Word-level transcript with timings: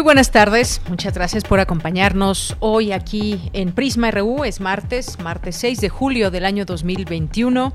Muy 0.00 0.04
buenas 0.04 0.30
tardes, 0.30 0.80
muchas 0.88 1.12
gracias 1.12 1.44
por 1.44 1.60
acompañarnos 1.60 2.56
hoy 2.60 2.90
aquí 2.90 3.50
en 3.52 3.72
Prisma 3.72 4.10
RU. 4.10 4.44
Es 4.44 4.58
martes, 4.58 5.18
martes 5.20 5.56
6 5.56 5.78
de 5.78 5.90
julio 5.90 6.30
del 6.30 6.46
año 6.46 6.64
2021. 6.64 7.74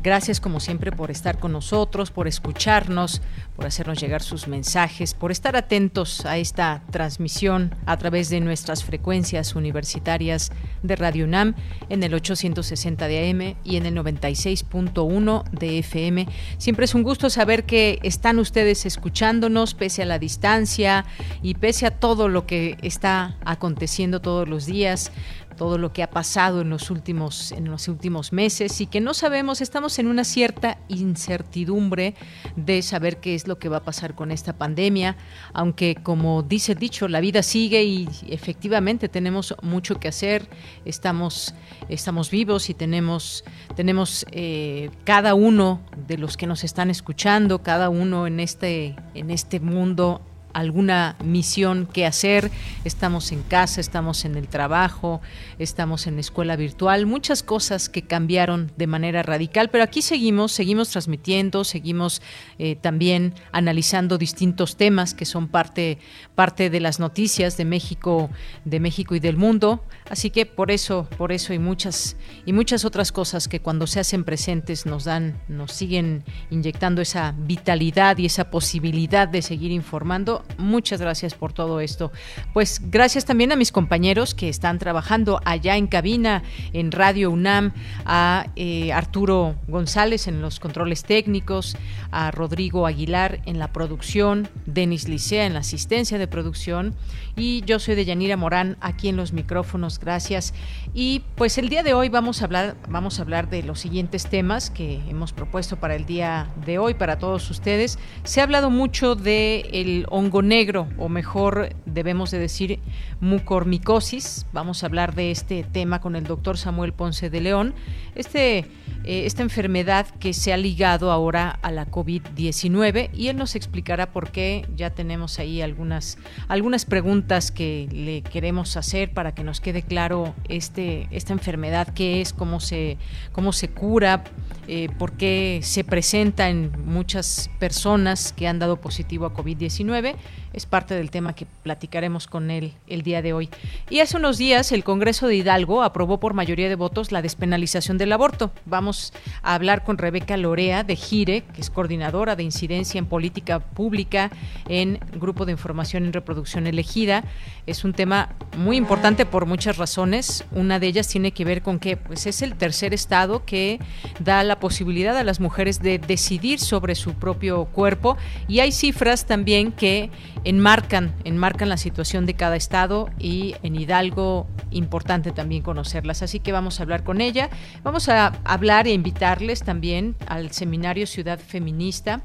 Gracias 0.00 0.38
como 0.38 0.60
siempre 0.60 0.92
por 0.92 1.10
estar 1.10 1.40
con 1.40 1.50
nosotros, 1.50 2.12
por 2.12 2.28
escucharnos, 2.28 3.22
por 3.56 3.66
hacernos 3.66 4.00
llegar 4.00 4.22
sus 4.22 4.48
mensajes, 4.48 5.14
por 5.14 5.30
estar 5.30 5.56
atentos 5.56 6.26
a 6.26 6.38
esta 6.38 6.82
transmisión 6.90 7.74
a 7.86 7.96
través 7.96 8.28
de 8.28 8.40
nuestras 8.40 8.84
frecuencias 8.84 9.54
universitarias 9.54 10.50
de 10.82 10.96
Radio 10.96 11.24
UNAM 11.24 11.54
en 11.88 12.02
el 12.02 12.14
860 12.14 13.06
de 13.06 13.30
AM 13.30 13.56
y 13.64 13.76
en 13.76 13.86
el 13.86 13.94
96.1 13.94 15.44
de 15.50 15.78
FM. 15.78 16.26
Siempre 16.58 16.84
es 16.84 16.94
un 16.94 17.02
gusto 17.02 17.30
saber 17.30 17.64
que 17.64 17.98
están 18.02 18.38
ustedes 18.38 18.86
escuchándonos 18.86 19.74
pese 19.74 20.02
a 20.02 20.06
la 20.06 20.18
distancia 20.18 21.04
y 21.42 21.54
pese 21.54 21.86
a 21.86 21.92
todo 21.92 22.28
lo 22.28 22.46
que 22.46 22.76
está 22.82 23.36
aconteciendo 23.44 24.20
todos 24.20 24.48
los 24.48 24.66
días 24.66 25.12
todo 25.56 25.78
lo 25.78 25.92
que 25.92 26.02
ha 26.02 26.10
pasado 26.10 26.60
en 26.60 26.70
los 26.70 26.90
últimos 26.90 27.52
en 27.52 27.70
los 27.70 27.88
últimos 27.88 28.32
meses 28.32 28.80
y 28.80 28.86
que 28.86 29.00
no 29.00 29.14
sabemos, 29.14 29.60
estamos 29.60 29.98
en 29.98 30.06
una 30.06 30.24
cierta 30.24 30.78
incertidumbre 30.88 32.14
de 32.56 32.82
saber 32.82 33.18
qué 33.18 33.34
es 33.34 33.46
lo 33.46 33.58
que 33.58 33.68
va 33.68 33.78
a 33.78 33.84
pasar 33.84 34.14
con 34.14 34.30
esta 34.30 34.54
pandemia, 34.54 35.16
aunque 35.52 35.96
como 35.96 36.42
dice 36.42 36.72
el 36.72 36.78
dicho, 36.78 37.08
la 37.08 37.20
vida 37.20 37.42
sigue 37.42 37.84
y 37.84 38.08
efectivamente 38.28 39.08
tenemos 39.08 39.54
mucho 39.62 39.98
que 40.00 40.08
hacer, 40.08 40.48
estamos 40.84 41.54
estamos 41.88 42.30
vivos 42.30 42.70
y 42.70 42.74
tenemos 42.74 43.44
tenemos 43.76 44.26
eh, 44.32 44.90
cada 45.04 45.34
uno 45.34 45.80
de 46.06 46.18
los 46.18 46.36
que 46.36 46.46
nos 46.46 46.64
están 46.64 46.90
escuchando, 46.90 47.62
cada 47.62 47.88
uno 47.88 48.26
en 48.26 48.40
este 48.40 48.96
en 49.14 49.30
este 49.30 49.60
mundo 49.60 50.20
alguna 50.54 51.16
misión 51.22 51.86
que 51.92 52.06
hacer. 52.06 52.50
Estamos 52.84 53.32
en 53.32 53.42
casa, 53.42 53.80
estamos 53.80 54.24
en 54.24 54.36
el 54.36 54.48
trabajo, 54.48 55.20
estamos 55.58 56.06
en 56.06 56.14
la 56.14 56.20
escuela 56.20 56.56
virtual, 56.56 57.04
muchas 57.06 57.42
cosas 57.42 57.88
que 57.88 58.02
cambiaron 58.02 58.72
de 58.76 58.86
manera 58.86 59.22
radical, 59.22 59.68
pero 59.68 59.84
aquí 59.84 60.00
seguimos, 60.00 60.52
seguimos 60.52 60.88
transmitiendo, 60.88 61.64
seguimos 61.64 62.22
eh, 62.58 62.76
también 62.76 63.34
analizando 63.52 64.16
distintos 64.16 64.76
temas 64.76 65.12
que 65.12 65.26
son 65.26 65.48
parte, 65.48 65.98
parte 66.34 66.70
de 66.70 66.80
las 66.80 67.00
noticias 67.00 67.56
de 67.56 67.64
México, 67.64 68.30
de 68.64 68.80
México 68.80 69.14
y 69.14 69.20
del 69.20 69.36
mundo. 69.36 69.84
Así 70.08 70.30
que 70.30 70.46
por 70.46 70.70
eso, 70.70 71.08
por 71.18 71.32
eso 71.32 71.52
y 71.52 71.58
muchas 71.58 72.16
y 72.46 72.52
muchas 72.52 72.84
otras 72.84 73.10
cosas 73.10 73.48
que 73.48 73.60
cuando 73.60 73.86
se 73.86 74.00
hacen 74.00 74.22
presentes 74.24 74.86
nos 74.86 75.04
dan, 75.04 75.40
nos 75.48 75.72
siguen 75.72 76.24
inyectando 76.50 77.02
esa 77.02 77.34
vitalidad 77.36 78.18
y 78.18 78.26
esa 78.26 78.50
posibilidad 78.50 79.26
de 79.26 79.42
seguir 79.42 79.72
informando 79.72 80.43
Muchas 80.58 81.00
gracias 81.00 81.34
por 81.34 81.52
todo 81.52 81.80
esto. 81.80 82.12
Pues 82.52 82.80
gracias 82.90 83.24
también 83.24 83.52
a 83.52 83.56
mis 83.56 83.72
compañeros 83.72 84.34
que 84.34 84.48
están 84.48 84.78
trabajando 84.78 85.40
allá 85.44 85.76
en 85.76 85.86
cabina, 85.86 86.42
en 86.72 86.92
Radio 86.92 87.30
UNAM, 87.30 87.72
a 88.04 88.46
eh, 88.56 88.92
Arturo 88.92 89.56
González 89.68 90.28
en 90.28 90.40
los 90.40 90.60
controles 90.60 91.04
técnicos, 91.04 91.76
a 92.10 92.30
Rodrigo 92.30 92.86
Aguilar 92.86 93.40
en 93.46 93.58
la 93.58 93.72
producción, 93.72 94.48
Denis 94.66 95.08
Licea 95.08 95.46
en 95.46 95.54
la 95.54 95.60
asistencia 95.60 96.18
de 96.18 96.28
producción 96.28 96.94
y 97.36 97.62
yo 97.62 97.78
soy 97.80 97.96
de 97.96 98.04
Yanira 98.04 98.36
Morán 98.36 98.76
aquí 98.80 99.08
en 99.08 99.16
los 99.16 99.32
micrófonos. 99.32 99.98
Gracias. 99.98 100.54
Y 100.92 101.22
pues 101.34 101.58
el 101.58 101.68
día 101.68 101.82
de 101.82 101.92
hoy 101.92 102.08
vamos 102.08 102.40
a 102.40 102.44
hablar, 102.44 102.76
vamos 102.88 103.18
a 103.18 103.22
hablar 103.22 103.50
de 103.50 103.62
los 103.64 103.80
siguientes 103.80 104.26
temas 104.26 104.70
que 104.70 105.00
hemos 105.08 105.32
propuesto 105.32 105.76
para 105.76 105.96
el 105.96 106.06
día 106.06 106.48
de 106.64 106.78
hoy 106.78 106.94
para 106.94 107.18
todos 107.18 107.50
ustedes. 107.50 107.98
Se 108.22 108.40
ha 108.40 108.44
hablado 108.44 108.70
mucho 108.70 109.16
de 109.16 109.68
el 109.72 110.06
hongo 110.10 110.42
negro, 110.42 110.88
o 110.96 111.08
mejor 111.08 111.74
debemos 111.86 112.30
de 112.30 112.38
decir 112.38 112.78
mucormicosis. 113.20 114.46
Vamos 114.52 114.82
a 114.82 114.86
hablar 114.86 115.14
de 115.14 115.32
este 115.32 115.64
tema 115.64 116.00
con 116.00 116.14
el 116.14 116.24
doctor 116.24 116.56
Samuel 116.56 116.92
Ponce 116.92 117.30
de 117.30 117.40
León. 117.40 117.74
Este, 118.14 118.58
eh, 118.58 119.26
esta 119.26 119.42
enfermedad 119.42 120.06
que 120.20 120.34
se 120.34 120.52
ha 120.52 120.56
ligado 120.56 121.10
ahora 121.10 121.58
a 121.62 121.72
la 121.72 121.90
COVID-19 121.90 123.10
y 123.12 123.28
él 123.28 123.36
nos 123.36 123.56
explicará 123.56 124.12
por 124.12 124.30
qué. 124.30 124.68
Ya 124.76 124.90
tenemos 124.90 125.40
ahí 125.40 125.60
algunas, 125.60 126.18
algunas 126.46 126.84
preguntas 126.84 127.23
que 127.54 127.88
le 127.90 128.22
queremos 128.22 128.76
hacer 128.76 129.10
para 129.12 129.34
que 129.34 129.44
nos 129.44 129.60
quede 129.60 129.82
claro 129.82 130.34
este, 130.48 131.08
esta 131.10 131.32
enfermedad, 131.32 131.88
qué 131.94 132.20
es, 132.20 132.32
cómo 132.32 132.60
se, 132.60 132.98
cómo 133.32 133.52
se 133.52 133.68
cura, 133.68 134.24
eh, 134.68 134.88
por 134.98 135.12
qué 135.12 135.60
se 135.62 135.84
presenta 135.84 136.48
en 136.50 136.70
muchas 136.84 137.50
personas 137.58 138.32
que 138.32 138.46
han 138.46 138.58
dado 138.58 138.76
positivo 138.76 139.26
a 139.26 139.34
COVID-19 139.34 140.16
es 140.54 140.66
parte 140.66 140.94
del 140.94 141.10
tema 141.10 141.34
que 141.34 141.46
platicaremos 141.62 142.26
con 142.26 142.50
él 142.50 142.72
el 142.86 143.02
día 143.02 143.22
de 143.22 143.32
hoy. 143.32 143.50
Y 143.90 144.00
hace 144.00 144.16
unos 144.16 144.38
días 144.38 144.72
el 144.72 144.84
Congreso 144.84 145.26
de 145.26 145.36
Hidalgo 145.36 145.82
aprobó 145.82 146.20
por 146.20 146.32
mayoría 146.34 146.68
de 146.68 146.76
votos 146.76 147.12
la 147.12 147.22
despenalización 147.22 147.98
del 147.98 148.12
aborto. 148.12 148.52
Vamos 148.64 149.12
a 149.42 149.54
hablar 149.54 149.84
con 149.84 149.98
Rebeca 149.98 150.36
Lorea 150.36 150.84
de 150.84 150.96
Gire, 150.96 151.42
que 151.42 151.60
es 151.60 151.70
coordinadora 151.70 152.36
de 152.36 152.44
incidencia 152.44 152.98
en 152.98 153.06
política 153.06 153.58
pública 153.58 154.30
en 154.68 155.00
Grupo 155.14 155.44
de 155.44 155.52
Información 155.52 156.04
en 156.04 156.12
Reproducción 156.12 156.66
Elegida. 156.66 157.24
Es 157.66 157.84
un 157.84 157.92
tema 157.92 158.30
muy 158.56 158.76
importante 158.76 159.26
por 159.26 159.46
muchas 159.46 159.76
razones. 159.76 160.44
Una 160.52 160.78
de 160.78 160.86
ellas 160.86 161.08
tiene 161.08 161.32
que 161.32 161.44
ver 161.44 161.62
con 161.62 161.78
que 161.78 161.96
pues, 161.96 162.26
es 162.26 162.42
el 162.42 162.54
tercer 162.54 162.94
estado 162.94 163.44
que 163.44 163.80
da 164.20 164.44
la 164.44 164.60
posibilidad 164.60 165.16
a 165.16 165.24
las 165.24 165.40
mujeres 165.40 165.82
de 165.82 165.98
decidir 165.98 166.60
sobre 166.60 166.94
su 166.94 167.14
propio 167.14 167.64
cuerpo 167.66 168.16
y 168.46 168.60
hay 168.60 168.70
cifras 168.72 169.26
también 169.26 169.72
que 169.72 170.10
enmarcan, 170.44 171.14
enmarcan 171.24 171.68
la 171.68 171.76
situación 171.76 172.26
de 172.26 172.34
cada 172.34 172.56
estado 172.56 173.08
y 173.18 173.56
en 173.62 173.76
Hidalgo 173.76 174.46
importante 174.70 175.32
también 175.32 175.62
conocerlas. 175.62 176.22
Así 176.22 176.40
que 176.40 176.52
vamos 176.52 176.78
a 176.78 176.82
hablar 176.82 177.02
con 177.04 177.20
ella. 177.20 177.48
Vamos 177.82 178.08
a 178.08 178.32
hablar 178.44 178.86
e 178.86 178.92
invitarles 178.92 179.62
también 179.62 180.16
al 180.26 180.50
seminario 180.52 181.06
Ciudad 181.06 181.38
Feminista, 181.38 182.22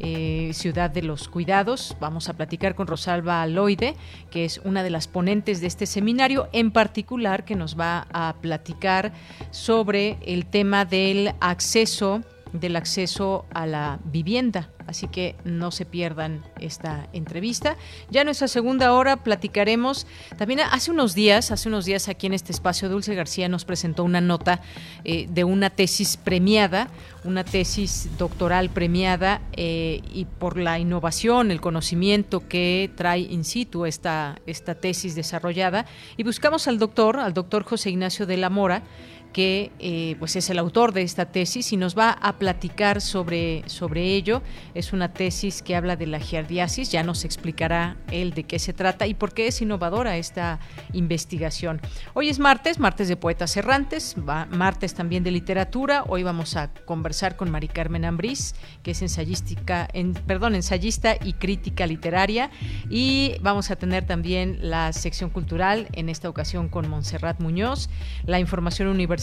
eh, 0.00 0.50
Ciudad 0.54 0.90
de 0.90 1.02
los 1.02 1.28
Cuidados. 1.28 1.96
Vamos 2.00 2.28
a 2.28 2.34
platicar 2.34 2.74
con 2.74 2.86
Rosalba 2.86 3.42
Aloide, 3.42 3.96
que 4.30 4.44
es 4.44 4.58
una 4.64 4.82
de 4.82 4.90
las 4.90 5.08
ponentes 5.08 5.60
de 5.60 5.66
este 5.66 5.86
seminario, 5.86 6.48
en 6.52 6.70
particular 6.70 7.44
que 7.44 7.54
nos 7.54 7.78
va 7.78 8.06
a 8.12 8.34
platicar 8.40 9.12
sobre 9.50 10.18
el 10.24 10.46
tema 10.46 10.84
del 10.84 11.32
acceso 11.40 12.22
del 12.52 12.76
acceso 12.76 13.46
a 13.52 13.66
la 13.66 13.98
vivienda. 14.04 14.70
Así 14.88 15.06
que 15.06 15.36
no 15.44 15.70
se 15.70 15.84
pierdan 15.84 16.42
esta 16.60 17.08
entrevista. 17.12 17.76
Ya 18.10 18.22
en 18.22 18.24
nuestra 18.24 18.48
segunda 18.48 18.94
hora 18.94 19.18
platicaremos. 19.18 20.06
También 20.38 20.60
hace 20.60 20.90
unos 20.90 21.14
días, 21.14 21.50
hace 21.50 21.68
unos 21.68 21.84
días 21.84 22.08
aquí 22.08 22.26
en 22.26 22.32
este 22.32 22.52
espacio, 22.52 22.88
Dulce 22.88 23.14
García 23.14 23.50
nos 23.50 23.66
presentó 23.66 24.02
una 24.02 24.22
nota 24.22 24.62
eh, 25.04 25.26
de 25.28 25.44
una 25.44 25.68
tesis 25.68 26.16
premiada, 26.16 26.88
una 27.24 27.44
tesis 27.44 28.08
doctoral 28.16 28.70
premiada 28.70 29.42
eh, 29.52 30.00
y 30.10 30.24
por 30.24 30.56
la 30.56 30.78
innovación, 30.78 31.50
el 31.50 31.60
conocimiento 31.60 32.48
que 32.48 32.90
trae 32.96 33.20
in 33.20 33.44
situ 33.44 33.84
esta, 33.84 34.40
esta 34.46 34.74
tesis 34.74 35.14
desarrollada. 35.14 35.84
Y 36.16 36.22
buscamos 36.22 36.66
al 36.66 36.78
doctor, 36.78 37.18
al 37.18 37.34
doctor 37.34 37.62
José 37.62 37.90
Ignacio 37.90 38.24
de 38.24 38.38
la 38.38 38.48
Mora, 38.48 38.84
que 39.32 39.70
eh, 39.78 40.16
pues 40.18 40.36
es 40.36 40.48
el 40.50 40.58
autor 40.58 40.92
de 40.92 41.02
esta 41.02 41.26
tesis 41.26 41.72
y 41.72 41.76
nos 41.76 41.96
va 41.96 42.10
a 42.10 42.38
platicar 42.38 43.00
sobre, 43.00 43.62
sobre 43.66 44.14
ello. 44.14 44.42
Es 44.74 44.92
una 44.92 45.12
tesis 45.12 45.62
que 45.62 45.76
habla 45.76 45.96
de 45.96 46.06
la 46.06 46.18
giardiasis, 46.18 46.90
ya 46.90 47.02
nos 47.02 47.24
explicará 47.24 47.96
él 48.10 48.32
de 48.32 48.44
qué 48.44 48.58
se 48.58 48.72
trata 48.72 49.06
y 49.06 49.14
por 49.14 49.32
qué 49.32 49.46
es 49.46 49.60
innovadora 49.60 50.16
esta 50.16 50.60
investigación. 50.92 51.80
Hoy 52.14 52.28
es 52.28 52.38
martes, 52.38 52.78
martes 52.78 53.08
de 53.08 53.16
Poetas 53.16 53.56
Errantes, 53.56 54.16
martes 54.16 54.94
también 54.94 55.22
de 55.24 55.30
literatura. 55.30 56.04
Hoy 56.08 56.22
vamos 56.22 56.56
a 56.56 56.72
conversar 56.72 57.36
con 57.36 57.50
Mari 57.50 57.68
Carmen 57.68 58.04
Ambrís, 58.04 58.54
que 58.82 58.92
es 58.92 59.02
ensayística, 59.02 59.88
en, 59.92 60.14
perdón, 60.14 60.54
ensayista 60.54 61.16
y 61.22 61.34
crítica 61.34 61.86
literaria. 61.86 62.50
Y 62.88 63.36
vamos 63.40 63.70
a 63.70 63.76
tener 63.76 64.06
también 64.06 64.58
la 64.62 64.92
sección 64.92 65.30
cultural, 65.30 65.88
en 65.92 66.08
esta 66.08 66.28
ocasión 66.28 66.68
con 66.68 66.88
Montserrat 66.88 67.40
Muñoz, 67.40 67.90
la 68.24 68.40
información 68.40 68.88
universitaria 68.88 69.18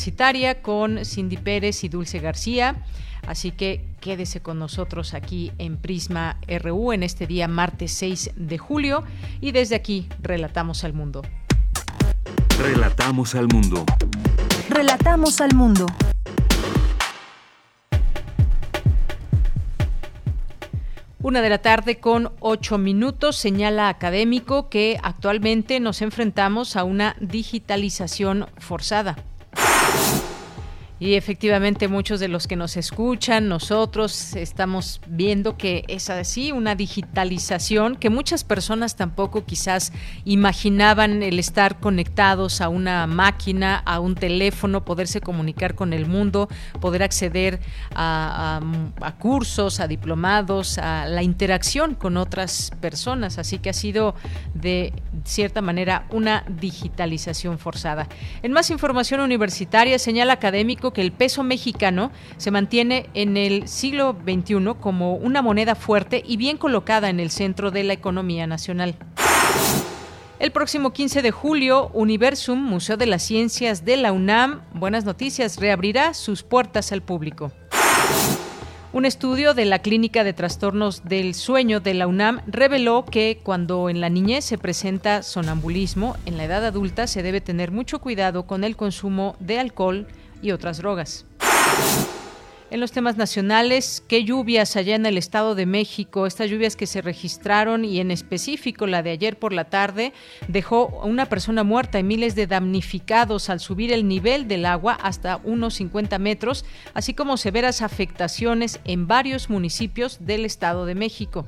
con 0.62 1.04
Cindy 1.04 1.38
Pérez 1.38 1.84
y 1.84 1.90
Dulce 1.90 2.20
García. 2.20 2.76
Así 3.28 3.52
que 3.52 3.86
quédese 4.02 4.40
con 4.40 4.60
nosotros 4.60 5.14
aquí 5.14 5.52
en 5.58 5.78
Prisma 5.78 6.38
RU 6.62 6.94
en 6.94 7.02
este 7.02 7.26
día 7.26 7.48
martes 7.48 7.92
6 7.94 8.32
de 8.36 8.58
julio 8.58 9.04
y 9.42 9.52
desde 9.52 9.76
aquí 9.76 10.08
relatamos 10.22 10.84
al 10.84 10.94
mundo. 10.94 11.24
Relatamos 12.60 13.34
al 13.34 13.48
mundo. 13.48 13.84
Relatamos 14.70 15.42
al 15.42 15.56
mundo. 15.56 15.88
Una 21.22 21.42
de 21.42 21.50
la 21.50 21.58
tarde 21.58 22.00
con 22.00 22.32
ocho 22.40 22.78
minutos 22.78 23.36
señala 23.36 23.90
académico 23.90 24.70
que 24.70 25.00
actualmente 25.02 25.80
nos 25.80 26.04
enfrentamos 26.04 26.76
a 26.76 26.84
una 26.84 27.16
digitalización 27.20 28.46
forzada. 28.60 29.16
Y 30.98 31.16
efectivamente 31.16 31.90
muchos 31.90 32.22
de 32.22 32.30
los 32.30 32.48
que 32.48 32.56
nos 32.56 32.78
escuchan, 32.78 33.50
nosotros 33.50 34.34
estamos 34.36 35.02
viendo 35.08 35.58
que 35.58 35.84
es 35.90 36.10
así, 36.10 36.54
una 36.54 36.76
digitalización 36.76 37.98
que 37.98 38.10
muchas 38.10 38.46
personas 38.46 38.96
tampoco 38.96 39.44
quizás 39.44 39.92
imaginaban 40.24 41.22
el 41.22 41.38
estar 41.38 41.82
conectados 41.82 42.62
a 42.62 42.70
una 42.70 43.08
máquina, 43.08 43.78
a 43.86 44.00
un 44.00 44.16
teléfono, 44.16 44.86
poderse 44.86 45.20
comunicar 45.20 45.76
con 45.76 45.92
el 45.92 46.06
mundo, 46.06 46.48
poder 46.80 47.04
acceder 47.04 47.60
a, 47.94 48.62
cursos, 49.20 49.82
a 49.82 49.88
diplomados, 49.88 50.78
a 50.78 51.08
la 51.08 51.24
interacción 51.24 51.96
con 51.96 52.16
otras 52.16 52.72
personas. 52.80 53.38
Así 53.38 53.60
que 53.60 53.70
ha 53.70 53.74
sido 53.74 54.16
de 54.54 54.94
cierta 55.26 55.62
manera 55.62 56.06
una 56.10 56.46
digitalización 56.48 57.60
forzada. 57.60 58.08
En 58.44 58.54
más 58.54 58.70
información 58.70 59.20
universitaria 59.20 60.00
señala 60.00 60.34
académico 60.34 60.85
que 60.94 61.02
el 61.02 61.12
peso 61.12 61.44
mexicano 61.44 62.12
se 62.38 62.52
mantiene 62.52 63.10
en 63.14 63.38
el 63.38 63.68
siglo 63.68 64.16
XXI 64.24 64.76
como 64.80 65.16
una 65.16 65.42
moneda 65.42 65.76
fuerte 65.76 66.24
y 66.26 66.38
bien 66.38 66.58
colocada 66.58 67.10
en 67.10 67.20
el 67.20 67.30
centro 67.32 67.72
de 67.72 67.84
la 67.84 67.94
economía 67.94 68.48
nacional. 68.48 68.96
El 70.38 70.52
próximo 70.52 70.92
15 70.92 71.22
de 71.22 71.32
julio, 71.32 71.90
Universum, 71.94 72.62
Museo 72.62 72.98
de 72.98 73.06
las 73.06 73.24
Ciencias 73.24 73.86
de 73.86 73.96
la 73.96 74.12
UNAM, 74.12 74.62
buenas 74.74 75.06
noticias, 75.06 75.58
reabrirá 75.58 76.14
sus 76.14 76.44
puertas 76.44 76.92
al 76.92 77.02
público. 77.02 77.52
Un 78.96 79.04
estudio 79.04 79.54
de 79.54 79.66
la 79.66 79.80
Clínica 79.80 80.24
de 80.24 80.32
Trastornos 80.32 81.04
del 81.04 81.34
Sueño 81.36 81.82
de 81.82 81.94
la 81.94 82.08
UNAM 82.08 82.40
reveló 82.48 83.04
que 83.04 83.42
cuando 83.44 83.90
en 83.90 84.00
la 84.00 84.10
niñez 84.10 84.46
se 84.46 84.58
presenta 84.58 85.22
sonambulismo, 85.22 86.16
en 86.26 86.38
la 86.38 86.46
edad 86.46 86.66
adulta 86.66 87.06
se 87.06 87.22
debe 87.22 87.42
tener 87.42 87.72
mucho 87.72 88.00
cuidado 88.00 88.48
con 88.48 88.64
el 88.64 88.78
consumo 88.78 89.36
de 89.42 89.60
alcohol, 89.60 90.08
y 90.42 90.52
otras 90.52 90.78
drogas. 90.78 91.26
En 92.72 92.80
los 92.80 92.92
temas 92.92 93.16
nacionales, 93.16 94.04
¿qué 94.08 94.24
lluvias 94.24 94.76
allá 94.76 94.96
en 94.96 95.06
el 95.06 95.20
Estado 95.20 95.54
de 95.54 95.68
México? 95.68 96.26
Estas 96.26 96.50
lluvias 96.50 96.76
que 96.76 96.88
se 96.88 97.02
registraron 97.02 97.86
y 97.86 98.00
en 98.00 98.10
específico 98.10 98.88
la 98.88 99.04
de 99.04 99.12
ayer 99.12 99.38
por 99.38 99.54
la 99.54 99.66
tarde 99.66 100.14
dejó 100.48 100.88
una 101.04 101.28
persona 101.28 101.64
muerta 101.64 102.00
y 102.00 102.04
miles 102.04 102.34
de 102.34 102.48
damnificados 102.48 103.52
al 103.52 103.60
subir 103.60 103.94
el 103.94 104.08
nivel 104.08 104.48
del 104.48 104.66
agua 104.66 104.98
hasta 105.02 105.40
unos 105.44 105.76
50 105.76 106.18
metros, 106.18 106.66
así 106.96 107.14
como 107.14 107.38
severas 107.38 107.84
afectaciones 107.84 108.80
en 108.84 109.08
varios 109.08 109.50
municipios 109.50 110.18
del 110.26 110.44
Estado 110.44 110.86
de 110.86 110.96
México. 110.96 111.48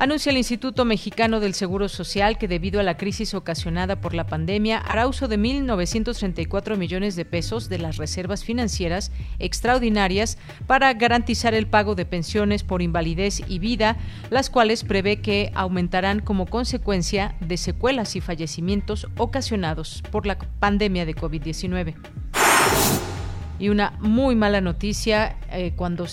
Anuncia 0.00 0.30
el 0.30 0.38
Instituto 0.38 0.86
Mexicano 0.86 1.40
del 1.40 1.52
Seguro 1.52 1.86
Social 1.90 2.38
que 2.38 2.48
debido 2.48 2.80
a 2.80 2.82
la 2.82 2.96
crisis 2.96 3.34
ocasionada 3.34 4.00
por 4.00 4.14
la 4.14 4.26
pandemia 4.26 4.78
hará 4.78 5.06
uso 5.06 5.28
de 5.28 5.38
1.934 5.38 6.78
millones 6.78 7.16
de 7.16 7.26
pesos 7.26 7.68
de 7.68 7.76
las 7.76 7.98
reservas 7.98 8.42
financieras 8.42 9.12
extraordinarias 9.38 10.38
para 10.66 10.90
garantizar 10.94 11.52
el 11.52 11.66
pago 11.66 11.96
de 11.96 12.06
pensiones 12.06 12.64
por 12.64 12.80
invalidez 12.80 13.42
y 13.46 13.58
vida, 13.58 13.98
las 14.30 14.48
cuales 14.48 14.84
prevé 14.84 15.20
que 15.20 15.52
aumentarán 15.54 16.20
como 16.20 16.46
consecuencia 16.46 17.36
de 17.42 17.58
secuelas 17.58 18.16
y 18.16 18.22
fallecimientos 18.22 19.06
ocasionados 19.18 20.02
por 20.10 20.24
la 20.24 20.38
pandemia 20.38 21.04
de 21.04 21.14
COVID-19 21.14 23.19
y 23.60 23.68
una 23.68 23.92
muy 24.00 24.34
mala 24.36 24.62
noticia 24.62 25.36
eh, 25.52 25.74
cuando 25.76 26.06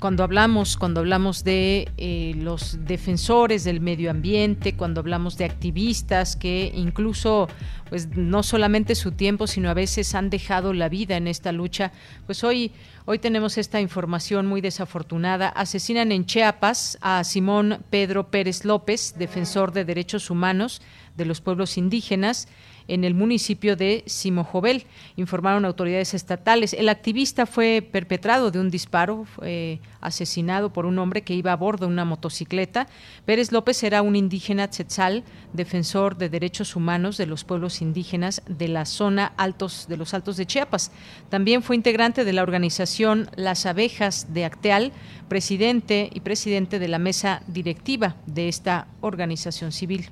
cuando 0.00 0.24
hablamos 0.24 0.78
cuando 0.78 1.00
hablamos 1.00 1.44
de 1.44 1.92
eh, 1.98 2.32
los 2.36 2.78
defensores 2.86 3.62
del 3.62 3.80
medio 3.82 4.10
ambiente 4.10 4.74
cuando 4.74 5.00
hablamos 5.00 5.36
de 5.36 5.44
activistas 5.44 6.34
que 6.34 6.72
incluso 6.74 7.48
pues 7.90 8.16
no 8.16 8.42
solamente 8.42 8.94
su 8.94 9.12
tiempo 9.12 9.46
sino 9.46 9.68
a 9.68 9.74
veces 9.74 10.14
han 10.14 10.30
dejado 10.30 10.72
la 10.72 10.88
vida 10.88 11.18
en 11.18 11.28
esta 11.28 11.52
lucha 11.52 11.92
pues 12.24 12.42
hoy 12.42 12.72
hoy 13.04 13.18
tenemos 13.18 13.58
esta 13.58 13.82
información 13.82 14.46
muy 14.46 14.62
desafortunada. 14.62 15.50
Asesinan 15.50 16.10
en 16.10 16.24
Chiapas 16.24 16.96
a 17.02 17.22
Simón 17.24 17.84
Pedro 17.90 18.30
Pérez 18.30 18.64
López 18.64 19.14
defensor 19.18 19.72
de 19.72 19.84
derechos 19.84 20.30
humanos 20.30 20.80
de 21.18 21.26
los 21.26 21.42
pueblos 21.42 21.76
indígenas 21.76 22.48
en 22.88 23.04
el 23.04 23.14
municipio 23.14 23.76
de 23.76 24.02
Simojovel, 24.06 24.84
informaron 25.16 25.64
autoridades 25.64 26.14
estatales. 26.14 26.72
El 26.74 26.88
activista 26.88 27.46
fue 27.46 27.82
perpetrado 27.82 28.50
de 28.50 28.60
un 28.60 28.70
disparo, 28.70 29.24
fue 29.24 29.80
asesinado 30.00 30.72
por 30.72 30.86
un 30.86 30.98
hombre 30.98 31.22
que 31.22 31.34
iba 31.34 31.52
a 31.52 31.56
bordo 31.56 31.86
de 31.86 31.92
una 31.92 32.04
motocicleta. 32.04 32.86
Pérez 33.24 33.52
López 33.52 33.82
era 33.82 34.02
un 34.02 34.16
indígena 34.16 34.68
tzetzal, 34.68 35.24
defensor 35.52 36.16
de 36.16 36.28
derechos 36.28 36.76
humanos 36.76 37.16
de 37.16 37.26
los 37.26 37.44
pueblos 37.44 37.80
indígenas 37.80 38.42
de 38.46 38.68
la 38.68 38.84
zona 38.84 39.32
altos 39.36 39.86
de 39.88 39.96
los 39.96 40.14
Altos 40.14 40.36
de 40.36 40.46
Chiapas. 40.46 40.90
También 41.28 41.62
fue 41.62 41.76
integrante 41.76 42.24
de 42.24 42.32
la 42.32 42.42
organización 42.42 43.28
Las 43.36 43.66
Abejas 43.66 44.32
de 44.32 44.44
Acteal, 44.44 44.92
presidente 45.28 46.10
y 46.12 46.20
presidente 46.20 46.78
de 46.78 46.88
la 46.88 46.98
mesa 46.98 47.42
directiva 47.46 48.16
de 48.26 48.48
esta 48.48 48.88
organización 49.00 49.72
civil. 49.72 50.10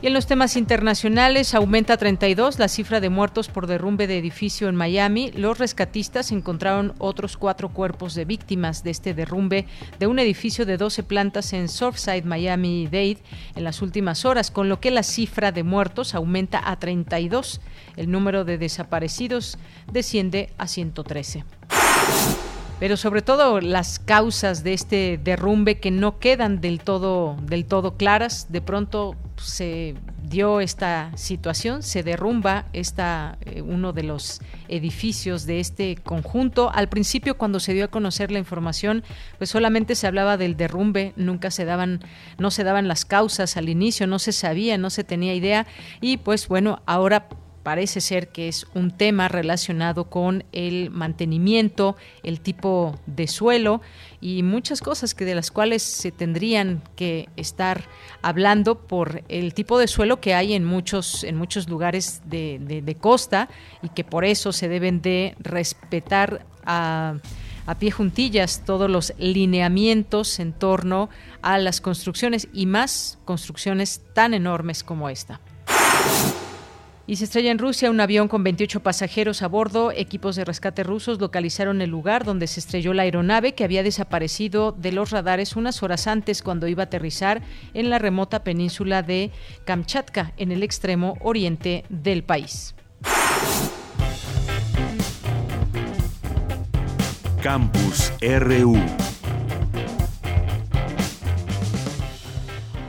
Y 0.00 0.06
en 0.06 0.14
los 0.14 0.26
temas 0.26 0.56
internacionales 0.56 1.54
aumenta 1.54 1.96
32 1.96 2.60
la 2.60 2.68
cifra 2.68 3.00
de 3.00 3.08
muertos 3.08 3.48
por 3.48 3.66
derrumbe 3.66 4.06
de 4.06 4.16
edificio 4.16 4.68
en 4.68 4.76
Miami. 4.76 5.32
Los 5.32 5.58
rescatistas 5.58 6.30
encontraron 6.30 6.94
otros 6.98 7.36
cuatro 7.36 7.70
cuerpos 7.70 8.14
de 8.14 8.24
víctimas 8.24 8.84
de 8.84 8.90
este 8.90 9.12
derrumbe 9.12 9.66
de 9.98 10.06
un 10.06 10.20
edificio 10.20 10.64
de 10.66 10.76
12 10.76 11.02
plantas 11.02 11.52
en 11.52 11.68
Surfside, 11.68 12.22
Miami-Dade 12.22 13.18
en 13.56 13.64
las 13.64 13.82
últimas 13.82 14.24
horas, 14.24 14.52
con 14.52 14.68
lo 14.68 14.78
que 14.78 14.92
la 14.92 15.02
cifra 15.02 15.50
de 15.50 15.64
muertos 15.64 16.14
aumenta 16.14 16.62
a 16.70 16.78
32. 16.78 17.60
El 17.96 18.08
número 18.08 18.44
de 18.44 18.56
desaparecidos 18.56 19.58
desciende 19.90 20.50
a 20.58 20.68
113 20.68 21.57
pero 22.80 22.96
sobre 22.96 23.22
todo 23.22 23.60
las 23.60 23.98
causas 23.98 24.62
de 24.62 24.72
este 24.72 25.20
derrumbe 25.22 25.78
que 25.80 25.90
no 25.90 26.18
quedan 26.18 26.60
del 26.60 26.80
todo 26.80 27.36
del 27.42 27.64
todo 27.64 27.96
claras 27.96 28.50
de 28.50 28.60
pronto 28.60 29.16
se 29.36 29.94
dio 30.22 30.60
esta 30.60 31.10
situación 31.16 31.82
se 31.82 32.02
derrumba 32.02 32.66
esta 32.72 33.38
eh, 33.42 33.62
uno 33.62 33.92
de 33.92 34.02
los 34.02 34.40
edificios 34.68 35.46
de 35.46 35.60
este 35.60 35.96
conjunto. 35.96 36.70
Al 36.72 36.88
principio 36.88 37.38
cuando 37.38 37.60
se 37.60 37.72
dio 37.72 37.86
a 37.86 37.88
conocer 37.88 38.30
la 38.30 38.38
información 38.38 39.02
pues 39.38 39.50
solamente 39.50 39.94
se 39.94 40.06
hablaba 40.06 40.36
del 40.36 40.56
derrumbe 40.56 41.12
nunca 41.16 41.50
se 41.50 41.64
daban 41.64 42.00
no 42.38 42.50
se 42.50 42.64
daban 42.64 42.88
las 42.88 43.04
causas 43.04 43.56
al 43.56 43.68
inicio 43.68 44.06
no 44.06 44.18
se 44.18 44.32
sabía 44.32 44.78
no 44.78 44.90
se 44.90 45.04
tenía 45.04 45.34
idea. 45.34 45.66
Y 46.00 46.18
pues 46.18 46.48
bueno 46.48 46.82
ahora 46.86 47.28
parece 47.62 48.00
ser 48.00 48.28
que 48.28 48.48
es 48.48 48.66
un 48.74 48.90
tema 48.90 49.28
relacionado 49.28 50.04
con 50.04 50.44
el 50.52 50.90
mantenimiento, 50.90 51.96
el 52.22 52.40
tipo 52.40 52.98
de 53.06 53.26
suelo 53.26 53.80
y 54.20 54.42
muchas 54.42 54.80
cosas 54.80 55.14
que 55.14 55.24
de 55.24 55.34
las 55.34 55.50
cuales 55.50 55.82
se 55.82 56.12
tendrían 56.12 56.82
que 56.96 57.28
estar 57.36 57.84
hablando 58.22 58.86
por 58.86 59.22
el 59.28 59.54
tipo 59.54 59.78
de 59.78 59.88
suelo 59.88 60.20
que 60.20 60.34
hay 60.34 60.54
en 60.54 60.64
muchos 60.64 61.24
en 61.24 61.36
muchos 61.36 61.68
lugares 61.68 62.22
de, 62.24 62.96
costa 63.00 63.48
y 63.82 63.90
que 63.90 64.04
por 64.04 64.24
eso 64.24 64.52
se 64.52 64.68
deben 64.68 65.02
de 65.02 65.34
respetar 65.38 66.46
a 66.64 67.16
a 67.68 67.74
pie 67.74 67.90
juntillas 67.90 68.62
todos 68.64 68.88
los 68.88 69.12
lineamientos 69.18 70.40
en 70.40 70.54
torno 70.54 71.10
a 71.42 71.58
las 71.58 71.82
construcciones 71.82 72.48
y 72.54 72.64
más 72.64 73.18
construcciones 73.26 74.00
tan 74.14 74.32
enormes 74.32 74.82
como 74.82 75.10
esta. 75.10 75.38
Y 77.08 77.16
se 77.16 77.24
estrella 77.24 77.50
en 77.50 77.58
Rusia 77.58 77.90
un 77.90 78.02
avión 78.02 78.28
con 78.28 78.44
28 78.44 78.80
pasajeros 78.80 79.40
a 79.40 79.48
bordo. 79.48 79.92
Equipos 79.92 80.36
de 80.36 80.44
rescate 80.44 80.82
rusos 80.82 81.18
localizaron 81.18 81.80
el 81.80 81.88
lugar 81.88 82.22
donde 82.22 82.46
se 82.46 82.60
estrelló 82.60 82.92
la 82.92 83.04
aeronave 83.04 83.54
que 83.54 83.64
había 83.64 83.82
desaparecido 83.82 84.72
de 84.72 84.92
los 84.92 85.08
radares 85.10 85.56
unas 85.56 85.82
horas 85.82 86.06
antes 86.06 86.42
cuando 86.42 86.68
iba 86.68 86.82
a 86.82 86.84
aterrizar 86.84 87.40
en 87.72 87.88
la 87.88 87.98
remota 87.98 88.44
península 88.44 89.02
de 89.02 89.30
Kamchatka, 89.64 90.34
en 90.36 90.52
el 90.52 90.62
extremo 90.62 91.16
oriente 91.22 91.86
del 91.88 92.24
país. 92.24 92.74
Campus 97.40 98.12
RU. 98.20 98.76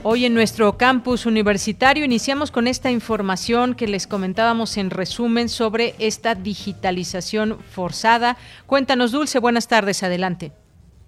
Hoy 0.02 0.26
en 0.26 0.34
nuestro 0.34 0.78
campus 0.78 1.26
universitario 1.26 2.06
iniciamos 2.06 2.52
con 2.52 2.68
esta 2.68 2.90
información 2.90 3.76
que 3.76 3.86
les 3.86 4.08
comentábamos 4.08 4.78
en 4.78 4.92
resumen 4.92 5.50
sobre 5.50 5.94
esta 6.00 6.36
digitalización 6.36 7.60
forzada. 7.60 8.38
Cuéntanos, 8.66 9.12
Dulce, 9.12 9.40
buenas 9.40 9.68
tardes, 9.68 10.02
adelante. 10.02 10.54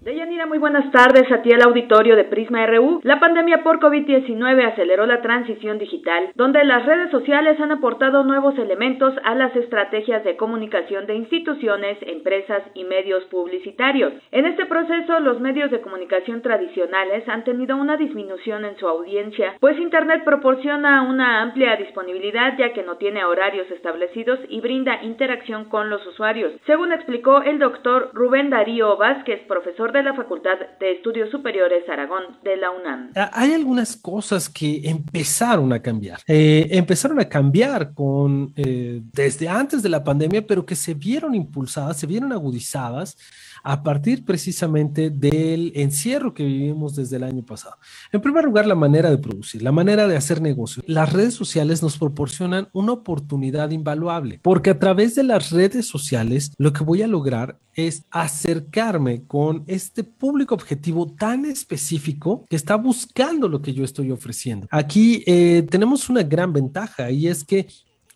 Deyanira, 0.04 0.46
muy 0.46 0.58
buenas 0.58 0.90
tardes 0.90 1.30
a 1.30 1.42
ti 1.42 1.52
al 1.52 1.62
auditorio 1.62 2.16
de 2.16 2.24
Prisma 2.24 2.66
RU. 2.66 2.98
La 3.04 3.20
pandemia 3.20 3.62
por 3.62 3.78
COVID-19 3.78 4.72
aceleró 4.72 5.06
la 5.06 5.22
transición 5.22 5.78
digital, 5.78 6.32
donde 6.34 6.64
las 6.64 6.84
redes 6.84 7.12
sociales 7.12 7.60
han 7.60 7.70
aportado 7.70 8.24
nuevos 8.24 8.58
elementos 8.58 9.14
a 9.22 9.36
las 9.36 9.54
estrategias 9.54 10.24
de 10.24 10.36
comunicación 10.36 11.06
de 11.06 11.14
instituciones, 11.14 11.98
empresas 12.00 12.64
y 12.74 12.82
medios 12.82 13.22
publicitarios. 13.26 14.12
En 14.32 14.46
este 14.46 14.66
proceso, 14.66 15.20
los 15.20 15.38
medios 15.38 15.70
de 15.70 15.80
comunicación 15.80 16.42
tradicionales 16.42 17.28
han 17.28 17.44
tenido 17.44 17.76
una 17.76 17.96
disminución 17.96 18.64
en 18.64 18.76
su 18.78 18.88
audiencia, 18.88 19.54
pues 19.60 19.78
Internet 19.78 20.24
proporciona 20.24 21.02
una 21.02 21.42
amplia 21.42 21.76
disponibilidad 21.76 22.58
ya 22.58 22.72
que 22.72 22.82
no 22.82 22.96
tiene 22.96 23.24
horarios 23.24 23.70
establecidos 23.70 24.40
y 24.48 24.60
brinda 24.60 25.00
interacción 25.04 25.66
con 25.66 25.90
los 25.90 26.04
usuarios. 26.08 26.54
Según 26.66 26.90
explicó 26.90 27.42
el 27.42 27.60
doctor 27.60 28.10
Rubén 28.14 28.50
Darío 28.50 28.96
Vázquez, 28.96 29.42
profesor 29.46 29.91
de 29.92 30.02
la 30.02 30.14
Facultad 30.14 30.58
de 30.80 30.92
Estudios 30.92 31.30
Superiores 31.30 31.88
Aragón 31.88 32.38
de 32.42 32.56
la 32.56 32.70
UNAM. 32.70 33.10
Ah, 33.14 33.30
hay 33.32 33.52
algunas 33.52 33.96
cosas 33.96 34.48
que 34.48 34.82
empezaron 34.84 35.72
a 35.72 35.80
cambiar. 35.80 36.20
Eh, 36.26 36.68
empezaron 36.70 37.20
a 37.20 37.28
cambiar 37.28 37.94
con 37.94 38.52
eh, 38.56 39.00
desde 39.12 39.48
antes 39.48 39.82
de 39.82 39.88
la 39.88 40.02
pandemia, 40.02 40.46
pero 40.46 40.64
que 40.64 40.74
se 40.74 40.94
vieron 40.94 41.34
impulsadas, 41.34 41.98
se 41.98 42.06
vieron 42.06 42.32
agudizadas 42.32 43.16
a 43.62 43.82
partir 43.82 44.24
precisamente 44.24 45.10
del 45.10 45.72
encierro 45.74 46.34
que 46.34 46.44
vivimos 46.44 46.96
desde 46.96 47.16
el 47.16 47.24
año 47.24 47.44
pasado. 47.44 47.76
En 48.12 48.20
primer 48.20 48.44
lugar, 48.44 48.66
la 48.66 48.74
manera 48.74 49.10
de 49.10 49.18
producir, 49.18 49.62
la 49.62 49.72
manera 49.72 50.06
de 50.06 50.16
hacer 50.16 50.40
negocio. 50.40 50.82
Las 50.86 51.12
redes 51.12 51.34
sociales 51.34 51.82
nos 51.82 51.98
proporcionan 51.98 52.68
una 52.72 52.92
oportunidad 52.92 53.70
invaluable, 53.70 54.40
porque 54.42 54.70
a 54.70 54.78
través 54.78 55.14
de 55.14 55.22
las 55.22 55.50
redes 55.50 55.86
sociales 55.86 56.52
lo 56.58 56.72
que 56.72 56.84
voy 56.84 57.02
a 57.02 57.06
lograr 57.06 57.58
es 57.74 58.04
acercarme 58.10 59.24
con 59.26 59.64
este 59.66 60.04
público 60.04 60.54
objetivo 60.54 61.06
tan 61.12 61.44
específico 61.44 62.44
que 62.48 62.56
está 62.56 62.76
buscando 62.76 63.48
lo 63.48 63.62
que 63.62 63.72
yo 63.72 63.84
estoy 63.84 64.10
ofreciendo. 64.10 64.66
Aquí 64.70 65.22
eh, 65.26 65.66
tenemos 65.70 66.10
una 66.10 66.22
gran 66.22 66.52
ventaja 66.52 67.10
y 67.10 67.28
es 67.28 67.44
que 67.44 67.66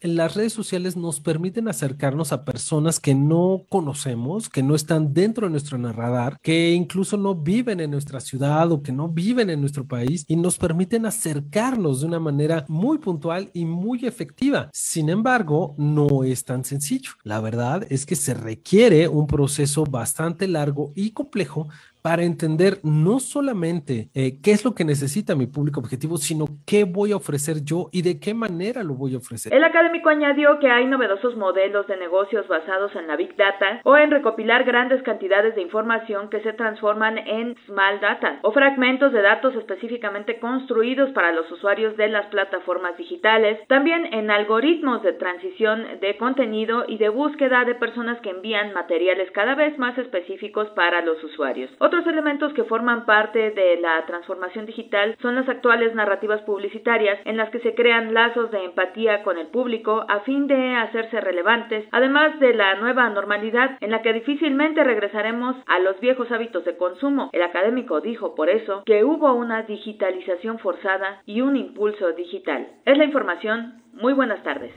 las 0.00 0.34
redes 0.34 0.52
sociales 0.52 0.96
nos 0.96 1.20
permiten 1.20 1.68
acercarnos 1.68 2.32
a 2.32 2.44
personas 2.44 3.00
que 3.00 3.14
no 3.14 3.64
conocemos, 3.68 4.48
que 4.48 4.62
no 4.62 4.74
están 4.74 5.14
dentro 5.14 5.46
de 5.46 5.50
nuestro 5.50 5.76
radar, 5.92 6.38
que 6.42 6.72
incluso 6.72 7.16
no 7.16 7.34
viven 7.34 7.80
en 7.80 7.90
nuestra 7.90 8.20
ciudad 8.20 8.70
o 8.72 8.82
que 8.82 8.92
no 8.92 9.08
viven 9.08 9.50
en 9.50 9.60
nuestro 9.60 9.86
país 9.86 10.24
y 10.28 10.36
nos 10.36 10.58
permiten 10.58 11.06
acercarnos 11.06 12.00
de 12.00 12.06
una 12.06 12.20
manera 12.20 12.64
muy 12.68 12.98
puntual 12.98 13.50
y 13.52 13.64
muy 13.64 14.06
efectiva. 14.06 14.70
Sin 14.72 15.08
embargo, 15.08 15.74
no 15.78 16.24
es 16.24 16.44
tan 16.44 16.64
sencillo. 16.64 17.12
La 17.22 17.40
verdad 17.40 17.86
es 17.90 18.06
que 18.06 18.16
se 18.16 18.34
requiere 18.34 19.08
un 19.08 19.26
proceso 19.26 19.84
bastante 19.84 20.48
largo 20.48 20.92
y 20.94 21.10
complejo 21.10 21.68
para 22.06 22.22
entender 22.22 22.75
no 22.84 23.18
solamente 23.18 24.10
eh, 24.14 24.38
qué 24.40 24.52
es 24.52 24.64
lo 24.64 24.76
que 24.76 24.84
necesita 24.84 25.34
mi 25.34 25.48
público 25.48 25.80
objetivo, 25.80 26.18
sino 26.18 26.46
qué 26.64 26.84
voy 26.84 27.10
a 27.10 27.16
ofrecer 27.16 27.64
yo 27.64 27.88
y 27.90 28.02
de 28.02 28.20
qué 28.20 28.32
manera 28.32 28.84
lo 28.84 28.94
voy 28.94 29.14
a 29.14 29.18
ofrecer. 29.18 29.52
El 29.52 29.64
académico 29.64 30.08
añadió 30.08 30.60
que 30.60 30.70
hay 30.70 30.86
novedosos 30.86 31.36
modelos 31.36 31.84
de 31.88 31.96
negocios 31.96 32.46
basados 32.46 32.94
en 32.94 33.08
la 33.08 33.16
Big 33.16 33.34
Data 33.34 33.80
o 33.82 33.96
en 33.96 34.12
recopilar 34.12 34.62
grandes 34.62 35.02
cantidades 35.02 35.56
de 35.56 35.62
información 35.62 36.30
que 36.30 36.40
se 36.42 36.52
transforman 36.52 37.18
en 37.18 37.56
Small 37.66 37.98
Data 37.98 38.38
o 38.42 38.52
fragmentos 38.52 39.12
de 39.12 39.22
datos 39.22 39.56
específicamente 39.56 40.38
construidos 40.38 41.10
para 41.10 41.32
los 41.32 41.50
usuarios 41.50 41.96
de 41.96 42.06
las 42.06 42.26
plataformas 42.26 42.96
digitales, 42.96 43.58
también 43.66 44.14
en 44.14 44.30
algoritmos 44.30 45.02
de 45.02 45.12
transición 45.14 45.84
de 46.00 46.16
contenido 46.18 46.84
y 46.86 46.98
de 46.98 47.08
búsqueda 47.08 47.64
de 47.64 47.75
personas 47.75 48.20
que 48.20 48.30
envían 48.30 48.75
materiales 48.75 49.28
cada 49.32 49.56
vez 49.56 49.76
más 49.76 49.98
específicos 49.98 50.68
para 50.76 51.00
los 51.00 51.20
usuarios. 51.25 51.68
Otros 51.96 52.12
elementos 52.12 52.52
que 52.52 52.64
forman 52.64 53.06
parte 53.06 53.52
de 53.52 53.80
la 53.80 54.04
transformación 54.04 54.66
digital 54.66 55.16
son 55.22 55.34
las 55.34 55.48
actuales 55.48 55.94
narrativas 55.94 56.42
publicitarias 56.42 57.18
en 57.24 57.38
las 57.38 57.48
que 57.48 57.60
se 57.60 57.74
crean 57.74 58.12
lazos 58.12 58.50
de 58.50 58.66
empatía 58.66 59.22
con 59.22 59.38
el 59.38 59.46
público 59.46 60.04
a 60.06 60.20
fin 60.20 60.46
de 60.46 60.74
hacerse 60.74 61.22
relevantes, 61.22 61.88
además 61.92 62.38
de 62.38 62.52
la 62.52 62.74
nueva 62.74 63.08
normalidad 63.08 63.78
en 63.80 63.92
la 63.92 64.02
que 64.02 64.12
difícilmente 64.12 64.84
regresaremos 64.84 65.56
a 65.66 65.78
los 65.78 65.98
viejos 66.00 66.30
hábitos 66.30 66.66
de 66.66 66.76
consumo. 66.76 67.30
El 67.32 67.40
académico 67.40 68.02
dijo 68.02 68.34
por 68.34 68.50
eso 68.50 68.82
que 68.84 69.02
hubo 69.02 69.32
una 69.32 69.62
digitalización 69.62 70.58
forzada 70.58 71.22
y 71.24 71.40
un 71.40 71.56
impulso 71.56 72.12
digital. 72.12 72.68
Es 72.84 72.98
la 72.98 73.04
información. 73.04 73.80
Muy 73.94 74.12
buenas 74.12 74.42
tardes. 74.42 74.74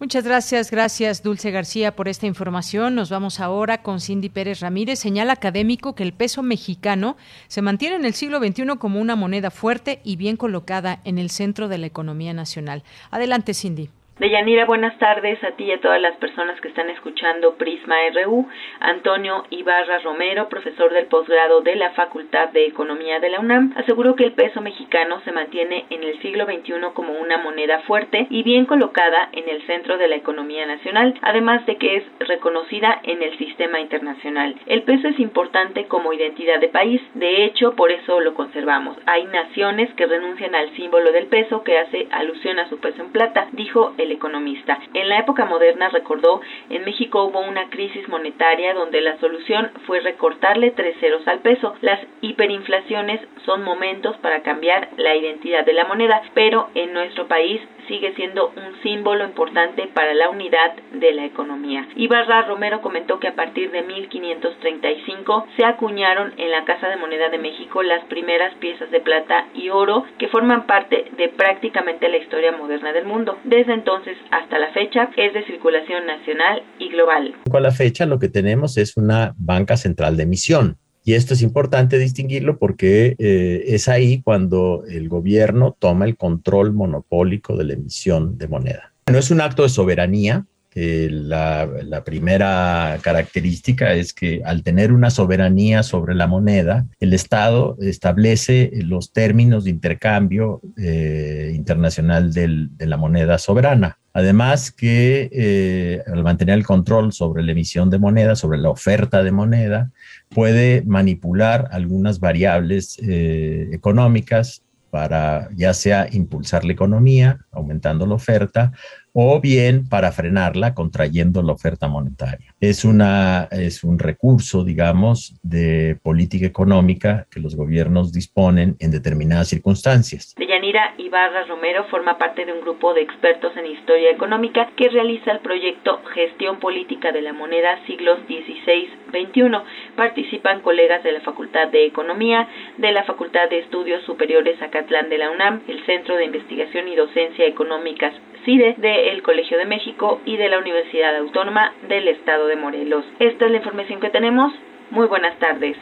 Muchas 0.00 0.22
gracias, 0.22 0.70
gracias 0.70 1.24
Dulce 1.24 1.50
García 1.50 1.96
por 1.96 2.06
esta 2.06 2.26
información. 2.26 2.94
Nos 2.94 3.10
vamos 3.10 3.40
ahora 3.40 3.82
con 3.82 4.00
Cindy 4.00 4.28
Pérez 4.28 4.60
Ramírez. 4.60 5.00
Señala 5.00 5.32
académico 5.32 5.96
que 5.96 6.04
el 6.04 6.12
peso 6.12 6.44
mexicano 6.44 7.16
se 7.48 7.62
mantiene 7.62 7.96
en 7.96 8.04
el 8.04 8.14
siglo 8.14 8.38
XXI 8.38 8.76
como 8.78 9.00
una 9.00 9.16
moneda 9.16 9.50
fuerte 9.50 10.00
y 10.04 10.14
bien 10.14 10.36
colocada 10.36 11.00
en 11.02 11.18
el 11.18 11.30
centro 11.30 11.66
de 11.66 11.78
la 11.78 11.86
economía 11.86 12.32
nacional. 12.32 12.84
Adelante, 13.10 13.54
Cindy. 13.54 13.90
Deyanira, 14.18 14.64
buenas 14.64 14.98
tardes 14.98 15.42
a 15.44 15.52
ti 15.52 15.66
y 15.66 15.70
a 15.70 15.80
todas 15.80 16.00
las 16.00 16.16
personas 16.16 16.60
que 16.60 16.66
están 16.66 16.90
escuchando 16.90 17.54
Prisma 17.54 17.94
RU. 18.12 18.48
Antonio 18.80 19.44
Ibarra 19.50 20.00
Romero, 20.00 20.48
profesor 20.48 20.92
del 20.92 21.06
posgrado 21.06 21.60
de 21.60 21.76
la 21.76 21.90
Facultad 21.90 22.48
de 22.48 22.66
Economía 22.66 23.20
de 23.20 23.28
la 23.28 23.38
UNAM, 23.38 23.74
aseguró 23.76 24.16
que 24.16 24.24
el 24.24 24.32
peso 24.32 24.60
mexicano 24.60 25.20
se 25.24 25.30
mantiene 25.30 25.86
en 25.90 26.02
el 26.02 26.20
siglo 26.20 26.46
XXI 26.46 26.72
como 26.94 27.12
una 27.12 27.38
moneda 27.38 27.78
fuerte 27.86 28.26
y 28.28 28.42
bien 28.42 28.66
colocada 28.66 29.28
en 29.30 29.48
el 29.48 29.64
centro 29.68 29.96
de 29.98 30.08
la 30.08 30.16
economía 30.16 30.66
nacional, 30.66 31.14
además 31.22 31.64
de 31.66 31.76
que 31.76 31.98
es 31.98 32.04
reconocida 32.18 33.00
en 33.04 33.22
el 33.22 33.38
sistema 33.38 33.78
internacional. 33.78 34.56
El 34.66 34.82
peso 34.82 35.06
es 35.06 35.20
importante 35.20 35.86
como 35.86 36.12
identidad 36.12 36.58
de 36.58 36.66
país, 36.66 37.00
de 37.14 37.44
hecho, 37.44 37.76
por 37.76 37.92
eso 37.92 38.18
lo 38.18 38.34
conservamos. 38.34 38.96
Hay 39.06 39.26
naciones 39.26 39.94
que 39.94 40.06
renuncian 40.06 40.56
al 40.56 40.74
símbolo 40.74 41.12
del 41.12 41.28
peso 41.28 41.62
que 41.62 41.78
hace 41.78 42.08
alusión 42.10 42.58
a 42.58 42.68
su 42.68 42.80
peso 42.80 43.00
en 43.00 43.12
plata, 43.12 43.46
dijo 43.52 43.94
el 43.96 44.07
economista. 44.12 44.78
En 44.94 45.08
la 45.08 45.18
época 45.18 45.44
moderna, 45.44 45.88
recordó, 45.88 46.40
en 46.70 46.84
México 46.84 47.24
hubo 47.24 47.40
una 47.40 47.68
crisis 47.70 48.08
monetaria 48.08 48.74
donde 48.74 49.00
la 49.00 49.18
solución 49.18 49.70
fue 49.86 50.00
recortarle 50.00 50.70
tres 50.72 50.96
ceros 51.00 51.26
al 51.26 51.40
peso. 51.40 51.74
Las 51.80 52.00
hiperinflaciones 52.20 53.20
son 53.44 53.62
momentos 53.64 54.16
para 54.18 54.42
cambiar 54.42 54.88
la 54.96 55.16
identidad 55.16 55.64
de 55.64 55.72
la 55.72 55.84
moneda, 55.84 56.22
pero 56.34 56.68
en 56.74 56.92
nuestro 56.92 57.26
país 57.26 57.60
sigue 57.88 58.12
siendo 58.14 58.52
un 58.54 58.80
símbolo 58.82 59.24
importante 59.24 59.88
para 59.94 60.14
la 60.14 60.28
unidad 60.28 60.74
de 60.92 61.12
la 61.12 61.24
economía. 61.24 61.86
Ibarra 61.96 62.42
Romero 62.42 62.80
comentó 62.82 63.18
que 63.18 63.28
a 63.28 63.34
partir 63.34 63.70
de 63.70 63.82
1535 63.82 65.46
se 65.56 65.64
acuñaron 65.64 66.34
en 66.36 66.50
la 66.50 66.64
Casa 66.64 66.88
de 66.88 66.96
Moneda 66.96 67.30
de 67.30 67.38
México 67.38 67.82
las 67.82 68.04
primeras 68.04 68.54
piezas 68.56 68.90
de 68.90 69.00
plata 69.00 69.46
y 69.54 69.70
oro 69.70 70.04
que 70.18 70.28
forman 70.28 70.66
parte 70.66 71.06
de 71.16 71.28
prácticamente 71.30 72.08
la 72.08 72.18
historia 72.18 72.52
moderna 72.52 72.92
del 72.92 73.06
mundo. 73.06 73.38
Desde 73.44 73.72
entonces 73.72 73.97
hasta 74.30 74.58
la 74.58 74.72
fecha 74.72 75.10
es 75.16 75.34
de 75.34 75.44
circulación 75.46 76.06
nacional 76.06 76.62
y 76.78 76.88
global. 76.90 77.34
Con 77.50 77.62
la 77.62 77.70
fecha 77.70 78.06
lo 78.06 78.18
que 78.18 78.28
tenemos 78.28 78.76
es 78.76 78.96
una 78.96 79.34
banca 79.36 79.76
central 79.76 80.16
de 80.16 80.24
emisión 80.24 80.78
y 81.08 81.14
esto 81.14 81.32
es 81.32 81.40
importante 81.40 81.98
distinguirlo 81.98 82.58
porque 82.58 83.16
eh, 83.18 83.64
es 83.68 83.88
ahí 83.88 84.20
cuando 84.20 84.84
el 84.86 85.08
gobierno 85.08 85.74
toma 85.78 86.04
el 86.04 86.18
control 86.18 86.74
monopólico 86.74 87.56
de 87.56 87.64
la 87.64 87.72
emisión 87.72 88.36
de 88.36 88.46
moneda. 88.46 88.92
No 89.10 89.18
es 89.18 89.30
un 89.30 89.40
acto 89.40 89.62
de 89.62 89.70
soberanía. 89.70 90.44
La, 90.74 91.66
la, 91.84 92.04
primera 92.04 92.98
característica 93.02 93.94
es 93.94 94.12
que 94.12 94.42
al 94.44 94.62
tener 94.62 94.92
una 94.92 95.10
soberanía 95.10 95.82
sobre 95.82 96.14
la 96.14 96.26
moneda, 96.26 96.86
el 97.00 97.12
Estado 97.14 97.76
establece 97.80 98.70
los 98.84 99.12
términos 99.12 99.64
de 99.64 99.70
intercambio 99.70 100.60
eh, 100.76 101.52
internacional 101.54 102.32
de 102.32 102.86
la 102.86 102.96
moneda 102.96 103.38
soberana. 103.38 103.98
Además 104.18 104.72
que 104.72 105.28
eh, 105.32 106.02
al 106.12 106.24
mantener 106.24 106.58
el 106.58 106.66
control 106.66 107.12
sobre 107.12 107.42
la 107.44 107.52
emisión 107.52 107.88
de 107.88 108.00
moneda, 108.00 108.34
sobre 108.34 108.58
la 108.58 108.70
oferta 108.70 109.22
de 109.22 109.30
moneda, 109.30 109.92
puede 110.28 110.82
manipular 110.84 111.68
algunas 111.70 112.18
variables 112.18 112.98
eh, 113.00 113.68
económicas 113.72 114.62
para 114.90 115.50
ya 115.54 115.72
sea 115.74 116.08
impulsar 116.10 116.64
la 116.64 116.72
economía, 116.72 117.38
aumentando 117.52 118.06
la 118.06 118.14
oferta, 118.14 118.72
o 119.20 119.40
bien 119.40 119.88
para 119.88 120.12
frenarla 120.12 120.74
contrayendo 120.74 121.42
la 121.42 121.52
oferta 121.52 121.88
monetaria. 121.88 122.54
Es, 122.60 122.84
una, 122.84 123.48
es 123.50 123.82
un 123.82 123.98
recurso, 123.98 124.62
digamos, 124.62 125.34
de 125.42 125.96
política 126.04 126.46
económica 126.46 127.26
que 127.28 127.40
los 127.40 127.56
gobiernos 127.56 128.12
disponen 128.12 128.76
en 128.78 128.92
determinadas 128.92 129.48
circunstancias. 129.48 130.36
Deyanira 130.38 130.94
Ibarra 130.98 131.46
Romero 131.46 131.86
forma 131.90 132.16
parte 132.16 132.46
de 132.46 132.52
un 132.52 132.60
grupo 132.60 132.94
de 132.94 133.02
expertos 133.02 133.56
en 133.56 133.66
historia 133.66 134.12
económica 134.12 134.70
que 134.76 134.88
realiza 134.88 135.32
el 135.32 135.40
proyecto 135.40 136.00
Gestión 136.14 136.60
Política 136.60 137.10
de 137.10 137.22
la 137.22 137.32
Moneda 137.32 137.84
siglos 137.88 138.20
XVI-XXI. 138.28 139.96
Participan 139.96 140.60
colegas 140.60 141.02
de 141.02 141.10
la 141.10 141.22
Facultad 141.22 141.66
de 141.66 141.86
Economía, 141.86 142.46
de 142.76 142.92
la 142.92 143.02
Facultad 143.02 143.50
de 143.50 143.58
Estudios 143.58 144.04
Superiores 144.04 144.62
Acatlán 144.62 145.08
de 145.08 145.18
la 145.18 145.32
UNAM, 145.32 145.62
el 145.66 145.84
Centro 145.86 146.14
de 146.14 146.26
Investigación 146.26 146.86
y 146.86 146.94
Docencia 146.94 147.46
Económicas 147.46 148.14
CIDE, 148.44 148.74
del 148.78 149.22
Colegio 149.22 149.58
de 149.58 149.66
México 149.66 150.20
y 150.24 150.36
de 150.36 150.48
la 150.48 150.58
Universidad 150.58 151.16
Autónoma 151.16 151.72
del 151.88 152.08
Estado 152.08 152.46
de 152.46 152.56
Morelos. 152.56 153.04
Esta 153.18 153.46
es 153.46 153.50
la 153.50 153.56
información 153.58 154.00
que 154.00 154.10
tenemos. 154.10 154.52
Muy 154.90 155.06
buenas 155.06 155.38
tardes. 155.38 155.76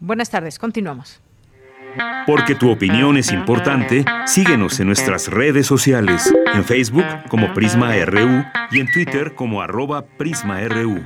Buenas 0.00 0.30
tardes, 0.30 0.58
continuamos. 0.58 1.20
Porque 2.26 2.54
tu 2.54 2.70
opinión 2.70 3.16
es 3.16 3.32
importante, 3.32 4.04
síguenos 4.26 4.80
en 4.80 4.88
nuestras 4.88 5.28
redes 5.28 5.66
sociales, 5.66 6.34
en 6.52 6.64
Facebook 6.64 7.04
como 7.28 7.52
Prisma 7.52 7.94
RU 8.04 8.44
y 8.72 8.80
en 8.80 8.90
Twitter 8.90 9.34
como 9.34 9.62
arroba 9.62 10.04
PrismaRU. 10.18 11.04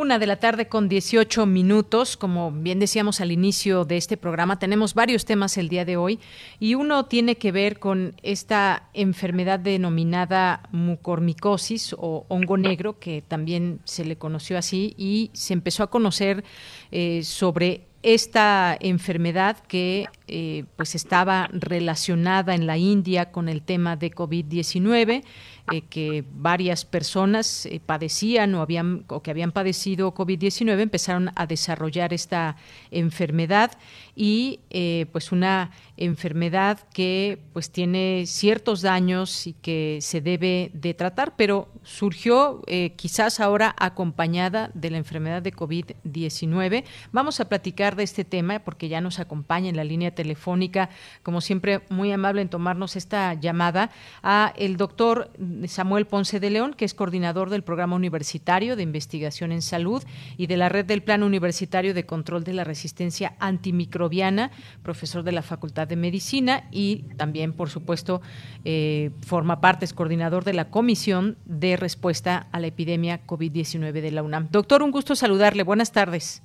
Una 0.00 0.18
de 0.18 0.26
la 0.26 0.36
tarde 0.36 0.66
con 0.66 0.88
18 0.88 1.44
minutos. 1.44 2.16
Como 2.16 2.50
bien 2.50 2.78
decíamos 2.78 3.20
al 3.20 3.32
inicio 3.32 3.84
de 3.84 3.98
este 3.98 4.16
programa, 4.16 4.58
tenemos 4.58 4.94
varios 4.94 5.26
temas 5.26 5.58
el 5.58 5.68
día 5.68 5.84
de 5.84 5.98
hoy 5.98 6.18
y 6.58 6.74
uno 6.74 7.04
tiene 7.04 7.36
que 7.36 7.52
ver 7.52 7.78
con 7.78 8.14
esta 8.22 8.88
enfermedad 8.94 9.60
denominada 9.60 10.62
mucormicosis 10.72 11.94
o 11.98 12.24
hongo 12.28 12.56
negro, 12.56 12.98
que 12.98 13.20
también 13.20 13.80
se 13.84 14.06
le 14.06 14.16
conoció 14.16 14.56
así 14.56 14.94
y 14.96 15.28
se 15.34 15.52
empezó 15.52 15.82
a 15.82 15.90
conocer 15.90 16.44
eh, 16.92 17.22
sobre 17.22 17.82
esta 18.02 18.76
enfermedad 18.80 19.58
que 19.58 20.06
eh, 20.26 20.64
pues 20.76 20.94
estaba 20.94 21.50
relacionada 21.52 22.54
en 22.54 22.66
la 22.66 22.78
India 22.78 23.30
con 23.30 23.50
el 23.50 23.60
tema 23.60 23.96
de 23.96 24.10
COVID-19 24.10 25.22
eh, 25.70 25.82
que 25.82 26.24
varias 26.32 26.84
personas 26.84 27.64
eh, 27.66 27.80
padecían 27.84 28.54
o, 28.54 28.62
habían, 28.62 29.04
o 29.08 29.22
que 29.22 29.30
habían 29.30 29.52
padecido 29.52 30.12
COVID-19 30.14 30.80
empezaron 30.80 31.30
a 31.36 31.46
desarrollar 31.46 32.12
esta 32.12 32.56
enfermedad 32.90 33.72
y 34.16 34.60
eh, 34.70 35.06
pues 35.12 35.30
una 35.30 35.70
enfermedad 35.96 36.80
que 36.92 37.38
pues 37.52 37.70
tiene 37.70 38.24
ciertos 38.26 38.82
daños 38.82 39.46
y 39.46 39.52
que 39.52 39.98
se 40.00 40.20
debe 40.20 40.70
de 40.74 40.94
tratar, 40.94 41.36
pero 41.36 41.68
surgió 41.82 42.62
quizás 42.96 43.38
ahora 43.38 43.74
acompañada 43.78 44.70
de 44.74 44.90
la 44.90 44.98
enfermedad 44.98 45.42
de 45.42 45.52
COVID-19. 45.52 46.84
Vamos 47.12 47.40
a 47.40 47.48
platicar 47.48 47.96
de 47.96 48.02
este 48.02 48.24
tema 48.24 48.60
porque 48.60 48.88
ya 48.88 49.00
nos 49.00 49.18
acompaña 49.18 49.68
en 49.68 49.76
la 49.76 49.84
línea 49.84 50.14
telefónica, 50.14 50.88
como 51.22 51.40
siempre 51.40 51.82
muy 51.90 52.12
amable 52.12 52.42
en 52.42 52.48
tomarnos 52.48 52.96
esta 52.96 53.34
llamada, 53.34 53.90
a 54.22 54.54
el 54.56 54.76
doctor 54.76 55.30
Samuel 55.68 56.06
Ponce 56.06 56.40
de 56.40 56.50
León, 56.50 56.74
que 56.74 56.84
es 56.84 56.94
coordinador 56.94 57.50
del 57.50 57.62
Programa 57.62 57.96
Universitario 57.96 58.76
de 58.76 58.82
Investigación 58.82 59.52
en 59.52 59.62
Salud 59.62 60.02
y 60.36 60.46
de 60.46 60.56
la 60.56 60.68
Red 60.68 60.86
del 60.86 61.02
Plan 61.02 61.22
Universitario 61.22 61.94
de 61.94 62.06
Control 62.06 62.44
de 62.44 62.54
la 62.54 62.64
Resistencia 62.64 63.34
Antimicrobiana, 63.38 64.50
profesor 64.82 65.22
de 65.22 65.32
la 65.32 65.42
Facultad 65.42 65.88
de 65.88 65.96
Medicina 65.96 66.64
y 66.70 67.04
también, 67.16 67.52
por 67.52 67.68
supuesto, 67.68 68.20
eh, 68.64 69.10
forma 69.26 69.60
parte, 69.60 69.84
es 69.84 69.92
coordinador 69.92 70.44
de 70.44 70.54
la 70.54 70.70
Comisión 70.70 71.36
de 71.44 71.76
Respuesta 71.76 72.46
a 72.52 72.60
la 72.60 72.68
Epidemia 72.68 73.20
COVID-19 73.26 73.92
de 73.92 74.10
la 74.10 74.22
UNAM. 74.22 74.48
Doctor, 74.50 74.82
un 74.82 74.90
gusto 74.90 75.14
saludarle. 75.14 75.62
Buenas 75.62 75.92
tardes. 75.92 76.42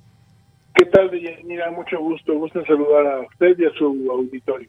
¿Qué 0.74 0.84
tal, 0.86 1.10
Mira, 1.44 1.70
Mucho 1.70 1.98
gusto. 1.98 2.34
Gusto 2.34 2.64
saludar 2.66 3.06
a 3.06 3.20
usted 3.20 3.58
y 3.58 3.64
a 3.64 3.70
su 3.78 3.86
auditorio. 4.10 4.68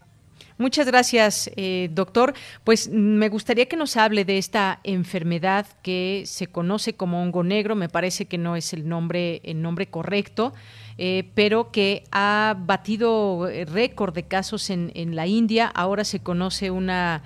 Muchas 0.59 0.87
gracias, 0.87 1.51
eh, 1.55 1.89
doctor. 1.91 2.33
Pues 2.63 2.89
me 2.89 3.29
gustaría 3.29 3.67
que 3.67 3.75
nos 3.75 3.95
hable 3.95 4.25
de 4.25 4.39
esta 4.39 4.79
enfermedad 4.83 5.67
que 5.83 6.23
se 6.25 6.47
conoce 6.47 6.93
como 6.93 7.21
hongo 7.21 7.43
negro. 7.43 7.75
Me 7.75 7.89
parece 7.89 8.25
que 8.25 8.39
no 8.39 8.55
es 8.55 8.73
el 8.73 8.89
nombre, 8.89 9.39
el 9.43 9.61
nombre 9.61 9.87
correcto, 9.87 10.53
eh, 10.97 11.29
pero 11.35 11.71
que 11.71 12.05
ha 12.11 12.57
batido 12.57 13.47
eh, 13.47 13.65
récord 13.65 14.15
de 14.15 14.23
casos 14.23 14.71
en, 14.71 14.91
en 14.95 15.15
la 15.15 15.27
India. 15.27 15.67
Ahora 15.67 16.03
se 16.03 16.19
conoce 16.19 16.71
una 16.71 17.23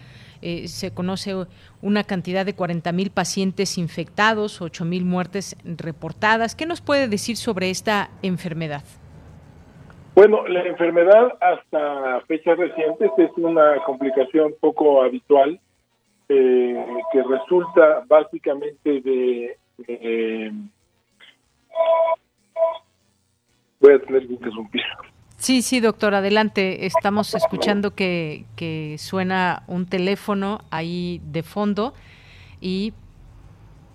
se 0.66 0.90
conoce 0.90 1.36
una 1.84 2.04
cantidad 2.04 2.44
de 2.44 2.56
40 2.56 2.92
mil 2.94 3.12
pacientes 3.12 3.78
infectados, 3.78 4.60
8 4.60 4.86
mil 4.86 5.06
muertes 5.06 5.56
reportadas. 5.64 6.56
¿Qué 6.56 6.66
nos 6.66 6.82
puede 6.82 7.08
decir 7.08 7.38
sobre 7.38 7.70
esta 7.70 8.10
enfermedad? 8.24 8.84
Bueno, 10.22 10.48
la 10.48 10.62
enfermedad 10.62 11.36
hasta 11.42 12.22
fechas 12.28 12.56
recientes 12.56 13.10
es 13.18 13.32
una 13.38 13.84
complicación 13.84 14.54
poco 14.60 15.02
habitual 15.02 15.60
eh, 16.30 16.86
que 17.12 17.24
resulta 17.24 18.04
básicamente 18.08 19.02
de... 19.02 19.58
voy 23.80 23.94
a 23.94 24.00
tener 24.00 24.28
que 24.28 24.34
interrumpir. 24.34 24.84
Sí, 25.38 25.64
sí, 25.64 25.80
doctor, 25.80 26.14
adelante. 26.14 26.86
Estamos 26.86 27.34
escuchando 27.34 27.96
que, 27.96 28.46
que 28.56 28.98
suena 29.00 29.64
un 29.66 29.88
teléfono 29.88 30.60
ahí 30.70 31.20
de 31.24 31.42
fondo 31.42 31.96
y 32.60 32.94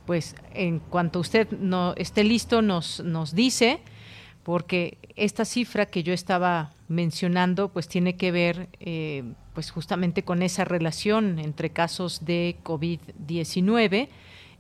pues 0.07 0.35
en 0.55 0.81
cuanto 0.81 1.21
usted 1.21 1.53
no 1.53 1.95
esté 1.97 2.25
listo 2.25 2.63
nos, 2.63 2.99
nos 3.05 3.33
dice 3.33 3.79
porque 4.47 4.99
esta 5.17 5.45
cifra 5.45 5.87
que 5.87 6.05
yo 6.05 6.13
estaba 6.13 6.71
mencionando 6.87 7.69
pues 7.69 7.89
tiene 7.89 8.15
que 8.15 8.31
ver 8.31 8.69
eh, 8.79 9.25
pues 9.55 9.73
justamente 9.73 10.23
con 10.23 10.41
esa 10.41 10.65
relación 10.65 11.41
entre 11.41 11.71
casos 11.71 12.25
de 12.25 12.55
COVID-19 12.63 14.09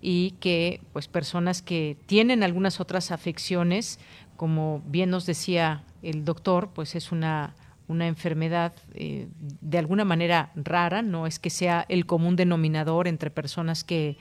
y 0.02 0.32
que 0.40 0.80
pues 0.92 1.06
personas 1.06 1.62
que 1.62 1.96
tienen 2.06 2.42
algunas 2.42 2.80
otras 2.80 3.12
afecciones 3.12 4.00
como 4.36 4.82
bien 4.86 5.10
nos 5.10 5.24
decía 5.24 5.84
el 6.02 6.24
doctor 6.24 6.70
pues 6.74 6.96
es 6.96 7.12
una 7.12 7.54
una 7.86 8.08
enfermedad 8.08 8.72
eh, 8.94 9.28
de 9.38 9.78
alguna 9.78 10.04
manera 10.04 10.50
rara, 10.56 11.02
no 11.02 11.28
es 11.28 11.38
que 11.38 11.50
sea 11.50 11.86
el 11.88 12.06
común 12.06 12.34
denominador 12.34 13.06
entre 13.06 13.30
personas 13.30 13.84
que 13.84 14.16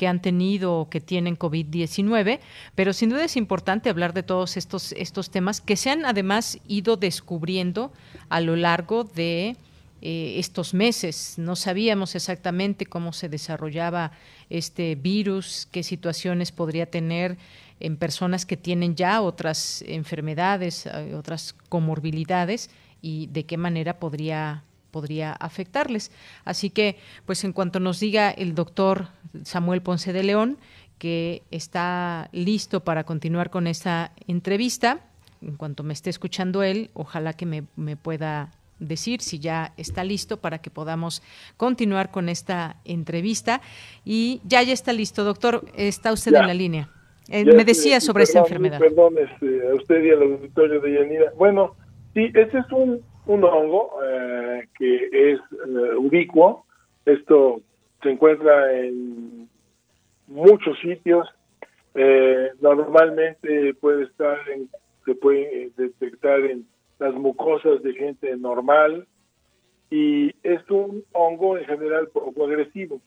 que 0.00 0.08
han 0.08 0.22
tenido 0.22 0.78
o 0.78 0.88
que 0.88 1.02
tienen 1.02 1.38
COVID-19, 1.38 2.40
pero 2.74 2.94
sin 2.94 3.10
duda 3.10 3.22
es 3.22 3.36
importante 3.36 3.90
hablar 3.90 4.14
de 4.14 4.22
todos 4.22 4.56
estos, 4.56 4.92
estos 4.92 5.28
temas 5.28 5.60
que 5.60 5.76
se 5.76 5.90
han 5.90 6.06
además 6.06 6.58
ido 6.66 6.96
descubriendo 6.96 7.92
a 8.30 8.40
lo 8.40 8.56
largo 8.56 9.04
de 9.04 9.58
eh, 10.00 10.34
estos 10.38 10.72
meses. 10.72 11.34
No 11.36 11.54
sabíamos 11.54 12.14
exactamente 12.14 12.86
cómo 12.86 13.12
se 13.12 13.28
desarrollaba 13.28 14.12
este 14.48 14.94
virus, 14.94 15.68
qué 15.70 15.82
situaciones 15.82 16.50
podría 16.50 16.86
tener 16.86 17.36
en 17.78 17.98
personas 17.98 18.46
que 18.46 18.56
tienen 18.56 18.94
ya 18.94 19.20
otras 19.20 19.84
enfermedades, 19.86 20.86
eh, 20.86 21.14
otras 21.14 21.54
comorbilidades 21.68 22.70
y 23.02 23.26
de 23.26 23.44
qué 23.44 23.58
manera 23.58 23.98
podría 23.98 24.64
podría 24.90 25.32
afectarles. 25.32 26.10
Así 26.44 26.70
que, 26.70 26.96
pues 27.26 27.44
en 27.44 27.52
cuanto 27.52 27.80
nos 27.80 28.00
diga 28.00 28.30
el 28.30 28.54
doctor 28.54 29.08
Samuel 29.44 29.82
Ponce 29.82 30.12
de 30.12 30.22
León 30.22 30.58
que 30.98 31.42
está 31.50 32.28
listo 32.32 32.80
para 32.80 33.04
continuar 33.04 33.48
con 33.48 33.66
esta 33.66 34.12
entrevista, 34.26 35.00
en 35.40 35.56
cuanto 35.56 35.82
me 35.82 35.94
esté 35.94 36.10
escuchando 36.10 36.62
él, 36.62 36.90
ojalá 36.92 37.32
que 37.32 37.46
me, 37.46 37.64
me 37.76 37.96
pueda 37.96 38.50
decir 38.80 39.20
si 39.20 39.38
ya 39.38 39.72
está 39.76 40.04
listo 40.04 40.38
para 40.38 40.58
que 40.58 40.70
podamos 40.70 41.22
continuar 41.56 42.10
con 42.10 42.28
esta 42.28 42.76
entrevista. 42.84 43.60
Y 44.04 44.40
ya, 44.44 44.62
ya 44.62 44.72
está 44.72 44.92
listo, 44.92 45.22
doctor, 45.22 45.64
está 45.76 46.12
usted 46.12 46.34
en 46.34 46.46
la 46.46 46.54
línea. 46.54 46.88
Eh, 47.28 47.44
me 47.44 47.64
decía 47.64 48.00
sobre 48.00 48.24
esa 48.24 48.40
enfermedad. 48.40 48.80
Perdón 48.80 49.14
este, 49.18 49.68
a 49.70 49.74
usted 49.74 50.02
y 50.02 50.10
al 50.10 50.22
auditorio 50.22 50.80
de 50.80 50.94
Yanira. 50.94 51.32
Bueno, 51.36 51.76
sí, 52.12 52.32
ese 52.34 52.58
es 52.58 52.72
un 52.72 53.00
un 53.30 53.44
hongo 53.44 53.92
eh, 54.04 54.66
que 54.76 55.08
es 55.12 55.38
eh, 55.38 55.96
ubicuo. 55.96 56.66
Esto 57.06 57.60
se 58.02 58.10
encuentra 58.10 58.76
en 58.76 59.48
muchos 60.26 60.78
sitios. 60.80 61.28
Eh, 61.94 62.50
normalmente 62.60 63.74
puede 63.74 64.04
estar 64.04 64.36
en, 64.48 64.68
se 65.04 65.14
puede 65.14 65.70
detectar 65.76 66.40
en 66.40 66.66
las 66.98 67.14
mucosas 67.14 67.82
de 67.82 67.94
gente 67.94 68.36
normal 68.36 69.06
y 69.90 70.34
es 70.42 70.68
un 70.68 71.04
hongo 71.12 71.56
en 71.56 71.64
general 71.66 72.08
poco 72.08 72.44
agresivo. 72.44 73.00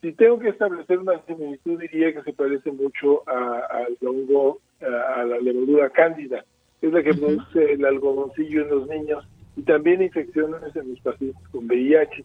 si 0.00 0.12
tengo 0.12 0.38
que 0.38 0.48
establecer 0.48 0.98
una 0.98 1.22
similitud 1.26 1.78
diría 1.78 2.12
que 2.12 2.22
se 2.22 2.32
parece 2.32 2.72
mucho 2.72 3.22
al 3.28 3.96
hongo, 4.00 4.60
a 4.80 5.24
la 5.24 5.38
levadura 5.38 5.90
cándida 5.90 6.44
es 6.82 6.92
la 6.92 7.02
que 7.02 7.14
produce 7.14 7.72
el 7.72 7.84
algodoncillo 7.84 8.62
en 8.62 8.70
los 8.70 8.88
niños 8.88 9.26
y 9.56 9.62
también 9.62 10.02
infecciones 10.02 10.74
en 10.74 10.90
los 10.90 11.00
pacientes 11.00 11.48
con 11.48 11.66
VIH. 11.66 12.24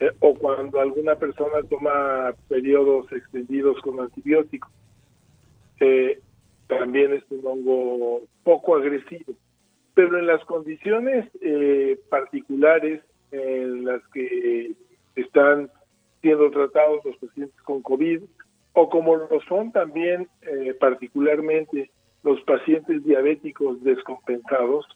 Eh, 0.00 0.10
o 0.20 0.34
cuando 0.34 0.80
alguna 0.80 1.14
persona 1.14 1.62
toma 1.68 2.34
periodos 2.48 3.10
extendidos 3.12 3.80
con 3.80 4.00
antibióticos. 4.00 4.70
Eh, 5.80 6.20
también 6.66 7.12
es 7.12 7.22
un 7.30 7.46
hongo 7.46 8.22
poco 8.42 8.76
agresivo. 8.76 9.34
Pero 9.94 10.18
en 10.18 10.26
las 10.26 10.44
condiciones 10.44 11.30
eh, 11.40 11.98
particulares 12.08 13.02
en 13.30 13.84
las 13.84 14.02
que 14.08 14.72
están 15.14 15.70
siendo 16.20 16.50
tratados 16.50 17.04
los 17.04 17.16
pacientes 17.16 17.60
con 17.62 17.82
COVID, 17.82 18.22
o 18.72 18.88
como 18.88 19.16
lo 19.16 19.40
son 19.48 19.70
también 19.70 20.28
particularmente 20.80 21.90
los 22.24 22.40
pacientes 22.42 23.04
diabéticos 23.04 23.82
descompensados, 23.84 24.86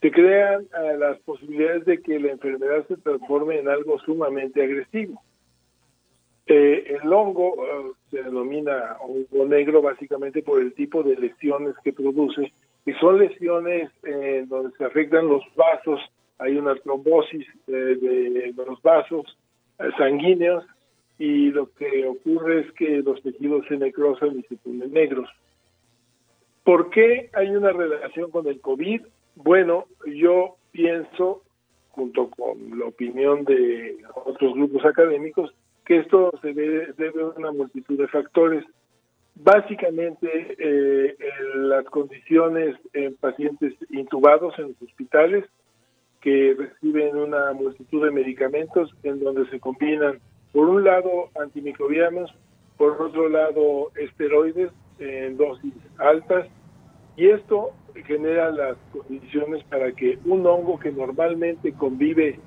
se 0.00 0.10
crean 0.10 0.62
eh, 0.62 0.96
las 0.98 1.18
posibilidades 1.20 1.84
de 1.84 2.02
que 2.02 2.18
la 2.18 2.32
enfermedad 2.32 2.86
se 2.88 2.96
transforme 2.96 3.58
en 3.58 3.68
algo 3.68 3.98
sumamente 4.00 4.62
agresivo. 4.62 5.22
Eh, 6.46 6.98
el 7.02 7.10
hongo 7.10 7.54
eh, 7.64 7.92
se 8.10 8.22
denomina 8.22 8.96
hongo 9.00 9.46
negro 9.46 9.80
básicamente 9.80 10.42
por 10.42 10.60
el 10.60 10.74
tipo 10.74 11.02
de 11.02 11.16
lesiones 11.16 11.74
que 11.82 11.92
produce, 11.92 12.52
y 12.86 12.92
son 12.94 13.18
lesiones 13.18 13.90
donde 14.48 14.76
se 14.76 14.84
afectan 14.84 15.26
los 15.26 15.42
vasos, 15.56 16.00
hay 16.38 16.58
una 16.58 16.74
trombosis 16.74 17.46
de, 17.66 18.52
los 18.54 18.82
vasos 18.82 19.38
sanguíneos 19.96 20.66
y 21.18 21.50
lo 21.50 21.72
que 21.72 22.06
ocurre 22.06 22.60
es 22.60 22.72
que 22.72 22.98
los 22.98 23.22
tejidos 23.22 23.64
se 23.68 23.78
necrosan 23.78 24.38
y 24.38 24.42
se 24.42 24.56
ponen 24.56 24.92
negros. 24.92 25.30
¿Por 26.64 26.88
qué 26.88 27.28
hay 27.34 27.50
una 27.50 27.72
relación 27.72 28.30
con 28.30 28.46
el 28.46 28.60
COVID? 28.60 29.02
Bueno, 29.36 29.84
yo 30.06 30.56
pienso, 30.72 31.42
junto 31.90 32.30
con 32.30 32.78
la 32.78 32.86
opinión 32.86 33.44
de 33.44 33.98
otros 34.24 34.54
grupos 34.54 34.84
académicos, 34.86 35.54
que 35.84 35.98
esto 35.98 36.32
se 36.40 36.54
debe, 36.54 36.94
a 37.20 37.38
una 37.38 37.52
multitud 37.52 37.98
de 37.98 38.08
factores. 38.08 38.64
Básicamente, 39.34 40.56
eh, 40.58 41.16
las 41.56 41.84
condiciones 41.84 42.76
en 42.94 43.14
pacientes 43.16 43.74
intubados 43.90 44.58
en 44.58 44.68
los 44.68 44.82
hospitales, 44.82 45.44
que 46.22 46.56
reciben 46.56 47.16
una 47.16 47.52
multitud 47.52 48.02
de 48.02 48.10
medicamentos 48.10 48.90
en 49.02 49.22
donde 49.22 49.46
se 49.50 49.60
combinan, 49.60 50.18
por 50.52 50.70
un 50.70 50.84
lado, 50.84 51.28
antimicrobianos, 51.38 52.34
por 52.78 53.02
otro 53.02 53.28
lado, 53.28 53.92
esteroides 53.96 54.70
en 54.98 55.36
dosis 55.36 55.74
altas, 55.98 56.46
y 57.16 57.28
esto 57.28 57.72
genera 58.06 58.50
las 58.50 58.76
condiciones 58.92 59.62
para 59.64 59.92
que 59.92 60.18
un 60.24 60.46
hongo 60.46 60.78
que 60.78 60.90
normalmente 60.90 61.72
convive 61.72 62.38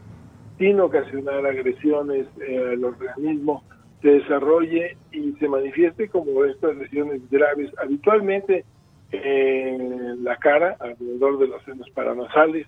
sin 0.58 0.80
ocasionar 0.80 1.46
agresiones 1.46 2.28
eh, 2.46 2.74
al 2.74 2.84
organismo 2.84 3.64
se 4.02 4.10
desarrolle 4.10 4.98
y 5.12 5.34
se 5.34 5.48
manifieste 5.48 6.10
como 6.10 6.44
estas 6.46 6.76
lesiones 6.76 7.22
graves, 7.30 7.72
habitualmente 7.82 8.64
en 9.12 10.24
la 10.24 10.36
cara, 10.38 10.76
alrededor 10.80 11.40
de 11.40 11.48
los 11.48 11.64
senos 11.64 11.90
paranasales, 11.92 12.68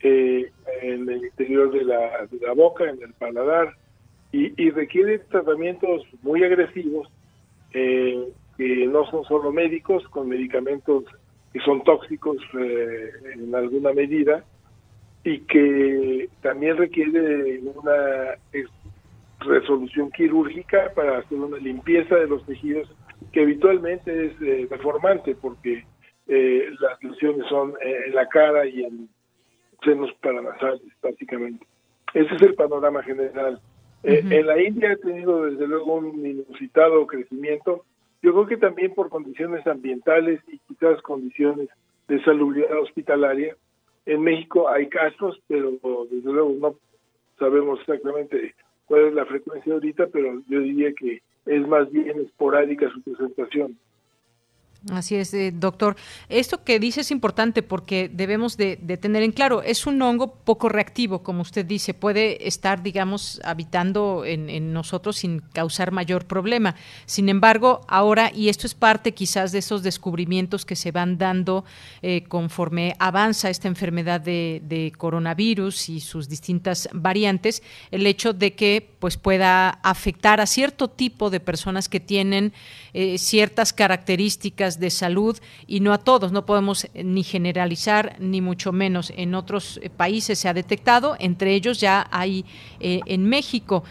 eh, 0.00 0.50
en 0.82 1.08
el 1.08 1.24
interior 1.24 1.72
de 1.72 1.84
la, 1.84 2.26
de 2.30 2.38
la, 2.46 2.52
boca, 2.52 2.84
en 2.84 3.02
el 3.02 3.12
paladar, 3.14 3.74
y, 4.32 4.70
requiere 4.70 5.20
tratamientos 5.20 6.02
muy 6.22 6.42
agresivos 6.42 7.08
eh, 7.72 8.28
que 8.56 8.86
no 8.86 9.04
son 9.10 9.24
solo 9.24 9.52
médicos, 9.52 10.06
con 10.08 10.28
medicamentos 10.28 11.04
que 11.52 11.60
son 11.60 11.82
tóxicos 11.84 12.36
eh, 12.58 13.10
en 13.34 13.54
alguna 13.54 13.92
medida 13.92 14.44
y 15.22 15.38
que 15.40 16.28
también 16.42 16.76
requiere 16.76 17.60
una 17.60 18.36
resolución 19.38 20.10
quirúrgica 20.10 20.92
para 20.94 21.18
hacer 21.18 21.38
una 21.38 21.56
limpieza 21.58 22.16
de 22.16 22.26
los 22.26 22.44
tejidos 22.44 22.92
que 23.32 23.42
habitualmente 23.42 24.26
es 24.26 24.42
eh, 24.42 24.66
deformante 24.68 25.36
porque 25.36 25.84
eh, 26.26 26.68
las 26.80 27.02
lesiones 27.02 27.46
son 27.48 27.74
en 27.80 28.14
la 28.14 28.28
cara 28.28 28.66
y 28.66 28.82
en 28.82 29.08
senos 29.84 30.12
paranasales 30.20 30.82
básicamente. 31.00 31.64
Ese 32.14 32.34
es 32.34 32.42
el 32.42 32.54
panorama 32.54 33.02
general. 33.02 33.60
En 34.02 34.46
la 34.46 34.60
India 34.60 34.92
ha 34.92 34.96
tenido 34.96 35.46
desde 35.46 35.66
luego 35.66 35.94
un 35.94 36.26
inusitado 36.26 37.06
crecimiento 37.06 37.84
yo 38.24 38.32
creo 38.32 38.46
que 38.46 38.56
también 38.56 38.94
por 38.94 39.10
condiciones 39.10 39.66
ambientales 39.66 40.40
y 40.48 40.58
quizás 40.60 41.02
condiciones 41.02 41.68
de 42.08 42.24
salubridad 42.24 42.80
hospitalaria. 42.80 43.54
En 44.06 44.22
México 44.22 44.66
hay 44.66 44.88
casos, 44.88 45.38
pero 45.46 45.72
desde 46.10 46.32
luego 46.32 46.54
no 46.58 46.74
sabemos 47.38 47.80
exactamente 47.80 48.54
cuál 48.86 49.08
es 49.08 49.12
la 49.12 49.26
frecuencia 49.26 49.74
ahorita, 49.74 50.06
pero 50.06 50.40
yo 50.48 50.60
diría 50.60 50.94
que 50.94 51.20
es 51.44 51.68
más 51.68 51.92
bien 51.92 52.18
esporádica 52.18 52.90
su 52.92 53.02
presentación. 53.02 53.76
Así 54.90 55.14
es, 55.14 55.32
eh, 55.32 55.50
doctor. 55.50 55.96
Esto 56.28 56.62
que 56.62 56.78
dice 56.78 57.00
es 57.00 57.10
importante 57.10 57.62
porque 57.62 58.10
debemos 58.12 58.58
de, 58.58 58.76
tener 59.00 59.22
en 59.22 59.32
claro, 59.32 59.62
es 59.62 59.86
un 59.86 60.00
hongo 60.02 60.34
poco 60.34 60.68
reactivo, 60.68 61.22
como 61.22 61.40
usted 61.40 61.64
dice, 61.64 61.94
puede 61.94 62.46
estar, 62.46 62.82
digamos, 62.82 63.40
habitando 63.44 64.24
en, 64.26 64.72
nosotros 64.74 65.16
sin 65.16 65.40
causar 65.40 65.90
mayor 65.90 66.26
problema. 66.26 66.74
Sin 67.06 67.30
embargo, 67.30 67.80
ahora, 67.88 68.30
y 68.34 68.50
esto 68.50 68.66
es 68.66 68.74
parte 68.74 69.14
quizás 69.14 69.52
de 69.52 69.60
esos 69.60 69.82
descubrimientos 69.82 70.66
que 70.66 70.76
se 70.76 70.92
van 70.92 71.16
dando 71.16 71.64
eh, 72.02 72.24
conforme 72.28 72.94
avanza 72.98 73.48
esta 73.48 73.68
enfermedad 73.68 74.20
de, 74.20 74.60
de, 74.64 74.92
coronavirus 74.98 75.88
y 75.88 76.00
sus 76.00 76.28
distintas 76.28 76.90
variantes, 76.92 77.62
el 77.90 78.06
hecho 78.06 78.34
de 78.34 78.54
que 78.54 78.86
pues 78.98 79.16
pueda 79.16 79.70
afectar 79.82 80.40
a 80.40 80.46
cierto 80.46 80.88
tipo 80.88 81.30
de 81.30 81.40
personas 81.40 81.88
que 81.88 82.00
tienen 82.00 82.52
eh, 82.92 83.18
ciertas 83.18 83.72
características 83.72 84.73
de 84.78 84.90
salud 84.90 85.38
y 85.66 85.80
no 85.80 85.92
a 85.92 85.98
todos. 85.98 86.32
No 86.32 86.46
podemos 86.46 86.84
eh, 86.84 87.04
ni 87.04 87.22
generalizar 87.22 88.16
ni 88.18 88.40
mucho 88.40 88.72
menos. 88.72 89.12
En 89.16 89.34
otros 89.34 89.80
eh, 89.82 89.90
países 89.90 90.38
se 90.38 90.48
ha 90.48 90.54
detectado, 90.54 91.16
entre 91.18 91.54
ellos 91.54 91.80
ya 91.80 92.06
hay 92.10 92.44
en 92.80 93.28
México. 93.28 93.84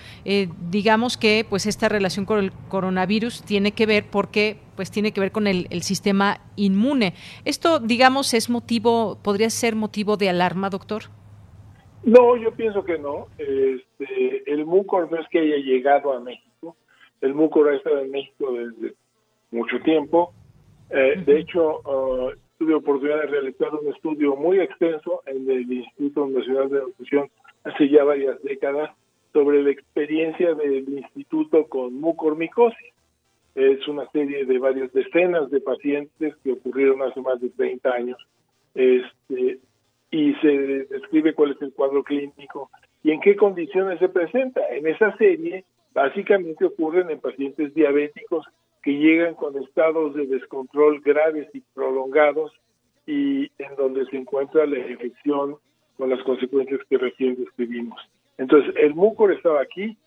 digamos 0.69 1.17
que 1.17 1.45
pues 1.49 1.65
esta 1.65 1.89
relación 1.89 2.25
con 2.25 2.39
el 2.39 2.51
coronavirus 2.69 3.43
tiene 3.43 3.71
que 3.71 3.85
ver 3.85 4.05
porque 4.09 4.57
pues 4.75 4.91
tiene 4.91 5.11
que 5.11 5.21
ver 5.21 5.31
con 5.31 5.47
el, 5.47 5.67
sistema 5.81 6.39
inmune. 6.55 7.13
Esto, 7.45 7.79
digamos, 7.79 8.33
es 8.33 8.49
motivo, 8.49 9.19
podría 9.21 9.49
ser 9.49 9.75
motivo 9.75 10.17
de 10.17 10.29
alarma, 10.29 10.69
doctor. 10.69 11.03
No, 12.03 12.35
yo 12.37 12.51
pienso 12.51 12.83
que 12.83 12.97
no. 12.97 13.27
Este, 13.37 14.51
el 14.51 14.65
mucor 14.65 15.11
no 15.11 15.19
es 15.19 15.27
que 15.29 15.39
haya 15.39 15.57
llegado 15.57 16.13
a 16.13 16.19
México. 16.19 16.75
El 17.21 17.33
mucor 17.33 17.69
ha 17.69 17.75
estado 17.75 17.99
en 17.99 18.11
México 18.11 18.51
desde 18.51 18.95
mucho 19.51 19.79
tiempo. 19.81 20.33
Eh, 20.95 21.23
de 21.25 21.39
hecho, 21.39 21.79
uh, 21.79 22.31
tuve 22.59 22.75
oportunidad 22.75 23.21
de 23.21 23.27
realizar 23.27 23.73
un 23.73 23.91
estudio 23.91 24.35
muy 24.35 24.59
extenso 24.59 25.23
en 25.25 25.49
el 25.49 25.71
Instituto 25.71 26.27
Nacional 26.27 26.69
de 26.69 26.81
Nutrición 26.81 27.29
hace 27.63 27.89
ya 27.89 28.03
varias 28.03 28.39
décadas 28.43 28.91
sobre 29.31 29.63
la 29.63 29.71
experiencia 29.71 30.53
del 30.53 30.87
instituto 30.87 31.65
con 31.65 31.99
mucormicosis. 31.99 32.93
Es 33.55 33.87
una 33.87 34.07
serie 34.11 34.45
de 34.45 34.59
varias 34.59 34.93
decenas 34.93 35.49
de 35.49 35.61
pacientes 35.61 36.35
que 36.43 36.51
ocurrieron 36.51 37.01
hace 37.01 37.21
más 37.21 37.41
de 37.41 37.49
30 37.49 37.89
años 37.89 38.17
este, 38.75 39.59
y 40.11 40.35
se 40.35 40.47
describe 40.91 41.33
cuál 41.33 41.53
es 41.53 41.61
el 41.63 41.73
cuadro 41.73 42.03
clínico 42.03 42.69
y 43.01 43.11
en 43.11 43.19
qué 43.19 43.35
condiciones 43.35 43.97
se 43.97 44.09
presenta. 44.09 44.61
En 44.69 44.85
esa 44.85 45.17
serie 45.17 45.65
básicamente 45.91 46.65
ocurren 46.65 47.09
en 47.09 47.19
pacientes 47.19 47.73
diabéticos 47.73 48.45
que 48.83 48.91
llegan 48.91 49.33
con 49.35 49.57
estados 49.57 50.13
de 50.13 50.27
descontrol 50.27 50.99
graves 51.01 51.47
y 51.53 51.61
prolongados 51.73 52.51
y 53.07 53.49
en 53.57 53.75
donde 53.77 54.05
se 54.05 54.17
encuentra 54.17 54.65
la 54.65 54.77
infección 54.77 55.57
con 55.97 56.09
las 56.09 56.21
consecuencias 56.23 56.81
que 56.89 56.97
recién 56.97 57.35
describimos. 57.35 57.99
Entonces, 58.37 58.73
el 58.77 58.93
mucor 58.93 59.31
estaba 59.31 59.61
aquí, 59.61 59.97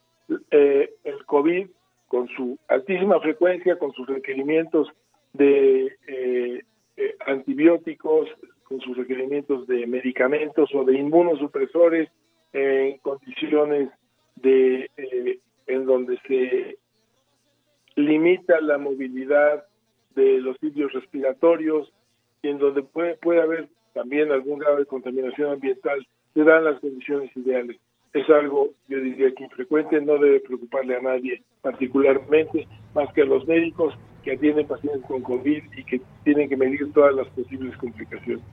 eh, 0.51 0.91
el 1.05 1.25
COVID 1.25 1.69
con 2.09 2.29
su 2.29 2.59
altísima 2.69 3.19
frecuencia, 3.21 3.79
con 3.79 3.93
sus 3.93 4.07
requerimientos 4.07 4.89
de 5.33 5.87
eh, 6.07 6.63
eh, 6.97 7.17
antibióticos, 7.27 8.29
con 8.65 8.81
sus 8.81 8.97
requerimientos 8.97 9.67
de 9.67 9.87
medicamentos 9.87 10.69
o 10.75 10.85
de 10.85 10.99
inmunosupresores 10.99 12.09
en 12.53 12.99
condiciones 12.99 13.91
de 14.37 14.91
en 15.67 15.85
donde 15.85 16.19
se 16.27 16.79
limita 17.97 18.61
la 18.61 18.79
movilidad 18.79 19.65
de 20.15 20.41
los 20.41 20.57
sitios 20.59 20.93
respiratorios 20.93 21.93
y 22.43 22.49
en 22.49 22.59
donde 22.59 22.83
puede, 22.83 23.17
puede 23.17 23.41
haber 23.41 23.69
también 23.95 24.31
algún 24.31 24.59
grado 24.59 24.77
de 24.77 24.87
contaminación 24.87 25.53
ambiental, 25.53 26.07
se 26.35 26.45
dan 26.45 26.65
las 26.65 26.79
condiciones 26.81 27.35
ideales. 27.35 27.79
Es 28.13 28.29
algo, 28.31 28.71
yo 28.89 29.01
diría 29.01 29.35
que 29.35 29.45
infrecuente, 29.45 30.01
no 30.01 30.19
debe 30.19 30.41
preocuparle 30.41 30.97
a 30.97 31.01
nadie 31.01 31.43
particularmente, 31.63 32.67
más 32.95 33.13
que 33.13 33.23
a 33.23 33.27
los 33.27 33.47
médicos 33.47 33.95
que 34.23 34.33
atienden 34.33 34.67
pacientes 34.67 35.03
con 35.07 35.23
COVID 35.23 35.63
y 35.77 35.85
que 35.85 36.01
tienen 36.25 36.49
que 36.49 36.57
medir 36.57 36.93
todas 36.93 37.15
las 37.15 37.29
posibles 37.29 37.77
complicaciones. 37.79 38.45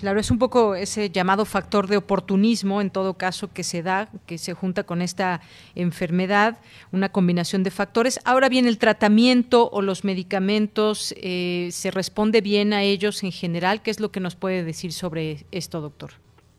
Claro, 0.00 0.18
es 0.18 0.30
un 0.30 0.38
poco 0.38 0.74
ese 0.74 1.10
llamado 1.10 1.44
factor 1.44 1.86
de 1.86 1.98
oportunismo, 1.98 2.80
en 2.80 2.88
todo 2.88 3.18
caso, 3.18 3.50
que 3.52 3.62
se 3.62 3.82
da, 3.82 4.08
que 4.26 4.38
se 4.38 4.54
junta 4.54 4.84
con 4.84 5.02
esta 5.02 5.42
enfermedad, 5.74 6.56
una 6.90 7.10
combinación 7.10 7.62
de 7.64 7.70
factores. 7.70 8.18
Ahora 8.24 8.48
bien, 8.48 8.66
el 8.66 8.78
tratamiento 8.78 9.68
o 9.68 9.82
los 9.82 10.02
medicamentos, 10.02 11.14
eh, 11.20 11.68
¿se 11.70 11.90
responde 11.90 12.40
bien 12.40 12.72
a 12.72 12.82
ellos 12.82 13.22
en 13.24 13.30
general? 13.30 13.82
¿Qué 13.82 13.90
es 13.90 14.00
lo 14.00 14.08
que 14.08 14.20
nos 14.20 14.36
puede 14.36 14.64
decir 14.64 14.92
sobre 14.92 15.44
esto, 15.52 15.82
doctor? 15.82 16.12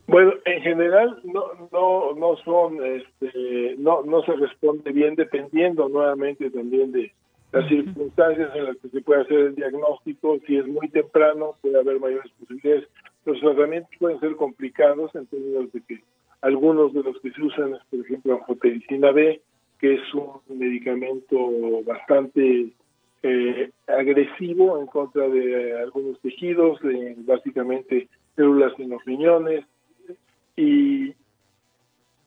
Bueno, 0.06 0.34
en 0.44 0.62
general 0.62 1.18
no 1.24 1.68
no 1.72 2.14
no 2.14 2.36
son, 2.44 2.78
este, 2.86 3.74
no 3.78 4.04
no 4.04 4.22
se 4.22 4.34
responde 4.34 4.92
bien 4.92 5.16
dependiendo 5.16 5.88
nuevamente 5.88 6.48
también 6.50 6.92
de 6.92 7.12
las 7.50 7.68
circunstancias 7.68 8.50
en 8.54 8.64
las 8.66 8.76
que 8.76 8.88
se 8.88 9.00
puede 9.00 9.22
hacer 9.22 9.38
el 9.38 9.54
diagnóstico. 9.56 10.38
Si 10.46 10.56
es 10.56 10.66
muy 10.68 10.88
temprano, 10.90 11.56
puede 11.60 11.80
haber 11.80 11.98
mayores 11.98 12.30
posibilidades 12.38 12.88
los 13.24 13.40
tratamientos 13.40 13.90
pueden 13.98 14.20
ser 14.20 14.36
complicados 14.36 15.14
en 15.14 15.26
términos 15.26 15.72
de 15.72 15.80
que 15.82 16.00
algunos 16.40 16.92
de 16.92 17.02
los 17.02 17.18
que 17.20 17.30
se 17.30 17.42
usan 17.42 17.74
es, 17.74 17.80
por 17.90 18.00
ejemplo, 18.00 18.34
angiotensina 18.34 19.12
B, 19.12 19.40
que 19.78 19.94
es 19.94 20.14
un 20.14 20.40
medicamento 20.58 21.36
bastante 21.84 22.68
eh, 23.22 23.70
agresivo 23.86 24.80
en 24.80 24.86
contra 24.86 25.28
de 25.28 25.80
algunos 25.80 26.20
tejidos, 26.20 26.80
de 26.82 27.14
básicamente 27.18 28.08
células 28.34 28.72
en 28.78 28.90
los 28.90 29.04
riñones, 29.04 29.64
y 30.56 31.14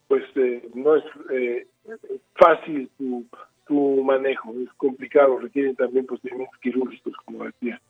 pues 0.08 0.24
eh, 0.36 0.68
no 0.74 0.96
es 0.96 1.04
eh, 1.32 1.68
fácil 2.36 2.90
su, 2.98 3.26
su 3.68 4.04
manejo, 4.06 4.54
es 4.62 4.72
complicado, 4.78 5.40
requieren 5.40 5.76
también 5.76 6.06
procedimientos 6.06 6.60
quirúrgicos, 6.62 7.14
como 7.26 7.44
decía. 7.44 7.82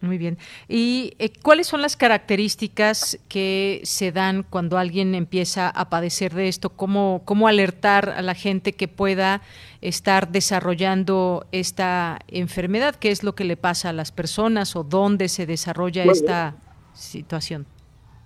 Muy 0.00 0.18
bien. 0.18 0.36
¿Y 0.68 1.14
eh, 1.18 1.30
cuáles 1.42 1.66
son 1.66 1.82
las 1.82 1.96
características 1.96 3.18
que 3.28 3.80
se 3.82 4.12
dan 4.12 4.42
cuando 4.42 4.78
alguien 4.78 5.14
empieza 5.14 5.68
a 5.68 5.88
padecer 5.88 6.34
de 6.34 6.48
esto? 6.48 6.70
¿Cómo, 6.70 7.22
cómo 7.24 7.48
alertar 7.48 8.10
a 8.10 8.22
la 8.22 8.34
gente 8.34 8.72
que 8.72 8.88
pueda 8.88 9.42
estar 9.80 10.28
desarrollando 10.28 11.46
esta 11.50 12.18
enfermedad? 12.28 12.94
¿Qué 12.94 13.10
es 13.10 13.24
lo 13.24 13.34
que 13.34 13.44
le 13.44 13.56
pasa 13.56 13.90
a 13.90 13.92
las 13.92 14.12
personas 14.12 14.76
o 14.76 14.84
dónde 14.84 15.28
se 15.28 15.46
desarrolla 15.46 16.04
esta 16.04 16.56
situación? 16.92 17.66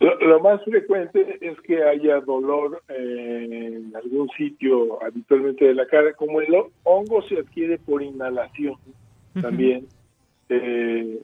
Lo, 0.01 0.41
más 0.41 0.65
frecuente 0.65 1.39
es 1.43 1.61
que 1.61 1.85
haya 1.85 2.21
dolor 2.21 2.83
en 2.89 3.93
algún 3.95 4.31
sitio 4.31 5.03
habitualmente 5.03 5.67
de 5.67 5.75
la 5.75 5.87
cara, 5.87 6.15
como 6.15 6.41
el 6.41 6.49
hongo 6.85 7.23
se 7.29 7.39
adquiere 7.39 7.79
por 7.79 8.03
inhalación 8.03 8.77
también. 9.41 9.87
Eh, 10.49 11.21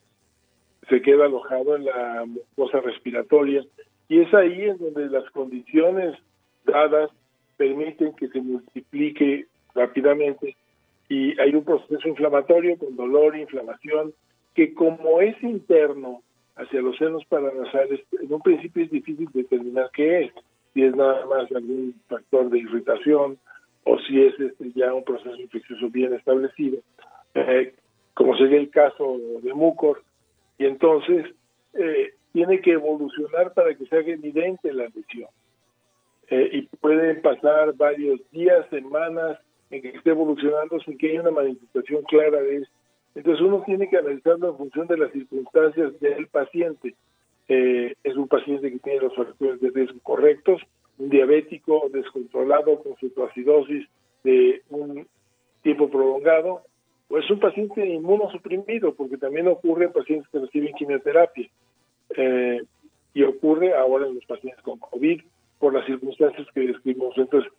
se 0.89 1.03
queda 1.03 1.27
alojado 1.27 1.77
en 1.77 1.85
la 1.85 2.25
mucosa 2.27 2.81
respiratoria. 2.81 3.65
Y 4.09 4.21
es 4.21 4.33
ahí 4.35 4.63
en 4.63 4.79
donde 4.79 5.09
las 5.09 5.29
condiciones 5.31 6.17
dadas 6.65 7.11
permiten 7.57 8.15
que 8.15 8.29
se 8.29 8.41
multiplique 8.41 9.47
rápidamente. 9.75 10.57
Y 11.09 11.39
hay 11.41 11.55
un 11.55 11.65
proceso 11.65 12.09
inflamatorio 12.09 12.77
con 12.79 12.97
dolor, 12.97 13.37
inflamación, 13.37 14.13
que 14.55 14.75
como 14.75 15.21
es 15.21 15.41
interno 15.43 16.23
hacia 16.57 16.81
los 16.81 16.97
senos 16.97 17.25
paranasales, 17.27 18.01
en 18.21 18.33
un 18.33 18.41
principio 18.41 18.85
es 18.85 18.91
difícil 18.91 19.29
determinar 19.33 19.91
qué 19.93 20.25
es, 20.25 20.33
si 20.73 20.83
es 20.83 20.97
nada 20.97 21.27
más 21.27 21.51
algún 21.53 21.95
factor 22.09 22.49
de 22.49 22.59
irritación 22.59 23.39
o 23.85 23.99
si 24.01 24.23
es 24.23 24.39
este, 24.41 24.73
ya 24.75 24.95
un 24.95 25.05
proceso 25.05 25.37
infeccioso 25.37 25.89
bien 25.91 26.15
establecido, 26.15 26.79
eh, 27.35 27.75
como 28.15 28.37
sería 28.37 28.59
el 28.59 28.71
caso 28.71 29.19
de 29.43 29.53
Mucor, 29.53 30.03
y 30.59 30.67
entonces 30.67 31.27
eh, 31.75 32.13
tiene 32.33 32.61
que 32.61 32.73
evolucionar 32.73 33.53
para 33.55 33.75
que 33.75 33.87
se 33.87 33.97
haga 33.97 34.13
evidente 34.13 34.73
la 34.73 34.85
lesión. 34.85 35.29
Eh, 36.29 36.51
y 36.53 36.63
pueden 36.79 37.23
pasar 37.23 37.75
varios 37.75 38.21
días, 38.33 38.69
semanas 38.71 39.39
en 39.71 39.83
que 39.83 39.89
esté 39.91 40.11
evolucionando 40.11 40.79
sin 40.81 40.99
que 40.99 41.11
haya 41.11 41.21
una 41.21 41.31
manifestación 41.31 42.03
clara 42.03 42.41
de 42.43 42.57
eso. 42.57 42.71
Entonces 43.15 43.41
uno 43.41 43.63
tiene 43.65 43.89
que 43.89 43.97
analizarlo 43.97 44.51
en 44.51 44.57
función 44.57 44.87
de 44.87 44.99
las 44.99 45.13
circunstancias 45.13 45.99
del 46.01 46.27
paciente. 46.27 46.95
Eh, 47.49 47.95
es 48.03 48.17
un 48.17 48.29
paciente 48.29 48.71
que 48.71 48.79
tiene 48.81 49.01
los 49.01 49.15
factores 49.15 49.61
de 49.61 49.71
riesgo 49.71 49.99
correctos, 50.03 50.61
un 50.99 51.09
diabético 51.11 51.89
descontrolado 51.93 52.83
con 52.83 52.97
su 52.97 53.25
acidosis 53.25 53.87
de 54.25 54.63
un 54.71 55.07
tiempo 55.63 55.89
prolongado, 55.89 56.63
o 57.09 57.19
es 57.19 57.31
un 57.31 57.39
paciente 57.39 57.87
inmunosuprimido, 57.87 58.95
porque 58.95 59.17
también 59.17 59.49
ocurre 59.49 59.87
en 59.87 59.93
pacientes 59.93 60.29
que 60.31 60.41
reciben 60.41 60.75
quimioterapia. 60.75 61.49
Eh, 62.17 62.63
y 63.15 63.23
ocurre 63.23 63.75
ahora 63.75 64.07
en 64.07 64.15
los 64.15 64.25
pacientes 64.27 64.63
con 64.63 64.79
COVID 64.79 65.23
por 65.59 65.73
las 65.73 65.87
circunstancias 65.87 66.47
que 66.53 66.61
describimos. 66.61 67.17
Entonces, 67.17 67.51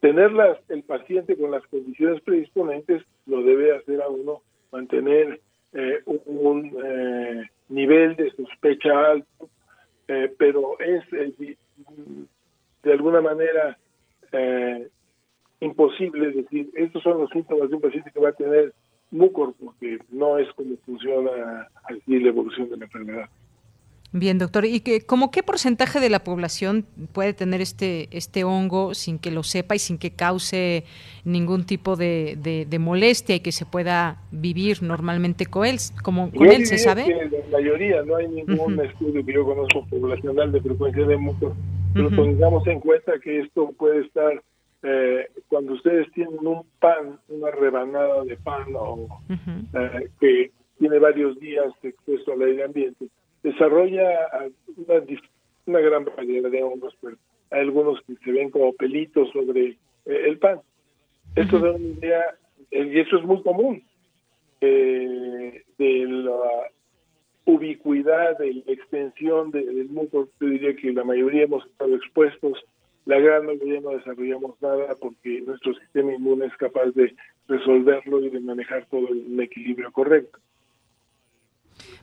tener 0.00 0.32
el 0.68 0.82
paciente 0.82 1.36
con 1.36 1.52
las 1.52 1.64
condiciones 1.68 2.20
predisponentes 2.22 3.02
lo 3.26 3.42
debe 3.42 3.76
hacer 3.76 4.02
a 4.02 4.08
uno 4.08 4.42
mantener 4.72 5.40
eh, 5.72 6.02
un, 6.04 6.76
eh, 6.84 7.48
nivel 7.68 8.16
de 8.16 8.30
sospecha 8.32 9.12
alto, 9.12 9.48
pero 10.36 10.78
es 10.80 11.02
de 12.82 12.92
alguna 12.92 13.20
manera 13.20 13.78
imposible 15.60 16.30
decir, 16.32 16.70
estos 16.74 17.02
son 17.02 17.18
los 17.18 17.30
síntomas 17.30 17.70
de 17.70 17.76
un 17.76 17.80
paciente 17.80 18.10
que 18.12 18.20
va 18.20 18.30
a 18.30 18.32
tener 18.32 18.74
mucor, 19.14 19.54
porque 19.58 19.98
no 20.10 20.38
es 20.38 20.48
como 20.54 20.76
funciona 20.84 21.68
así 21.84 22.18
la 22.18 22.28
evolución 22.28 22.68
de 22.68 22.76
la 22.76 22.84
enfermedad. 22.84 23.28
Bien, 24.16 24.38
doctor. 24.38 24.64
¿Y 24.64 24.78
que, 24.78 25.00
como 25.00 25.32
qué 25.32 25.42
porcentaje 25.42 25.98
de 25.98 26.08
la 26.08 26.20
población 26.20 26.86
puede 27.12 27.32
tener 27.32 27.60
este, 27.60 28.08
este 28.16 28.44
hongo 28.44 28.94
sin 28.94 29.18
que 29.18 29.32
lo 29.32 29.42
sepa 29.42 29.74
y 29.74 29.80
sin 29.80 29.98
que 29.98 30.12
cause 30.12 30.84
ningún 31.24 31.64
tipo 31.66 31.96
de, 31.96 32.38
de, 32.40 32.78
molestia 32.78 33.34
y 33.34 33.40
que 33.40 33.50
se 33.50 33.66
pueda 33.66 34.22
vivir 34.30 34.84
normalmente 34.84 35.46
con 35.46 35.66
él? 35.66 35.78
Como, 36.04 36.30
con 36.30 36.46
él 36.46 36.64
¿Se 36.66 36.78
sabe? 36.78 37.08
la 37.08 37.58
mayoría, 37.58 38.04
no 38.04 38.14
hay 38.14 38.28
ningún 38.28 38.78
estudio 38.84 39.26
que 39.26 39.32
yo 39.32 39.44
conozco 39.44 39.84
poblacional 39.86 40.52
de 40.52 40.60
frecuencia 40.60 41.04
de 41.04 41.16
mucor, 41.16 41.54
pero 41.92 42.08
pongamos 42.10 42.64
en 42.68 42.78
cuenta 42.78 43.14
que 43.20 43.40
esto 43.40 43.72
puede 43.76 44.06
estar 44.06 44.40
eh, 44.86 45.30
cuando 45.48 45.72
ustedes 45.72 46.12
tienen 46.12 46.46
un 46.46 46.62
pan, 46.78 47.18
una 47.28 47.50
rebanada 47.50 48.22
de 48.22 48.36
pan 48.36 48.66
o, 48.76 49.08
eh, 49.30 50.10
que 50.20 50.50
tiene 50.78 50.98
varios 50.98 51.40
días 51.40 51.72
expuesto 51.82 52.32
al 52.32 52.42
aire 52.42 52.64
ambiente, 52.64 53.06
desarrolla 53.42 54.28
una, 54.76 55.02
una 55.64 55.80
gran 55.80 56.04
variedad 56.04 56.50
de 56.50 56.62
hongos, 56.62 56.94
pero 57.00 57.16
hay 57.50 57.60
algunos 57.60 57.98
que 58.02 58.14
se 58.16 58.30
ven 58.30 58.50
como 58.50 58.74
pelitos 58.74 59.30
sobre 59.32 59.68
eh, 59.68 59.76
el 60.04 60.38
pan. 60.38 60.60
Esto 61.34 61.58
da 61.58 61.72
una 61.72 61.86
idea, 61.86 62.36
y 62.70 63.00
eso 63.00 63.16
es 63.16 63.24
muy 63.24 63.42
común, 63.42 63.82
de 64.60 65.64
la 65.78 66.70
ubicuidad, 67.46 68.38
de 68.38 68.62
la 68.66 68.72
extensión 68.72 69.50
del 69.50 69.88
mundo. 69.88 70.28
Yo 70.40 70.46
diría 70.46 70.76
que 70.76 70.92
la 70.92 71.04
mayoría 71.04 71.44
hemos 71.44 71.64
estado 71.66 71.96
expuestos 71.96 72.62
la 73.06 73.18
gran 73.18 73.46
mayoría 73.46 73.80
no 73.80 73.90
desarrollamos 73.90 74.60
nada 74.62 74.94
porque 75.00 75.42
nuestro 75.42 75.74
sistema 75.74 76.12
inmune 76.14 76.46
es 76.46 76.56
capaz 76.56 76.86
de 76.94 77.14
resolverlo 77.48 78.20
y 78.20 78.30
de 78.30 78.40
manejar 78.40 78.86
todo 78.90 79.08
en 79.08 79.40
equilibrio 79.40 79.92
correcto. 79.92 80.38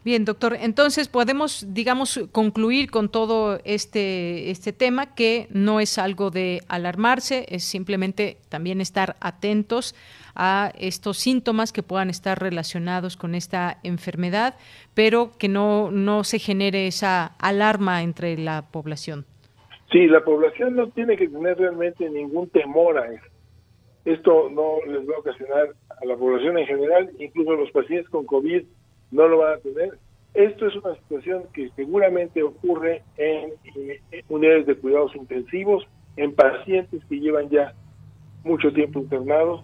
Bien, 0.04 0.26
doctor, 0.26 0.58
entonces 0.60 1.08
podemos, 1.08 1.68
digamos, 1.70 2.20
concluir 2.32 2.90
con 2.90 3.10
todo 3.10 3.60
este, 3.64 4.50
este 4.50 4.74
tema 4.74 5.14
que 5.14 5.48
no 5.52 5.80
es 5.80 6.00
algo 6.00 6.32
de 6.32 6.64
alarmarse, 6.68 7.46
es 7.50 7.64
simplemente 7.64 8.38
también 8.50 8.82
estar 8.82 9.16
atentos 9.22 9.94
a 10.34 10.72
estos 10.76 11.18
síntomas 11.18 11.72
que 11.72 11.84
puedan 11.84 12.10
estar 12.10 12.40
relacionados 12.40 13.16
con 13.16 13.36
esta 13.36 13.80
enfermedad, 13.84 14.56
pero 14.96 15.38
que 15.38 15.48
no, 15.48 15.92
no 15.92 16.24
se 16.24 16.40
genere 16.40 16.88
esa 16.88 17.28
alarma 17.38 18.02
entre 18.02 18.38
la 18.38 18.72
población. 18.72 19.26
Sí, 19.91 20.08
la 20.08 20.23
población 20.23 20.75
no 20.75 20.88
tiene 20.89 21.17
que 21.17 21.27
tener 21.27 21.58
realmente 21.58 22.10
ningún 22.10 22.49
temor 22.49 22.97
a 22.97 23.12
eso. 23.12 23.25
Esto 24.06 24.49
no 24.49 24.77
les 24.88 25.08
va 25.08 25.15
a 25.15 25.19
ocasionar 25.19 25.69
a 25.89 26.06
la 26.06 26.15
población 26.15 26.58
en 26.58 26.65
general, 26.65 27.12
incluso 27.19 27.51
a 27.51 27.58
los 27.58 27.71
pacientes 27.71 28.10
con 28.10 28.25
COVID 28.25 28.63
no 29.12 29.27
lo 29.27 29.39
van 29.39 29.56
a 29.56 29.58
tener. 29.58 29.99
Esto 30.34 30.67
es 30.67 30.75
una 30.77 30.95
situación 30.95 31.43
que 31.54 31.69
seguramente 31.75 32.41
ocurre 32.41 33.04
en, 33.17 33.51
unidades 34.30 34.65
de 34.65 34.75
cuidados 34.75 35.13
intensivos, 35.13 35.86
en 36.15 36.34
pacientes 36.34 37.04
que 37.10 37.19
llevan 37.19 37.49
ya 37.49 37.73
mucho 38.45 38.71
tiempo 38.71 38.99
internados. 38.99 39.62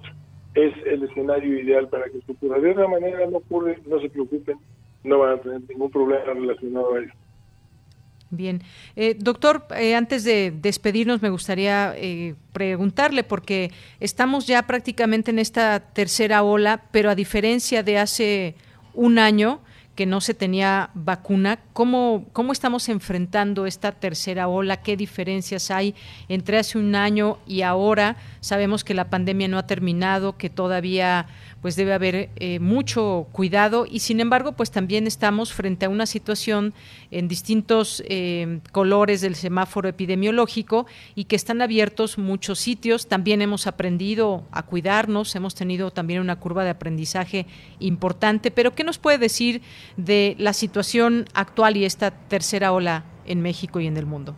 Es 0.56 0.74
el 0.86 1.04
escenario 1.04 1.58
ideal 1.58 1.88
para 1.88 2.10
que 2.10 2.18
esto 2.18 2.34
ocurra. 2.34 2.60
De 2.60 2.72
otra 2.72 2.88
manera 2.88 3.26
no 3.28 3.38
ocurre, 3.38 3.80
no 3.88 4.02
se 4.02 4.10
preocupen, 4.10 4.58
no 5.06 5.20
van 5.20 5.40
a 5.40 5.42
tener 5.42 5.62
ningún 5.70 5.90
problema 5.90 6.34
relacionado 6.34 6.96
a 6.96 7.00
esto. 7.00 7.27
Bien. 8.30 8.62
Eh, 8.96 9.16
doctor, 9.18 9.66
eh, 9.76 9.96
antes 9.96 10.24
de 10.26 10.52
despedirnos 10.52 11.22
me 11.22 11.30
gustaría 11.30 11.94
eh, 11.96 12.36
preguntarle, 12.52 13.24
porque 13.24 13.72
estamos 14.02 14.48
ya 14.48 14.64
prácticamente 14.64 15.32
en 15.32 15.40
esta 15.40 15.80
tercera 15.80 16.44
ola, 16.44 16.84
pero 16.92 17.10
a 17.10 17.16
diferencia 17.16 17.84
de 17.84 17.98
hace 17.98 18.56
un 18.94 19.18
año, 19.18 19.62
que 19.98 20.06
no 20.06 20.22
se 20.22 20.36
tenía 20.36 20.92
vacuna. 20.94 21.58
¿Cómo, 21.74 22.28
¿Cómo 22.32 22.54
estamos 22.54 22.88
enfrentando 22.88 23.66
esta 23.66 23.92
tercera 23.92 24.48
ola? 24.48 24.84
¿Qué 24.84 24.96
diferencias 24.96 25.72
hay 25.72 25.96
entre 26.30 26.60
hace 26.60 26.78
un 26.78 26.94
año 26.94 27.40
y 27.48 27.64
ahora? 27.64 28.16
Sabemos 28.40 28.84
que 28.84 28.94
la 28.94 29.10
pandemia 29.10 29.48
no 29.48 29.58
ha 29.58 29.66
terminado, 29.66 30.38
que 30.38 30.52
todavía 30.52 31.26
pues 31.64 31.76
debe 31.76 31.94
haber 31.94 32.30
eh, 32.36 32.60
mucho 32.60 33.28
cuidado 33.32 33.88
y 33.90 34.00
sin 34.00 34.20
embargo 34.20 34.52
pues 34.52 34.70
también 34.70 35.08
estamos 35.08 35.52
frente 35.52 35.88
a 35.88 35.90
una 35.90 36.06
situación 36.06 36.76
en 37.10 37.28
distintos 37.28 38.04
eh, 38.08 38.60
colores 38.72 39.22
del 39.22 39.36
semáforo 39.36 39.90
epidemiológico 39.90 40.86
y 41.16 41.24
que 41.24 41.36
están 41.36 41.64
abiertos 41.64 42.20
muchos 42.20 42.60
sitios. 42.60 43.08
También 43.08 43.42
hemos 43.42 43.66
aprendido 43.66 44.46
a 44.52 44.62
cuidarnos, 44.62 45.36
hemos 45.36 45.56
tenido 45.56 45.90
también 45.90 46.22
una 46.22 46.36
curva 46.36 46.64
de 46.64 46.70
aprendizaje 46.70 47.48
importante, 47.80 48.52
pero 48.52 48.76
¿qué 48.76 48.84
nos 48.84 49.00
puede 49.00 49.18
decir 49.18 49.64
de 49.96 50.36
la 50.38 50.54
situación 50.54 51.26
actual 51.34 51.78
y 51.78 51.86
esta 51.86 52.12
tercera 52.12 52.74
ola 52.74 53.06
en 53.26 53.42
México 53.42 53.80
y 53.80 53.88
en 53.88 53.98
el 53.98 54.06
mundo? 54.06 54.36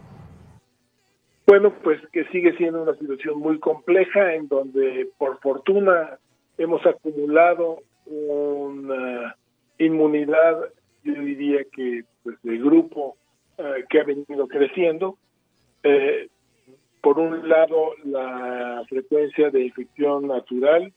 Bueno, 1.47 1.73
pues 1.83 1.99
que 2.13 2.25
sigue 2.25 2.55
siendo 2.57 2.83
una 2.83 2.95
situación 2.95 3.39
muy 3.39 3.59
compleja 3.59 4.35
en 4.35 4.47
donde 4.47 5.09
por 5.17 5.39
fortuna 5.39 6.19
hemos 6.59 6.85
acumulado 6.85 7.79
una 8.05 9.35
inmunidad, 9.79 10.59
yo 11.03 11.13
diría 11.13 11.63
que 11.71 12.03
pues, 12.23 12.37
de 12.43 12.57
grupo 12.57 13.17
eh, 13.57 13.85
que 13.89 13.99
ha 13.99 14.03
venido 14.03 14.47
creciendo. 14.47 15.17
Eh, 15.83 16.27
por 17.01 17.17
un 17.17 17.47
lado, 17.47 17.93
la 18.03 18.83
frecuencia 18.87 19.49
de 19.49 19.63
infección 19.63 20.27
natural, 20.27 20.93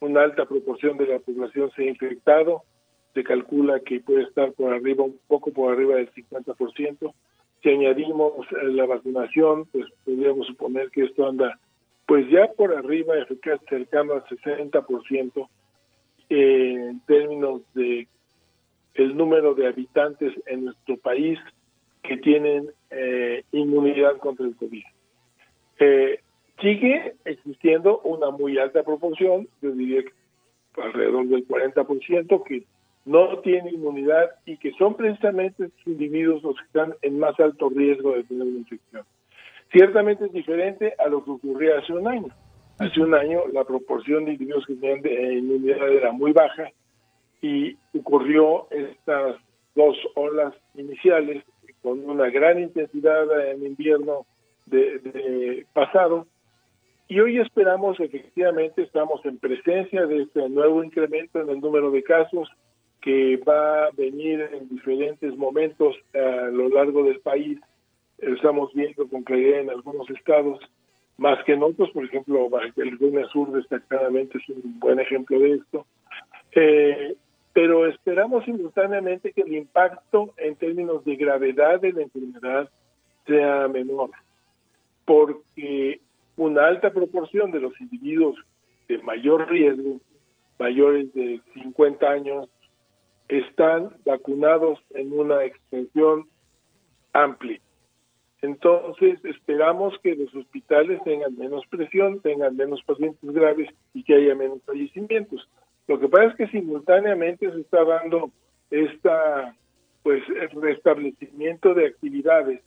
una 0.00 0.22
alta 0.22 0.44
proporción 0.44 0.98
de 0.98 1.06
la 1.06 1.18
población 1.20 1.70
se 1.74 1.84
ha 1.84 1.86
infectado, 1.86 2.64
se 3.16 3.24
calcula 3.24 3.80
que 3.80 4.00
puede 4.00 4.24
estar 4.24 4.52
por 4.52 4.74
arriba, 4.74 5.04
un 5.04 5.18
poco 5.26 5.50
por 5.50 5.72
arriba 5.72 5.96
del 5.96 6.12
50%. 6.12 7.14
Si 7.62 7.70
añadimos 7.70 8.32
eh, 8.52 8.66
la 8.66 8.84
vacunación, 8.84 9.64
pues 9.72 9.86
podríamos 10.04 10.46
suponer 10.46 10.90
que 10.90 11.04
esto 11.04 11.26
anda 11.26 11.58
pues 12.04 12.28
ya 12.28 12.46
por 12.52 12.76
arriba, 12.76 13.18
eficaz 13.18 13.58
cercano 13.70 14.12
al 14.12 14.24
60% 14.26 15.48
eh, 16.28 16.74
en 16.90 17.00
términos 17.06 17.62
de 17.74 18.06
el 18.94 19.16
número 19.16 19.54
de 19.54 19.66
habitantes 19.66 20.34
en 20.44 20.66
nuestro 20.66 20.98
país 20.98 21.38
que 22.02 22.18
tienen 22.18 22.70
eh, 22.90 23.44
inmunidad 23.52 24.18
contra 24.18 24.44
el 24.44 24.54
COVID. 24.56 24.84
Eh, 25.80 26.20
sigue 26.60 27.14
existiendo 27.24 28.00
una 28.00 28.30
muy 28.30 28.58
alta 28.58 28.82
proporción, 28.82 29.48
yo 29.62 29.70
diría 29.72 30.02
que 30.02 30.12
alrededor 30.80 31.26
del 31.28 31.48
40%, 31.48 32.44
que 32.44 32.64
no 33.06 33.38
tiene 33.38 33.70
inmunidad 33.70 34.32
y 34.44 34.58
que 34.58 34.72
son 34.72 34.94
precisamente 34.94 35.66
estos 35.66 35.86
individuos 35.86 36.42
los 36.42 36.56
que 36.56 36.64
están 36.64 36.94
en 37.02 37.18
más 37.18 37.38
alto 37.40 37.68
riesgo 37.70 38.12
de 38.12 38.24
tener 38.24 38.42
una 38.42 38.58
infección. 38.58 39.04
Ciertamente 39.70 40.26
es 40.26 40.32
diferente 40.32 40.94
a 40.98 41.08
lo 41.08 41.24
que 41.24 41.30
ocurría 41.30 41.78
hace 41.78 41.92
un 41.92 42.06
año. 42.06 42.28
Hace 42.78 43.00
un 43.00 43.14
año 43.14 43.42
la 43.52 43.64
proporción 43.64 44.24
de 44.24 44.32
individuos 44.32 44.66
que 44.66 44.74
tenían 44.74 45.00
de 45.02 45.34
inmunidad 45.34 45.88
era 45.88 46.12
muy 46.12 46.32
baja 46.32 46.70
y 47.40 47.76
ocurrió 47.96 48.66
estas 48.70 49.36
dos 49.74 49.96
olas 50.16 50.52
iniciales 50.74 51.44
con 51.82 52.08
una 52.10 52.28
gran 52.28 52.58
intensidad 52.60 53.50
en 53.50 53.64
invierno 53.64 54.26
de, 54.66 55.64
pasado 55.72 56.26
y 57.06 57.20
hoy 57.20 57.38
esperamos 57.38 58.00
efectivamente 58.00 58.82
estamos 58.82 59.24
en 59.24 59.38
presencia 59.38 60.06
de 60.06 60.22
este 60.22 60.48
nuevo 60.48 60.82
incremento 60.82 61.40
en 61.40 61.50
el 61.50 61.60
número 61.60 61.92
de 61.92 62.02
casos 62.02 62.48
que 63.06 63.36
va 63.36 63.84
a 63.84 63.90
venir 63.92 64.50
en 64.52 64.68
diferentes 64.68 65.36
momentos 65.36 65.94
a 66.12 66.48
lo 66.50 66.68
largo 66.68 67.04
del 67.04 67.20
país 67.20 67.56
estamos 68.18 68.74
viendo 68.74 69.06
con 69.06 69.22
claridad 69.22 69.60
en 69.60 69.70
algunos 69.70 70.10
estados, 70.10 70.58
más 71.16 71.38
que 71.44 71.52
en 71.52 71.62
otros, 71.62 71.88
por 71.90 72.04
ejemplo, 72.04 72.50
el 72.74 72.88
Luna 72.98 73.24
Sur 73.28 73.52
destacadamente 73.52 74.38
es 74.38 74.48
un 74.48 74.80
buen 74.80 74.98
ejemplo 74.98 75.38
de 75.38 75.52
esto. 75.52 75.86
Eh, 76.50 77.14
pero 77.52 77.86
esperamos 77.86 78.44
simultáneamente 78.44 79.32
que 79.32 79.42
el 79.42 79.54
impacto 79.54 80.34
en 80.36 80.56
términos 80.56 81.04
de 81.04 81.14
gravedad 81.14 81.80
de 81.80 81.92
la 81.92 82.02
enfermedad 82.02 82.68
sea 83.24 83.68
menor, 83.68 84.10
porque 85.04 86.00
una 86.36 86.66
alta 86.66 86.90
proporción 86.90 87.52
de 87.52 87.60
los 87.60 87.80
individuos 87.80 88.34
de 88.88 88.98
mayor 88.98 89.48
riesgo, 89.48 90.00
mayores 90.58 91.14
de 91.14 91.40
50 91.54 92.10
años, 92.10 92.48
están 93.28 93.90
vacunados 94.04 94.78
en 94.90 95.12
una 95.12 95.44
extensión 95.44 96.26
amplia. 97.12 97.60
Entonces, 98.42 99.24
esperamos 99.24 99.98
que 100.02 100.14
los 100.14 100.34
hospitales 100.34 101.02
tengan 101.04 101.36
menos 101.36 101.66
presión, 101.68 102.20
tengan 102.20 102.56
menos 102.56 102.82
pacientes 102.84 103.30
graves 103.32 103.68
y 103.94 104.04
que 104.04 104.14
haya 104.14 104.34
menos 104.34 104.62
fallecimientos. 104.64 105.48
Lo 105.88 105.98
que 105.98 106.08
pasa 106.08 106.26
es 106.26 106.36
que 106.36 106.48
simultáneamente 106.48 107.50
se 107.50 107.60
está 107.60 107.84
dando 107.84 108.30
esta 108.70 109.54
pues 110.02 110.22
el 110.28 110.62
restablecimiento 110.62 111.74
de 111.74 111.88
actividades 111.88 112.60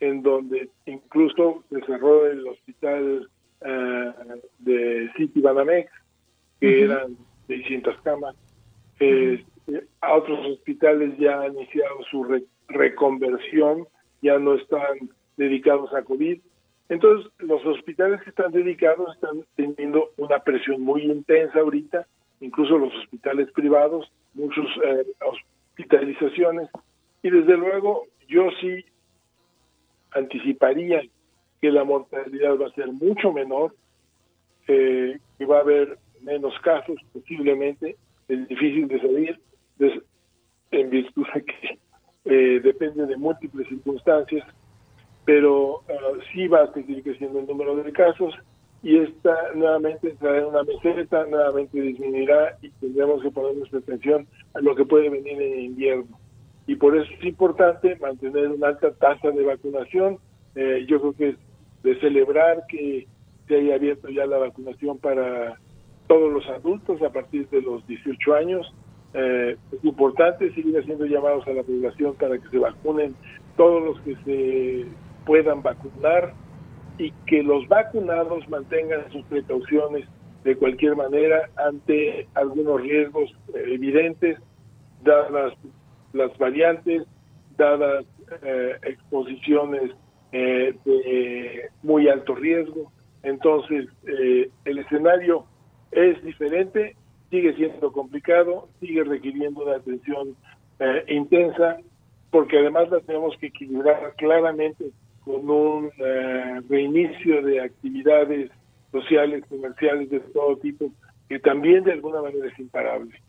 en 0.00 0.22
donde 0.22 0.68
incluso 0.84 1.64
se 1.70 1.80
cerró 1.86 2.26
el 2.26 2.46
hospital 2.46 3.28
uh, 3.62 4.40
de 4.58 5.10
City 5.16 5.40
Banamex, 5.40 5.90
que 6.60 6.82
eran 6.82 7.16
600 7.46 7.98
camas. 8.02 8.36
Eh, 9.00 9.42
a 10.00 10.14
otros 10.14 10.38
hospitales 10.46 11.16
ya 11.18 11.42
han 11.42 11.54
iniciado 11.54 12.02
su 12.10 12.24
reconversión 12.68 13.86
ya 14.22 14.38
no 14.38 14.54
están 14.54 15.10
dedicados 15.36 15.92
a 15.94 16.02
COVID. 16.02 16.40
Entonces, 16.88 17.30
los 17.38 17.64
hospitales 17.66 18.22
que 18.22 18.30
están 18.30 18.52
dedicados 18.52 19.14
están 19.14 19.44
teniendo 19.56 20.10
una 20.16 20.38
presión 20.40 20.80
muy 20.80 21.02
intensa 21.02 21.60
ahorita, 21.60 22.06
incluso 22.40 22.78
los 22.78 22.94
hospitales 22.94 23.50
privados, 23.52 24.10
muchas 24.34 24.64
eh, 24.84 25.06
hospitalizaciones. 25.20 26.68
Y 27.22 27.30
desde 27.30 27.56
luego, 27.56 28.04
yo 28.26 28.48
sí 28.60 28.84
anticiparía 30.12 31.02
que 31.60 31.70
la 31.70 31.84
mortalidad 31.84 32.56
va 32.58 32.68
a 32.68 32.72
ser 32.74 32.88
mucho 32.88 33.32
menor, 33.32 33.74
eh, 34.66 35.18
que 35.36 35.46
va 35.46 35.58
a 35.58 35.62
haber 35.62 35.98
menos 36.22 36.54
casos 36.60 36.96
posiblemente, 37.12 37.96
es 38.28 38.48
difícil 38.48 38.88
de 38.88 39.00
salir, 39.00 39.40
en 40.70 40.90
virtud 40.90 41.26
de 41.34 41.44
que 41.44 41.78
eh, 42.24 42.60
depende 42.60 43.06
de 43.06 43.16
múltiples 43.16 43.68
circunstancias, 43.68 44.46
pero 45.24 45.76
uh, 45.76 46.20
sí 46.32 46.48
va 46.48 46.62
a 46.62 46.72
seguir 46.72 47.02
creciendo 47.02 47.38
el 47.40 47.46
número 47.46 47.76
de 47.76 47.92
casos 47.92 48.34
y 48.82 48.98
esta 48.98 49.34
nuevamente 49.54 50.10
entrará 50.10 50.38
en 50.38 50.46
una 50.46 50.62
meseta, 50.62 51.24
nuevamente 51.26 51.80
disminuirá 51.80 52.56
y 52.62 52.70
tendremos 52.70 53.22
que 53.22 53.30
poner 53.30 53.56
nuestra 53.56 53.80
atención 53.80 54.26
a 54.54 54.60
lo 54.60 54.74
que 54.74 54.84
puede 54.84 55.08
venir 55.08 55.40
en 55.40 55.60
invierno. 55.60 56.18
Y 56.66 56.76
por 56.76 56.96
eso 56.96 57.10
es 57.18 57.24
importante 57.24 57.96
mantener 57.96 58.48
una 58.48 58.68
alta 58.68 58.92
tasa 58.92 59.30
de 59.30 59.42
vacunación. 59.42 60.18
Eh, 60.54 60.84
yo 60.86 61.00
creo 61.00 61.12
que 61.14 61.28
es 61.30 61.36
de 61.82 61.98
celebrar 62.00 62.64
que 62.68 63.06
se 63.48 63.56
haya 63.56 63.74
abierto 63.74 64.08
ya 64.10 64.26
la 64.26 64.38
vacunación 64.38 64.98
para 64.98 65.58
todos 66.06 66.32
los 66.32 66.46
adultos 66.48 67.00
a 67.02 67.10
partir 67.10 67.48
de 67.48 67.62
los 67.62 67.86
18 67.86 68.34
años 68.34 68.72
eh, 69.14 69.56
es 69.72 69.84
importante 69.84 70.52
seguir 70.54 70.78
haciendo 70.78 71.06
llamados 71.06 71.46
a 71.46 71.52
la 71.52 71.62
población 71.62 72.14
para 72.16 72.38
que 72.38 72.48
se 72.48 72.58
vacunen 72.58 73.14
todos 73.56 73.82
los 73.82 74.00
que 74.02 74.16
se 74.24 74.86
puedan 75.24 75.62
vacunar 75.62 76.34
y 76.98 77.12
que 77.26 77.42
los 77.42 77.66
vacunados 77.68 78.46
mantengan 78.48 79.10
sus 79.10 79.24
precauciones 79.26 80.06
de 80.44 80.56
cualquier 80.56 80.96
manera 80.96 81.48
ante 81.56 82.28
algunos 82.34 82.82
riesgos 82.82 83.34
evidentes, 83.54 84.38
dadas 85.02 85.54
las 86.12 86.36
variantes, 86.38 87.04
dadas 87.56 88.04
eh, 88.42 88.76
exposiciones 88.82 89.92
eh, 90.32 90.74
de 90.84 91.70
muy 91.82 92.08
alto 92.08 92.34
riesgo. 92.34 92.92
Entonces, 93.22 93.86
el 94.64 94.78
escenario 94.78 95.44
es 95.90 96.22
diferente 96.22 96.94
sigue 97.30 97.54
siendo 97.54 97.92
complicado, 97.92 98.68
sigue 98.80 99.04
requiriendo 99.04 99.64
una 99.64 99.76
atención 99.76 100.36
eh, 100.78 101.04
intensa, 101.08 101.78
porque 102.30 102.58
además 102.58 102.90
la 102.90 103.00
tenemos 103.00 103.36
que 103.38 103.48
equilibrar 103.48 104.14
claramente 104.16 104.90
con 105.24 105.48
un 105.48 105.90
eh, 105.98 106.60
reinicio 106.68 107.42
de 107.42 107.60
actividades 107.60 108.50
sociales, 108.92 109.44
comerciales 109.48 110.08
de 110.10 110.20
todo 110.20 110.56
tipo, 110.56 110.90
que 111.28 111.38
también 111.38 111.84
de 111.84 111.92
alguna 111.92 112.22
manera 112.22 112.46
es 112.46 112.58
imparable. 112.58 113.20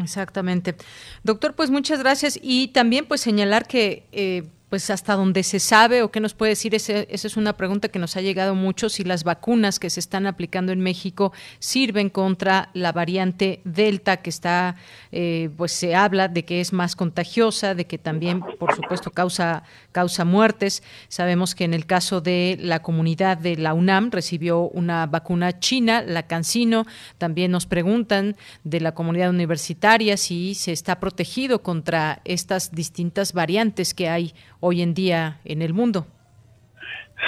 Exactamente. 0.00 0.74
Doctor, 1.22 1.54
pues 1.54 1.70
muchas 1.70 2.00
gracias 2.00 2.38
y 2.42 2.68
también 2.68 3.06
pues 3.06 3.20
señalar 3.20 3.66
que... 3.66 4.04
Eh, 4.12 4.44
pues 4.72 4.88
hasta 4.88 5.16
donde 5.16 5.42
se 5.42 5.60
sabe 5.60 6.00
o 6.02 6.10
qué 6.10 6.18
nos 6.18 6.32
puede 6.32 6.52
decir, 6.52 6.74
esa 6.74 7.04
es 7.06 7.36
una 7.36 7.58
pregunta 7.58 7.90
que 7.90 7.98
nos 7.98 8.16
ha 8.16 8.22
llegado 8.22 8.54
mucho, 8.54 8.88
si 8.88 9.04
las 9.04 9.22
vacunas 9.22 9.78
que 9.78 9.90
se 9.90 10.00
están 10.00 10.26
aplicando 10.26 10.72
en 10.72 10.80
México 10.80 11.34
sirven 11.58 12.08
contra 12.08 12.70
la 12.72 12.90
variante 12.90 13.60
Delta 13.64 14.22
que 14.22 14.30
está, 14.30 14.76
eh, 15.10 15.50
pues 15.58 15.72
se 15.72 15.94
habla 15.94 16.28
de 16.28 16.46
que 16.46 16.62
es 16.62 16.72
más 16.72 16.96
contagiosa, 16.96 17.74
de 17.74 17.84
que 17.86 17.98
también, 17.98 18.40
por 18.40 18.74
supuesto, 18.74 19.10
causa, 19.10 19.62
causa 19.92 20.24
muertes. 20.24 20.82
Sabemos 21.08 21.54
que 21.54 21.64
en 21.64 21.74
el 21.74 21.86
caso 21.86 22.20
de 22.20 22.56
la 22.60 22.82
comunidad 22.82 23.36
de 23.36 23.56
la 23.56 23.74
UNAM 23.74 24.10
recibió 24.10 24.62
una 24.62 25.06
vacuna 25.06 25.58
china, 25.58 26.02
la 26.02 26.26
Cancino. 26.26 26.84
También 27.18 27.52
nos 27.52 27.66
preguntan 27.66 28.34
de 28.64 28.80
la 28.80 28.94
comunidad 28.94 29.30
universitaria 29.30 30.16
si 30.16 30.54
se 30.54 30.72
está 30.72 30.98
protegido 30.98 31.62
contra 31.62 32.20
estas 32.24 32.72
distintas 32.72 33.32
variantes 33.32 33.94
que 33.94 34.08
hay 34.08 34.32
hoy 34.60 34.82
en 34.82 34.94
día 34.94 35.40
en 35.44 35.62
el 35.62 35.74
mundo. 35.74 36.06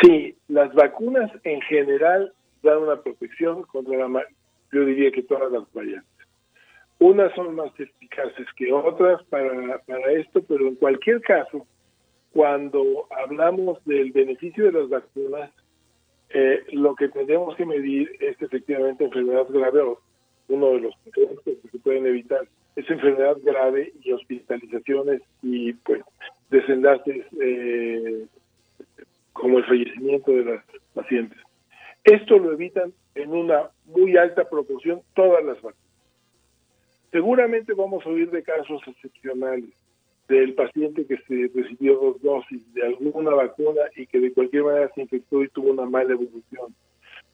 Sí, 0.03 0.37
las 0.49 0.73
vacunas 0.75 1.31
en 1.45 1.61
general 1.63 2.33
dan 2.63 2.79
una 2.79 3.01
protección 3.01 3.63
contra 3.63 3.97
la, 3.97 4.23
yo 4.73 4.85
diría 4.85 5.13
que 5.13 5.23
todas 5.23 5.53
las 5.53 5.71
variantes. 5.73 6.11
Unas 6.99 7.35
son 7.35 7.55
más 7.55 7.71
eficaces 7.79 8.47
que 8.57 8.73
otras 8.73 9.23
para, 9.25 9.79
para 9.79 10.13
esto, 10.13 10.43
pero 10.49 10.69
en 10.69 10.77
cualquier 10.77 11.21
caso, 11.21 11.67
cuando 12.35 13.07
hablamos 13.17 13.83
del 13.85 14.11
beneficio 14.11 14.65
de 14.65 14.73
las 14.73 14.89
vacunas, 14.89 15.51
eh, 16.31 16.65
lo 16.73 16.97
que 16.97 17.09
tenemos 17.09 17.55
que 17.55 17.65
medir 17.65 18.11
es 18.19 18.41
efectivamente 18.43 19.05
enfermedad 19.05 19.47
grave 19.49 19.81
o 19.81 20.01
uno 20.49 20.73
de 20.73 20.81
los 20.81 20.95
que 21.05 21.57
se 21.71 21.79
pueden 21.79 22.07
evitar 22.07 22.47
es 22.75 22.91
enfermedad 22.91 23.37
grave 23.41 23.93
y 24.03 24.11
hospitalizaciones 24.11 25.23
y 25.43 25.75
pues 25.75 26.03
desenlaces 26.51 27.25
eh, 27.41 28.27
como 29.33 29.59
el 29.59 29.65
fallecimiento 29.65 30.33
de 30.33 30.45
las 30.45 30.65
pacientes. 30.93 31.39
Esto 32.03 32.37
lo 32.39 32.53
evitan 32.53 32.93
en 33.15 33.31
una 33.31 33.71
muy 33.87 34.17
alta 34.17 34.51
proporción 34.51 35.03
todas 35.15 35.45
las 35.45 35.55
vacunas. 35.57 35.79
Seguramente 37.13 37.75
vamos 37.75 38.05
a 38.05 38.09
oír 38.09 38.29
de 38.33 38.43
casos 38.43 38.83
excepcionales 38.89 39.71
del 40.29 40.55
paciente 40.55 41.07
que 41.07 41.17
se 41.29 41.51
recibió 41.55 41.97
dos 41.97 42.23
dosis 42.23 42.73
de 42.73 42.87
alguna 42.87 43.31
vacuna 43.31 43.83
y 43.97 44.07
que 44.07 44.21
de 44.21 44.33
cualquier 44.33 44.65
manera 44.65 44.91
se 44.95 45.03
infectó 45.03 45.43
y 45.43 45.49
tuvo 45.49 45.71
una 45.71 45.85
mala 45.85 46.13
evolución. 46.13 46.75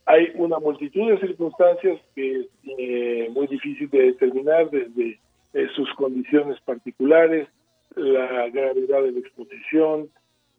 Hay 0.07 0.33
una 0.35 0.59
multitud 0.59 1.09
de 1.09 1.21
circunstancias 1.21 2.01
que 2.15 2.41
es 2.41 2.47
eh, 2.79 3.29
muy 3.33 3.47
difícil 3.47 3.89
de 3.91 4.07
determinar 4.07 4.71
desde 4.71 5.21
eh, 5.55 5.67
sus 5.77 5.93
condiciones 5.95 6.61
particulares, 6.63 7.49
la 7.95 8.49
gravedad 8.49 9.03
de 9.03 9.13
la 9.13 9.19
exposición, 9.19 10.09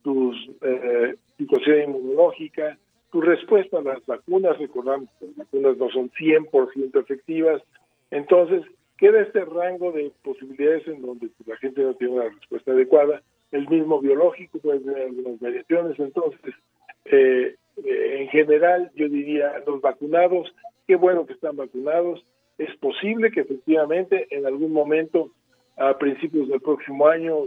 tu 0.04 0.34
eh, 0.62 1.16
situación 1.38 1.84
inmunológica, 1.84 2.78
tu 3.12 3.22
respuesta 3.22 3.80
a 3.80 3.82
las 3.82 4.06
vacunas, 4.06 4.58
recordamos 4.58 5.10
que 5.20 5.28
las 5.28 5.36
vacunas 5.38 5.78
no 5.78 5.90
son 5.90 6.10
100% 6.12 7.00
efectivas, 7.00 7.62
entonces 8.10 8.64
queda 9.02 9.20
este 9.22 9.44
rango 9.44 9.92
de 9.92 10.12
posibilidades 10.22 10.88
en 10.88 11.02
donde 11.02 11.30
la 11.48 11.58
gente 11.58 11.82
no 11.82 11.96
tiene 11.96 12.14
una 12.14 12.30
respuesta 12.30 12.72
adecuada, 12.72 13.24
el 13.52 13.68
mismo 13.68 14.00
biológico 14.00 14.60
puede 14.60 14.80
tener 14.80 15.08
algunas 15.08 15.40
variaciones, 15.40 16.00
entonces 16.00 16.54
eh, 17.06 17.56
eh, 17.84 18.18
en 18.20 18.28
general 18.30 18.92
yo 18.96 19.10
diría 19.10 19.54
los 19.66 19.82
vacunados, 19.82 20.54
qué 20.86 20.96
bueno 20.96 21.26
que 21.26 21.34
están 21.34 21.56
vacunados, 21.56 22.24
es 22.60 22.76
posible 22.78 23.32
que 23.32 23.42
efectivamente 23.42 24.28
en 24.30 24.46
algún 24.46 24.72
momento 24.72 25.32
a 25.78 25.98
principios 25.98 26.48
del 26.48 26.62
próximo 26.62 27.08
año, 27.08 27.46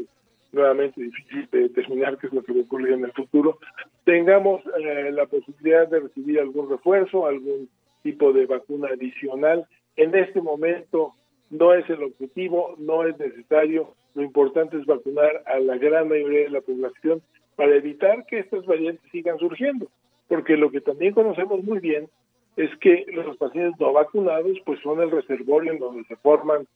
nuevamente 0.51 1.01
difícil 1.03 1.49
de 1.53 1.61
determinar 1.61 2.19
qué 2.19 2.27
es 2.27 2.33
lo 2.33 2.43
que 2.43 2.53
va 2.53 2.59
a 2.59 2.63
ocurrir 2.63 2.95
en 2.95 3.05
el 3.05 3.13
futuro, 3.13 3.59
tengamos 4.03 4.61
eh, 4.77 5.13
la 5.13 5.27
posibilidad 5.27 5.87
de 5.87 6.01
recibir 6.01 6.41
algún 6.41 6.69
refuerzo, 6.69 7.29
algún 7.29 7.69
tipo 8.03 8.33
de 8.33 8.47
vacuna 8.47 8.89
adicional. 8.89 9.69
En 9.97 10.17
este 10.17 10.41
momento 10.41 11.15
no 11.55 11.73
es 11.73 11.89
el 11.89 12.03
objetivo, 12.03 12.75
no 12.79 13.07
es 13.07 13.19
necesario, 13.19 13.95
lo 14.15 14.23
importante 14.23 14.77
es 14.77 14.87
vacunar 14.87 15.43
a 15.47 15.59
la 15.59 15.77
gran 15.79 16.09
mayoría 16.09 16.45
de 16.45 16.51
la 16.51 16.61
población 16.61 17.23
para 17.57 17.77
evitar 17.77 18.27
que 18.27 18.41
estas 18.41 18.67
variantes 18.67 19.09
sigan 19.13 19.39
surgiendo, 19.39 19.89
porque 20.29 20.57
lo 20.57 20.71
que 20.71 20.81
también 20.81 21.15
conocemos 21.15 21.63
muy 21.63 21.79
bien 21.79 22.09
es 22.57 22.71
que 22.79 23.05
los 23.13 23.37
pacientes 23.37 23.79
no 23.81 23.93
vacunados 23.93 24.59
pues 24.65 24.81
son 24.81 25.01
el 25.01 25.11
reservorio 25.11 25.73
en 25.73 25.79
donde 25.79 26.05
se 26.05 26.17
forman 26.17 26.67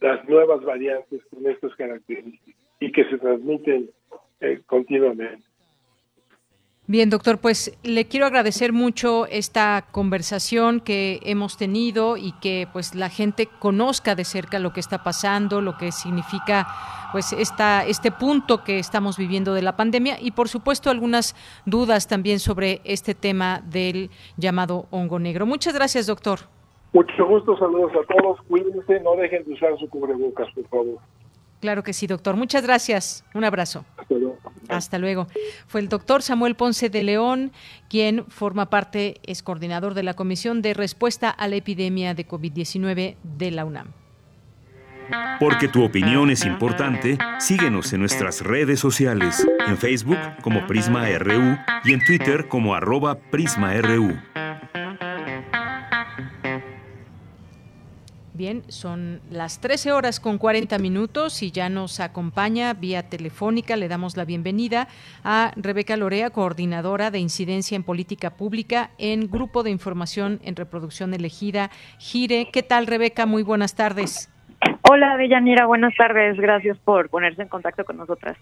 las 0.00 0.26
nuevas 0.28 0.62
variantes 0.62 1.22
con 1.26 1.46
estas 1.46 1.74
características 1.76 2.54
y 2.80 2.92
que 2.92 3.04
se 3.04 3.18
transmiten 3.18 3.90
eh, 4.40 4.60
continuamente. 4.66 5.44
Bien, 6.86 7.08
doctor, 7.08 7.38
pues 7.38 7.78
le 7.82 8.08
quiero 8.08 8.26
agradecer 8.26 8.74
mucho 8.74 9.24
esta 9.26 9.86
conversación 9.90 10.80
que 10.80 11.18
hemos 11.24 11.56
tenido 11.56 12.18
y 12.18 12.32
que 12.42 12.68
pues 12.74 12.94
la 12.94 13.08
gente 13.08 13.48
conozca 13.58 14.14
de 14.14 14.24
cerca 14.24 14.58
lo 14.58 14.74
que 14.74 14.80
está 14.80 15.02
pasando, 15.02 15.62
lo 15.62 15.78
que 15.78 15.92
significa 15.92 16.66
pues 17.10 17.32
esta, 17.32 17.86
este 17.86 18.10
punto 18.12 18.64
que 18.64 18.78
estamos 18.78 19.16
viviendo 19.16 19.54
de 19.54 19.62
la 19.62 19.76
pandemia 19.76 20.18
y 20.20 20.32
por 20.32 20.50
supuesto 20.50 20.90
algunas 20.90 21.34
dudas 21.64 22.06
también 22.06 22.38
sobre 22.38 22.82
este 22.84 23.14
tema 23.14 23.62
del 23.64 24.10
llamado 24.36 24.84
hongo 24.90 25.18
negro. 25.18 25.46
Muchas 25.46 25.72
gracias, 25.72 26.06
doctor. 26.06 26.40
Mucho 26.92 27.26
gusto, 27.26 27.56
saludos 27.56 27.92
a 27.92 28.14
todos, 28.14 28.38
cuídense, 28.46 29.00
no 29.00 29.16
dejen 29.16 29.42
de 29.44 29.54
usar 29.54 29.78
su 29.78 29.88
cubrebocas, 29.88 30.52
por 30.54 30.68
favor. 30.68 30.98
Claro 31.60 31.82
que 31.82 31.92
sí, 31.92 32.06
doctor. 32.06 32.36
Muchas 32.36 32.62
gracias. 32.62 33.24
Un 33.34 33.44
abrazo. 33.44 33.84
Hasta 34.68 34.98
luego. 34.98 35.26
Fue 35.66 35.80
el 35.80 35.88
doctor 35.88 36.22
Samuel 36.22 36.56
Ponce 36.56 36.90
de 36.90 37.02
León, 37.02 37.52
quien 37.88 38.24
forma 38.26 38.70
parte, 38.70 39.20
es 39.24 39.42
coordinador 39.42 39.94
de 39.94 40.02
la 40.02 40.14
Comisión 40.14 40.62
de 40.62 40.74
Respuesta 40.74 41.30
a 41.30 41.48
la 41.48 41.56
Epidemia 41.56 42.14
de 42.14 42.26
COVID-19 42.26 43.16
de 43.22 43.50
la 43.50 43.64
UNAM. 43.64 43.92
Porque 45.38 45.68
tu 45.68 45.84
opinión 45.84 46.30
es 46.30 46.44
importante, 46.44 47.18
síguenos 47.38 47.92
en 47.92 48.00
nuestras 48.00 48.40
redes 48.40 48.80
sociales, 48.80 49.46
en 49.66 49.76
Facebook 49.76 50.18
como 50.42 50.66
Prisma 50.66 51.06
RU 51.18 51.58
y 51.84 51.92
en 51.92 52.04
Twitter 52.04 52.48
como 52.48 52.74
arroba 52.74 53.16
PrismaRU. 53.16 54.16
Bien, 58.36 58.64
son 58.66 59.20
las 59.30 59.60
13 59.60 59.92
horas 59.92 60.18
con 60.18 60.38
40 60.38 60.76
minutos 60.80 61.40
y 61.44 61.52
ya 61.52 61.68
nos 61.68 62.00
acompaña 62.00 62.74
vía 62.74 63.08
telefónica. 63.08 63.76
Le 63.76 63.86
damos 63.86 64.16
la 64.16 64.24
bienvenida 64.24 64.88
a 65.22 65.52
Rebeca 65.54 65.96
Lorea, 65.96 66.30
coordinadora 66.30 67.12
de 67.12 67.20
incidencia 67.20 67.76
en 67.76 67.84
política 67.84 68.30
pública 68.30 68.90
en 68.98 69.30
Grupo 69.30 69.62
de 69.62 69.70
Información 69.70 70.40
en 70.42 70.56
Reproducción 70.56 71.14
Elegida, 71.14 71.70
GIRE. 72.00 72.48
¿Qué 72.52 72.64
tal, 72.64 72.88
Rebeca? 72.88 73.24
Muy 73.24 73.44
buenas 73.44 73.76
tardes. 73.76 74.28
Hola, 74.90 75.16
Deyanira, 75.16 75.66
buenas 75.66 75.94
tardes. 75.96 76.36
Gracias 76.36 76.76
por 76.78 77.10
ponerse 77.10 77.42
en 77.42 77.48
contacto 77.48 77.84
con 77.84 77.98
nosotras. 77.98 78.36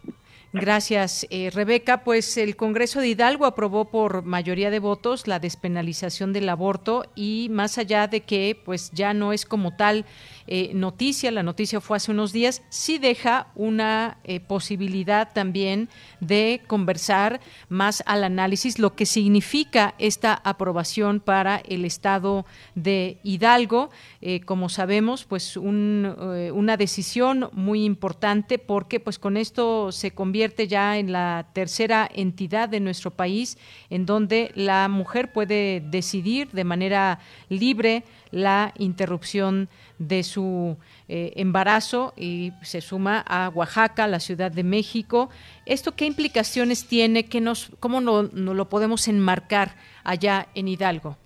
Gracias, 0.54 1.26
eh, 1.30 1.50
Rebeca. 1.50 2.04
Pues 2.04 2.36
el 2.36 2.56
Congreso 2.56 3.00
de 3.00 3.08
Hidalgo 3.08 3.46
aprobó 3.46 3.86
por 3.86 4.22
mayoría 4.22 4.70
de 4.70 4.80
votos 4.80 5.26
la 5.26 5.38
despenalización 5.38 6.34
del 6.34 6.48
aborto 6.50 7.06
y 7.14 7.48
más 7.50 7.78
allá 7.78 8.06
de 8.06 8.20
que 8.20 8.60
pues 8.62 8.90
ya 8.92 9.14
no 9.14 9.32
es 9.32 9.46
como 9.46 9.74
tal 9.76 10.04
eh, 10.46 10.72
noticia, 10.74 11.30
la 11.30 11.42
noticia 11.42 11.80
fue 11.80 11.96
hace 11.96 12.10
unos 12.10 12.32
días, 12.32 12.62
sí 12.68 12.98
deja 12.98 13.48
una 13.54 14.18
eh, 14.24 14.40
posibilidad 14.40 15.32
también 15.32 15.88
de 16.20 16.62
conversar 16.66 17.40
más 17.68 18.02
al 18.06 18.24
análisis 18.24 18.78
lo 18.78 18.94
que 18.94 19.06
significa 19.06 19.94
esta 19.98 20.34
aprobación 20.44 21.20
para 21.20 21.56
el 21.56 21.84
Estado 21.84 22.44
de 22.74 23.18
Hidalgo. 23.22 23.90
Eh, 24.20 24.40
como 24.40 24.68
sabemos, 24.68 25.24
pues 25.24 25.56
una 25.56 26.76
decisión 26.76 27.48
muy 27.52 27.84
importante 27.84 28.58
porque 28.58 29.00
pues 29.00 29.18
con 29.18 29.36
esto 29.36 29.92
se 29.92 30.12
convierte 30.12 30.68
ya 30.68 30.98
en 30.98 31.12
la 31.12 31.46
tercera 31.52 32.08
entidad 32.12 32.68
de 32.68 32.80
nuestro 32.80 33.10
país 33.10 33.58
en 33.90 34.06
donde 34.06 34.50
la 34.54 34.88
mujer 34.88 35.32
puede 35.32 35.80
decidir 35.80 36.50
de 36.50 36.64
manera 36.64 37.18
libre 37.48 38.04
la 38.30 38.72
interrupción 38.78 39.68
de 40.08 40.22
su 40.22 40.76
eh, 41.08 41.32
embarazo 41.36 42.12
y 42.16 42.52
se 42.62 42.80
suma 42.80 43.24
a 43.26 43.48
Oaxaca, 43.50 44.06
la 44.06 44.20
Ciudad 44.20 44.50
de 44.50 44.64
México. 44.64 45.30
¿Esto 45.66 45.92
qué 45.96 46.06
implicaciones 46.06 46.88
tiene? 46.88 47.28
¿Qué 47.28 47.40
nos, 47.40 47.70
¿Cómo 47.80 48.00
no, 48.00 48.22
lo 48.22 48.68
podemos 48.68 49.08
enmarcar 49.08 49.68
allá 50.04 50.46
en 50.54 50.68
Hidalgo? 50.68 51.16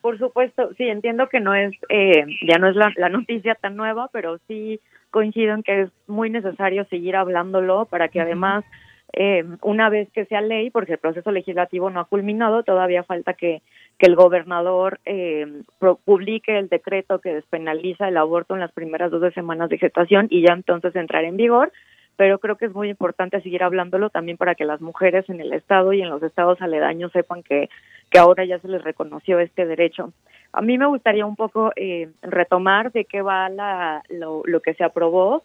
Por 0.00 0.18
supuesto, 0.18 0.70
sí, 0.76 0.84
entiendo 0.84 1.28
que 1.28 1.40
no 1.40 1.54
es, 1.54 1.72
eh, 1.88 2.24
ya 2.46 2.58
no 2.58 2.68
es 2.68 2.76
la, 2.76 2.92
la, 2.96 3.08
noticia 3.08 3.54
tan 3.54 3.76
nueva, 3.76 4.08
pero 4.12 4.38
sí 4.48 4.80
coincido 5.10 5.54
en 5.54 5.62
que 5.62 5.82
es 5.82 5.90
muy 6.08 6.28
necesario 6.28 6.84
seguir 6.86 7.14
hablándolo 7.14 7.84
para 7.86 8.08
que 8.08 8.20
además 8.20 8.64
eh, 9.12 9.44
una 9.60 9.90
vez 9.90 10.10
que 10.12 10.24
sea 10.24 10.40
ley, 10.40 10.70
porque 10.70 10.92
el 10.92 10.98
proceso 10.98 11.30
legislativo 11.30 11.90
no 11.90 12.00
ha 12.00 12.06
culminado, 12.06 12.62
todavía 12.62 13.04
falta 13.04 13.34
que, 13.34 13.60
que 13.98 14.06
el 14.06 14.16
gobernador 14.16 15.00
eh, 15.04 15.62
publique 16.04 16.58
el 16.58 16.68
decreto 16.68 17.20
que 17.20 17.34
despenaliza 17.34 18.08
el 18.08 18.16
aborto 18.16 18.54
en 18.54 18.60
las 18.60 18.72
primeras 18.72 19.10
dos 19.10 19.32
semanas 19.34 19.68
de 19.70 19.78
gestación 19.78 20.26
y 20.30 20.42
ya 20.42 20.54
entonces 20.54 20.94
entrar 20.96 21.24
en 21.24 21.36
vigor. 21.36 21.72
pero 22.16 22.38
creo 22.38 22.56
que 22.56 22.66
es 22.66 22.74
muy 22.74 22.88
importante 22.90 23.40
seguir 23.40 23.62
hablándolo 23.62 24.10
también 24.10 24.36
para 24.36 24.54
que 24.54 24.64
las 24.64 24.80
mujeres 24.80 25.28
en 25.28 25.40
el 25.40 25.52
estado 25.52 25.92
y 25.92 26.02
en 26.02 26.10
los 26.10 26.22
estados 26.22 26.60
aledaños 26.60 27.12
sepan 27.12 27.42
que, 27.42 27.68
que 28.10 28.18
ahora 28.18 28.44
ya 28.44 28.58
se 28.58 28.68
les 28.68 28.82
reconoció 28.82 29.38
este 29.38 29.66
derecho. 29.66 30.12
A 30.52 30.60
mí 30.60 30.76
me 30.76 30.86
gustaría 30.86 31.24
un 31.24 31.36
poco 31.36 31.72
eh, 31.76 32.10
retomar 32.22 32.92
de 32.92 33.06
qué 33.06 33.22
va 33.22 33.48
la, 33.48 34.02
lo, 34.10 34.42
lo 34.44 34.60
que 34.60 34.74
se 34.74 34.84
aprobó. 34.84 35.42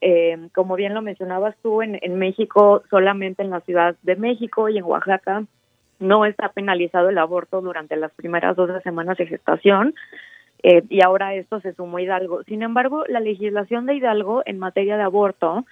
Eh, 0.00 0.48
como 0.54 0.76
bien 0.76 0.94
lo 0.94 1.02
mencionabas 1.02 1.56
tú, 1.62 1.82
en, 1.82 1.98
en 2.00 2.18
México, 2.18 2.82
solamente 2.90 3.42
en 3.42 3.50
la 3.50 3.60
Ciudad 3.60 3.96
de 4.02 4.14
México 4.14 4.68
y 4.68 4.78
en 4.78 4.84
Oaxaca, 4.84 5.44
no 5.98 6.24
está 6.24 6.50
penalizado 6.50 7.08
el 7.08 7.18
aborto 7.18 7.60
durante 7.60 7.96
las 7.96 8.12
primeras 8.12 8.56
12 8.56 8.80
semanas 8.82 9.16
de 9.18 9.26
gestación. 9.26 9.94
Eh, 10.62 10.82
y 10.88 11.02
ahora 11.02 11.34
esto 11.34 11.60
se 11.60 11.74
sumó 11.74 11.98
Hidalgo. 11.98 12.42
Sin 12.44 12.62
embargo, 12.62 13.04
la 13.08 13.20
legislación 13.20 13.86
de 13.86 13.94
Hidalgo 13.94 14.42
en 14.46 14.58
materia 14.58 14.96
de 14.96 15.02
aborto 15.02 15.64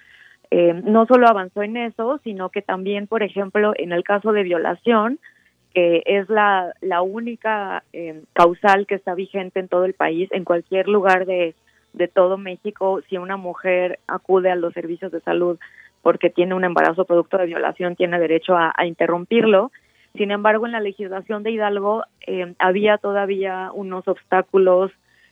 eh, 0.51 0.73
no 0.85 1.05
solo 1.05 1.27
avanzó 1.27 1.63
en 1.63 1.77
eso, 1.77 2.19
sino 2.23 2.49
que 2.49 2.61
también, 2.61 3.07
por 3.07 3.23
ejemplo, 3.23 3.73
en 3.75 3.91
el 3.91 4.03
caso 4.03 4.31
de 4.31 4.43
violación, 4.43 5.19
que 5.73 6.03
es 6.05 6.29
la, 6.29 6.73
la 6.81 7.01
única 7.01 7.83
eh, 7.91 8.21
causal 8.33 8.87
que 8.87 8.95
está 8.95 9.15
vigente 9.15 9.59
en 9.59 9.67
todo 9.67 9.85
el 9.85 9.93
país, 9.93 10.29
en 10.31 10.45
cualquier 10.45 10.87
lugar 10.87 11.25
de, 11.25 11.55
de 11.93 12.07
todo 12.07 12.37
México, 12.37 13.01
si 13.09 13.17
una 13.17 13.37
mujer 13.37 13.99
acude 14.07 14.51
a 14.51 14.55
los 14.55 14.73
servicios 14.73 15.11
de 15.11 15.21
salud 15.21 15.59
porque 16.01 16.29
tiene 16.29 16.53
un 16.53 16.63
embarazo 16.63 17.05
producto 17.05 17.37
de 17.37 17.47
violación, 17.47 17.95
tiene 17.95 18.19
derecho 18.19 18.55
a, 18.55 18.71
a 18.75 18.85
interrumpirlo. 18.85 19.71
Sin 20.17 20.31
embargo, 20.31 20.65
en 20.65 20.71
la 20.71 20.79
legislación 20.79 21.43
de 21.43 21.51
Hidalgo 21.51 22.03
eh, 22.25 22.53
había 22.59 22.97
todavía 22.97 23.71
unos 23.73 24.07
obstáculos 24.07 24.91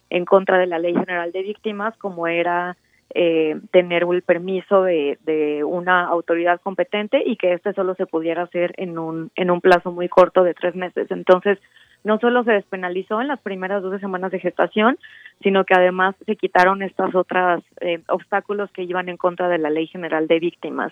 en 0.10 0.26
contra 0.26 0.58
de 0.58 0.68
la 0.68 0.80
Ley 0.80 0.94
General 0.94 1.32
de 1.32 1.42
Víctimas, 1.42 1.98
como 1.98 2.28
era 2.28 2.78
eh, 3.16 3.60
tener 3.72 4.04
el 4.04 4.22
permiso 4.24 4.84
de, 4.84 5.64
una 5.66 6.06
autoridad 6.06 6.60
competente 6.62 7.22
y 7.26 7.36
que 7.38 7.54
este 7.54 7.74
solo 7.74 7.96
se 7.96 8.06
pudiera 8.06 8.44
hacer 8.44 8.74
en 8.78 8.98
un, 8.98 9.32
en 9.36 9.52
un 9.52 9.62
plazo 9.62 9.92
muy 9.92 10.10
corto 10.10 10.44
de 10.44 10.54
tres 10.54 10.76
meses. 10.76 11.10
Entonces, 11.12 11.60
no 12.04 12.20
solo 12.20 12.44
se 12.44 12.52
despenalizó 12.52 13.22
en 13.22 13.28
las 13.28 13.40
primeras 13.40 13.82
12 13.82 14.00
semanas 14.00 14.32
de 14.32 14.40
gestación, 14.40 14.98
sino 15.42 15.64
que 15.64 15.74
además 15.74 16.16
se 16.26 16.36
quitaron 16.36 16.82
estos 16.82 17.16
otros 17.16 17.64
eh, 17.82 18.02
obstáculos 18.08 18.72
que 18.72 18.84
iban 18.84 19.10
en 19.10 19.18
contra 19.18 19.48
de 19.48 19.58
la 19.58 19.70
Ley 19.70 19.88
General 19.88 20.28
de 20.28 20.40
Víctimas. 20.40 20.92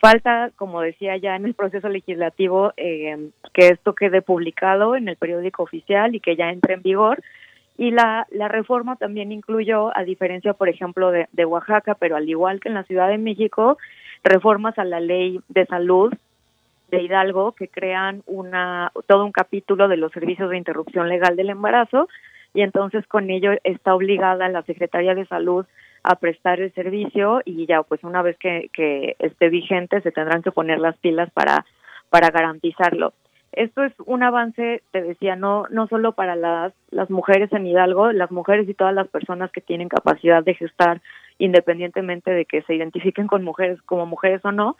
Falta, 0.00 0.50
como 0.56 0.80
decía 0.80 1.18
ya 1.18 1.36
en 1.36 1.44
el 1.44 1.52
proceso 1.52 1.90
legislativo, 1.90 2.72
eh, 2.78 3.28
que 3.52 3.68
esto 3.68 3.94
quede 3.94 4.22
publicado 4.22 4.96
en 4.96 5.08
el 5.08 5.16
periódico 5.16 5.62
oficial 5.62 6.14
y 6.14 6.20
que 6.20 6.36
ya 6.36 6.50
entre 6.50 6.74
en 6.74 6.82
vigor. 6.82 7.22
Y 7.76 7.90
la, 7.90 8.26
la 8.30 8.48
reforma 8.48 8.96
también 8.96 9.30
incluyó, 9.30 9.94
a 9.94 10.04
diferencia, 10.04 10.54
por 10.54 10.70
ejemplo, 10.70 11.10
de, 11.10 11.28
de 11.32 11.44
Oaxaca, 11.44 11.96
pero 11.96 12.16
al 12.16 12.28
igual 12.28 12.60
que 12.60 12.68
en 12.68 12.74
la 12.76 12.84
Ciudad 12.84 13.08
de 13.08 13.18
México, 13.18 13.76
reformas 14.24 14.78
a 14.78 14.84
la 14.84 15.00
ley 15.00 15.40
de 15.48 15.66
salud 15.66 16.14
de 16.90 17.02
Hidalgo 17.02 17.52
que 17.52 17.68
crean 17.68 18.22
una 18.26 18.92
todo 19.06 19.24
un 19.24 19.32
capítulo 19.32 19.86
de 19.86 19.96
los 19.96 20.12
servicios 20.12 20.50
de 20.50 20.56
interrupción 20.56 21.08
legal 21.08 21.36
del 21.36 21.50
embarazo 21.50 22.08
y 22.52 22.62
entonces 22.62 23.06
con 23.06 23.30
ello 23.30 23.52
está 23.64 23.94
obligada 23.94 24.48
la 24.48 24.62
Secretaría 24.62 25.14
de 25.14 25.26
Salud 25.26 25.66
a 26.02 26.16
prestar 26.16 26.60
el 26.60 26.72
servicio 26.74 27.42
y 27.44 27.66
ya 27.66 27.82
pues 27.82 28.02
una 28.04 28.22
vez 28.22 28.36
que, 28.38 28.70
que 28.72 29.16
esté 29.18 29.48
vigente 29.48 30.00
se 30.00 30.12
tendrán 30.12 30.42
que 30.42 30.52
poner 30.52 30.78
las 30.78 30.96
pilas 30.98 31.30
para 31.32 31.64
para 32.08 32.30
garantizarlo. 32.30 33.12
Esto 33.52 33.84
es 33.84 33.92
un 34.06 34.22
avance, 34.22 34.82
te 34.92 35.02
decía, 35.02 35.36
no 35.36 35.66
no 35.70 35.86
solo 35.88 36.12
para 36.12 36.36
las 36.36 36.72
las 36.90 37.10
mujeres 37.10 37.52
en 37.52 37.66
Hidalgo, 37.66 38.12
las 38.12 38.30
mujeres 38.30 38.68
y 38.68 38.74
todas 38.74 38.94
las 38.94 39.08
personas 39.08 39.50
que 39.50 39.60
tienen 39.60 39.88
capacidad 39.88 40.42
de 40.42 40.54
gestar 40.54 41.00
independientemente 41.38 42.30
de 42.30 42.44
que 42.44 42.62
se 42.62 42.74
identifiquen 42.74 43.26
con 43.26 43.42
mujeres 43.42 43.80
como 43.82 44.06
mujeres 44.06 44.44
o 44.44 44.52
no, 44.52 44.76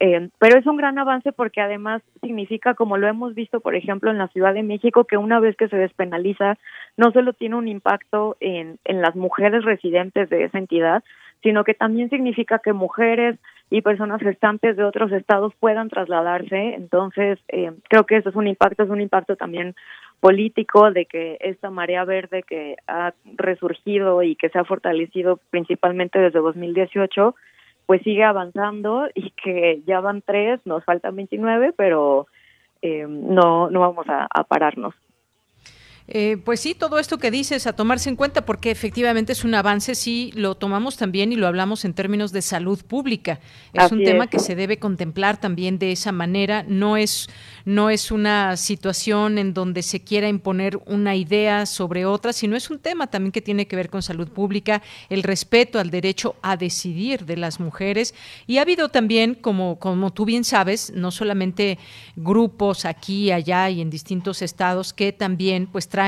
eh, 0.00 0.30
pero 0.38 0.58
es 0.58 0.66
un 0.66 0.78
gran 0.78 0.98
avance 0.98 1.30
porque 1.30 1.60
además 1.60 2.02
significa, 2.22 2.74
como 2.74 2.96
lo 2.96 3.06
hemos 3.06 3.34
visto, 3.34 3.60
por 3.60 3.74
ejemplo, 3.74 4.10
en 4.10 4.18
la 4.18 4.28
Ciudad 4.28 4.54
de 4.54 4.62
México, 4.62 5.04
que 5.04 5.18
una 5.18 5.40
vez 5.40 5.56
que 5.56 5.68
se 5.68 5.76
despenaliza, 5.76 6.56
no 6.96 7.12
solo 7.12 7.34
tiene 7.34 7.56
un 7.56 7.68
impacto 7.68 8.36
en, 8.40 8.78
en 8.84 9.02
las 9.02 9.14
mujeres 9.14 9.62
residentes 9.62 10.30
de 10.30 10.44
esa 10.44 10.58
entidad, 10.58 11.04
sino 11.42 11.64
que 11.64 11.74
también 11.74 12.08
significa 12.08 12.60
que 12.60 12.72
mujeres 12.72 13.38
y 13.70 13.82
personas 13.82 14.20
gestantes 14.20 14.76
de 14.76 14.84
otros 14.84 15.12
estados 15.12 15.52
puedan 15.60 15.88
trasladarse. 15.88 16.74
Entonces, 16.74 17.38
eh, 17.48 17.72
creo 17.88 18.04
que 18.04 18.16
eso 18.16 18.30
es 18.30 18.36
un 18.36 18.46
impacto, 18.46 18.82
es 18.82 18.90
un 18.90 19.00
impacto 19.00 19.36
también 19.36 19.74
político 20.20 20.90
de 20.90 21.06
que 21.06 21.38
esta 21.40 21.70
marea 21.70 22.04
verde 22.04 22.42
que 22.42 22.76
ha 22.86 23.12
resurgido 23.36 24.22
y 24.22 24.34
que 24.34 24.48
se 24.48 24.58
ha 24.58 24.64
fortalecido 24.64 25.40
principalmente 25.50 26.18
desde 26.18 26.40
2018 26.40 27.34
pues 27.90 28.02
sigue 28.02 28.22
avanzando 28.22 29.08
y 29.16 29.32
que 29.32 29.82
ya 29.84 29.98
van 29.98 30.22
tres, 30.22 30.60
nos 30.64 30.84
faltan 30.84 31.16
29, 31.16 31.74
pero 31.76 32.28
eh, 32.82 33.04
no, 33.08 33.68
no 33.68 33.80
vamos 33.80 34.08
a, 34.08 34.28
a 34.32 34.44
pararnos. 34.44 34.94
Eh, 36.12 36.38
pues 36.44 36.58
sí, 36.58 36.74
todo 36.74 36.98
esto 36.98 37.18
que 37.18 37.30
dices 37.30 37.68
a 37.68 37.72
tomarse 37.72 38.08
en 38.08 38.16
cuenta, 38.16 38.44
porque 38.44 38.72
efectivamente 38.72 39.32
es 39.32 39.44
un 39.44 39.54
avance, 39.54 39.94
sí 39.94 40.32
lo 40.34 40.56
tomamos 40.56 40.96
también 40.96 41.32
y 41.32 41.36
lo 41.36 41.46
hablamos 41.46 41.84
en 41.84 41.94
términos 41.94 42.32
de 42.32 42.42
salud 42.42 42.82
pública. 42.84 43.38
Es 43.72 43.84
Así 43.84 43.94
un 43.94 44.02
tema 44.02 44.24
es. 44.24 44.30
que 44.30 44.40
se 44.40 44.56
debe 44.56 44.80
contemplar 44.80 45.40
también 45.40 45.78
de 45.78 45.92
esa 45.92 46.10
manera. 46.10 46.64
No 46.66 46.96
es, 46.96 47.28
no 47.64 47.90
es 47.90 48.10
una 48.10 48.56
situación 48.56 49.38
en 49.38 49.54
donde 49.54 49.82
se 49.82 50.02
quiera 50.02 50.28
imponer 50.28 50.80
una 50.86 51.14
idea 51.14 51.64
sobre 51.64 52.04
otra, 52.06 52.32
sino 52.32 52.56
es 52.56 52.70
un 52.70 52.80
tema 52.80 53.06
también 53.06 53.30
que 53.30 53.40
tiene 53.40 53.68
que 53.68 53.76
ver 53.76 53.88
con 53.88 54.02
salud 54.02 54.28
pública, 54.30 54.82
el 55.10 55.22
respeto 55.22 55.78
al 55.78 55.90
derecho 55.90 56.34
a 56.42 56.56
decidir 56.56 57.24
de 57.24 57.36
las 57.36 57.60
mujeres. 57.60 58.16
Y 58.48 58.58
ha 58.58 58.62
habido 58.62 58.88
también, 58.88 59.34
como, 59.36 59.78
como 59.78 60.12
tú 60.12 60.24
bien 60.24 60.42
sabes, 60.42 60.92
no 60.92 61.12
solamente 61.12 61.78
grupos 62.16 62.84
aquí, 62.84 63.30
allá 63.30 63.70
y 63.70 63.80
en 63.80 63.90
distintos 63.90 64.42
estados 64.42 64.92
que 64.92 65.12
también 65.12 65.68
pues 65.68 65.88
traen, 65.88 65.99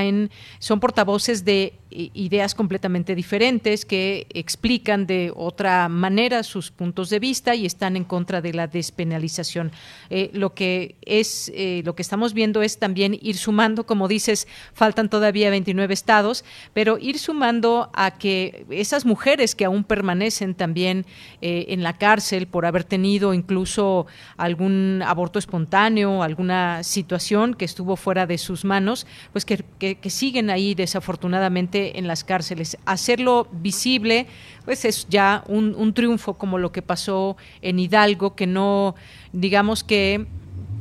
son 0.58 0.80
portavoces 0.80 1.44
de 1.44 1.74
ideas 2.14 2.54
completamente 2.54 3.14
diferentes 3.14 3.84
que 3.84 4.26
explican 4.30 5.06
de 5.06 5.32
otra 5.34 5.88
manera 5.88 6.42
sus 6.42 6.70
puntos 6.70 7.10
de 7.10 7.18
vista 7.18 7.54
y 7.54 7.66
están 7.66 7.96
en 7.96 8.04
contra 8.04 8.40
de 8.40 8.52
la 8.52 8.66
despenalización. 8.66 9.72
Eh, 10.10 10.30
lo 10.32 10.54
que 10.54 10.96
es, 11.02 11.50
eh, 11.54 11.82
lo 11.84 11.94
que 11.94 12.02
estamos 12.02 12.34
viendo 12.34 12.62
es 12.62 12.78
también 12.78 13.18
ir 13.20 13.36
sumando, 13.36 13.84
como 13.86 14.08
dices, 14.08 14.46
faltan 14.74 15.08
todavía 15.08 15.50
29 15.50 15.92
estados, 15.94 16.44
pero 16.74 16.98
ir 16.98 17.18
sumando 17.18 17.90
a 17.94 18.12
que 18.12 18.66
esas 18.70 19.04
mujeres 19.04 19.54
que 19.54 19.64
aún 19.64 19.84
permanecen 19.84 20.54
también 20.54 21.06
eh, 21.40 21.66
en 21.68 21.82
la 21.82 21.98
cárcel 21.98 22.46
por 22.46 22.66
haber 22.66 22.84
tenido 22.84 23.34
incluso 23.34 24.06
algún 24.36 25.02
aborto 25.04 25.38
espontáneo, 25.38 26.22
alguna 26.22 26.82
situación 26.82 27.54
que 27.54 27.64
estuvo 27.64 27.96
fuera 27.96 28.26
de 28.26 28.38
sus 28.38 28.64
manos, 28.64 29.06
pues 29.32 29.44
que, 29.44 29.64
siguen 30.12 30.50
ahí 30.50 30.74
desafortunadamente 30.74 31.81
en 31.94 32.06
las 32.06 32.24
cárceles. 32.24 32.76
Hacerlo 32.84 33.48
visible, 33.50 34.26
pues 34.64 34.84
es 34.84 35.06
ya 35.08 35.44
un, 35.48 35.74
un 35.74 35.94
triunfo 35.94 36.34
como 36.34 36.58
lo 36.58 36.72
que 36.72 36.82
pasó 36.82 37.36
en 37.60 37.78
Hidalgo, 37.78 38.34
que 38.34 38.46
no, 38.46 38.94
digamos 39.32 39.82
que 39.84 40.26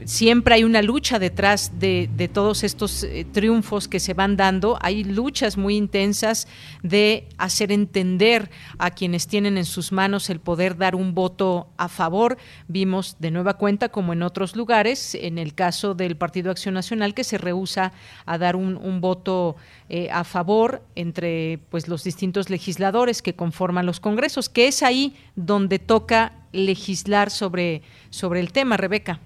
siempre 0.05 0.55
hay 0.55 0.63
una 0.63 0.81
lucha 0.81 1.19
detrás 1.19 1.79
de, 1.79 2.09
todos 2.33 2.63
estos 2.63 3.03
eh, 3.03 3.25
triunfos 3.31 3.87
que 3.87 3.99
se 3.99 4.13
van 4.13 4.37
dando. 4.37 4.77
Hay 4.81 5.03
luchas 5.03 5.57
muy 5.57 5.75
intensas 5.75 6.47
de 6.83 7.27
hacer 7.37 7.71
entender 7.71 8.49
a 8.77 8.91
quienes 8.91 9.27
tienen 9.27 9.57
en 9.57 9.65
sus 9.65 9.91
manos 9.91 10.29
el 10.29 10.39
poder 10.39 10.77
dar 10.77 10.95
un 10.95 11.13
voto 11.13 11.69
a 11.77 11.87
favor. 11.87 12.37
Vimos 12.67 13.17
de 13.19 13.31
nueva 13.31 13.55
cuenta, 13.55 13.89
como 13.89 14.13
en 14.13 14.23
otros 14.23 14.55
lugares, 14.55 15.15
en 15.15 15.37
el 15.37 15.53
caso 15.53 15.93
del 15.93 16.15
Partido 16.15 16.51
Acción 16.51 16.73
Nacional, 16.73 17.13
que 17.13 17.23
se 17.23 17.37
rehúsa 17.37 17.91
a 18.25 18.37
dar 18.37 18.55
un, 18.55 18.77
un 18.77 19.01
voto 19.01 19.55
eh, 19.89 20.09
a 20.11 20.23
favor 20.23 20.81
entre 20.95 21.59
pues, 21.69 21.87
los 21.87 22.03
distintos 22.03 22.49
legisladores 22.49 23.21
que 23.21 23.35
conforman 23.35 23.85
los 23.85 23.99
congresos, 23.99 24.47
que 24.47 24.67
es 24.67 24.83
ahí 24.83 25.15
donde 25.35 25.79
toca 25.79 26.33
legislar 26.53 27.29
sobre, 27.29 27.81
sobre 28.09 28.39
el 28.39 28.51
tema, 28.51 28.77
Rebeca. 28.77 29.19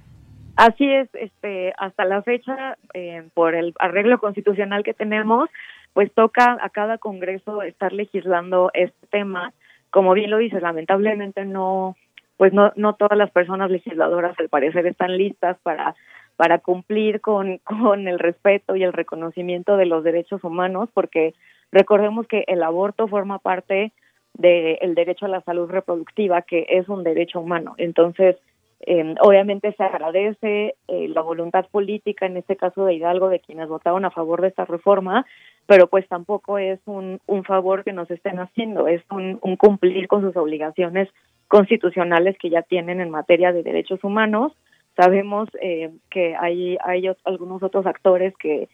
Así 0.56 0.90
es, 0.90 1.10
este, 1.14 1.74
hasta 1.78 2.06
la 2.06 2.22
fecha, 2.22 2.78
eh, 2.94 3.28
por 3.34 3.56
el 3.56 3.74
arreglo 3.80 4.20
constitucional 4.20 4.84
que 4.84 4.94
tenemos, 4.94 5.50
pues 5.94 6.12
toca 6.14 6.58
a 6.62 6.70
cada 6.70 6.98
Congreso 6.98 7.62
estar 7.62 7.92
legislando 7.94 8.72
este 8.74 9.08
tema. 9.08 9.54
Como 9.90 10.14
bien 10.14 10.32
lo 10.32 10.38
dices, 10.38 10.62
lamentablemente 10.62 11.46
no, 11.46 11.96
pues 12.38 12.54
no, 12.54 12.72
no 12.76 12.96
todas 12.96 13.18
las 13.18 13.32
personas 13.32 13.70
legisladoras 13.70 14.38
al 14.40 14.50
parecer 14.50 14.86
están 14.88 15.18
listas 15.18 15.58
para 15.64 15.96
para 16.36 16.60
cumplir 16.60 17.22
con, 17.22 17.58
con 17.64 18.08
el 18.08 18.20
respeto 18.20 18.76
y 18.76 18.84
el 18.84 18.94
reconocimiento 18.94 19.78
de 19.78 19.86
los 19.86 20.04
derechos 20.04 20.44
humanos, 20.44 20.90
porque 20.94 21.34
recordemos 21.72 22.28
que 22.28 22.44
el 22.48 22.64
aborto 22.64 23.08
forma 23.08 23.40
parte 23.40 23.92
del 24.34 24.78
de 24.80 24.94
derecho 24.96 25.26
a 25.26 25.30
la 25.30 25.42
salud 25.42 25.70
reproductiva, 25.70 26.42
que 26.42 26.66
es 26.70 26.90
un 26.90 27.04
derecho 27.04 27.40
humano. 27.40 27.76
Entonces, 27.78 28.36
eh, 28.82 29.16
obviamente 29.22 29.74
se 29.74 29.84
agradece 29.84 30.76
eh, 30.88 31.08
la 31.10 31.22
voluntad 31.22 31.66
política, 31.72 32.26
en 32.26 32.38
este 32.38 32.56
caso 32.56 32.86
de 32.86 32.94
Hidalgo, 32.94 33.30
de 33.30 33.40
quienes 33.40 33.68
votaron 33.68 34.06
a 34.06 34.12
favor 34.12 34.42
de 34.42 34.50
esta 34.50 34.66
reforma, 34.66 35.26
pero 35.66 35.88
pues 35.88 36.08
tampoco 36.08 36.58
es 36.58 36.80
un, 36.86 37.20
un 37.26 37.44
favor 37.44 37.84
que 37.84 37.94
nos 37.94 38.10
estén 38.12 38.40
haciendo, 38.40 38.88
es 38.88 39.02
un, 39.10 39.40
un 39.42 39.56
cumplir 39.56 40.08
con 40.08 40.22
sus 40.22 40.36
obligaciones 40.36 41.10
constitucionales 41.48 42.38
que 42.38 42.50
ya 42.50 42.62
tienen 42.62 43.00
en 43.00 43.10
materia 43.10 43.52
de 43.52 43.64
derechos 43.64 44.04
humanos. 44.04 44.54
Sabemos 44.96 45.50
eh, 45.62 45.92
que 46.10 46.36
hay, 46.36 46.78
hay 46.84 47.10
algunos 47.24 47.64
otros 47.64 47.86
actores 47.86 48.34
que, 48.38 48.70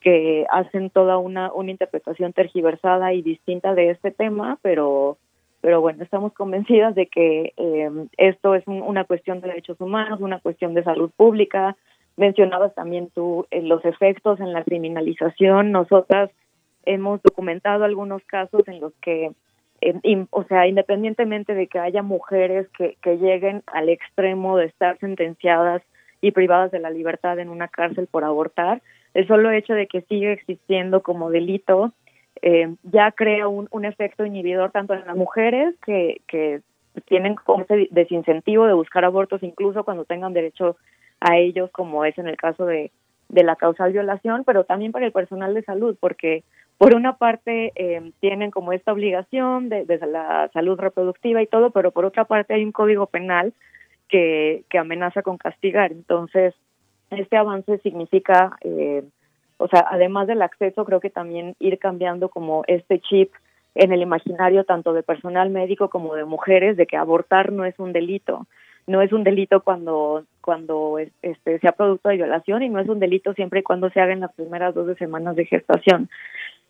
que 0.00 0.44
hacen 0.50 0.90
toda 0.90 1.18
una, 1.18 1.52
una 1.52 1.70
interpretación 1.70 2.32
tergiversada 2.32 3.12
y 3.12 3.22
distinta 3.22 3.74
de 3.74 3.90
este 3.90 4.10
tema, 4.10 4.58
pero 4.62 5.16
pero 5.62 5.80
bueno, 5.80 6.02
estamos 6.02 6.32
convencidas 6.32 6.92
de 6.96 7.06
que 7.06 7.54
eh, 7.56 7.90
esto 8.16 8.56
es 8.56 8.64
una 8.66 9.04
cuestión 9.04 9.40
de 9.40 9.46
derechos 9.46 9.80
humanos, 9.80 10.20
una 10.20 10.40
cuestión 10.40 10.74
de 10.74 10.82
salud 10.82 11.10
pública. 11.16 11.76
Mencionabas 12.16 12.74
también 12.74 13.10
tú 13.14 13.46
eh, 13.52 13.62
los 13.62 13.82
efectos 13.84 14.40
en 14.40 14.52
la 14.52 14.64
criminalización. 14.64 15.70
Nosotras 15.70 16.30
hemos 16.84 17.22
documentado 17.22 17.84
algunos 17.84 18.24
casos 18.24 18.66
en 18.66 18.80
los 18.80 18.92
que, 19.00 19.30
eh, 19.82 20.26
o 20.30 20.42
sea, 20.42 20.66
independientemente 20.66 21.54
de 21.54 21.68
que 21.68 21.78
haya 21.78 22.02
mujeres 22.02 22.66
que, 22.76 22.96
que 23.00 23.18
lleguen 23.18 23.62
al 23.66 23.88
extremo 23.88 24.56
de 24.56 24.66
estar 24.66 24.98
sentenciadas 24.98 25.80
y 26.20 26.32
privadas 26.32 26.72
de 26.72 26.80
la 26.80 26.90
libertad 26.90 27.38
en 27.38 27.48
una 27.48 27.68
cárcel 27.68 28.08
por 28.10 28.24
abortar, 28.24 28.82
el 29.14 29.28
solo 29.28 29.52
hecho 29.52 29.74
de 29.74 29.86
que 29.86 30.02
sigue 30.02 30.32
existiendo 30.32 31.04
como 31.04 31.30
delito 31.30 31.92
eh, 32.42 32.74
ya 32.82 33.12
crea 33.12 33.48
un, 33.48 33.68
un, 33.70 33.84
efecto 33.84 34.26
inhibidor 34.26 34.72
tanto 34.72 34.94
en 34.94 35.06
las 35.06 35.16
mujeres 35.16 35.74
que, 35.84 36.20
que 36.26 36.60
tienen 37.06 37.36
como 37.36 37.62
ese 37.62 37.88
desincentivo 37.90 38.66
de 38.66 38.72
buscar 38.74 39.04
abortos 39.04 39.42
incluso 39.42 39.84
cuando 39.84 40.04
tengan 40.04 40.32
derecho 40.32 40.76
a 41.20 41.38
ellos, 41.38 41.70
como 41.70 42.04
es 42.04 42.18
en 42.18 42.26
el 42.26 42.36
caso 42.36 42.66
de, 42.66 42.90
de 43.28 43.44
la 43.44 43.56
causal 43.56 43.92
violación, 43.92 44.42
pero 44.44 44.64
también 44.64 44.92
para 44.92 45.06
el 45.06 45.12
personal 45.12 45.54
de 45.54 45.62
salud, 45.62 45.96
porque 46.00 46.42
por 46.78 46.94
una 46.94 47.16
parte 47.16 47.72
eh, 47.76 48.12
tienen 48.20 48.50
como 48.50 48.72
esta 48.72 48.92
obligación 48.92 49.68
de, 49.68 49.84
de, 49.84 49.98
la 50.06 50.50
salud 50.52 50.78
reproductiva 50.78 51.40
y 51.40 51.46
todo, 51.46 51.70
pero 51.70 51.92
por 51.92 52.04
otra 52.04 52.24
parte 52.24 52.54
hay 52.54 52.64
un 52.64 52.72
código 52.72 53.06
penal 53.06 53.52
que, 54.08 54.64
que 54.68 54.78
amenaza 54.78 55.22
con 55.22 55.38
castigar. 55.38 55.92
Entonces, 55.92 56.54
este 57.10 57.36
avance 57.36 57.78
significa 57.78 58.56
eh, 58.62 59.04
o 59.62 59.68
sea, 59.68 59.86
además 59.88 60.26
del 60.26 60.42
acceso, 60.42 60.84
creo 60.84 61.00
que 61.00 61.10
también 61.10 61.54
ir 61.58 61.78
cambiando 61.78 62.28
como 62.28 62.64
este 62.66 62.98
chip 63.00 63.30
en 63.74 63.92
el 63.92 64.02
imaginario 64.02 64.64
tanto 64.64 64.92
de 64.92 65.02
personal 65.02 65.50
médico 65.50 65.88
como 65.88 66.14
de 66.14 66.24
mujeres 66.24 66.76
de 66.76 66.86
que 66.86 66.96
abortar 66.96 67.52
no 67.52 67.64
es 67.64 67.78
un 67.78 67.92
delito, 67.92 68.46
no 68.86 69.00
es 69.00 69.12
un 69.12 69.24
delito 69.24 69.62
cuando 69.62 70.24
cuando 70.40 70.98
este 70.98 71.58
sea 71.60 71.72
producto 71.72 72.08
de 72.08 72.16
violación 72.16 72.62
y 72.62 72.68
no 72.68 72.80
es 72.80 72.88
un 72.88 72.98
delito 72.98 73.32
siempre 73.34 73.60
y 73.60 73.62
cuando 73.62 73.88
se 73.90 74.00
haga 74.00 74.12
en 74.12 74.20
las 74.20 74.32
primeras 74.32 74.74
12 74.74 74.96
semanas 74.96 75.36
de 75.36 75.46
gestación. 75.46 76.10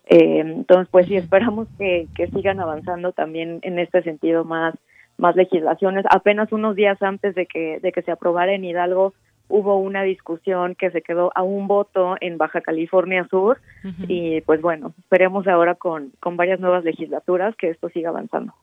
Eh, 0.05 0.39
entonces, 0.39 0.87
pues 0.91 1.07
sí, 1.07 1.15
esperamos 1.15 1.67
que, 1.77 2.07
que 2.15 2.27
sigan 2.27 2.59
avanzando 2.59 3.13
también 3.13 3.59
en 3.63 3.79
este 3.79 4.03
sentido 4.03 4.43
más 4.45 4.75
más 5.17 5.35
legislaciones. 5.35 6.05
Apenas 6.09 6.51
unos 6.51 6.75
días 6.75 7.01
antes 7.01 7.33
de 7.35 7.47
que 7.47 7.79
de 7.79 7.91
que 7.91 8.01
se 8.03 8.11
aprobara 8.11 8.53
en 8.53 8.65
Hidalgo 8.65 9.13
hubo 9.47 9.77
una 9.77 10.03
discusión 10.03 10.75
que 10.75 10.91
se 10.91 11.01
quedó 11.01 11.31
a 11.35 11.43
un 11.43 11.67
voto 11.67 12.15
en 12.21 12.37
Baja 12.37 12.61
California 12.61 13.27
Sur 13.29 13.59
y 14.07 14.41
pues 14.41 14.61
bueno, 14.61 14.93
esperemos 14.99 15.47
ahora 15.47 15.75
con, 15.75 16.11
con 16.19 16.37
varias 16.37 16.59
nuevas 16.59 16.83
legislaturas 16.83 17.55
que 17.55 17.69
esto 17.69 17.89
siga 17.89 18.09
avanzando. 18.09 18.53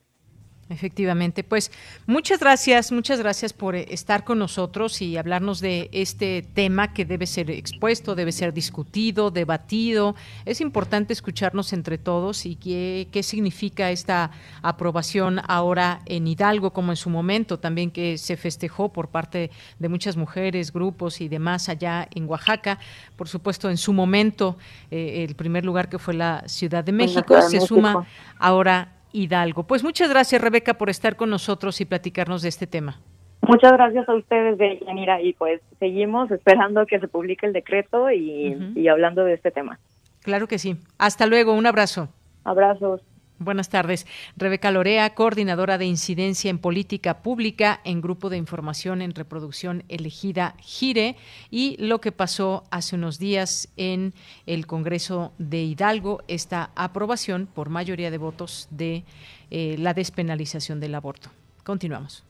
Efectivamente, 0.70 1.42
pues 1.42 1.72
muchas 2.06 2.38
gracias, 2.38 2.92
muchas 2.92 3.18
gracias 3.18 3.52
por 3.52 3.74
eh, 3.74 3.86
estar 3.90 4.22
con 4.22 4.38
nosotros 4.38 5.02
y 5.02 5.16
hablarnos 5.16 5.58
de 5.60 5.90
este 5.90 6.42
tema 6.54 6.94
que 6.94 7.04
debe 7.04 7.26
ser 7.26 7.50
expuesto, 7.50 8.14
debe 8.14 8.30
ser 8.30 8.54
discutido, 8.54 9.32
debatido. 9.32 10.14
Es 10.44 10.60
importante 10.60 11.12
escucharnos 11.12 11.72
entre 11.72 11.98
todos 11.98 12.46
y 12.46 12.54
qué, 12.54 13.08
qué 13.10 13.24
significa 13.24 13.90
esta 13.90 14.30
aprobación 14.62 15.40
ahora 15.48 16.02
en 16.06 16.28
Hidalgo, 16.28 16.72
como 16.72 16.92
en 16.92 16.96
su 16.96 17.10
momento 17.10 17.58
también 17.58 17.90
que 17.90 18.16
se 18.16 18.36
festejó 18.36 18.92
por 18.92 19.08
parte 19.08 19.50
de 19.80 19.88
muchas 19.88 20.16
mujeres, 20.16 20.72
grupos 20.72 21.20
y 21.20 21.26
demás 21.26 21.68
allá 21.68 22.06
en 22.14 22.28
Oaxaca. 22.28 22.78
Por 23.16 23.26
supuesto, 23.26 23.70
en 23.70 23.76
su 23.76 23.92
momento, 23.92 24.56
eh, 24.92 25.26
el 25.28 25.34
primer 25.34 25.64
lugar 25.64 25.88
que 25.88 25.98
fue 25.98 26.14
la 26.14 26.44
Ciudad 26.46 26.84
de 26.84 26.92
México, 26.92 27.42
se 27.42 27.60
suma 27.60 28.06
ahora 28.38 28.99
Hidalgo. 29.12 29.64
Pues 29.64 29.82
muchas 29.82 30.10
gracias, 30.10 30.40
Rebeca, 30.40 30.74
por 30.74 30.90
estar 30.90 31.16
con 31.16 31.30
nosotros 31.30 31.80
y 31.80 31.84
platicarnos 31.84 32.42
de 32.42 32.48
este 32.48 32.66
tema. 32.66 33.00
Muchas 33.42 33.72
gracias 33.72 34.08
a 34.08 34.14
ustedes, 34.14 34.58
Yanira, 34.86 35.20
y 35.22 35.32
pues 35.32 35.60
seguimos 35.78 36.30
esperando 36.30 36.86
que 36.86 37.00
se 37.00 37.08
publique 37.08 37.46
el 37.46 37.52
decreto 37.52 38.10
y, 38.10 38.72
y 38.74 38.88
hablando 38.88 39.24
de 39.24 39.34
este 39.34 39.50
tema. 39.50 39.78
Claro 40.22 40.46
que 40.46 40.58
sí. 40.58 40.76
Hasta 40.98 41.26
luego, 41.26 41.54
un 41.54 41.66
abrazo. 41.66 42.08
Abrazos. 42.44 43.00
Buenas 43.42 43.70
tardes. 43.70 44.06
Rebeca 44.36 44.70
Lorea, 44.70 45.14
coordinadora 45.14 45.78
de 45.78 45.86
incidencia 45.86 46.50
en 46.50 46.58
política 46.58 47.22
pública 47.22 47.80
en 47.84 48.02
Grupo 48.02 48.28
de 48.28 48.36
Información 48.36 49.00
en 49.00 49.14
Reproducción 49.14 49.82
Elegida 49.88 50.54
Gire 50.60 51.16
y 51.50 51.78
lo 51.78 52.02
que 52.02 52.12
pasó 52.12 52.64
hace 52.70 52.96
unos 52.96 53.18
días 53.18 53.70
en 53.78 54.12
el 54.44 54.66
Congreso 54.66 55.32
de 55.38 55.62
Hidalgo, 55.62 56.22
esta 56.28 56.70
aprobación 56.74 57.46
por 57.46 57.70
mayoría 57.70 58.10
de 58.10 58.18
votos 58.18 58.68
de 58.70 59.04
eh, 59.50 59.76
la 59.78 59.94
despenalización 59.94 60.78
del 60.78 60.94
aborto. 60.94 61.30
Continuamos. 61.64 62.24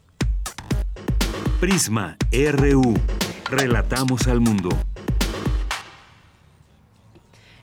Prisma 1.59 2.17
RU. 2.33 2.95
Relatamos 3.51 4.29
al 4.29 4.39
mundo. 4.39 4.69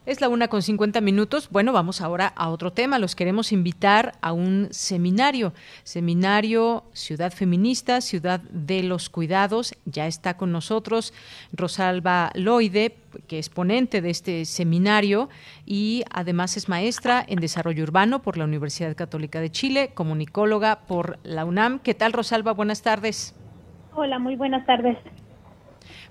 Es 0.07 0.21
la 0.21 0.29
una 0.29 0.47
con 0.47 0.61
50 0.61 1.01
minutos. 1.01 1.49
Bueno, 1.51 1.73
vamos 1.73 1.99
ahora 1.99 2.31
a 2.37 2.47
otro 2.47 2.71
tema. 2.71 2.97
Los 2.97 3.13
queremos 3.13 3.51
invitar 3.51 4.13
a 4.21 4.31
un 4.31 4.69
seminario. 4.71 5.51
Seminario 5.83 6.85
Ciudad 6.93 7.33
Feminista, 7.33 7.99
Ciudad 7.99 8.39
de 8.39 8.83
los 8.83 9.09
Cuidados. 9.09 9.75
Ya 9.83 10.07
está 10.07 10.37
con 10.37 10.53
nosotros 10.53 11.13
Rosalba 11.51 12.31
Loide, 12.35 12.95
que 13.27 13.37
es 13.37 13.49
ponente 13.49 14.01
de 14.01 14.11
este 14.11 14.45
seminario 14.45 15.27
y 15.65 16.05
además 16.09 16.55
es 16.55 16.69
maestra 16.69 17.21
en 17.27 17.41
desarrollo 17.41 17.83
urbano 17.83 18.21
por 18.21 18.37
la 18.37 18.45
Universidad 18.45 18.95
Católica 18.95 19.41
de 19.41 19.51
Chile, 19.51 19.91
comunicóloga 19.93 20.85
por 20.87 21.19
la 21.23 21.43
UNAM. 21.43 21.79
¿Qué 21.79 21.93
tal, 21.93 22.13
Rosalba? 22.13 22.53
Buenas 22.53 22.81
tardes. 22.81 23.35
Hola, 23.93 24.19
muy 24.19 24.37
buenas 24.37 24.65
tardes. 24.65 24.97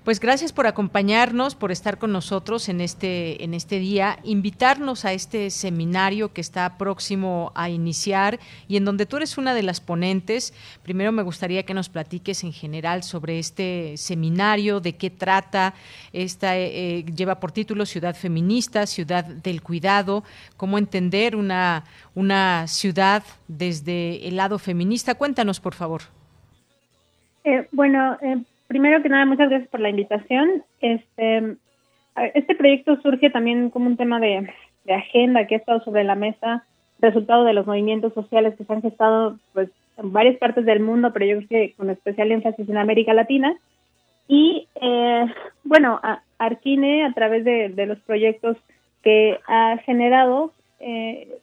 Pues 0.07 0.21
gracias 0.21 0.53
por 0.53 0.67
acompañarnos, 0.67 1.55
por 1.55 1.69
estar 1.69 1.97
con 1.97 2.13
nosotros 2.13 2.69
en 2.69 2.79
este, 2.79 3.43
en 3.43 3.53
este 3.53 3.77
día, 3.77 4.19
invitarnos 4.23 5.03
a 5.03 5.11
este 5.11 5.49
seminario 5.49 6.31
que 6.31 6.39
está 6.39 6.77
próximo 6.77 7.51
a 7.55 7.69
iniciar 7.69 8.39
y 8.69 8.77
en 8.77 8.85
donde 8.85 9.05
tú 9.05 9.17
eres 9.17 9.37
una 9.37 9.53
de 9.53 9.63
las 9.63 9.81
ponentes. 9.81 10.53
Primero 10.81 11.11
me 11.11 11.23
gustaría 11.23 11.63
que 11.63 11.73
nos 11.73 11.89
platiques 11.89 12.45
en 12.45 12.53
general 12.53 13.03
sobre 13.03 13.37
este 13.37 13.97
seminario, 13.97 14.79
de 14.79 14.95
qué 14.95 15.09
trata. 15.09 15.73
Esta 16.13 16.57
eh, 16.57 17.03
lleva 17.13 17.41
por 17.41 17.51
título 17.51 17.85
Ciudad 17.85 18.15
Feminista, 18.15 18.85
Ciudad 18.85 19.25
del 19.25 19.61
Cuidado, 19.61 20.23
cómo 20.55 20.77
entender 20.77 21.35
una, 21.35 21.83
una 22.15 22.65
ciudad 22.67 23.23
desde 23.49 24.25
el 24.25 24.37
lado 24.37 24.57
feminista. 24.57 25.15
Cuéntanos, 25.15 25.59
por 25.59 25.73
favor. 25.73 26.03
Eh, 27.43 27.67
bueno, 27.73 28.17
eh, 28.21 28.41
primero 28.67 29.01
que 29.01 29.09
nada, 29.09 29.25
muchas 29.25 29.49
gracias 29.49 29.69
por 29.69 29.79
la 29.79 29.89
invitación. 29.89 30.63
Este, 30.81 31.55
este 32.33 32.55
proyecto 32.55 32.99
surge 33.01 33.29
también 33.29 33.69
como 33.69 33.87
un 33.87 33.97
tema 33.97 34.19
de, 34.19 34.49
agenda 34.89 35.45
que 35.47 35.55
ha 35.55 35.57
estado 35.57 35.83
sobre 35.83 36.05
la 36.05 36.15
mesa, 36.15 36.63
resultado 36.99 37.43
de 37.43 37.53
los 37.53 37.67
movimientos 37.67 38.13
sociales 38.13 38.55
que 38.57 38.63
se 38.63 38.71
han 38.71 38.81
gestado 38.81 39.37
pues, 39.53 39.69
en 39.97 40.13
varias 40.13 40.37
partes 40.37 40.65
del 40.65 40.79
mundo, 40.79 41.11
pero 41.11 41.25
yo 41.25 41.37
creo 41.37 41.49
que 41.49 41.73
con 41.75 41.89
especial 41.89 42.31
énfasis 42.31 42.69
en 42.69 42.77
América 42.77 43.13
Latina. 43.13 43.53
Y 44.29 44.67
eh, 44.81 45.25
bueno, 45.65 45.99
Arquine, 46.37 47.03
a 47.05 47.11
través 47.13 47.43
de, 47.43 47.85
los 47.85 47.99
proyectos 47.99 48.57
que 49.03 49.39
ha 49.47 49.77
generado, 49.85 50.53
eh, 50.79 51.37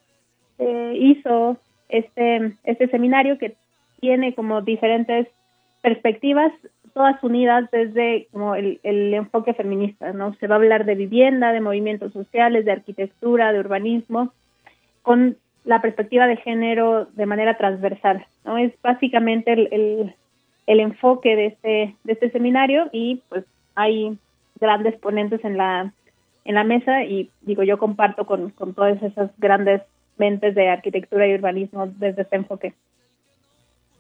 eh, 0.59 0.93
hizo 0.99 1.59
este, 1.89 2.55
este 2.65 2.89
seminario 2.89 3.39
que 3.39 3.57
tiene 4.01 4.35
como 4.35 4.63
diferentes 4.63 5.29
perspectivas 5.83 6.53
todas 6.95 7.23
unidas 7.23 7.69
desde 7.73 8.29
como 8.33 8.55
el, 8.55 8.79
enfoque 8.83 9.53
feminista, 9.53 10.13
¿no? 10.13 10.35
Se 10.35 10.47
va 10.47 10.55
a 10.55 10.59
hablar 10.59 10.85
de 10.85 10.95
vivienda, 10.95 11.53
de 11.53 11.61
movimientos 11.61 12.13
sociales, 12.13 12.65
de 12.65 12.73
arquitectura, 12.73 13.53
de 13.53 13.59
urbanismo, 13.59 14.33
con 15.03 15.37
la 15.65 15.83
perspectiva 15.83 16.27
de 16.27 16.37
género 16.37 17.07
de 17.07 17.27
manera 17.27 17.57
transversal, 17.57 18.25
¿no? 18.45 18.59
Es 18.59 18.73
básicamente 18.81 19.53
el, 19.53 20.15
el, 20.67 20.81
enfoque 20.81 21.35
de 21.35 21.47
este, 21.47 21.97
de 22.05 22.13
este 22.13 22.31
seminario 22.31 22.89
y 22.93 23.23
pues 23.29 23.45
hay 23.75 24.17
grandes 24.61 24.95
ponentes 24.97 25.45
en 25.45 25.57
la, 25.57 25.93
en 26.45 26.55
la 26.55 26.65
mesa 26.65 27.03
y 27.03 27.29
digo, 27.41 27.65
yo 27.65 27.77
comparto 27.77 28.25
con, 28.25 28.51
con 28.51 28.73
todas 28.73 29.03
esas 29.03 29.31
grandes 29.39 29.83
mentes 30.17 30.55
de 30.55 30.69
arquitectura 30.69 31.27
y 31.27 31.35
urbanismo 31.35 31.89
desde 31.89 32.23
este 32.23 32.37
enfoque. 32.37 32.73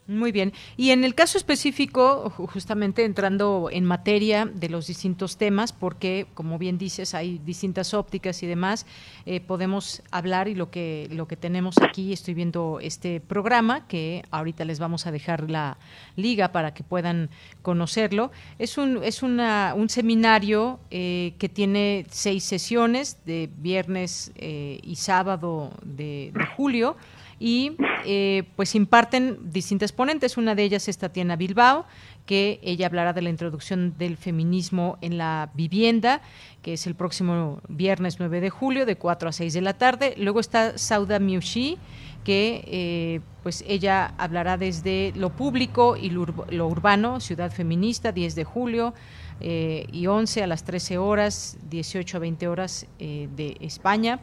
Muy 0.07 0.33
bien. 0.33 0.53
Y 0.77 0.91
en 0.91 1.03
el 1.03 1.15
caso 1.15 1.39
específico, 1.39 2.29
justamente 2.29 3.07
entrando 3.07 3.71
en 3.73 3.87
materia 3.87 4.45
de 4.45 4.69
los 4.69 4.87
distintos 4.87 5.39
temas, 5.39 5.73
porque 5.73 6.27
como 6.35 6.59
bien 6.59 6.77
dices, 6.77 7.15
hay 7.15 7.39
distintas 7.39 7.95
ópticas 7.95 8.43
y 8.43 8.47
demás, 8.47 8.85
eh, 9.25 9.41
podemos 9.41 10.03
hablar 10.11 10.49
y 10.49 10.55
lo 10.55 10.71
que 10.71 11.09
lo 11.11 11.27
que 11.27 11.37
tenemos 11.37 11.79
aquí, 11.79 12.13
estoy 12.13 12.35
viendo 12.35 12.81
este 12.83 13.21
programa 13.21 13.87
que 13.89 14.23
ahorita 14.31 14.67
les 14.67 14.79
vamos 14.79 15.07
a 15.07 15.11
dejar 15.11 15.51
la 15.51 15.79
liga 16.17 16.53
para 16.53 16.75
que 16.75 16.85
puedan 16.85 17.31
conocerlo. 17.63 18.31
Es 18.59 18.77
un 18.77 19.03
es 19.03 19.23
una, 19.23 19.73
un 19.75 19.89
seminario 19.89 20.81
eh, 20.91 21.33
que 21.39 21.49
tiene 21.49 22.05
seis 22.11 22.45
sesiones 22.45 23.25
de 23.25 23.49
viernes 23.57 24.33
eh, 24.35 24.81
y 24.83 24.97
sábado 24.97 25.71
de 25.83 26.31
julio 26.59 26.95
y 27.39 27.77
eh, 28.05 28.45
pues 28.57 28.75
imparten 28.75 29.51
distintas 29.51 29.93
ponentes. 29.93 30.37
Una 30.37 30.55
de 30.55 30.63
ellas 30.63 30.89
es 30.89 30.99
Tatiana 30.99 31.37
Bilbao, 31.37 31.87
que 32.27 32.61
ella 32.63 32.87
hablará 32.87 33.13
de 33.13 33.23
la 33.23 33.31
introducción 33.31 33.95
del 33.99 34.17
feminismo 34.17 34.99
en 35.01 35.19
la 35.19 35.51
vivienda, 35.55 36.21
que 36.63 36.75
es 36.75 36.87
el 36.87 36.95
próximo 36.95 37.61
viernes 37.69 38.17
9 38.19 38.41
de 38.41 38.51
julio, 38.51 38.87
de 38.87 38.97
4 38.97 39.29
a 39.29 39.33
6 39.33 39.55
de 39.55 39.61
la 39.61 39.75
tarde. 39.75 40.15
Luego 40.19 40.41
está 40.41 40.77
Sauda 40.79 41.19
Miushi, 41.19 41.79
que 42.25 42.65
eh, 42.67 43.21
pues 43.43 43.65
ella 43.67 44.15
hablará 44.17 44.57
desde 44.57 45.13
lo 45.17 45.31
público 45.31 45.97
y 45.97 46.11
lo, 46.11 46.67
urbano, 46.67 47.21
Ciudad 47.21 47.51
Feminista, 47.51 48.13
10 48.13 48.35
de 48.35 48.45
julio. 48.45 48.95
Eh, 49.41 49.89
y 49.91 50.07
11 50.07 50.45
a 50.45 50.47
las 50.47 50.63
13 50.63 50.97
horas, 50.97 51.59
18 51.69 52.17
a 52.17 52.21
20 52.21 52.49
horas 52.49 52.87
de 52.99 53.57
España. 53.61 54.21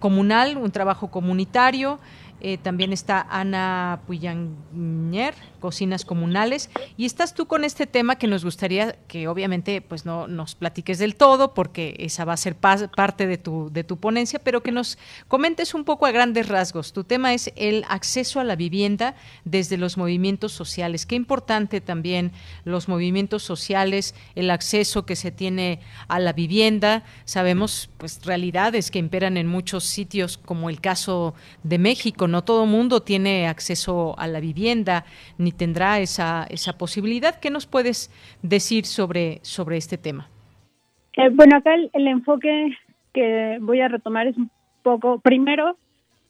comunal, 0.00 0.56
un 0.56 0.72
trabajo 0.72 1.08
comunitario, 1.10 2.00
eh, 2.40 2.58
también 2.58 2.92
está 2.92 3.26
Ana 3.30 4.00
Puyanger, 4.06 5.34
Cocinas 5.60 6.04
Comunales. 6.04 6.70
Y 6.96 7.04
estás 7.04 7.34
tú 7.34 7.46
con 7.46 7.64
este 7.64 7.86
tema 7.86 8.16
que 8.16 8.26
nos 8.26 8.44
gustaría 8.44 8.92
que 9.08 9.28
obviamente 9.28 9.80
pues 9.82 10.04
no 10.06 10.26
nos 10.26 10.54
platiques 10.54 10.98
del 10.98 11.16
todo, 11.16 11.54
porque 11.54 11.96
esa 11.98 12.24
va 12.24 12.32
a 12.32 12.36
ser 12.36 12.56
parte 12.56 13.26
de 13.26 13.38
tu, 13.38 13.70
de 13.70 13.84
tu 13.84 13.98
ponencia, 13.98 14.38
pero 14.38 14.62
que 14.62 14.72
nos 14.72 14.98
comentes 15.28 15.74
un 15.74 15.84
poco 15.84 16.06
a 16.06 16.10
grandes 16.10 16.48
rasgos. 16.48 16.92
Tu 16.92 17.04
tema 17.04 17.34
es 17.34 17.52
el 17.56 17.84
acceso 17.88 18.40
a 18.40 18.44
la 18.44 18.56
vivienda 18.56 19.14
desde 19.44 19.76
los 19.76 19.96
movimientos 19.96 20.52
sociales. 20.52 21.06
Qué 21.06 21.14
importante 21.14 21.80
también 21.80 22.32
los 22.64 22.88
movimientos 22.88 23.42
sociales, 23.42 24.14
el 24.34 24.50
acceso 24.50 25.04
que 25.04 25.16
se 25.16 25.30
tiene 25.30 25.80
a 26.08 26.18
la 26.18 26.32
vivienda. 26.32 27.04
Sabemos 27.24 27.90
pues 27.98 28.24
realidades 28.24 28.90
que 28.90 28.98
imperan 28.98 29.36
en 29.36 29.46
muchos 29.46 29.84
sitios, 29.84 30.38
como 30.38 30.70
el 30.70 30.80
caso 30.80 31.34
de 31.62 31.78
México, 31.78 32.28
no 32.30 32.42
todo 32.42 32.66
mundo 32.66 33.00
tiene 33.02 33.46
acceso 33.48 34.14
a 34.18 34.26
la 34.26 34.40
vivienda 34.40 35.04
ni 35.38 35.52
tendrá 35.52 36.00
esa, 36.00 36.46
esa 36.48 36.78
posibilidad. 36.78 37.38
¿Qué 37.40 37.50
nos 37.50 37.66
puedes 37.66 38.10
decir 38.42 38.86
sobre, 38.86 39.40
sobre 39.42 39.76
este 39.76 39.98
tema? 39.98 40.28
Eh, 41.16 41.28
bueno, 41.30 41.56
acá 41.56 41.74
el, 41.74 42.06
enfoque 42.06 42.76
que 43.12 43.58
voy 43.60 43.80
a 43.80 43.88
retomar 43.88 44.26
es 44.26 44.36
un 44.36 44.50
poco, 44.82 45.18
primero, 45.18 45.76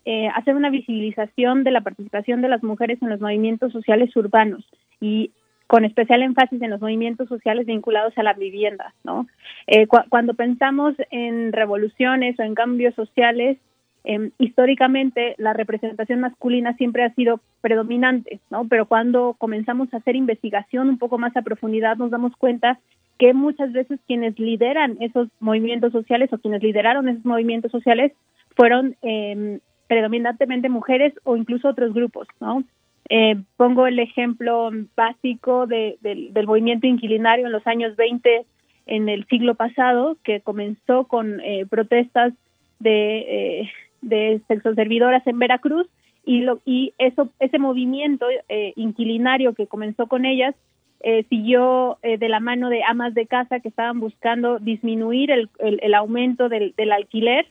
eh, 0.05 0.29
hacer 0.35 0.57
una 0.57 0.71
visibilización 0.71 1.63
de 1.63 1.71
la 1.71 1.83
participación 1.83 2.41
de 2.41 2.49
las 2.49 2.63
mujeres 2.63 3.01
en 3.03 3.11
los 3.11 3.21
movimientos 3.21 3.73
sociales 3.73 4.15
urbanos 4.17 4.65
y 5.01 5.31
con 5.67 5.85
especial 5.85 6.23
énfasis 6.23 6.61
en 6.63 6.71
los 6.71 6.81
movimientos 6.81 7.29
sociales 7.29 7.65
vinculados 7.65 8.13
a 8.19 8.25
la 8.25 8.33
vivienda, 8.33 8.93
¿no? 9.05 9.29
Eh, 9.69 9.87
cuando 9.87 10.35
pensamos 10.35 10.95
en 11.13 11.53
revoluciones 11.53 12.37
o 12.41 12.43
en 12.43 12.57
cambios 12.57 12.93
sociales, 12.97 13.57
Em, 14.03 14.31
históricamente 14.39 15.35
la 15.37 15.53
representación 15.53 16.21
masculina 16.21 16.75
siempre 16.77 17.05
ha 17.05 17.15
sido 17.15 17.41
predominante, 17.61 18.41
¿no? 18.51 18.67
Pero 18.67 18.87
cuando 18.87 19.35
comenzamos 19.39 19.93
a 19.93 19.99
hacer 19.99 20.17
investigación 20.17 20.89
un 20.89 20.99
poco 20.99 21.19
más 21.19 21.37
a 21.37 21.43
profundidad 21.43 21.97
nos 21.97 22.11
damos 22.11 22.35
cuenta 22.37 22.79
que 23.19 23.35
muchas 23.35 23.73
veces 23.73 24.01
quienes 24.07 24.39
lideran 24.39 24.97
esos 25.01 25.29
movimientos 25.41 25.93
sociales 25.93 26.33
o 26.33 26.39
quienes 26.39 26.63
lideraron 26.63 27.09
esos 27.09 27.25
movimientos 27.27 27.71
sociales 27.71 28.13
fueron 28.57 28.97
eh, 29.03 29.61
predominantemente 29.87 30.71
mujeres 30.71 31.13
o 31.25 31.37
incluso 31.37 31.69
otros 31.69 31.93
grupos, 31.93 32.27
¿no? 32.41 32.65
Eh, 33.11 33.37
pongo 33.57 33.87
el 33.87 33.99
ejemplo 33.99 34.71
básico 34.97 35.67
de, 35.67 35.99
del 36.01 36.47
movimiento 36.47 36.87
inquilinario 36.87 37.47
en 37.47 37.53
los 37.53 37.67
años 37.67 37.97
20 37.97 38.47
en 38.87 39.09
el 39.09 39.27
siglo 39.27 39.57
pasado, 39.57 40.17
que 40.23 40.41
comenzó 40.41 41.05
con 41.05 41.41
eh, 41.41 41.67
protestas 41.69 42.33
de, 42.79 43.19
eh, 43.63 43.71
de 44.03 44.41
sexoservidoras 44.49 45.27
en 45.27 45.39
Veracruz 45.39 45.87
y, 46.25 46.41
lo, 46.41 46.61
y 46.65 46.95
eso, 46.99 47.31
ese 47.39 47.59
movimiento 47.59 48.27
eh, 48.49 48.73
inquilinario 48.77 49.55
que 49.55 49.67
comenzó 49.67 50.07
con 50.07 50.25
ellas 50.25 50.55
eh, 51.03 51.25
siguió 51.31 51.99
eh, 52.03 52.19
de 52.19 52.29
la 52.29 52.41
mano 52.41 52.69
de 52.69 52.83
amas 52.83 53.15
de 53.15 53.27
casa 53.27 53.61
que 53.61 53.69
estaban 53.69 54.01
buscando 54.01 54.59
disminuir 54.59 55.31
el, 55.31 55.49
el, 55.59 55.95
aumento 55.95 56.51
del, 56.51 56.75
del, 56.77 56.93
alquiler 56.93 57.47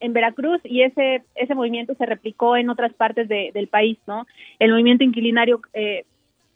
en 0.00 0.12
Veracruz 0.12 0.60
y 0.62 0.82
ese 0.82 1.22
ese 1.36 1.54
movimiento 1.54 1.94
se 1.94 2.04
replicó 2.04 2.54
en 2.54 2.68
otras 2.68 2.92
partes 2.92 3.28
de, 3.28 3.50
del 3.54 3.68
país, 3.68 3.96
¿no? 4.06 4.26
El 4.58 4.72
movimiento 4.72 5.04
inquilinario 5.04 5.62
eh, 5.72 6.04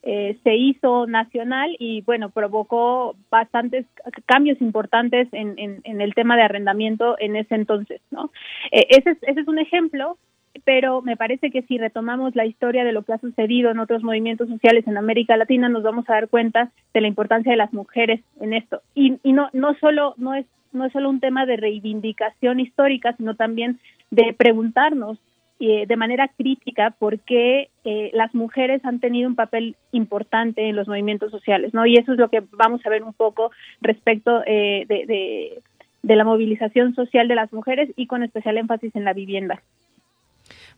eh, 0.03 0.39
se 0.43 0.55
hizo 0.57 1.07
nacional 1.07 1.77
y 1.79 2.01
bueno 2.03 2.31
provocó 2.31 3.17
bastantes 3.31 3.87
cambios 4.27 4.61
importantes 4.61 5.29
en, 5.33 5.55
en, 5.59 6.01
el 6.01 6.15
tema 6.15 6.37
de 6.37 6.43
arrendamiento 6.43 7.17
en 7.19 7.37
ese 7.37 7.55
entonces 7.55 8.01
no 8.11 8.31
eh, 8.73 8.87
ese, 8.89 9.11
es, 9.11 9.19
ese 9.23 9.41
es 9.41 9.49
un 9.49 9.59
ejemplo 9.59 10.17
pero 10.65 11.03
me 11.03 11.17
parece 11.17 11.51
que 11.51 11.63
si 11.63 11.79
retomamos 11.79 12.35
la 12.35 12.47
historia 12.47 12.85
de 12.85 12.93
lo 12.93 13.03
que 13.03 13.13
ha 13.13 13.19
sucedido 13.19 13.71
en 13.71 13.79
otros 13.79 14.03
movimientos 14.03 14.49
sociales 14.49 14.87
en 14.87 14.97
América 14.97 15.37
Latina 15.37 15.69
nos 15.69 15.83
vamos 15.83 16.09
a 16.09 16.15
dar 16.15 16.29
cuenta 16.29 16.71
de 16.95 17.01
la 17.01 17.09
importancia 17.09 17.53
de 17.53 17.59
las 17.59 17.73
mujeres 17.73 18.21
en 18.41 18.53
esto. 18.53 18.83
Y, 18.95 19.19
y 19.23 19.33
no 19.33 19.49
no 19.53 19.75
solo 19.81 20.15
no 20.17 20.35
es 20.35 20.47
no 20.73 20.85
es 20.85 20.93
solo 20.93 21.11
un 21.11 21.21
tema 21.21 21.47
de 21.47 21.57
reivindicación 21.57 22.61
histórica 22.61 23.15
sino 23.17 23.35
también 23.35 23.79
de 24.11 24.33
preguntarnos 24.33 25.19
eh, 25.63 25.85
de 25.87 25.97
manera 25.97 26.27
crítica 26.29 26.95
porque 26.99 27.69
eh, 27.85 28.11
las 28.15 28.35
mujeres 28.35 28.83
han 28.83 28.99
tenido 28.99 29.29
un 29.29 29.35
papel 29.35 29.77
importante 29.93 30.67
en 30.67 30.75
los 30.75 30.89
movimientos 30.89 31.31
sociales, 31.31 31.75
¿no? 31.75 31.85
Y 31.85 31.97
eso 31.97 32.13
es 32.13 32.19
lo 32.19 32.31
que 32.31 32.43
vamos 32.53 32.81
a 32.87 32.89
ver 32.89 33.03
un 33.03 33.13
poco 33.13 33.51
respecto 33.83 34.43
eh, 34.47 34.87
de, 34.89 35.61
de, 36.03 36.17
la 36.17 36.25
movilización 36.25 36.95
social 36.95 37.29
de 37.29 37.35
las 37.35 37.53
mujeres 37.53 37.91
y 37.95 38.07
con 38.07 38.23
especial 38.23 38.57
énfasis 38.57 38.97
en 38.97 39.05
la 39.05 39.13
vivienda. 39.13 39.63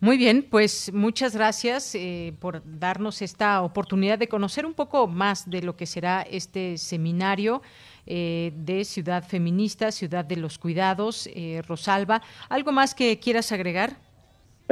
Muy 0.00 0.16
bien, 0.16 0.44
pues 0.50 0.92
muchas 0.92 1.36
gracias 1.36 1.96
por 2.40 2.60
darnos 2.64 3.22
esta 3.22 3.62
oportunidad 3.62 4.18
de 4.18 4.26
conocer 4.26 4.66
un 4.66 4.74
poco 4.74 5.06
más 5.06 5.48
de 5.48 5.62
lo 5.62 5.76
que 5.76 5.86
será 5.86 6.22
este 6.22 6.76
seminario. 6.76 7.62
de 8.04 8.82
Ciudad 8.84 9.22
Feminista, 9.22 9.92
Ciudad 9.92 10.24
de 10.24 10.38
los 10.38 10.58
Cuidados. 10.58 11.30
Rosalba, 11.68 12.20
¿algo 12.48 12.72
más 12.72 12.96
que 12.96 13.20
quieras 13.20 13.52
agregar? 13.52 14.11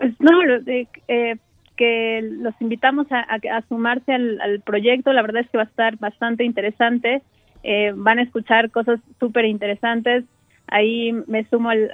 Pues 0.01 0.15
no, 0.19 0.41
eh, 0.67 1.37
que 1.77 2.21
los 2.23 2.55
invitamos 2.61 3.07
a, 3.11 3.63
sumarse 3.69 4.15
al, 4.15 4.63
proyecto. 4.65 5.13
La 5.13 5.21
verdad 5.21 5.43
es 5.43 5.51
que 5.51 5.59
va 5.59 5.65
a 5.65 5.67
estar 5.67 5.99
bastante 5.99 6.43
interesante. 6.45 7.21
Eh, 7.63 7.93
van 7.95 8.19
a 8.19 8.23
escuchar 8.23 8.71
cosas 8.71 8.99
súper 9.19 9.45
interesantes. 9.45 10.25
Ahí 10.69 11.13
me 11.27 11.45
sumo 11.45 11.69
al, 11.69 11.91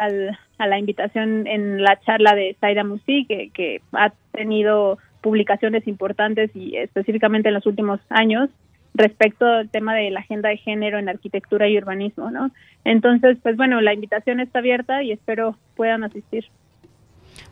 a 0.58 0.66
la 0.68 0.78
invitación 0.78 1.48
en 1.48 1.82
la 1.82 1.98
charla 2.00 2.36
de 2.36 2.56
Zaira 2.60 2.84
Musi, 2.84 3.24
que, 3.24 3.50
que 3.50 3.80
ha 3.92 4.12
tenido 4.30 4.98
publicaciones 5.20 5.88
importantes 5.88 6.54
y 6.54 6.76
específicamente 6.76 7.48
en 7.48 7.54
los 7.54 7.66
últimos 7.66 7.98
años 8.10 8.50
respecto 8.94 9.46
al 9.46 9.68
tema 9.68 9.96
de 9.96 10.10
la 10.10 10.20
agenda 10.20 10.48
de 10.50 10.58
género 10.58 10.98
en 10.98 11.08
arquitectura 11.08 11.68
y 11.68 11.76
urbanismo, 11.76 12.30
¿no? 12.30 12.52
Entonces, 12.84 13.36
pues 13.42 13.56
bueno, 13.56 13.80
la 13.80 13.94
invitación 13.94 14.38
está 14.38 14.60
abierta 14.60 15.02
y 15.02 15.10
espero 15.10 15.56
puedan 15.74 16.04
asistir. 16.04 16.46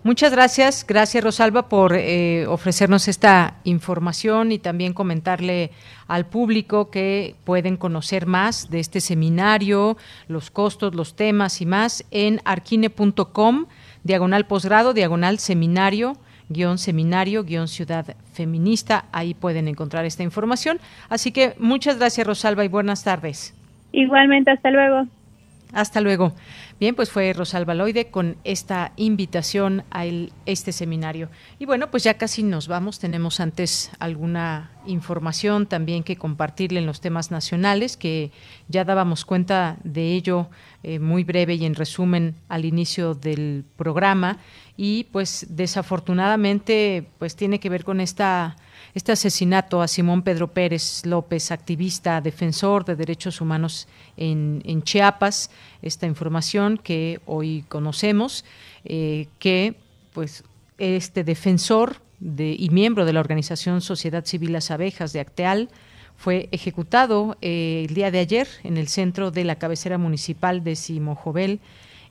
Muchas 0.03 0.33
gracias, 0.33 0.85
gracias 0.87 1.25
Rosalba 1.25 1.69
por 1.69 1.95
eh, 1.95 2.47
ofrecernos 2.47 3.09
esta 3.09 3.55
información 3.65 4.53
y 4.53 4.59
también 4.59 4.93
comentarle 4.93 5.71
al 6.09 6.27
público 6.27 6.91
que 6.91 7.37
pueden 7.45 7.79
conocer 7.79 8.27
más 8.27 8.71
de 8.71 8.81
este 8.81 9.01
seminario, 9.01 9.97
los 10.29 10.51
costos, 10.51 10.95
los 10.95 11.17
temas 11.17 11.63
y 11.63 11.67
más 11.67 12.05
en 12.11 12.41
arquine.com, 12.45 13.65
diagonal 14.03 14.47
posgrado, 14.47 14.93
diagonal 14.93 15.39
seminario, 15.39 16.19
guion 16.51 16.77
seminario, 16.77 17.45
guion 17.45 17.69
ciudad 17.69 18.15
feminista. 18.35 19.07
Ahí 19.11 19.33
pueden 19.33 19.69
encontrar 19.69 20.05
esta 20.05 20.23
información. 20.23 20.81
Así 21.09 21.33
que 21.33 21.55
muchas 21.59 21.99
gracias 21.99 22.27
Rosalba 22.27 22.65
y 22.65 22.69
buenas 22.69 23.05
tardes. 23.05 23.55
Igualmente, 23.93 24.51
hasta 24.51 24.71
luego. 24.71 25.07
Hasta 25.73 26.01
luego. 26.01 26.33
Bien, 26.85 26.95
pues 26.95 27.11
fue 27.11 27.33
Rosalba 27.33 27.73
Loide 27.73 28.11
con 28.11 28.37
esta 28.45 28.93
invitación 28.97 29.85
a 29.91 30.05
este 30.45 30.71
seminario. 30.71 31.31
Y 31.59 31.65
bueno, 31.65 31.91
pues 31.91 32.05
ya 32.05 32.19
casi 32.19 32.43
nos 32.43 32.69
vamos. 32.69 32.99
Tenemos 32.99 33.41
antes 33.41 33.91
alguna 34.01 34.71
información 34.85 35.65
también 35.65 36.03
que 36.03 36.17
compartirle 36.17 36.81
en 36.81 36.85
los 36.85 37.01
temas 37.01 37.31
nacionales, 37.31 37.97
que 37.97 38.33
ya 38.69 38.85
dábamos 38.85 39.25
cuenta 39.25 39.79
de 39.83 40.13
ello 40.13 40.51
eh, 40.83 40.99
muy 40.99 41.25
breve 41.25 41.55
y 41.55 41.65
en 41.65 41.75
resumen 41.75 42.35
al 42.51 42.67
inicio 42.67 43.15
del 43.15 43.65
programa. 43.77 44.37
Y 44.77 45.05
pues 45.05 45.47
desafortunadamente 45.49 47.09
pues 47.19 47.35
tiene 47.35 47.61
que 47.61 47.71
ver 47.71 47.85
con 47.85 48.03
esta 48.03 48.57
este 48.95 49.13
asesinato 49.13 49.83
a 49.83 49.89
Simón 49.89 50.23
Pedro 50.23 50.53
Pérez 50.53 51.05
López, 51.05 51.51
activista, 51.51 52.21
defensor 52.21 52.85
de 52.85 52.95
derechos 52.95 53.41
humanos 53.41 53.89
en, 54.17 54.83
Chiapas, 54.85 55.51
esta 55.83 56.07
información 56.07 56.79
que 56.79 57.21
hoy 57.27 57.65
conocemos, 57.69 58.45
eh, 58.85 59.27
que 59.39 59.75
pues 60.13 60.45
este 60.79 61.25
defensor 61.25 61.97
de, 62.21 62.55
y 62.57 62.71
miembro 62.71 63.05
de 63.05 63.13
la 63.13 63.21
organización 63.21 63.81
Sociedad 63.81 64.25
Civil 64.25 64.53
Las 64.53 64.71
Abejas 64.71 65.13
de 65.13 65.21
Acteal 65.21 65.69
fue 66.17 66.49
ejecutado 66.53 67.37
eh, 67.43 67.87
el 67.89 67.95
día 67.95 68.13
de 68.13 68.21
ayer 68.21 68.47
en 68.63 68.77
el 68.77 68.87
centro 68.87 69.33
de 69.33 69.45
la 69.45 69.57
cabecera 69.57 69.99
municipal 69.99 70.63
de 70.63 70.77
Simojovel 70.77 71.61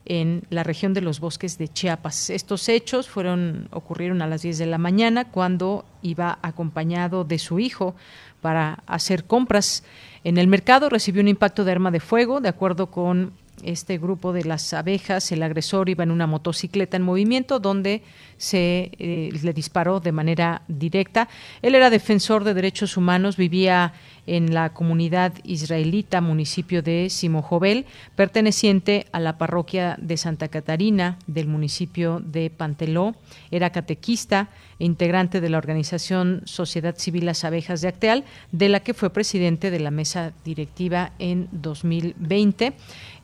en 0.06 0.42
la 0.50 0.62
región 0.62 0.94
de 0.94 1.00
los 1.00 1.20
bosques 1.20 1.58
de 1.58 1.68
Chiapas. 1.68 2.30
Estos 2.30 2.68
hechos 2.68 3.08
fueron 3.08 3.68
ocurrieron 3.70 4.22
a 4.22 4.26
las 4.26 4.42
10 4.42 4.58
de 4.58 4.66
la 4.66 4.78
mañana 4.78 5.30
cuando 5.30 5.84
iba 6.02 6.38
acompañado 6.42 7.24
de 7.24 7.38
su 7.38 7.58
hijo 7.58 7.94
para 8.40 8.82
hacer 8.86 9.24
compras 9.24 9.84
en 10.24 10.36
el 10.38 10.48
mercado. 10.48 10.88
Recibió 10.90 11.22
un 11.22 11.28
impacto 11.28 11.64
de 11.64 11.72
arma 11.72 11.90
de 11.90 12.00
fuego, 12.00 12.40
de 12.40 12.48
acuerdo 12.48 12.90
con 12.90 13.32
este 13.64 13.98
grupo 13.98 14.32
de 14.32 14.44
las 14.44 14.72
abejas, 14.72 15.30
el 15.32 15.42
agresor 15.42 15.88
iba 15.88 16.04
en 16.04 16.10
una 16.10 16.26
motocicleta 16.26 16.96
en 16.96 17.02
movimiento 17.02 17.58
donde 17.58 18.02
se 18.36 18.90
eh, 18.98 19.30
le 19.42 19.52
disparó 19.52 20.00
de 20.00 20.12
manera 20.12 20.62
directa. 20.68 21.28
Él 21.62 21.74
era 21.74 21.90
defensor 21.90 22.44
de 22.44 22.54
derechos 22.54 22.96
humanos, 22.96 23.36
vivía 23.36 23.92
en 24.26 24.54
la 24.54 24.72
comunidad 24.72 25.34
israelita 25.44 26.20
municipio 26.20 26.82
de 26.82 27.10
Simojovel, 27.10 27.86
perteneciente 28.16 29.06
a 29.12 29.20
la 29.20 29.38
parroquia 29.38 29.96
de 30.00 30.16
Santa 30.16 30.48
Catarina 30.48 31.18
del 31.26 31.46
municipio 31.46 32.20
de 32.24 32.50
Panteló. 32.50 33.14
Era 33.50 33.70
catequista 33.70 34.48
integrante 34.84 35.40
de 35.40 35.48
la 35.48 35.58
organización 35.58 36.42
Sociedad 36.44 36.96
Civil 36.96 37.26
Las 37.26 37.44
Abejas 37.44 37.80
de 37.80 37.88
Acteal, 37.88 38.24
de 38.52 38.68
la 38.68 38.80
que 38.80 38.94
fue 38.94 39.10
presidente 39.10 39.70
de 39.70 39.80
la 39.80 39.90
mesa 39.90 40.32
directiva 40.44 41.12
en 41.18 41.48
2020. 41.52 42.74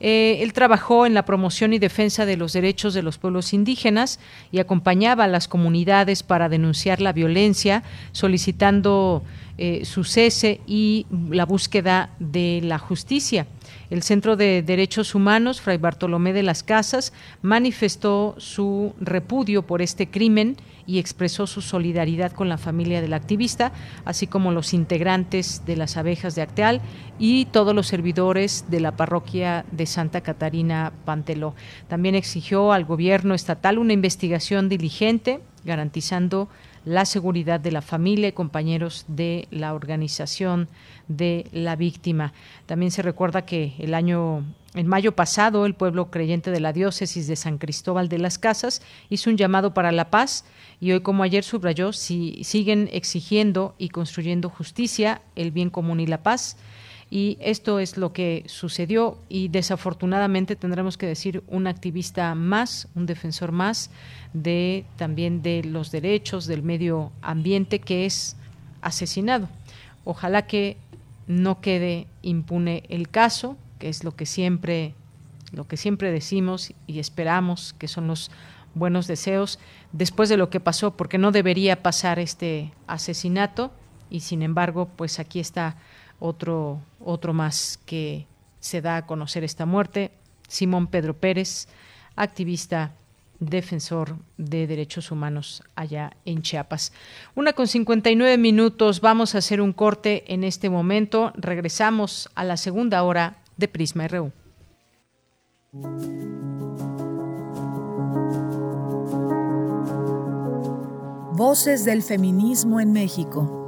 Eh, 0.01 0.39
él 0.41 0.53
trabajó 0.53 1.07
en 1.07 1.15
la 1.15 1.25
promoción 1.25 1.73
y 1.73 1.79
defensa 1.79 2.25
de 2.27 2.37
los 2.37 2.53
derechos 2.53 2.95
de 2.95 3.03
los 3.03 3.19
pueblos 3.19 3.53
indígenas 3.53 4.19
y 4.51 4.59
acompañaba 4.59 5.25
a 5.25 5.29
las 5.29 5.47
comunidades 5.47 6.23
para 6.23 6.49
denunciar 6.49 7.01
la 7.01 7.13
violencia, 7.13 7.83
solicitando 8.13 9.23
eh, 9.59 9.85
su 9.85 10.05
cese 10.05 10.63
y 10.67 11.07
la 11.29 11.45
búsqueda 11.45 12.09
de 12.19 12.61
la 12.65 12.79
justicia. 12.79 13.47
El 13.91 14.03
Centro 14.03 14.37
de 14.37 14.63
Derechos 14.63 15.15
Humanos, 15.15 15.61
Fray 15.61 15.77
Bartolomé 15.77 16.33
de 16.33 16.43
las 16.43 16.63
Casas, 16.63 17.13
manifestó 17.43 18.37
su 18.39 18.95
repudio 19.01 19.67
por 19.67 19.83
este 19.83 20.09
crimen 20.09 20.57
y 20.91 20.99
expresó 20.99 21.47
su 21.47 21.61
solidaridad 21.61 22.33
con 22.33 22.49
la 22.49 22.59
familia 22.59 23.01
del 23.01 23.13
activista, 23.13 23.71
así 24.05 24.27
como 24.27 24.51
los 24.51 24.75
integrantes 24.75 25.63
de 25.65 25.77
las 25.77 25.97
abejas 25.97 26.35
de 26.35 26.43
Acteal 26.43 26.81
y 27.17 27.45
todos 27.45 27.77
los 27.77 27.87
servidores 27.87 28.65
de 28.71 28.81
la 28.81 28.97
parroquia 28.97 29.65
de 29.71 29.87
Santa 29.87 30.21
Catarina 30.23 30.93
Panteló. 31.05 31.55
También 31.87 32.17
exigió 32.17 32.73
al 32.73 32.85
gobierno 32.85 33.35
estatal 33.35 33.79
una 33.79 33.93
investigación 33.93 34.69
diligente, 34.69 35.39
garantizando 35.65 36.49
la 36.85 37.05
seguridad 37.05 37.61
de 37.61 37.71
la 37.71 37.83
familia 37.83 38.27
y 38.27 38.33
compañeros 38.33 39.05
de 39.07 39.47
la 39.53 39.75
organización 39.75 40.67
de 41.07 41.47
la 41.53 41.77
víctima. 41.77 42.33
También 42.67 42.91
se 42.91 43.03
recuerda 43.03 43.47
que 43.47 43.75
el 43.79 43.95
año 43.95 44.45
en 44.75 44.87
mayo 44.87 45.13
pasado 45.13 45.67
el 45.67 45.75
pueblo 45.75 46.11
creyente 46.11 46.51
de 46.51 46.61
la 46.61 46.73
diócesis 46.73 47.27
de 47.27 47.37
San 47.37 47.59
Cristóbal 47.59 48.09
de 48.09 48.19
las 48.19 48.39
Casas 48.39 48.83
hizo 49.09 49.31
un 49.31 49.37
llamado 49.37 49.75
para 49.75 49.93
la 49.93 50.11
paz 50.11 50.45
y 50.81 50.93
hoy 50.93 51.01
como 51.01 51.23
ayer 51.23 51.45
subrayó 51.45 51.93
si 51.93 52.43
siguen 52.45 52.89
exigiendo 52.93 53.75
y 53.79 53.91
construyendo 53.91 54.49
justicia, 54.49 55.23
el 55.37 55.51
bien 55.51 55.71
común 55.71 56.01
y 56.01 56.07
la 56.07 56.23
paz 56.23 56.57
y 57.11 57.37
esto 57.41 57.81
es 57.81 57.97
lo 57.97 58.13
que 58.13 58.45
sucedió 58.47 59.19
y 59.29 59.49
desafortunadamente 59.49 60.55
tendremos 60.55 60.97
que 60.97 61.07
decir 61.07 61.43
un 61.49 61.67
activista 61.67 62.37
más, 62.37 62.87
un 62.95 63.05
defensor 63.05 63.51
más 63.51 63.91
de 64.33 64.85
también 64.97 65.43
de 65.43 65.65
los 65.65 65.91
derechos 65.91 66.47
del 66.47 66.63
medio 66.63 67.11
ambiente 67.21 67.81
que 67.81 68.07
es 68.07 68.37
asesinado. 68.81 69.49
Ojalá 70.05 70.47
que 70.47 70.77
no 71.27 71.61
quede 71.61 72.07
impune 72.23 72.85
el 72.89 73.09
caso, 73.09 73.57
que 73.81 73.89
es 73.89 74.05
lo 74.05 74.15
que 74.15 74.25
siempre 74.25 74.95
lo 75.53 75.67
que 75.67 75.77
siempre 75.77 76.13
decimos 76.13 76.73
y 76.87 77.01
esperamos 77.01 77.73
que 77.73 77.89
son 77.89 78.07
los 78.07 78.31
buenos 78.75 79.07
deseos 79.07 79.59
después 79.93 80.29
de 80.29 80.37
lo 80.37 80.51
que 80.51 80.61
pasó, 80.61 80.97
porque 80.97 81.19
no 81.19 81.33
debería 81.33 81.83
pasar 81.83 82.19
este 82.19 82.73
asesinato 82.87 83.73
y 84.11 84.21
sin 84.21 84.43
embargo, 84.43 84.89
pues 84.97 85.19
aquí 85.19 85.41
está 85.41 85.77
otro, 86.19 86.81
otro 86.99 87.33
más 87.33 87.79
que 87.87 88.27
se 88.59 88.81
da 88.81 88.97
a 88.97 89.07
conocer 89.07 89.45
esta 89.45 89.67
muerte, 89.67 90.11
Simón 90.49 90.89
Pedro 90.89 91.15
Pérez, 91.15 91.69
activista 92.17 92.93
defensor 93.39 94.17
de 94.37 94.67
derechos 94.67 95.11
humanos 95.11 95.63
allá 95.75 96.13
en 96.25 96.43
Chiapas. 96.43 96.93
Una 97.35 97.55
con 97.55 97.67
59 97.67 98.37
minutos, 98.37 99.01
vamos 99.01 99.35
a 99.35 99.39
hacer 99.39 99.61
un 99.61 99.73
corte 99.73 100.25
en 100.33 100.45
este 100.45 100.69
momento. 100.69 101.33
Regresamos 101.37 102.29
a 102.35 102.45
la 102.45 102.59
segunda 102.59 103.03
hora 103.03 103.39
de 103.57 103.69
Prisma 103.69 104.07
RU. 104.09 104.33
Voces 111.41 111.87
del 111.87 112.03
feminismo 112.03 112.81
en 112.81 112.93
México. 112.93 113.67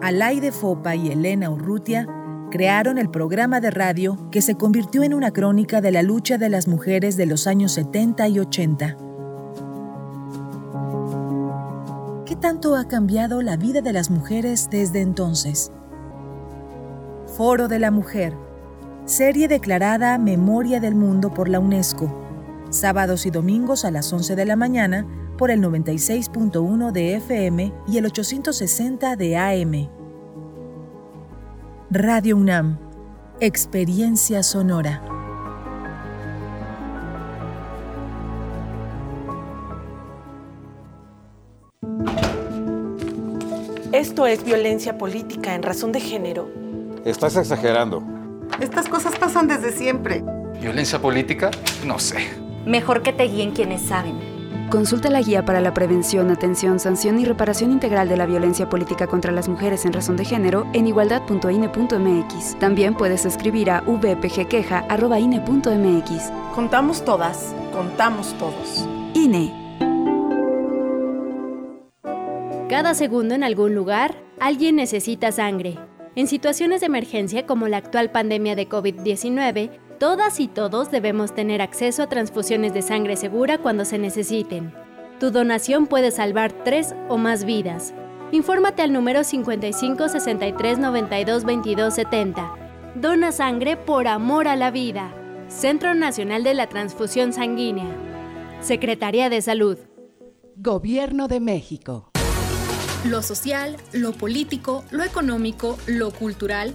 Alaide 0.00 0.52
Fopa 0.52 0.94
y 0.94 1.08
Elena 1.08 1.50
Urrutia 1.50 2.06
crearon 2.52 2.98
el 2.98 3.10
programa 3.10 3.60
de 3.60 3.72
radio 3.72 4.30
que 4.30 4.40
se 4.40 4.54
convirtió 4.54 5.02
en 5.02 5.12
una 5.12 5.32
crónica 5.32 5.80
de 5.80 5.90
la 5.90 6.04
lucha 6.04 6.38
de 6.38 6.48
las 6.48 6.68
mujeres 6.68 7.16
de 7.16 7.26
los 7.26 7.48
años 7.48 7.72
70 7.72 8.28
y 8.28 8.38
80. 8.38 8.96
¿Qué 12.24 12.36
tanto 12.36 12.76
ha 12.76 12.86
cambiado 12.86 13.42
la 13.42 13.56
vida 13.56 13.80
de 13.80 13.92
las 13.92 14.10
mujeres 14.10 14.68
desde 14.70 15.00
entonces? 15.00 15.72
Foro 17.36 17.66
de 17.66 17.80
la 17.80 17.90
Mujer, 17.90 18.32
serie 19.06 19.48
declarada 19.48 20.18
Memoria 20.18 20.78
del 20.78 20.94
Mundo 20.94 21.34
por 21.34 21.48
la 21.48 21.58
UNESCO, 21.58 22.23
sábados 22.74 23.26
y 23.26 23.30
domingos 23.30 23.84
a 23.84 23.90
las 23.90 24.12
11 24.12 24.36
de 24.36 24.44
la 24.44 24.56
mañana 24.56 25.06
por 25.38 25.50
el 25.50 25.60
96.1 25.60 26.92
de 26.92 27.16
FM 27.16 27.72
y 27.86 27.98
el 27.98 28.06
860 28.06 29.16
de 29.16 29.36
AM. 29.36 29.88
Radio 31.90 32.36
UNAM, 32.36 32.78
Experiencia 33.40 34.42
Sonora. 34.42 35.02
Esto 43.92 44.26
es 44.26 44.44
violencia 44.44 44.98
política 44.98 45.54
en 45.54 45.62
razón 45.62 45.92
de 45.92 46.00
género. 46.00 46.50
Estás 47.04 47.36
exagerando. 47.36 48.02
Estas 48.60 48.88
cosas 48.88 49.16
pasan 49.16 49.46
desde 49.46 49.70
siempre. 49.70 50.24
¿Violencia 50.60 51.00
política? 51.00 51.50
No 51.86 51.98
sé. 51.98 52.43
Mejor 52.66 53.02
que 53.02 53.12
te 53.12 53.24
guíen 53.24 53.52
quienes 53.52 53.82
saben. 53.82 54.34
Consulta 54.70 55.10
la 55.10 55.20
guía 55.20 55.44
para 55.44 55.60
la 55.60 55.74
prevención, 55.74 56.30
atención, 56.30 56.80
sanción 56.80 57.20
y 57.20 57.24
reparación 57.24 57.70
integral 57.70 58.08
de 58.08 58.16
la 58.16 58.26
violencia 58.26 58.68
política 58.68 59.06
contra 59.06 59.30
las 59.30 59.48
mujeres 59.48 59.84
en 59.84 59.92
razón 59.92 60.16
de 60.16 60.24
género 60.24 60.66
en 60.72 60.86
igualdad.ine.mx. 60.86 62.58
También 62.58 62.94
puedes 62.94 63.26
escribir 63.26 63.70
a 63.70 63.82
vpgqueja.ine.mx. 63.82 66.32
Contamos 66.54 67.04
todas, 67.04 67.54
contamos 67.72 68.34
todos. 68.38 68.88
INE. 69.14 69.52
Cada 72.68 72.94
segundo 72.94 73.34
en 73.34 73.44
algún 73.44 73.74
lugar, 73.74 74.16
alguien 74.40 74.76
necesita 74.76 75.30
sangre. 75.30 75.78
En 76.16 76.26
situaciones 76.26 76.80
de 76.80 76.86
emergencia 76.86 77.44
como 77.44 77.68
la 77.68 77.76
actual 77.76 78.10
pandemia 78.10 78.56
de 78.56 78.68
COVID-19, 78.68 79.70
Todas 79.98 80.40
y 80.40 80.48
todos 80.48 80.90
debemos 80.90 81.34
tener 81.34 81.62
acceso 81.62 82.02
a 82.02 82.08
transfusiones 82.08 82.74
de 82.74 82.82
sangre 82.82 83.16
segura 83.16 83.58
cuando 83.58 83.84
se 83.84 83.96
necesiten. 83.96 84.74
Tu 85.20 85.30
donación 85.30 85.86
puede 85.86 86.10
salvar 86.10 86.52
tres 86.64 86.96
o 87.08 87.16
más 87.16 87.44
vidas. 87.44 87.94
Infórmate 88.32 88.82
al 88.82 88.92
número 88.92 89.22
55 89.22 90.08
63 90.08 90.78
92 90.78 91.44
22 91.44 91.94
70. 91.94 92.54
Dona 92.96 93.30
sangre 93.30 93.76
por 93.76 94.08
amor 94.08 94.48
a 94.48 94.56
la 94.56 94.72
vida. 94.72 95.14
Centro 95.46 95.94
Nacional 95.94 96.42
de 96.42 96.54
la 96.54 96.68
Transfusión 96.68 97.32
Sanguínea. 97.32 97.94
Secretaría 98.60 99.30
de 99.30 99.42
Salud. 99.42 99.78
Gobierno 100.56 101.28
de 101.28 101.38
México. 101.38 102.10
Lo 103.04 103.22
social, 103.22 103.76
lo 103.92 104.12
político, 104.12 104.82
lo 104.90 105.04
económico, 105.04 105.78
lo 105.86 106.10
cultural 106.10 106.74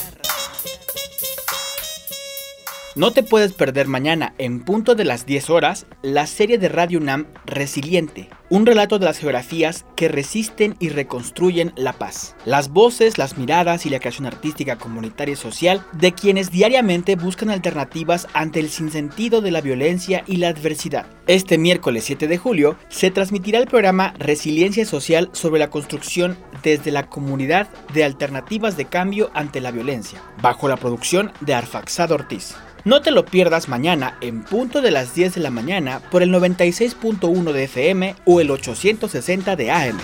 No 2.93 3.11
te 3.11 3.23
puedes 3.23 3.53
perder 3.53 3.87
mañana, 3.87 4.33
en 4.37 4.59
punto 4.59 4.95
de 4.95 5.05
las 5.05 5.25
10 5.25 5.49
horas, 5.49 5.85
la 6.01 6.27
serie 6.27 6.57
de 6.57 6.67
Radio 6.67 6.99
UNAM 6.99 7.25
Resiliente, 7.45 8.27
un 8.49 8.65
relato 8.65 8.99
de 8.99 9.05
las 9.05 9.17
geografías 9.17 9.85
que 9.95 10.09
resisten 10.09 10.75
y 10.77 10.89
reconstruyen 10.89 11.71
la 11.77 11.93
paz. 11.93 12.35
Las 12.43 12.67
voces, 12.67 13.17
las 13.17 13.37
miradas 13.37 13.85
y 13.85 13.89
la 13.89 13.99
creación 13.99 14.25
artística 14.25 14.75
comunitaria 14.75 15.33
y 15.33 15.37
social 15.37 15.85
de 15.93 16.11
quienes 16.11 16.51
diariamente 16.51 17.15
buscan 17.15 17.49
alternativas 17.49 18.27
ante 18.33 18.59
el 18.59 18.69
sinsentido 18.69 19.39
de 19.39 19.51
la 19.51 19.61
violencia 19.61 20.25
y 20.27 20.35
la 20.35 20.49
adversidad. 20.49 21.05
Este 21.27 21.57
miércoles 21.57 22.03
7 22.03 22.27
de 22.27 22.37
julio 22.37 22.75
se 22.89 23.09
transmitirá 23.09 23.59
el 23.59 23.67
programa 23.67 24.13
Resiliencia 24.19 24.85
Social 24.85 25.29
sobre 25.31 25.59
la 25.59 25.69
construcción 25.69 26.37
desde 26.61 26.91
la 26.91 27.07
comunidad 27.07 27.69
de 27.93 28.03
alternativas 28.03 28.75
de 28.75 28.83
cambio 28.83 29.31
ante 29.33 29.61
la 29.61 29.71
violencia, 29.71 30.21
bajo 30.41 30.67
la 30.67 30.75
producción 30.75 31.31
de 31.39 31.53
Arfaxado 31.53 32.15
Ortiz. 32.15 32.55
No 32.83 33.01
te 33.01 33.11
lo 33.11 33.25
pierdas 33.25 33.67
mañana 33.67 34.17
en 34.21 34.41
punto 34.41 34.81
de 34.81 34.89
las 34.89 35.13
10 35.13 35.35
de 35.35 35.41
la 35.41 35.51
mañana 35.51 36.01
por 36.09 36.23
el 36.23 36.33
96.1 36.33 37.51
de 37.51 37.63
FM 37.65 38.15
o 38.25 38.41
el 38.41 38.49
860 38.49 39.55
de 39.55 39.69
AM. 39.69 39.99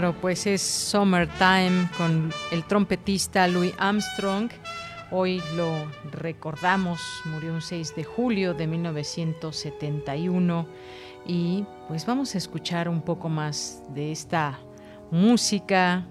Claro, 0.00 0.16
pues 0.18 0.46
es 0.46 0.62
Summertime 0.62 1.90
con 1.98 2.32
el 2.52 2.64
trompetista 2.64 3.46
Louis 3.46 3.74
Armstrong. 3.76 4.48
Hoy 5.10 5.42
lo 5.54 5.70
recordamos, 6.10 7.02
murió 7.26 7.52
un 7.52 7.60
6 7.60 7.94
de 7.94 8.04
julio 8.04 8.54
de 8.54 8.66
1971 8.66 10.66
y 11.26 11.66
pues 11.86 12.06
vamos 12.06 12.34
a 12.34 12.38
escuchar 12.38 12.88
un 12.88 13.02
poco 13.02 13.28
más 13.28 13.82
de 13.90 14.10
esta 14.10 14.58
música, 15.10 16.06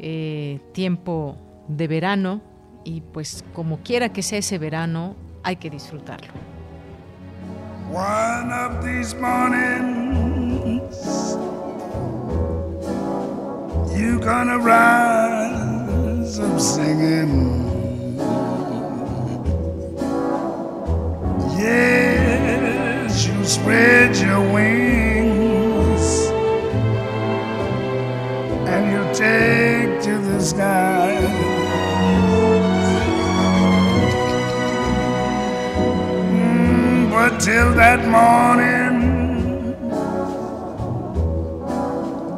eh, 0.00 0.58
tiempo 0.72 1.36
de 1.68 1.86
verano 1.86 2.40
y 2.82 3.00
pues 3.00 3.44
como 3.54 3.78
quiera 3.84 4.08
que 4.08 4.24
sea 4.24 4.40
ese 4.40 4.58
verano, 4.58 5.14
hay 5.44 5.54
que 5.54 5.70
disfrutarlo. 5.70 6.32
One 7.92 8.52
of 8.52 8.84
these 8.84 9.14
you 14.00 14.18
gonna 14.18 14.58
rise 14.58 16.38
up 16.38 16.58
singing. 16.58 17.32
Yes, 21.58 23.26
you 23.26 23.44
spread 23.44 24.16
your 24.16 24.40
wings 24.54 26.04
and 28.72 28.82
you 28.92 29.02
take 29.12 30.02
to 30.06 30.18
the 30.28 30.40
sky. 30.40 31.18
Mm, 36.32 37.10
but 37.10 37.38
till 37.38 37.74
that 37.74 38.00
morning. 38.08 38.99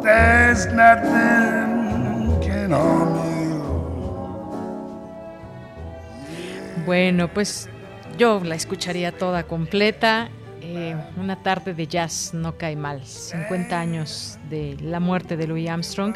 There's 0.02 0.66
nothing 0.72 2.40
can 2.42 2.72
harm 2.72 3.14
you. 3.14 3.62
Bueno, 6.84 7.28
pues 7.28 7.68
yo 8.18 8.40
la 8.44 8.56
escucharía 8.56 9.12
toda 9.12 9.44
completa. 9.44 10.28
Eh, 10.60 10.96
una 11.16 11.42
tarde 11.42 11.74
de 11.74 11.86
jazz 11.86 12.32
no 12.34 12.56
cae 12.56 12.76
mal. 12.76 13.04
50 13.04 13.78
años 13.78 14.38
de 14.48 14.76
la 14.80 15.00
muerte 15.00 15.36
de 15.36 15.46
Louis 15.46 15.68
Armstrong, 15.68 16.14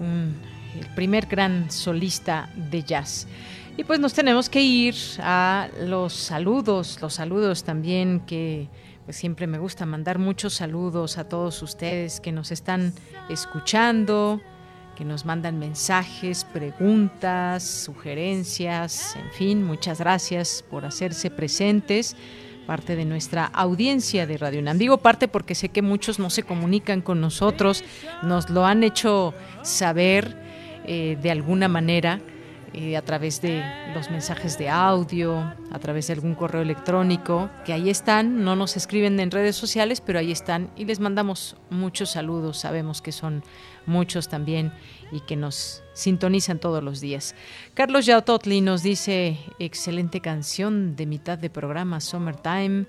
el 0.00 0.86
primer 0.94 1.26
gran 1.26 1.70
solista 1.70 2.48
de 2.54 2.82
jazz. 2.82 3.26
Y 3.76 3.84
pues 3.84 3.98
nos 3.98 4.14
tenemos 4.14 4.48
que 4.48 4.62
ir 4.62 4.94
a 5.18 5.68
los 5.80 6.12
saludos, 6.12 6.98
los 7.02 7.14
saludos 7.14 7.64
también 7.64 8.20
que 8.20 8.68
pues 9.04 9.16
siempre 9.16 9.46
me 9.46 9.58
gusta 9.58 9.84
mandar 9.86 10.18
muchos 10.18 10.54
saludos 10.54 11.18
a 11.18 11.28
todos 11.28 11.62
ustedes 11.62 12.20
que 12.20 12.32
nos 12.32 12.50
están 12.50 12.92
escuchando, 13.28 14.40
que 14.96 15.04
nos 15.04 15.26
mandan 15.26 15.58
mensajes, 15.58 16.44
preguntas, 16.44 17.62
sugerencias, 17.64 19.16
en 19.16 19.30
fin, 19.32 19.62
muchas 19.62 19.98
gracias 19.98 20.64
por 20.70 20.86
hacerse 20.86 21.30
presentes, 21.30 22.16
parte 22.66 22.96
de 22.96 23.04
nuestra 23.04 23.44
audiencia 23.44 24.26
de 24.26 24.38
Radio 24.38 24.60
UNAM. 24.60 24.78
Digo 24.78 24.96
parte 24.96 25.28
porque 25.28 25.54
sé 25.54 25.68
que 25.68 25.82
muchos 25.82 26.18
no 26.18 26.30
se 26.30 26.42
comunican 26.42 27.02
con 27.02 27.20
nosotros, 27.20 27.84
nos 28.22 28.48
lo 28.48 28.64
han 28.64 28.84
hecho 28.84 29.34
saber 29.62 30.34
eh, 30.86 31.18
de 31.20 31.30
alguna 31.30 31.68
manera 31.68 32.20
a 32.96 33.02
través 33.02 33.40
de 33.40 33.62
los 33.94 34.10
mensajes 34.10 34.58
de 34.58 34.68
audio, 34.68 35.54
a 35.70 35.78
través 35.78 36.08
de 36.08 36.14
algún 36.14 36.34
correo 36.34 36.62
electrónico, 36.62 37.48
que 37.64 37.72
ahí 37.72 37.88
están, 37.88 38.44
no 38.44 38.56
nos 38.56 38.76
escriben 38.76 39.20
en 39.20 39.30
redes 39.30 39.54
sociales, 39.54 40.00
pero 40.00 40.18
ahí 40.18 40.32
están 40.32 40.70
y 40.76 40.84
les 40.84 40.98
mandamos 40.98 41.56
muchos 41.70 42.10
saludos, 42.10 42.58
sabemos 42.58 43.00
que 43.00 43.12
son 43.12 43.44
muchos 43.86 44.28
también 44.28 44.72
y 45.12 45.20
que 45.20 45.36
nos 45.36 45.82
sintonizan 45.92 46.58
todos 46.58 46.82
los 46.82 47.00
días. 47.00 47.36
Carlos 47.74 48.06
Yautotli 48.06 48.60
nos 48.60 48.82
dice, 48.82 49.38
excelente 49.58 50.20
canción 50.20 50.96
de 50.96 51.06
mitad 51.06 51.38
de 51.38 51.50
programa, 51.50 52.00
Summertime. 52.00 52.86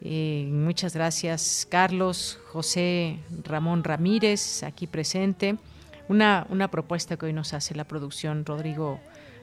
Eh, 0.00 0.48
muchas 0.50 0.94
gracias, 0.94 1.66
Carlos, 1.70 2.38
José 2.52 3.18
Ramón 3.44 3.84
Ramírez, 3.84 4.62
aquí 4.62 4.86
presente. 4.86 5.56
Una, 6.08 6.46
una 6.48 6.70
propuesta 6.70 7.16
que 7.16 7.26
hoy 7.26 7.32
nos 7.32 7.52
hace 7.52 7.74
la 7.74 7.84
producción, 7.84 8.46
Rodrigo 8.46 9.00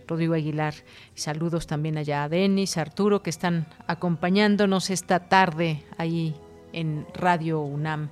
Rodrigo 0.08 0.34
Aguilar. 0.34 0.74
Saludos 1.16 1.68
también 1.68 1.98
allá 1.98 2.24
a 2.24 2.30
Denis, 2.30 2.78
Arturo, 2.78 3.24
que 3.24 3.30
están 3.30 3.68
acompañándonos 3.88 4.90
esta 4.90 5.28
tarde 5.28 5.84
ahí 5.98 6.36
en 6.74 7.06
Radio 7.14 7.62
UNAM. 7.62 8.10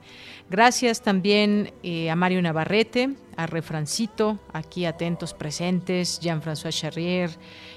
Gracias 0.50 1.02
también 1.02 1.74
eh, 1.84 2.10
a 2.10 2.16
Mario 2.16 2.42
Navarrete, 2.42 3.16
a 3.36 3.48
Refrancito, 3.48 4.40
aquí 4.54 4.86
atentos 4.86 5.34
presentes, 5.34 6.20
Jean-François 6.20 6.72
Charrier, 6.72 7.32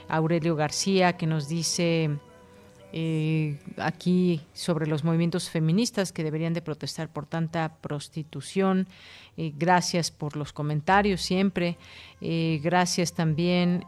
Aurelio 0.08 0.56
García, 0.56 1.16
que 1.16 1.26
nos 1.26 1.48
dice 1.48 2.10
eh, 2.96 3.58
aquí 3.78 4.40
sobre 4.52 4.86
los 4.86 5.02
movimientos 5.02 5.50
feministas 5.50 6.12
que 6.12 6.22
deberían 6.22 6.54
de 6.54 6.62
protestar 6.62 7.12
por 7.12 7.26
tanta 7.26 7.74
prostitución. 7.80 8.86
Eh, 9.36 9.52
gracias 9.58 10.12
por 10.12 10.36
los 10.36 10.52
comentarios 10.52 11.20
siempre. 11.20 11.76
Eh, 12.20 12.60
gracias 12.62 13.12
también, 13.12 13.84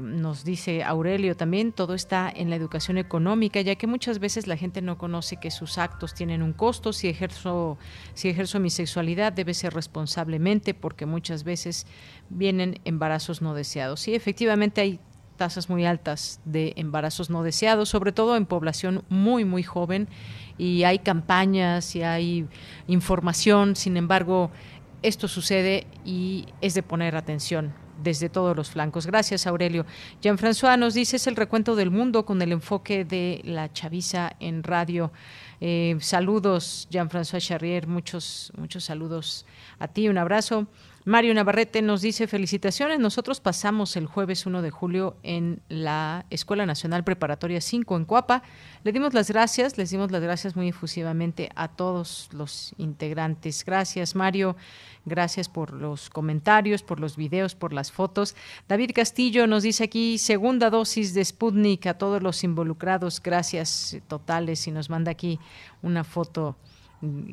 nos 0.00 0.44
dice 0.44 0.84
Aurelio, 0.84 1.36
también 1.36 1.72
todo 1.72 1.94
está 1.94 2.32
en 2.32 2.48
la 2.48 2.54
educación 2.54 2.96
económica, 2.96 3.60
ya 3.60 3.74
que 3.74 3.88
muchas 3.88 4.20
veces 4.20 4.46
la 4.46 4.56
gente 4.56 4.82
no 4.82 4.98
conoce 4.98 5.38
que 5.38 5.50
sus 5.50 5.76
actos 5.76 6.14
tienen 6.14 6.40
un 6.40 6.52
costo. 6.52 6.92
Si 6.92 7.08
ejerzo, 7.08 7.76
si 8.14 8.28
ejerzo 8.28 8.60
mi 8.60 8.70
sexualidad 8.70 9.32
debe 9.32 9.52
ser 9.52 9.74
responsablemente 9.74 10.74
porque 10.74 11.06
muchas 11.06 11.42
veces 11.42 11.88
vienen 12.30 12.78
embarazos 12.84 13.42
no 13.42 13.52
deseados. 13.52 13.98
Sí, 13.98 14.14
efectivamente 14.14 14.80
hay 14.80 15.00
tasas 15.38 15.70
muy 15.70 15.86
altas 15.86 16.40
de 16.44 16.74
embarazos 16.76 17.30
no 17.30 17.42
deseados, 17.42 17.88
sobre 17.88 18.12
todo 18.12 18.36
en 18.36 18.44
población 18.44 19.04
muy, 19.08 19.46
muy 19.46 19.62
joven 19.62 20.08
y 20.58 20.82
hay 20.82 20.98
campañas 20.98 21.96
y 21.96 22.02
hay 22.02 22.46
información, 22.86 23.74
sin 23.74 23.96
embargo, 23.96 24.50
esto 25.02 25.28
sucede 25.28 25.86
y 26.04 26.46
es 26.60 26.74
de 26.74 26.82
poner 26.82 27.16
atención 27.16 27.72
desde 28.02 28.28
todos 28.28 28.56
los 28.56 28.70
flancos. 28.70 29.06
Gracias, 29.06 29.46
Aurelio. 29.46 29.84
Jean-François 30.22 30.78
nos 30.78 30.94
dice, 30.94 31.16
es 31.16 31.26
el 31.26 31.36
recuento 31.36 31.76
del 31.76 31.90
mundo 31.90 32.24
con 32.24 32.40
el 32.42 32.52
enfoque 32.52 33.04
de 33.04 33.40
la 33.44 33.72
chaviza 33.72 34.32
en 34.40 34.62
radio. 34.62 35.12
Eh, 35.60 35.96
saludos, 36.00 36.88
Jean-François 36.90 37.40
Charrier, 37.40 37.86
muchos, 37.86 38.52
muchos 38.56 38.84
saludos 38.84 39.46
a 39.78 39.88
ti, 39.88 40.08
un 40.08 40.18
abrazo. 40.18 40.66
Mario 41.08 41.32
Navarrete 41.32 41.80
nos 41.80 42.02
dice 42.02 42.26
felicitaciones. 42.26 43.00
Nosotros 43.00 43.40
pasamos 43.40 43.96
el 43.96 44.04
jueves 44.04 44.44
1 44.44 44.60
de 44.60 44.70
julio 44.70 45.16
en 45.22 45.62
la 45.70 46.26
Escuela 46.28 46.66
Nacional 46.66 47.02
Preparatoria 47.02 47.62
5 47.62 47.96
en 47.96 48.04
Cuapa. 48.04 48.42
Le 48.84 48.92
dimos 48.92 49.14
las 49.14 49.30
gracias, 49.30 49.78
les 49.78 49.88
dimos 49.88 50.10
las 50.10 50.20
gracias 50.20 50.54
muy 50.54 50.68
efusivamente 50.68 51.48
a 51.54 51.68
todos 51.68 52.28
los 52.32 52.74
integrantes. 52.76 53.64
Gracias, 53.64 54.14
Mario. 54.16 54.54
Gracias 55.06 55.48
por 55.48 55.72
los 55.72 56.10
comentarios, 56.10 56.82
por 56.82 57.00
los 57.00 57.16
videos, 57.16 57.54
por 57.54 57.72
las 57.72 57.90
fotos. 57.90 58.36
David 58.68 58.90
Castillo 58.94 59.46
nos 59.46 59.62
dice 59.62 59.84
aquí 59.84 60.18
segunda 60.18 60.68
dosis 60.68 61.14
de 61.14 61.24
Sputnik 61.24 61.86
a 61.86 61.94
todos 61.94 62.22
los 62.22 62.44
involucrados. 62.44 63.22
Gracias 63.22 63.96
totales 64.08 64.68
y 64.68 64.72
nos 64.72 64.90
manda 64.90 65.10
aquí 65.10 65.40
una 65.80 66.04
foto 66.04 66.58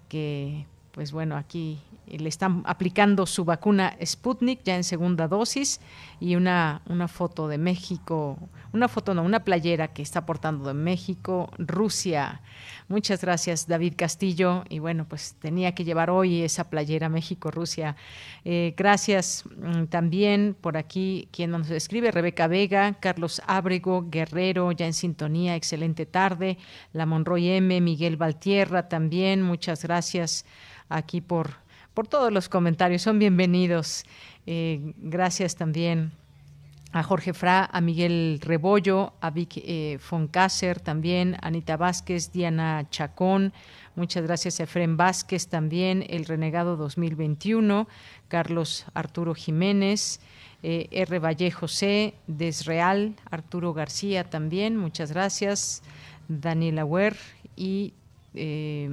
que 0.07 0.65
pues 0.95 1.11
bueno, 1.11 1.35
aquí 1.35 1.77
le 2.07 2.29
están 2.29 2.63
aplicando 2.65 3.25
su 3.25 3.43
vacuna 3.43 3.97
Sputnik 4.03 4.61
ya 4.63 4.77
en 4.77 4.85
segunda 4.85 5.27
dosis 5.27 5.81
y 6.21 6.35
una, 6.35 6.81
una 6.85 7.09
foto 7.09 7.49
de 7.49 7.57
México, 7.57 8.37
una 8.71 8.87
foto 8.87 9.13
no, 9.13 9.23
una 9.23 9.43
playera 9.43 9.89
que 9.89 10.01
está 10.01 10.25
portando 10.25 10.67
de 10.67 10.73
México, 10.73 11.51
Rusia. 11.57 12.41
Muchas 12.87 13.21
gracias 13.21 13.67
David 13.67 13.95
Castillo 13.97 14.63
y 14.69 14.79
bueno, 14.79 15.05
pues 15.05 15.35
tenía 15.39 15.73
que 15.73 15.83
llevar 15.83 16.09
hoy 16.09 16.43
esa 16.43 16.69
playera 16.69 17.09
México-Rusia. 17.09 17.97
Eh, 18.45 18.73
gracias 18.77 19.43
mm, 19.57 19.85
también 19.85 20.55
por 20.59 20.77
aquí 20.77 21.27
quien 21.31 21.51
nos 21.51 21.69
escribe, 21.71 22.11
Rebeca 22.11 22.47
Vega, 22.47 22.93
Carlos 23.01 23.41
Ábrego, 23.47 24.05
Guerrero, 24.09 24.71
ya 24.71 24.85
en 24.85 24.93
sintonía, 24.93 25.57
excelente 25.57 26.05
tarde, 26.05 26.57
la 26.93 27.05
Monroy 27.05 27.49
M, 27.49 27.81
Miguel 27.81 28.15
Valtierra 28.15 28.87
también, 28.87 29.41
muchas 29.41 29.83
gracias 29.83 30.45
aquí 30.89 31.21
por, 31.21 31.55
por 31.93 32.07
todos 32.07 32.31
los 32.31 32.49
comentarios. 32.49 33.01
Son 33.01 33.19
bienvenidos. 33.19 34.03
Eh, 34.45 34.93
gracias 34.97 35.55
también 35.55 36.11
a 36.95 37.03
Jorge 37.03 37.33
Fra, 37.33 37.69
a 37.73 37.81
Miguel 37.81 38.39
Rebollo, 38.41 39.11
a 39.19 39.29
Vic 39.29 39.57
eh, 39.57 39.97
Foncácer 39.99 40.79
también, 40.79 41.35
Anita 41.41 41.75
Vázquez, 41.75 42.31
Diana 42.31 42.87
Chacón, 42.89 43.51
muchas 43.97 44.23
gracias 44.23 44.61
a 44.61 44.63
Efren 44.63 44.95
Vázquez 44.95 45.49
también, 45.49 46.05
El 46.07 46.23
Renegado 46.23 46.77
2021, 46.77 47.89
Carlos 48.29 48.85
Arturo 48.93 49.35
Jiménez, 49.35 50.21
eh, 50.63 50.87
R. 50.91 51.19
Valle 51.19 51.51
José, 51.51 52.13
Desreal, 52.27 53.15
Arturo 53.29 53.73
García 53.73 54.23
también, 54.23 54.77
muchas 54.77 55.11
gracias, 55.11 55.83
Daniela 56.29 56.85
Huer 56.85 57.17
y 57.57 57.93
eh, 58.35 58.89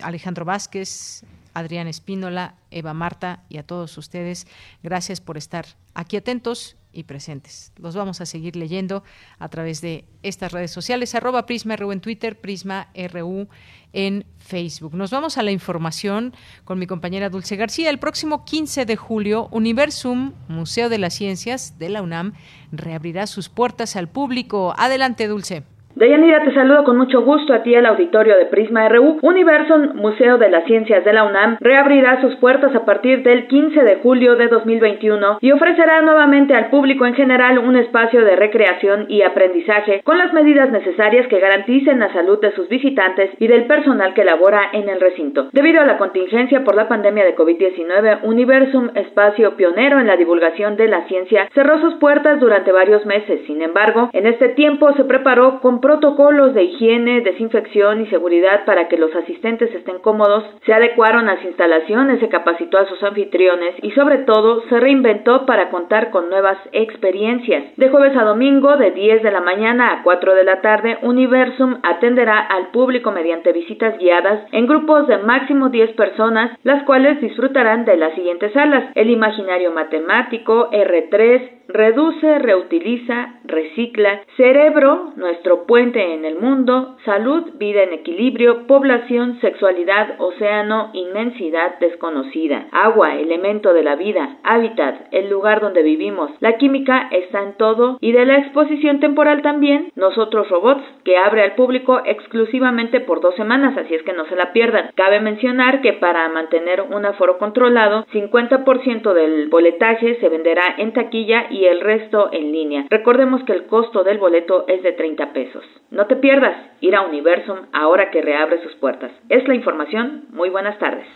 Alejandro 0.00 0.44
Vázquez, 0.44 1.24
Adrián 1.54 1.86
Espínola, 1.86 2.56
Eva 2.70 2.94
Marta 2.94 3.44
y 3.48 3.58
a 3.58 3.62
todos 3.62 3.96
ustedes, 3.96 4.46
gracias 4.82 5.20
por 5.20 5.36
estar 5.36 5.66
aquí 5.94 6.16
atentos 6.16 6.76
y 6.92 7.04
presentes. 7.04 7.72
Los 7.76 7.96
vamos 7.96 8.20
a 8.20 8.26
seguir 8.26 8.56
leyendo 8.56 9.02
a 9.38 9.48
través 9.48 9.80
de 9.80 10.04
estas 10.22 10.52
redes 10.52 10.70
sociales, 10.70 11.14
arroba 11.14 11.46
Prisma 11.46 11.74
en 11.74 12.00
Twitter, 12.00 12.40
Prisma 12.40 12.88
RU 13.12 13.48
en 13.92 14.24
Facebook. 14.38 14.94
Nos 14.94 15.10
vamos 15.10 15.36
a 15.36 15.42
la 15.42 15.50
información 15.50 16.34
con 16.64 16.78
mi 16.78 16.86
compañera 16.86 17.30
Dulce 17.30 17.56
García. 17.56 17.90
El 17.90 17.98
próximo 17.98 18.44
15 18.44 18.86
de 18.86 18.96
julio, 18.96 19.48
Universum, 19.50 20.32
Museo 20.48 20.88
de 20.88 20.98
las 20.98 21.14
Ciencias 21.14 21.78
de 21.78 21.88
la 21.88 22.02
UNAM, 22.02 22.34
reabrirá 22.72 23.26
sus 23.26 23.48
puertas 23.48 23.96
al 23.96 24.08
público. 24.08 24.74
Adelante, 24.76 25.26
Dulce. 25.26 25.64
Deyanira, 26.04 26.44
te 26.44 26.52
saludo 26.52 26.84
con 26.84 26.98
mucho 26.98 27.22
gusto 27.22 27.54
a 27.54 27.62
ti 27.62 27.74
al 27.74 27.86
auditorio 27.86 28.36
de 28.36 28.44
Prisma 28.44 28.86
RU. 28.90 29.20
Universum, 29.22 29.94
Museo 29.94 30.36
de 30.36 30.50
las 30.50 30.66
Ciencias 30.66 31.02
de 31.02 31.14
la 31.14 31.24
UNAM, 31.24 31.56
reabrirá 31.60 32.20
sus 32.20 32.36
puertas 32.36 32.74
a 32.74 32.84
partir 32.84 33.22
del 33.22 33.46
15 33.46 33.82
de 33.82 33.96
julio 34.02 34.36
de 34.36 34.48
2021 34.48 35.38
y 35.40 35.52
ofrecerá 35.52 36.02
nuevamente 36.02 36.54
al 36.54 36.68
público 36.68 37.06
en 37.06 37.14
general 37.14 37.58
un 37.58 37.76
espacio 37.76 38.22
de 38.22 38.36
recreación 38.36 39.06
y 39.08 39.22
aprendizaje 39.22 40.02
con 40.04 40.18
las 40.18 40.34
medidas 40.34 40.70
necesarias 40.70 41.26
que 41.28 41.40
garanticen 41.40 42.00
la 42.00 42.12
salud 42.12 42.38
de 42.38 42.52
sus 42.52 42.68
visitantes 42.68 43.30
y 43.38 43.46
del 43.46 43.64
personal 43.64 44.12
que 44.12 44.26
labora 44.26 44.60
en 44.74 44.90
el 44.90 45.00
recinto. 45.00 45.48
Debido 45.52 45.80
a 45.80 45.86
la 45.86 45.96
contingencia 45.96 46.64
por 46.64 46.74
la 46.74 46.86
pandemia 46.86 47.24
de 47.24 47.34
COVID-19, 47.34 48.24
Universum, 48.24 48.90
espacio 48.94 49.56
pionero 49.56 50.00
en 50.00 50.06
la 50.08 50.18
divulgación 50.18 50.76
de 50.76 50.86
la 50.86 51.08
ciencia, 51.08 51.48
cerró 51.54 51.80
sus 51.80 51.94
puertas 51.94 52.40
durante 52.40 52.72
varios 52.72 53.06
meses. 53.06 53.40
Sin 53.46 53.62
embargo, 53.62 54.10
en 54.12 54.26
este 54.26 54.50
tiempo 54.50 54.92
se 54.92 55.04
preparó 55.04 55.60
con 55.60 55.80
protocolos 55.94 56.54
de 56.54 56.64
higiene, 56.64 57.20
desinfección 57.20 58.00
y 58.00 58.06
seguridad 58.06 58.64
para 58.64 58.88
que 58.88 58.96
los 58.96 59.14
asistentes 59.14 59.72
estén 59.72 60.00
cómodos, 60.00 60.44
se 60.66 60.74
adecuaron 60.74 61.26
las 61.26 61.42
instalaciones, 61.44 62.18
se 62.18 62.28
capacitó 62.28 62.78
a 62.78 62.86
sus 62.86 63.00
anfitriones 63.04 63.74
y 63.80 63.92
sobre 63.92 64.18
todo 64.18 64.62
se 64.68 64.80
reinventó 64.80 65.46
para 65.46 65.70
contar 65.70 66.10
con 66.10 66.30
nuevas 66.30 66.58
experiencias. 66.72 67.76
De 67.76 67.90
jueves 67.90 68.16
a 68.16 68.24
domingo, 68.24 68.76
de 68.76 68.90
10 68.90 69.22
de 69.22 69.30
la 69.30 69.40
mañana 69.40 69.92
a 69.92 70.02
4 70.02 70.34
de 70.34 70.44
la 70.44 70.60
tarde, 70.60 70.98
Universum 71.02 71.76
atenderá 71.84 72.40
al 72.40 72.68
público 72.72 73.12
mediante 73.12 73.52
visitas 73.52 73.96
guiadas 73.98 74.40
en 74.50 74.66
grupos 74.66 75.06
de 75.06 75.18
máximo 75.18 75.68
10 75.68 75.92
personas, 75.92 76.58
las 76.64 76.82
cuales 76.84 77.20
disfrutarán 77.20 77.84
de 77.84 77.96
las 77.96 78.14
siguientes 78.14 78.52
salas: 78.52 78.90
el 78.96 79.10
imaginario 79.10 79.70
matemático, 79.70 80.70
R3, 80.72 81.50
reduce, 81.68 82.38
reutiliza, 82.40 83.36
recicla, 83.44 84.20
cerebro, 84.36 85.12
nuestro 85.16 85.64
en 85.92 86.24
el 86.24 86.38
mundo, 86.38 86.96
salud, 87.04 87.44
vida 87.58 87.82
en 87.82 87.92
equilibrio, 87.92 88.66
población, 88.66 89.38
sexualidad, 89.42 90.14
océano, 90.18 90.90
inmensidad 90.94 91.78
desconocida, 91.78 92.68
agua, 92.72 93.16
elemento 93.16 93.74
de 93.74 93.82
la 93.82 93.94
vida, 93.94 94.38
hábitat, 94.44 95.08
el 95.10 95.28
lugar 95.28 95.60
donde 95.60 95.82
vivimos, 95.82 96.30
la 96.40 96.56
química 96.56 97.08
está 97.10 97.42
en 97.42 97.58
todo 97.58 97.98
y 98.00 98.12
de 98.12 98.24
la 98.24 98.38
exposición 98.38 98.98
temporal 99.00 99.42
también, 99.42 99.92
nosotros 99.94 100.48
robots, 100.48 100.82
que 101.04 101.18
abre 101.18 101.42
al 101.42 101.54
público 101.54 102.00
exclusivamente 102.06 103.00
por 103.00 103.20
dos 103.20 103.34
semanas, 103.34 103.76
así 103.76 103.94
es 103.94 104.02
que 104.04 104.14
no 104.14 104.24
se 104.24 104.36
la 104.36 104.54
pierdan. 104.54 104.90
Cabe 104.94 105.20
mencionar 105.20 105.82
que 105.82 105.92
para 105.92 106.26
mantener 106.30 106.80
un 106.80 107.04
aforo 107.04 107.36
controlado, 107.36 108.06
50% 108.06 109.12
del 109.12 109.48
boletaje 109.48 110.14
se 110.18 110.28
venderá 110.30 110.76
en 110.78 110.94
taquilla 110.94 111.46
y 111.50 111.66
el 111.66 111.82
resto 111.82 112.30
en 112.32 112.52
línea. 112.52 112.86
Recordemos 112.88 113.44
que 113.44 113.52
el 113.52 113.66
costo 113.66 114.02
del 114.02 114.16
boleto 114.16 114.64
es 114.66 114.82
de 114.82 114.92
30 114.92 115.32
pesos. 115.34 115.63
No 115.90 116.06
te 116.06 116.16
pierdas 116.16 116.56
ir 116.80 116.94
a 116.94 117.02
Universum 117.02 117.66
ahora 117.72 118.10
que 118.10 118.20
reabre 118.20 118.62
sus 118.62 118.74
puertas. 118.76 119.12
Es 119.28 119.46
la 119.46 119.54
información. 119.54 120.24
Muy 120.30 120.50
buenas 120.50 120.78
tardes. 120.78 121.06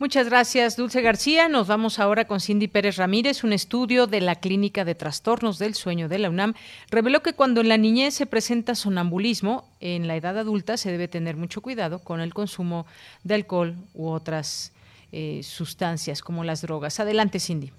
Muchas 0.00 0.28
gracias, 0.28 0.76
Dulce 0.76 1.02
García. 1.02 1.48
Nos 1.48 1.66
vamos 1.66 1.98
ahora 1.98 2.26
con 2.26 2.38
Cindy 2.38 2.68
Pérez 2.68 2.98
Ramírez. 2.98 3.42
Un 3.42 3.52
estudio 3.52 4.06
de 4.06 4.20
la 4.20 4.36
Clínica 4.36 4.84
de 4.84 4.94
Trastornos 4.94 5.58
del 5.58 5.74
Sueño 5.74 6.08
de 6.08 6.20
la 6.20 6.30
UNAM 6.30 6.54
reveló 6.88 7.20
que 7.20 7.32
cuando 7.32 7.60
en 7.60 7.68
la 7.68 7.78
niñez 7.78 8.14
se 8.14 8.26
presenta 8.26 8.76
sonambulismo, 8.76 9.64
en 9.80 10.06
la 10.06 10.14
edad 10.14 10.38
adulta 10.38 10.76
se 10.76 10.92
debe 10.92 11.08
tener 11.08 11.36
mucho 11.36 11.62
cuidado 11.62 11.98
con 12.04 12.20
el 12.20 12.32
consumo 12.32 12.86
de 13.24 13.34
alcohol 13.34 13.74
u 13.92 14.10
otras 14.10 14.72
eh, 15.10 15.40
sustancias 15.42 16.22
como 16.22 16.44
las 16.44 16.62
drogas. 16.62 17.00
Adelante, 17.00 17.40
Cindy. 17.40 17.72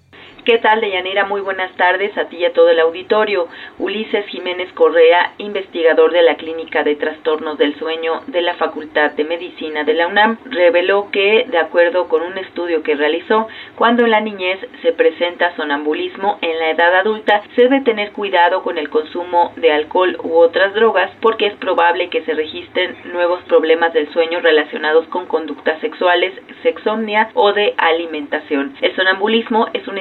¿Qué 0.44 0.56
tal, 0.56 0.80
Deyanira? 0.80 1.26
Muy 1.26 1.42
buenas 1.42 1.70
tardes 1.76 2.16
a 2.16 2.24
ti 2.24 2.38
y 2.38 2.44
a 2.46 2.52
todo 2.54 2.70
el 2.70 2.80
auditorio. 2.80 3.46
Ulises 3.78 4.26
Jiménez 4.26 4.72
Correa, 4.72 5.32
investigador 5.36 6.12
de 6.12 6.22
la 6.22 6.36
Clínica 6.36 6.82
de 6.82 6.96
Trastornos 6.96 7.58
del 7.58 7.78
Sueño 7.78 8.22
de 8.26 8.40
la 8.40 8.54
Facultad 8.54 9.12
de 9.12 9.24
Medicina 9.24 9.84
de 9.84 9.92
la 9.92 10.06
UNAM, 10.06 10.38
reveló 10.46 11.10
que, 11.12 11.46
de 11.46 11.58
acuerdo 11.58 12.08
con 12.08 12.22
un 12.22 12.38
estudio 12.38 12.82
que 12.82 12.94
realizó, 12.94 13.48
cuando 13.76 14.04
en 14.04 14.12
la 14.12 14.20
niñez 14.20 14.58
se 14.80 14.92
presenta 14.92 15.54
sonambulismo 15.56 16.38
en 16.40 16.58
la 16.58 16.70
edad 16.70 16.96
adulta, 16.96 17.42
se 17.54 17.62
debe 17.62 17.82
tener 17.82 18.12
cuidado 18.12 18.62
con 18.62 18.78
el 18.78 18.88
consumo 18.88 19.52
de 19.56 19.72
alcohol 19.72 20.16
u 20.22 20.36
otras 20.38 20.72
drogas 20.72 21.10
porque 21.20 21.46
es 21.46 21.54
probable 21.56 22.08
que 22.08 22.22
se 22.22 22.32
registren 22.32 22.96
nuevos 23.12 23.42
problemas 23.42 23.92
del 23.92 24.10
sueño 24.12 24.40
relacionados 24.40 25.06
con 25.08 25.26
conductas 25.26 25.78
sexuales, 25.80 26.32
sexomnia 26.62 27.28
o 27.34 27.52
de 27.52 27.74
alimentación. 27.76 28.74
El 28.80 28.96
sonambulismo 28.96 29.68
es 29.74 29.86
un 29.86 29.98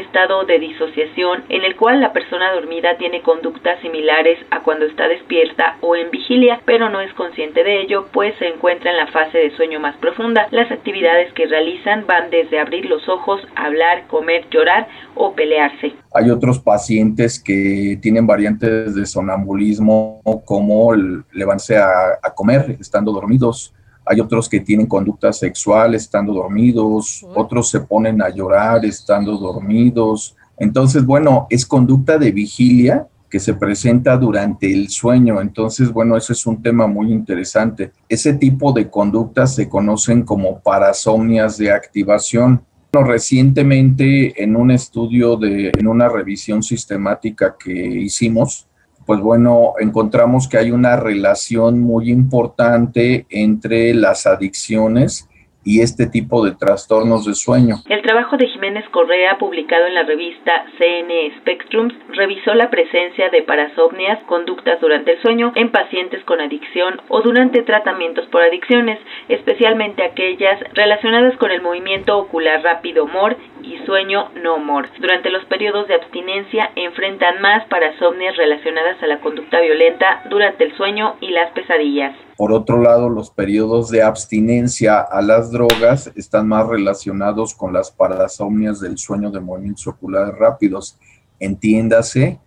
de 0.47 0.59
disociación 0.59 1.43
en 1.49 1.63
el 1.63 1.75
cual 1.75 2.01
la 2.01 2.11
persona 2.11 2.51
dormida 2.53 2.97
tiene 2.97 3.21
conductas 3.21 3.79
similares 3.81 4.39
a 4.49 4.61
cuando 4.61 4.85
está 4.85 5.07
despierta 5.07 5.77
o 5.81 5.95
en 5.95 6.09
vigilia, 6.09 6.61
pero 6.65 6.89
no 6.89 6.99
es 6.99 7.13
consciente 7.13 7.63
de 7.63 7.81
ello, 7.81 8.07
pues 8.11 8.33
se 8.39 8.47
encuentra 8.47 8.89
en 8.89 8.97
la 8.97 9.07
fase 9.07 9.37
de 9.37 9.55
sueño 9.55 9.79
más 9.79 9.95
profunda. 9.97 10.47
Las 10.51 10.71
actividades 10.71 11.31
que 11.33 11.45
realizan 11.45 12.05
van 12.07 12.31
desde 12.31 12.59
abrir 12.59 12.85
los 12.85 13.07
ojos, 13.07 13.39
hablar, 13.55 14.07
comer, 14.07 14.45
llorar 14.49 14.87
o 15.15 15.33
pelearse. 15.33 15.93
Hay 16.13 16.31
otros 16.31 16.59
pacientes 16.59 17.41
que 17.41 17.97
tienen 18.01 18.25
variantes 18.25 18.95
de 18.95 19.05
sonambulismo 19.05 20.21
como 20.45 20.93
levantarse 21.31 21.77
a 21.77 22.33
comer 22.35 22.77
estando 22.79 23.11
dormidos, 23.11 23.73
hay 24.09 24.19
otros 24.19 24.49
que 24.49 24.61
tienen 24.61 24.87
conducta 24.87 25.31
sexual 25.31 25.93
estando 25.93 26.33
dormidos, 26.33 27.23
otros 27.35 27.69
se 27.69 27.81
ponen 27.81 28.23
a 28.23 28.29
llorar 28.29 28.83
estando 28.83 29.37
dormidos. 29.37 30.35
Entonces, 30.57 31.05
bueno, 31.05 31.45
es 31.51 31.63
conducta 31.63 32.17
de 32.17 32.31
vigilia 32.31 33.07
que 33.29 33.39
se 33.39 33.53
presenta 33.53 34.17
durante 34.17 34.73
el 34.73 34.89
sueño. 34.89 35.39
Entonces, 35.39 35.93
bueno, 35.93 36.17
ese 36.17 36.33
es 36.33 36.47
un 36.47 36.59
tema 36.59 36.87
muy 36.87 37.11
interesante. 37.11 37.91
Ese 38.09 38.33
tipo 38.33 38.73
de 38.73 38.89
conductas 38.89 39.53
se 39.53 39.69
conocen 39.69 40.23
como 40.23 40.59
parasomnias 40.59 41.59
de 41.59 41.71
activación. 41.71 42.63
recientemente 42.91 44.43
en 44.43 44.55
un 44.55 44.71
estudio 44.71 45.37
de, 45.37 45.71
en 45.77 45.87
una 45.87 46.09
revisión 46.09 46.63
sistemática 46.63 47.55
que 47.63 47.71
hicimos, 47.71 48.65
pues 49.09 49.21
bueno, 49.21 49.73
encontramos 49.79 50.47
que 50.47 50.59
hay 50.59 50.69
una 50.69 50.95
relación 50.95 51.79
muy 51.79 52.11
importante 52.11 53.25
entre 53.31 53.91
las 53.95 54.27
adicciones 54.27 55.27
y 55.63 55.81
este 55.81 56.07
tipo 56.07 56.45
de 56.45 56.55
trastornos 56.55 57.25
de 57.25 57.33
sueño. 57.33 57.77
El 57.89 58.01
trabajo 58.01 58.37
de 58.37 58.47
Jiménez 58.47 58.87
Correa, 58.89 59.37
publicado 59.37 59.85
en 59.85 59.95
la 59.95 60.03
revista 60.03 60.65
CN 60.77 61.37
Spectrums, 61.39 61.93
revisó 62.09 62.53
la 62.53 62.69
presencia 62.69 63.29
de 63.29 63.43
parasomnias, 63.43 64.19
conductas 64.25 64.79
durante 64.79 65.13
el 65.13 65.21
sueño, 65.21 65.51
en 65.55 65.71
pacientes 65.71 66.23
con 66.23 66.41
adicción 66.41 67.01
o 67.09 67.21
durante 67.21 67.61
tratamientos 67.63 68.25
por 68.27 68.41
adicciones, 68.41 68.99
especialmente 69.27 70.03
aquellas 70.03 70.59
relacionadas 70.73 71.35
con 71.37 71.51
el 71.51 71.61
movimiento 71.61 72.17
ocular 72.17 72.63
rápido 72.63 73.05
MOR 73.07 73.37
y 73.61 73.77
sueño 73.85 74.29
no 74.41 74.57
MOR. 74.57 74.87
Durante 74.99 75.29
los 75.29 75.45
periodos 75.45 75.87
de 75.87 75.95
abstinencia 75.95 76.71
enfrentan 76.75 77.41
más 77.41 77.65
parasomnias 77.67 78.37
relacionadas 78.37 79.01
a 79.03 79.07
la 79.07 79.19
conducta 79.19 79.59
violenta 79.59 80.23
durante 80.29 80.63
el 80.63 80.75
sueño 80.75 81.15
y 81.21 81.29
las 81.29 81.51
pesadillas. 81.51 82.28
Por 82.39 82.53
otro 82.53 82.81
lado, 82.81 83.09
los 83.09 83.31
periodos 83.31 83.89
de 83.89 84.01
abstinencia 84.01 85.01
a 85.01 85.21
las 85.21 85.51
drogas 85.51 86.09
están 86.15 86.47
más 86.47 86.65
relacionados 86.65 87.53
con 87.53 87.73
las 87.73 87.91
parasomnias 87.91 88.79
del 88.79 88.97
sueño 88.97 89.29
de 89.29 89.41
movimientos 89.41 89.85
oculares 89.87 90.33
rápidos. 90.37 90.97
Entiéndase 91.37 92.39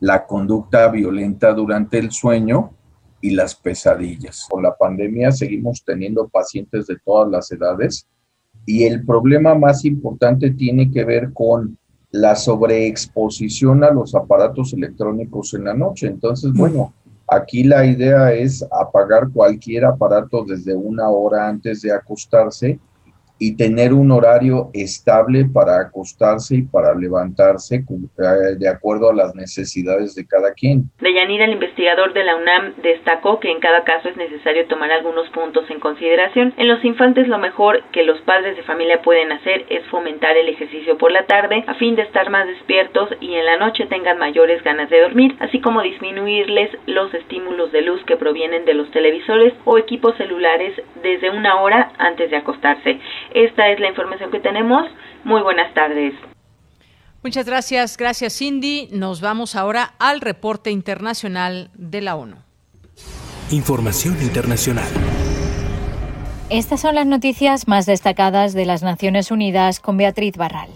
la 0.00 0.26
conducta 0.26 0.86
violenta 0.88 1.54
durante 1.54 1.96
el 1.96 2.10
sueño 2.10 2.74
y 3.22 3.30
las 3.30 3.54
pesadillas. 3.54 4.46
Con 4.50 4.64
la 4.64 4.76
pandemia 4.76 5.32
seguimos 5.32 5.82
teniendo 5.82 6.28
pacientes 6.28 6.86
de 6.86 6.98
todas 7.02 7.30
las 7.30 7.50
edades 7.50 8.06
y 8.66 8.84
el 8.84 9.02
problema 9.06 9.54
más 9.54 9.86
importante 9.86 10.50
tiene 10.50 10.90
que 10.90 11.06
ver 11.06 11.32
con 11.32 11.78
la 12.10 12.36
sobreexposición 12.36 13.82
a 13.82 13.92
los 13.92 14.14
aparatos 14.14 14.74
electrónicos 14.74 15.54
en 15.54 15.64
la 15.64 15.72
noche. 15.72 16.06
Entonces, 16.06 16.52
bueno, 16.52 16.92
Aquí 17.30 17.62
la 17.62 17.84
idea 17.84 18.32
es 18.32 18.64
apagar 18.70 19.30
cualquier 19.30 19.84
aparato 19.84 20.44
desde 20.44 20.74
una 20.74 21.10
hora 21.10 21.46
antes 21.46 21.82
de 21.82 21.92
acostarse 21.92 22.80
y 23.38 23.56
tener 23.56 23.92
un 23.92 24.10
horario 24.10 24.70
estable 24.72 25.44
para 25.44 25.80
acostarse 25.80 26.56
y 26.56 26.62
para 26.62 26.94
levantarse 26.94 27.76
eh, 27.76 28.56
de 28.58 28.68
acuerdo 28.68 29.10
a 29.10 29.14
las 29.14 29.34
necesidades 29.34 30.14
de 30.14 30.26
cada 30.26 30.52
quien. 30.52 30.90
Deyanira, 31.00 31.44
el 31.44 31.52
investigador 31.52 32.12
de 32.12 32.24
la 32.24 32.36
UNAM, 32.36 32.74
destacó 32.82 33.40
que 33.40 33.50
en 33.50 33.60
cada 33.60 33.84
caso 33.84 34.08
es 34.08 34.16
necesario 34.16 34.66
tomar 34.66 34.90
algunos 34.90 35.28
puntos 35.30 35.64
en 35.70 35.80
consideración. 35.80 36.54
En 36.56 36.68
los 36.68 36.84
infantes 36.84 37.28
lo 37.28 37.38
mejor 37.38 37.82
que 37.92 38.02
los 38.02 38.20
padres 38.22 38.56
de 38.56 38.62
familia 38.62 39.02
pueden 39.02 39.32
hacer 39.32 39.66
es 39.68 39.86
fomentar 39.86 40.36
el 40.36 40.48
ejercicio 40.48 40.98
por 40.98 41.12
la 41.12 41.26
tarde 41.26 41.64
a 41.66 41.74
fin 41.74 41.96
de 41.96 42.02
estar 42.02 42.30
más 42.30 42.46
despiertos 42.46 43.10
y 43.20 43.34
en 43.34 43.46
la 43.46 43.58
noche 43.58 43.86
tengan 43.86 44.18
mayores 44.18 44.62
ganas 44.62 44.90
de 44.90 45.00
dormir, 45.00 45.36
así 45.40 45.60
como 45.60 45.82
disminuirles 45.82 46.70
los 46.86 47.12
estímulos 47.14 47.72
de 47.72 47.82
luz 47.82 48.02
que 48.04 48.16
provienen 48.16 48.64
de 48.64 48.74
los 48.74 48.90
televisores 48.90 49.54
o 49.64 49.78
equipos 49.78 50.16
celulares 50.16 50.74
desde 51.02 51.30
una 51.30 51.60
hora 51.60 51.92
antes 51.98 52.30
de 52.30 52.36
acostarse. 52.36 52.98
Esta 53.34 53.68
es 53.68 53.80
la 53.80 53.88
información 53.88 54.30
que 54.30 54.40
tenemos. 54.40 54.84
Muy 55.24 55.42
buenas 55.42 55.72
tardes. 55.74 56.14
Muchas 57.22 57.46
gracias, 57.46 57.96
gracias 57.96 58.38
Cindy. 58.38 58.88
Nos 58.92 59.20
vamos 59.20 59.56
ahora 59.56 59.94
al 59.98 60.20
reporte 60.20 60.70
internacional 60.70 61.70
de 61.74 62.00
la 62.00 62.16
ONU. 62.16 62.36
Información 63.50 64.16
internacional. 64.22 64.88
Estas 66.50 66.80
son 66.80 66.94
las 66.94 67.06
noticias 67.06 67.68
más 67.68 67.86
destacadas 67.86 68.54
de 68.54 68.64
las 68.64 68.82
Naciones 68.82 69.30
Unidas 69.30 69.80
con 69.80 69.96
Beatriz 69.96 70.36
Barral. 70.36 70.70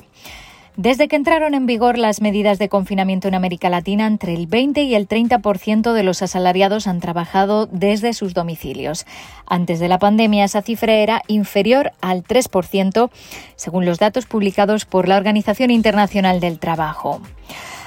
Desde 0.77 1.07
que 1.07 1.17
entraron 1.17 1.53
en 1.53 1.67
vigor 1.67 1.99
las 1.99 2.23
medidas 2.23 2.59
de 2.59 2.71
confinamiento 2.71 3.29
en 3.29 3.35
América 3.35 3.69
Latina, 3.69 4.07
entre 4.07 4.33
el 4.33 4.47
20 4.47 4.83
y 4.85 4.95
el 4.95 5.07
30% 5.07 5.93
de 5.93 6.03
los 6.03 6.23
asalariados 6.23 6.87
han 6.87 6.99
trabajado 6.99 7.67
desde 7.67 8.15
sus 8.15 8.33
domicilios. 8.33 9.05
Antes 9.47 9.81
de 9.81 9.89
la 9.89 9.99
pandemia, 9.99 10.45
esa 10.45 10.63
cifra 10.63 10.95
era 10.95 11.23
inferior 11.27 11.93
al 12.01 12.25
3%, 12.25 13.11
según 13.55 13.85
los 13.85 13.99
datos 13.99 14.25
publicados 14.25 14.87
por 14.87 15.09
la 15.09 15.19
Organización 15.19 15.71
Internacional 15.71 16.41
del 16.41 16.59
Trabajo. 16.59 17.21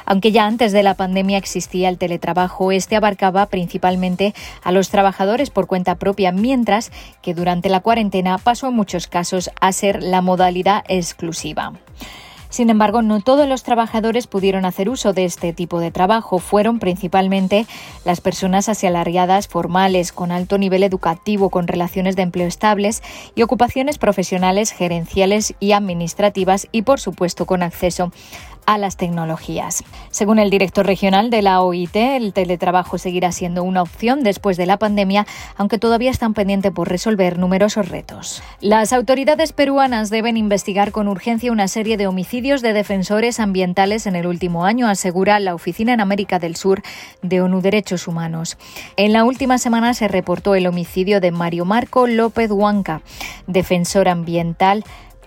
Aunque 0.06 0.32
ya 0.32 0.46
antes 0.46 0.72
de 0.72 0.84
la 0.84 0.94
pandemia 0.94 1.40
existía 1.40 1.90
el 1.90 1.98
teletrabajo, 1.98 2.72
este 2.72 2.96
abarcaba 2.96 3.48
principalmente 3.48 4.36
a 4.64 4.72
los 4.72 4.90
trabajadores 4.90 5.50
por 5.50 5.66
cuenta 5.66 5.96
propia, 5.96 6.32
mientras 6.32 6.92
que 7.24 7.34
durante 7.34 7.70
la 7.70 7.80
cuarentena 7.80 8.38
pasó 8.38 8.68
en 8.68 8.76
muchos 8.76 9.08
casos 9.08 9.50
a 9.60 9.72
ser 9.72 10.04
la 10.04 10.22
modalidad 10.22 10.84
exclusiva. 10.88 11.74
Sin 12.56 12.70
embargo, 12.70 13.02
no 13.02 13.20
todos 13.20 13.50
los 13.50 13.64
trabajadores 13.64 14.28
pudieron 14.28 14.64
hacer 14.64 14.88
uso 14.88 15.12
de 15.12 15.26
este 15.26 15.52
tipo 15.52 15.82
de 15.82 15.92
trabajo. 15.92 16.40
Fueron 16.40 16.80
principalmente 16.80 17.66
las 18.06 18.22
personas 18.22 18.70
asalariadas 18.70 19.50
formales, 19.50 20.14
con 20.14 20.32
alto 20.32 20.58
nivel 20.58 20.84
educativo, 20.84 21.50
con 21.50 21.68
relaciones 21.68 22.16
de 22.16 22.22
empleo 22.22 22.48
estables 22.48 23.04
y 23.36 23.42
ocupaciones 23.42 23.98
profesionales, 23.98 24.72
gerenciales 24.72 25.54
y 25.60 25.74
administrativas 25.74 26.70
y, 26.72 26.84
por 26.84 27.02
supuesto, 27.02 27.46
con 27.46 27.62
acceso 27.62 28.14
a 28.66 28.78
las 28.78 28.98
tecnologías. 28.98 29.84
Según 30.12 30.40
el 30.40 30.50
director 30.50 30.86
regional 30.86 31.30
de 31.30 31.42
la 31.42 31.62
OIT, 31.62 31.96
el 31.96 32.34
teletrabajo 32.34 32.98
seguirá 32.98 33.32
siendo 33.32 33.64
una 33.64 33.82
opción 33.82 34.24
después 34.24 34.58
de 34.58 34.66
la 34.66 34.78
pandemia, 34.78 35.26
aunque 35.56 35.78
todavía 35.78 36.12
están 36.12 36.34
pendientes 36.34 36.72
por 36.72 36.90
resolver 36.90 37.38
numerosos 37.38 37.90
retos. 37.90 38.42
Las 38.62 38.94
autoridades 38.94 39.54
peruanas 39.54 40.10
deben 40.10 40.38
investigar 40.38 40.92
con 40.92 41.08
urgencia 41.08 41.52
una 41.52 41.68
serie 41.68 41.98
de 41.98 42.08
homicidios 42.08 42.62
de 42.62 42.74
defensores 42.74 43.40
ambientales 43.40 44.08
en 44.08 44.16
el 44.16 44.28
último 44.28 44.66
año, 44.66 44.88
asegura 44.88 45.40
la 45.40 45.56
Oficina 45.56 45.94
en 45.94 46.02
América 46.02 46.40
del 46.40 46.56
Sur 46.56 46.82
de 47.22 47.42
ONU 47.42 47.62
Derechos 47.62 48.08
Humanos. 48.08 48.58
En 48.98 49.14
la 49.14 49.24
última 49.24 49.58
semana 49.58 49.94
se 49.94 50.08
reportó 50.08 50.56
el 50.56 50.68
homicidio 50.68 51.22
de 51.22 51.32
Mario 51.32 51.66
Marco 51.66 52.08
López 52.08 52.52
Huanca, 52.52 53.02
defensor 53.48 54.08
ambiental 54.08 54.84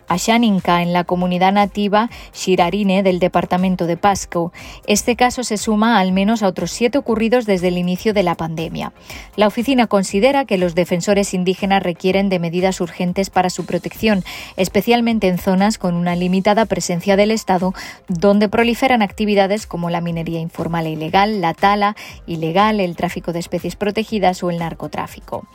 Ashaninka 0.09 0.83
en 0.83 0.93
la 0.93 1.05
comunidad 1.05 1.53
nativa 1.53 2.11
Shirarine 2.35 3.03
del 3.03 3.19
departamento 3.19 3.87
de 3.87 3.97
Pasco. 3.97 4.53
Este 4.87 5.17
caso 5.17 5.45
se 5.45 5.57
suma 5.57 6.01
al 6.01 6.13
menos 6.13 6.43
a 6.43 6.49
otros 6.49 6.71
siete 6.71 6.99
ocurridos 6.99 7.47
desde 7.47 7.69
el 7.69 7.79
inicio 7.79 8.15
de 8.15 8.23
la 8.23 8.35
pandemia. 8.35 8.93
La 9.37 9.47
oficina 9.47 9.87
considera 9.87 10.45
que 10.45 10.59
los 10.59 10.75
defensores 10.75 11.35
indígenas 11.35 11.83
requieren 11.83 12.29
de 12.29 12.39
medidas 12.39 12.81
urgentes 12.81 13.31
para 13.31 13.51
su 13.51 13.67
protección, 13.67 14.25
especialmente 14.57 15.29
en 15.29 15.39
zonas 15.39 15.79
con 15.79 15.95
una 15.95 16.17
limitada 16.17 16.67
presencia 16.67 17.17
del 17.17 17.31
Estado, 17.31 17.75
donde 18.09 18.49
proliferan 18.49 19.03
actividades 19.03 19.67
como 19.67 19.91
la 19.91 20.01
minería 20.01 20.41
informal 20.41 20.87
e 20.87 20.91
ilegal, 20.91 21.41
la 21.41 21.55
tala 21.55 21.97
ilegal, 22.27 22.81
el 22.81 22.97
tráfico 22.97 23.33
de 23.33 23.39
especies 23.39 23.77
protegidas 23.77 24.43
o 24.43 24.51
el 24.51 24.59
narcotráfico. 24.59 25.47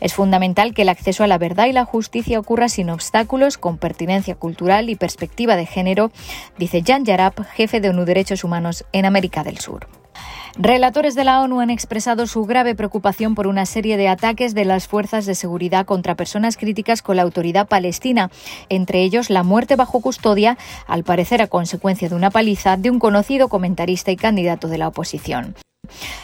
Es 0.00 0.14
fundamental 0.14 0.74
que 0.74 0.82
el 0.82 0.88
acceso 0.88 1.24
a 1.24 1.26
la 1.26 1.38
verdad 1.38 1.66
y 1.66 1.72
la 1.72 1.84
justicia 1.84 2.38
ocurra 2.38 2.68
sin 2.68 2.90
obstáculos, 2.90 3.58
con 3.58 3.78
cultural 4.36 4.90
y 4.90 4.96
perspectiva 4.96 5.56
de 5.56 5.66
género, 5.66 6.10
dice 6.58 6.82
Jan 6.86 7.04
Yarab, 7.04 7.44
jefe 7.44 7.80
de 7.80 7.90
ONU 7.90 8.04
Derechos 8.04 8.44
Humanos 8.44 8.84
en 8.92 9.04
América 9.04 9.44
del 9.44 9.58
Sur. 9.58 9.88
Relatores 10.56 11.14
de 11.14 11.24
la 11.24 11.40
ONU 11.42 11.60
han 11.60 11.70
expresado 11.70 12.26
su 12.26 12.44
grave 12.44 12.74
preocupación 12.74 13.34
por 13.34 13.46
una 13.46 13.66
serie 13.66 13.96
de 13.96 14.08
ataques 14.08 14.54
de 14.54 14.64
las 14.64 14.88
fuerzas 14.88 15.24
de 15.24 15.34
seguridad 15.34 15.86
contra 15.86 16.16
personas 16.16 16.56
críticas 16.56 17.02
con 17.02 17.16
la 17.16 17.22
autoridad 17.22 17.68
palestina, 17.68 18.30
entre 18.68 19.02
ellos 19.02 19.30
la 19.30 19.44
muerte 19.44 19.76
bajo 19.76 20.00
custodia, 20.00 20.58
al 20.86 21.04
parecer 21.04 21.40
a 21.40 21.46
consecuencia 21.46 22.08
de 22.08 22.16
una 22.16 22.30
paliza 22.30 22.76
de 22.76 22.90
un 22.90 22.98
conocido 22.98 23.48
comentarista 23.48 24.10
y 24.10 24.16
candidato 24.16 24.68
de 24.68 24.78
la 24.78 24.88
oposición. 24.88 25.54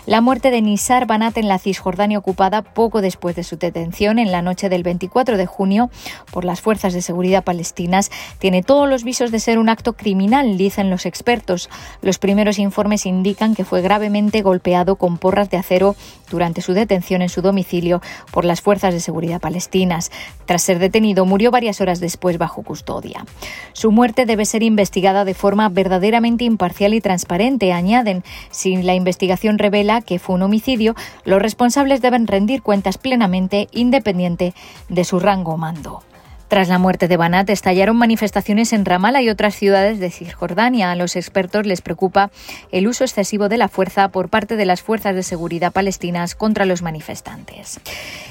La 0.06 0.20
muerte 0.20 0.51
de 0.51 0.62
Nisar 0.62 1.06
Banat 1.06 1.36
en 1.38 1.48
la 1.48 1.59
Cisjordania 1.59 2.18
ocupada 2.18 2.62
poco 2.62 3.01
después 3.01 3.36
de 3.36 3.44
su 3.44 3.56
detención 3.56 4.18
en 4.18 4.32
la 4.32 4.43
noche 4.43 4.68
del 4.68 4.82
24 4.82 5.36
de 5.36 5.47
junio 5.47 5.90
por 6.30 6.44
las 6.44 6.60
fuerzas 6.60 6.93
de 6.94 7.02
seguridad 7.02 7.44
palestinas 7.44 8.10
tiene 8.38 8.62
todos 8.62 8.88
los 8.88 9.05
visos 9.05 9.30
de 9.30 9.40
ser 9.40 9.59
un 9.59 9.68
acto 9.68 9.94
criminal, 9.94 10.56
dicen 10.56 10.90
los 10.90 11.06
expertos. 11.06 11.68
Los 12.02 12.18
primeros 12.18 12.59
informes 12.59 13.06
indican 13.06 13.55
que 13.55 13.64
fue 13.64 13.82
gravemente 13.82 14.43
golpeado 14.43 14.97
con 14.97 15.18
porras 15.18 15.51
de 15.51 15.56
acero 15.56 15.97
durante 16.30 16.60
su 16.60 16.72
detención 16.72 17.22
en 17.22 17.28
su 17.28 17.43
domicilio 17.43 18.01
por 18.32 18.44
las 18.44 18.60
fuerzas 18.60 18.94
de 18.94 19.01
seguridad 19.01 19.40
palestinas. 19.40 20.10
Tras 20.44 20.62
ser 20.62 20.78
detenido, 20.78 21.24
murió 21.24 21.51
varias 21.51 21.80
horas 21.80 22.01
después 22.01 22.38
bajo 22.38 22.62
custodia. 22.62 23.24
Su 23.72 23.93
muerte 23.93 24.26
debe 24.26 24.44
ser 24.44 24.62
investigada 24.62 25.24
de 25.24 25.34
forma 25.34 25.68
verdaderamente 25.68 26.44
imparcial 26.44 26.94
y 26.94 27.01
transparente, 27.01 27.72
añaden. 27.72 28.24
Si 28.51 28.76
la 28.82 28.94
investigación 28.94 29.56
revela 29.59 30.01
que 30.01 30.19
fue 30.19 30.35
un 30.35 30.43
homicidio, 30.43 30.95
los 31.24 31.41
responsables 31.41 32.03
deben 32.03 32.27
rendir 32.27 32.62
cuentas 32.62 32.99
plenamente 32.99 33.69
independiente 33.73 34.55
de 34.89 35.05
su 35.05 35.20
rango 35.20 35.57
mando. 35.57 36.03
Tras 36.48 36.68
la 36.68 36.78
muerte 36.78 37.09
de 37.09 37.16
Banat, 37.16 37.51
estallaron 37.51 37.97
manifestaciones 37.97 38.73
en 38.73 38.85
Ramallah 38.85 39.20
y 39.20 39.31
otras 39.31 39.56
ciudades 39.56 39.98
de 39.98 40.10
Cisjordania. 40.10 40.93
A 40.93 40.97
los 40.97 41.16
expertos 41.16 41.66
les 41.66 41.81
preocupa 41.81 42.31
el 42.70 42.86
uso 42.86 43.02
excesivo 43.02 43.48
de 43.48 43.59
la 43.59 43.68
fuerza 43.68 44.09
por 44.09 44.28
parte 44.28 44.56
de 44.56 44.64
las 44.64 44.81
fuerzas 44.81 45.16
de 45.16 45.24
seguridad 45.24 45.73
palestinas 45.73 46.36
contra 46.36 46.64
los 46.64 46.82
manifestantes. 46.82 47.81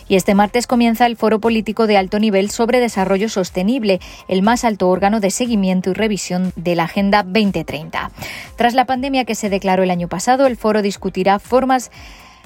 Y 0.08 0.16
este 0.16 0.34
martes 0.34 0.66
comienza 0.66 1.06
el 1.08 1.18
Foro 1.18 1.40
Político 1.40 1.88
de 1.88 1.98
Alto 1.98 2.20
Nivel 2.20 2.52
sobre 2.52 2.80
Desarrollo 2.80 3.28
Sostenible, 3.28 4.00
el 4.30 4.44
más 4.44 4.64
alto 4.64 4.88
órgano 4.88 5.20
de 5.20 5.32
seguimiento 5.32 5.90
y 5.90 5.94
revisión 5.94 6.54
de 6.56 6.76
la 6.76 6.84
Agenda 6.84 7.24
2030. 7.24 8.12
Tras 8.56 8.76
la 8.76 8.86
pandemia 8.86 9.26
que 9.26 9.36
se 9.36 9.50
declaró 9.50 9.84
el 9.84 9.92
año 9.92 10.08
pasado, 10.08 10.46
el 10.48 10.56
foro 10.56 10.82
discutirá 10.82 11.40
formas 11.40 11.92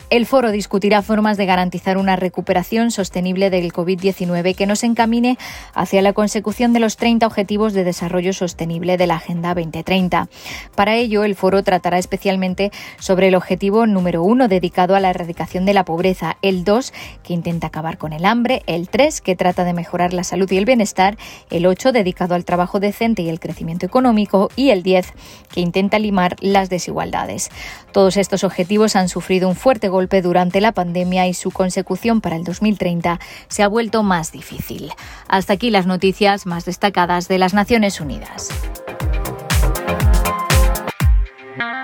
el 0.09 0.25
foro 0.25 0.51
discutirá 0.51 1.01
formas 1.03 1.37
de 1.37 1.45
garantizar 1.45 1.97
una 1.97 2.15
recuperación 2.15 2.89
sostenible 2.89 3.49
del 3.49 3.71
COVID-19 3.71 4.55
que 4.55 4.65
nos 4.65 4.83
encamine 4.83 5.37
hacia 5.73 6.01
la 6.01 6.13
consecución 6.13 6.73
de 6.73 6.79
los 6.79 6.97
30 6.97 7.27
Objetivos 7.27 7.73
de 7.73 7.83
Desarrollo 7.83 8.33
Sostenible 8.33 8.97
de 8.97 9.05
la 9.05 9.15
Agenda 9.15 9.53
2030. 9.53 10.27
Para 10.75 10.95
ello, 10.95 11.23
el 11.23 11.35
foro 11.35 11.63
tratará 11.63 11.99
especialmente 11.99 12.71
sobre 12.97 13.27
el 13.27 13.35
objetivo 13.35 13.85
número 13.85 14.23
uno 14.23 14.47
dedicado 14.47 14.95
a 14.95 14.99
la 14.99 15.11
erradicación 15.11 15.65
de 15.65 15.73
la 15.73 15.85
pobreza, 15.85 16.37
el 16.41 16.63
2 16.63 16.91
que 17.21 17.33
intenta 17.33 17.67
acabar 17.67 17.99
con 17.99 18.11
el 18.13 18.25
hambre, 18.25 18.63
el 18.65 18.89
3 18.89 19.21
que 19.21 19.35
trata 19.35 19.63
de 19.63 19.73
mejorar 19.73 20.13
la 20.13 20.23
salud 20.23 20.49
y 20.51 20.57
el 20.57 20.65
bienestar, 20.65 21.17
el 21.51 21.67
8 21.67 21.91
dedicado 21.91 22.33
al 22.33 22.45
trabajo 22.45 22.79
decente 22.79 23.21
y 23.21 23.29
el 23.29 23.39
crecimiento 23.39 23.85
económico 23.85 24.49
y 24.55 24.71
el 24.71 24.81
10 24.81 25.13
que 25.53 25.61
intenta 25.61 25.99
limar 25.99 26.35
las 26.41 26.69
desigualdades. 26.69 27.49
Todos 27.91 28.17
estos 28.17 28.43
objetivos 28.43 28.95
han 28.95 29.09
sufrido 29.09 29.47
un 29.47 29.55
fuerte 29.55 29.87
golpe 29.87 29.98
golpe 29.99 30.21
durante 30.21 30.61
la 30.61 30.71
pandemia 30.71 31.27
y 31.27 31.33
su 31.33 31.51
consecución 31.51 32.21
para 32.21 32.37
el 32.37 32.45
2030 32.45 33.19
se 33.49 33.63
ha 33.63 33.67
vuelto 33.67 34.01
más 34.01 34.31
difícil. 34.31 34.93
Hasta 35.27 35.51
aquí 35.51 35.71
las 35.71 35.87
noticias 35.87 36.45
más 36.45 36.63
destacadas 36.63 37.27
de 37.27 37.37
las 37.37 37.53
Naciones 37.53 37.99
Unidas. 37.99 38.47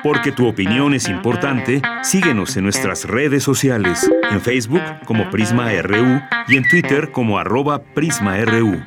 Porque 0.02 0.32
tu 0.32 0.48
opinión 0.48 0.94
es 0.94 1.10
importante, 1.10 1.82
síguenos 2.04 2.56
en 2.56 2.64
nuestras 2.64 3.04
redes 3.04 3.44
sociales, 3.44 4.10
en 4.32 4.40
Facebook 4.40 4.84
como 5.06 5.30
Prisma 5.30 5.70
RU 5.82 6.22
y 6.48 6.56
en 6.56 6.70
Twitter 6.70 7.12
como 7.12 7.38
arroba 7.38 7.84
PrismaRU. 7.84 8.82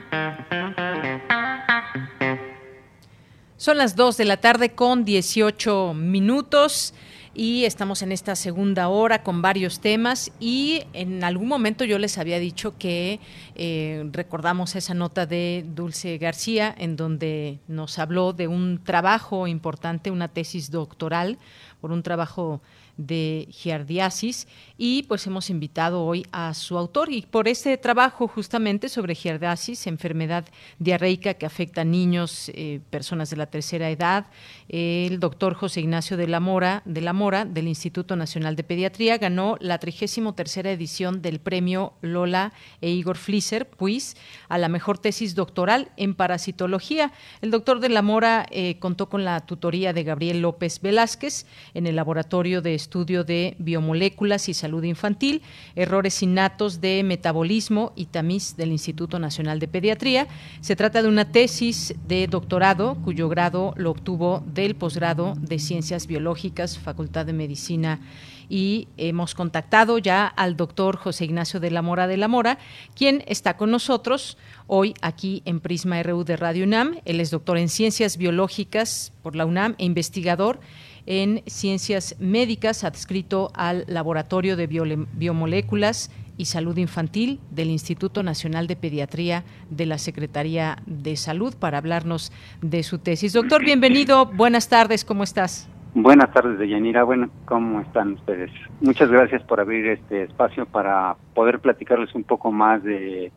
Son 3.58 3.76
las 3.76 3.94
2 3.94 4.16
de 4.16 4.24
la 4.24 4.38
tarde 4.38 4.70
con 4.70 5.04
18 5.04 5.92
minutos 5.92 6.94
y 7.38 7.66
estamos 7.66 8.02
en 8.02 8.10
esta 8.10 8.34
segunda 8.34 8.88
hora 8.88 9.22
con 9.22 9.42
varios 9.42 9.78
temas 9.78 10.32
y 10.40 10.82
en 10.92 11.22
algún 11.22 11.46
momento 11.46 11.84
yo 11.84 11.96
les 12.00 12.18
había 12.18 12.40
dicho 12.40 12.76
que 12.78 13.20
eh, 13.54 14.04
recordamos 14.10 14.74
esa 14.74 14.92
nota 14.92 15.24
de 15.24 15.64
Dulce 15.72 16.18
García 16.18 16.74
en 16.76 16.96
donde 16.96 17.60
nos 17.68 18.00
habló 18.00 18.32
de 18.32 18.48
un 18.48 18.82
trabajo 18.82 19.46
importante, 19.46 20.10
una 20.10 20.26
tesis 20.26 20.72
doctoral 20.72 21.38
por 21.80 21.92
un 21.92 22.02
trabajo 22.02 22.60
de 22.98 23.46
giardiasis 23.52 24.48
y 24.76 25.04
pues 25.04 25.26
hemos 25.28 25.48
invitado 25.48 26.04
hoy 26.04 26.26
a 26.32 26.52
su 26.52 26.76
autor 26.76 27.12
y 27.12 27.22
por 27.22 27.46
este 27.46 27.78
trabajo 27.78 28.26
justamente 28.26 28.88
sobre 28.88 29.14
giardiasis, 29.14 29.86
enfermedad 29.86 30.44
diarreica 30.80 31.34
que 31.34 31.46
afecta 31.46 31.82
a 31.82 31.84
niños, 31.84 32.50
eh, 32.54 32.80
personas 32.90 33.30
de 33.30 33.36
la 33.36 33.46
tercera 33.46 33.88
edad, 33.88 34.26
el 34.68 35.18
doctor 35.18 35.54
José 35.54 35.80
Ignacio 35.80 36.16
de 36.16 36.26
la 36.26 36.40
Mora, 36.40 36.82
de 36.84 37.00
la 37.00 37.14
Mora 37.14 37.46
del 37.46 37.68
Instituto 37.68 38.16
Nacional 38.16 38.54
de 38.54 38.64
Pediatría 38.64 39.16
ganó 39.16 39.56
la 39.60 39.78
33 39.78 40.56
edición 40.66 41.22
del 41.22 41.40
premio 41.40 41.94
Lola 42.02 42.52
e 42.80 42.90
Igor 42.90 43.16
Flisser, 43.16 43.68
pues, 43.68 44.16
a 44.48 44.58
la 44.58 44.68
mejor 44.68 44.98
tesis 44.98 45.34
doctoral 45.34 45.90
en 45.96 46.14
parasitología. 46.14 47.12
El 47.40 47.50
doctor 47.50 47.80
de 47.80 47.88
la 47.88 48.02
Mora 48.02 48.46
eh, 48.50 48.78
contó 48.78 49.08
con 49.08 49.24
la 49.24 49.40
tutoría 49.40 49.92
de 49.92 50.04
Gabriel 50.04 50.42
López 50.42 50.80
Velázquez 50.82 51.46
en 51.72 51.86
el 51.86 51.96
laboratorio 51.96 52.60
de 52.60 52.74
estudio 52.74 53.24
de 53.24 53.56
biomoléculas 53.58 54.48
y 54.48 54.54
salud 54.54 54.84
infantil, 54.84 55.42
errores 55.76 56.22
innatos 56.22 56.80
de 56.80 57.02
metabolismo 57.04 57.92
y 57.96 58.06
tamiz 58.06 58.56
del 58.56 58.72
Instituto 58.72 59.18
Nacional 59.18 59.60
de 59.60 59.68
Pediatría. 59.68 60.26
Se 60.60 60.76
trata 60.76 61.02
de 61.02 61.08
una 61.08 61.30
tesis 61.30 61.94
de 62.06 62.26
doctorado 62.26 62.96
cuyo 63.02 63.28
grado 63.28 63.72
lo 63.76 63.90
obtuvo 63.90 64.42
del 64.62 64.74
posgrado 64.74 65.34
de 65.40 65.60
Ciencias 65.60 66.08
Biológicas, 66.08 66.80
Facultad 66.80 67.24
de 67.24 67.32
Medicina 67.32 68.00
y 68.48 68.88
hemos 68.96 69.36
contactado 69.36 69.98
ya 69.98 70.26
al 70.26 70.56
doctor 70.56 70.96
José 70.96 71.26
Ignacio 71.26 71.60
de 71.60 71.70
la 71.70 71.80
Mora 71.80 72.08
de 72.08 72.16
la 72.16 72.26
Mora, 72.26 72.58
quien 72.96 73.22
está 73.28 73.56
con 73.56 73.70
nosotros 73.70 74.36
hoy 74.66 74.94
aquí 75.00 75.42
en 75.44 75.60
Prisma 75.60 76.02
RU 76.02 76.24
de 76.24 76.36
Radio 76.36 76.64
UNAM. 76.64 76.98
Él 77.04 77.20
es 77.20 77.30
doctor 77.30 77.56
en 77.56 77.68
Ciencias 77.68 78.16
Biológicas 78.16 79.12
por 79.22 79.36
la 79.36 79.46
UNAM 79.46 79.76
e 79.78 79.84
investigador 79.84 80.58
en 81.06 81.44
Ciencias 81.46 82.16
Médicas, 82.18 82.82
adscrito 82.82 83.52
al 83.54 83.84
Laboratorio 83.86 84.56
de 84.56 84.66
Biomoléculas 84.66 86.10
y 86.38 86.46
Salud 86.46 86.78
Infantil 86.78 87.40
del 87.50 87.68
Instituto 87.68 88.22
Nacional 88.22 88.66
de 88.66 88.76
Pediatría 88.76 89.44
de 89.68 89.84
la 89.84 89.98
Secretaría 89.98 90.78
de 90.86 91.16
Salud 91.16 91.54
para 91.58 91.76
hablarnos 91.76 92.32
de 92.62 92.82
su 92.82 92.98
tesis. 92.98 93.34
Doctor, 93.34 93.62
bienvenido. 93.62 94.24
Buenas 94.24 94.70
tardes, 94.70 95.04
¿cómo 95.04 95.24
estás? 95.24 95.68
Buenas 95.94 96.32
tardes, 96.32 96.58
Deyanira. 96.58 97.02
Bueno, 97.02 97.28
¿cómo 97.44 97.80
están 97.80 98.12
ustedes? 98.12 98.50
Muchas 98.80 99.10
gracias 99.10 99.42
por 99.42 99.60
abrir 99.60 99.86
este 99.88 100.22
espacio 100.22 100.64
para 100.64 101.16
poder 101.34 101.58
platicarles 101.58 102.14
un 102.14 102.22
poco 102.22 102.52
más 102.52 102.82
de 102.84 103.32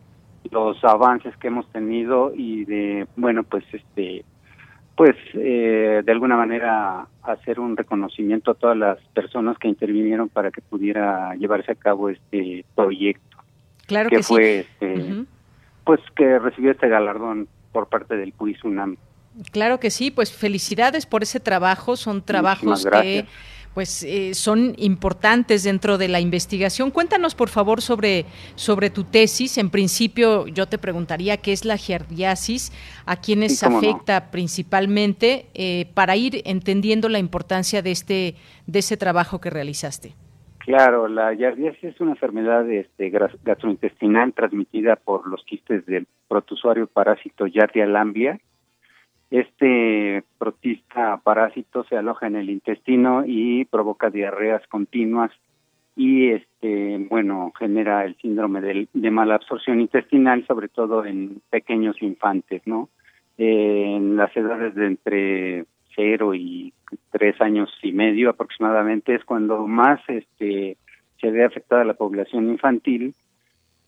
los 0.52 0.84
avances 0.84 1.36
que 1.38 1.48
hemos 1.48 1.68
tenido 1.72 2.32
y 2.36 2.66
de, 2.66 3.08
bueno, 3.16 3.44
pues 3.44 3.64
este 3.74 4.24
pues 4.96 5.16
eh, 5.34 6.02
de 6.06 6.12
alguna 6.12 6.36
manera 6.36 7.08
hacer 7.24 7.60
un 7.60 7.78
reconocimiento 7.78 8.52
a 8.52 8.54
todas 8.56 8.78
las 8.78 9.00
personas 9.14 9.58
que 9.58 9.68
intervinieron 9.68 10.30
para 10.30 10.52
que 10.52 10.62
pudiera 10.62 11.34
llevarse 11.36 11.72
a 11.72 11.76
cabo 11.76 12.10
este 12.10 12.66
proyecto. 12.76 13.38
Claro 13.88 14.10
que, 14.10 14.24
fue, 14.24 14.60
este, 14.60 15.26
pues 15.84 16.00
que 16.16 16.40
recibió 16.40 16.72
este 16.72 16.88
galardón 16.88 17.48
por 17.72 17.88
parte 17.88 18.16
del 18.16 18.34
PUIS 18.34 18.64
UNAM. 18.64 18.98
Claro 19.52 19.80
que 19.80 19.92
sí, 19.92 20.12
pues 20.12 20.32
felicidades 20.34 21.06
por 21.06 21.24
ese 21.24 21.40
trabajo, 21.40 21.96
son 21.96 22.22
trabajos 22.22 22.86
que 22.86 23.26
pues 23.74 24.04
eh, 24.04 24.34
son 24.34 24.74
importantes 24.78 25.64
dentro 25.64 25.98
de 25.98 26.08
la 26.08 26.20
investigación. 26.20 26.92
Cuéntanos, 26.92 27.36
por 27.36 27.50
favor, 27.50 27.82
sobre, 27.82 28.26
sobre 28.56 28.90
tu 28.90 29.04
tesis. 29.04 29.58
En 29.58 29.70
principio, 29.70 30.48
yo 30.48 30.68
te 30.68 30.78
preguntaría 30.78 31.38
qué 31.38 31.54
es 31.54 31.66
la 31.66 31.78
giardiasis, 31.78 32.72
a 33.06 33.16
quiénes 33.16 33.64
afecta 33.64 34.32
principalmente, 34.32 35.46
eh, 35.54 35.88
para 35.94 36.16
ir 36.16 36.42
entendiendo 36.46 37.10
la 37.10 37.20
importancia 37.20 37.82
de 37.82 37.92
este 37.92 38.36
de 38.68 38.80
ese 38.80 38.98
trabajo 38.98 39.42
que 39.42 39.50
realizaste. 39.50 40.14
Claro, 40.60 41.08
la 41.08 41.34
giardiasis 41.36 41.84
es 41.84 42.02
una 42.02 42.12
enfermedad 42.12 42.70
este, 42.70 43.10
gastrointestinal 43.10 44.34
transmitida 44.34 44.96
por 44.96 45.28
los 45.28 45.44
quistes 45.44 45.86
del 45.86 46.08
protozoario 46.28 46.88
parásito 46.88 47.48
Yardia 47.48 47.86
lambia 47.88 48.40
este 49.32 50.24
protista 50.38 51.18
parásito 51.24 51.86
se 51.86 51.96
aloja 51.96 52.28
en 52.28 52.36
el 52.36 52.50
intestino 52.50 53.24
y 53.26 53.64
provoca 53.66 54.10
diarreas 54.10 54.62
continuas 54.68 55.32
y 55.96 56.32
este 56.32 57.08
bueno 57.10 57.52
genera 57.58 58.06
el 58.06 58.16
síndrome 58.18 58.60
de, 58.62 58.88
de 58.94 59.12
mala 59.12 59.36
absorción 59.36 59.80
intestinal 59.80 60.46
sobre 60.48 60.68
todo 60.68 61.06
en 61.06 61.42
pequeños 61.50 62.02
infantes 62.02 62.62
no 62.66 62.90
en 63.38 64.18
las 64.18 64.36
edades 64.36 64.76
de 64.76 64.86
entre 64.86 65.66
cero 65.96 66.36
y 66.36 66.74
tres 67.10 67.40
años 67.42 67.70
y 67.82 67.94
medio 67.94 68.30
aproximadamente 68.30 69.16
es 69.16 69.24
cuando 69.24 69.66
más 69.66 70.02
este 70.10 70.78
se 71.22 71.32
ve 71.32 71.46
afectada 71.46 71.86
la 71.86 71.94
población 71.94 72.50
infantil 72.50 73.16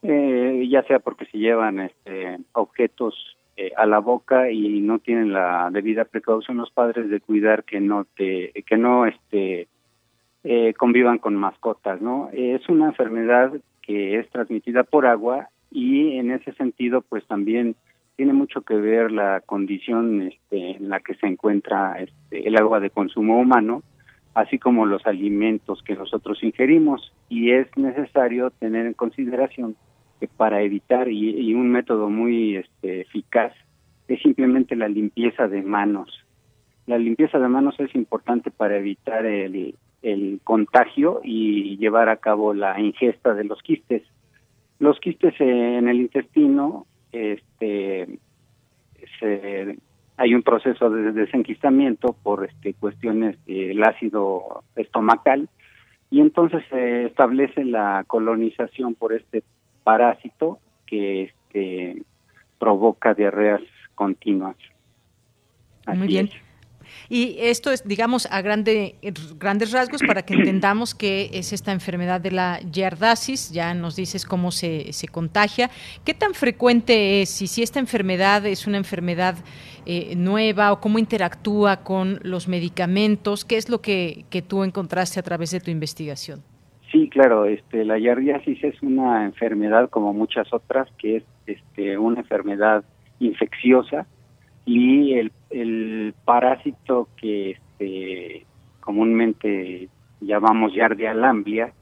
eh, 0.04 0.66
ya 0.70 0.84
sea 0.84 1.00
porque 1.00 1.26
se 1.26 1.38
llevan 1.38 1.82
este 1.82 2.38
objetos 2.54 3.38
eh, 3.58 3.72
a 3.78 3.86
la 3.86 4.00
boca 4.00 4.52
y 4.52 4.82
no 4.82 5.00
tienen 5.00 5.34
la 5.34 5.70
debida 5.72 6.06
precaución 6.06 6.58
los 6.58 6.72
padres 6.72 7.10
de 7.10 7.20
cuidar 7.20 7.64
que 7.64 7.80
no 7.80 8.06
te 8.16 8.52
que 8.66 8.78
no 8.78 9.06
este 9.06 9.68
eh, 10.44 10.74
convivan 10.74 11.20
con 11.20 11.36
mascotas 11.36 12.02
no 12.02 12.30
es 12.34 12.68
una 12.70 12.88
enfermedad 12.88 13.54
que 13.82 14.20
es 14.20 14.30
transmitida 14.30 14.84
por 14.84 15.06
agua 15.06 15.50
y 15.72 16.18
en 16.18 16.32
ese 16.32 16.54
sentido 16.54 17.02
pues 17.02 17.26
también 17.28 17.76
tiene 18.16 18.34
mucho 18.34 18.62
que 18.62 18.76
ver 18.76 19.12
la 19.12 19.42
condición 19.42 20.22
este, 20.24 20.78
en 20.78 20.90
la 20.90 21.00
que 21.00 21.16
se 21.16 21.28
encuentra 21.28 22.00
este, 22.00 22.48
el 22.48 22.56
agua 22.58 22.80
de 22.80 22.90
consumo 22.90 23.40
humano 23.40 23.84
así 24.34 24.58
como 24.58 24.86
los 24.86 25.06
alimentos 25.06 25.82
que 25.84 25.96
nosotros 25.96 26.44
ingerimos. 26.44 27.14
Y 27.30 27.52
es 27.52 27.68
necesario 27.78 28.52
tener 28.52 28.86
en 28.86 28.94
consideración 28.94 29.76
para 30.28 30.62
evitar 30.62 31.10
y, 31.10 31.54
un 31.54 31.70
método 31.70 32.10
muy 32.10 32.58
este, 32.58 33.02
eficaz 33.02 33.54
es 34.08 34.22
simplemente 34.22 34.76
la 34.76 34.88
limpieza 34.88 35.48
de 35.48 35.62
manos. 35.62 36.10
La 36.86 36.98
limpieza 36.98 37.40
de 37.40 37.48
manos 37.48 37.80
es 37.80 37.94
importante 37.96 38.52
para 38.52 38.78
evitar 38.78 39.26
el, 39.26 39.76
el 40.02 40.42
contagio 40.44 41.22
y 41.24 41.78
llevar 41.78 42.10
a 42.10 42.18
cabo 42.18 42.54
la 42.54 42.80
ingesta 42.80 43.34
de 43.34 43.46
los 43.46 43.62
quistes. 43.62 44.04
Los 44.80 45.00
quistes 45.00 45.34
en 45.40 45.88
el 45.88 46.02
intestino, 46.02 46.86
este, 47.12 48.20
hay 50.18 50.36
un 50.36 50.44
proceso 50.44 50.90
de 50.90 51.12
desenquistamiento 51.14 52.16
por 52.22 52.46
este, 52.46 52.74
cuestiones 52.74 53.44
del 53.46 53.82
ácido 53.84 54.64
estomacal 54.76 55.50
y 56.10 56.20
entonces 56.20 56.64
se 56.70 57.06
establece 57.06 57.66
la 57.66 58.04
colonización 58.06 58.94
por 58.94 59.14
este 59.14 59.44
parásito 59.84 60.60
que 60.86 61.24
este, 61.24 62.02
provoca 62.60 63.14
diarreas 63.14 63.62
continuas. 63.96 64.56
Muy 65.88 66.08
bien. 66.08 66.30
Y 67.10 67.36
esto 67.40 67.72
es, 67.72 67.88
digamos, 67.88 68.28
a 68.32 68.42
grande, 68.42 68.96
grandes 69.38 69.72
rasgos 69.72 70.02
para 70.06 70.24
que 70.24 70.34
entendamos 70.40 70.96
qué 70.96 71.30
es 71.34 71.54
esta 71.54 71.72
enfermedad 71.72 72.22
de 72.22 72.32
la 72.32 72.60
yardasis. 72.62 73.52
Ya 73.52 73.74
nos 73.74 73.96
dices 73.96 74.26
cómo 74.26 74.52
se, 74.52 74.94
se 74.94 75.08
contagia. 75.08 75.70
¿Qué 76.06 76.14
tan 76.14 76.34
frecuente 76.34 77.22
es? 77.22 77.42
Y 77.42 77.48
si 77.48 77.64
esta 77.64 77.80
enfermedad 77.80 78.46
es 78.46 78.68
una 78.68 78.78
enfermedad 78.78 79.36
eh, 79.86 80.16
nueva 80.16 80.72
o 80.72 80.80
cómo 80.80 80.98
interactúa 80.98 81.84
con 81.84 82.20
los 82.24 82.48
medicamentos. 82.48 83.44
¿Qué 83.44 83.58
es 83.58 83.68
lo 83.68 83.82
que, 83.82 84.26
que 84.30 84.42
tú 84.42 84.64
encontraste 84.64 85.20
a 85.20 85.24
través 85.24 85.52
de 85.52 85.60
tu 85.60 85.72
investigación? 85.72 86.42
Sí, 86.94 87.10
claro, 87.10 87.46
este, 87.46 87.86
la 87.86 87.98
yardiasis 87.98 88.64
es 88.64 88.80
una 88.84 89.26
enfermedad 89.26 89.90
como 89.90 90.14
muchas 90.14 90.54
otras 90.54 90.88
que 91.00 91.18
es 91.18 91.24
este, 91.48 91.98
una 91.98 92.20
enfermedad 92.20 92.84
infecciosa 93.18 94.06
y 94.64 95.14
el, 95.14 95.32
el 95.50 96.14
parásito 96.24 97.10
que 97.18 97.52
este, 97.52 98.46
comúnmente 98.80 99.90
llamamos 100.22 100.76
Yardia 100.76 101.16
lamblia, 101.16 101.74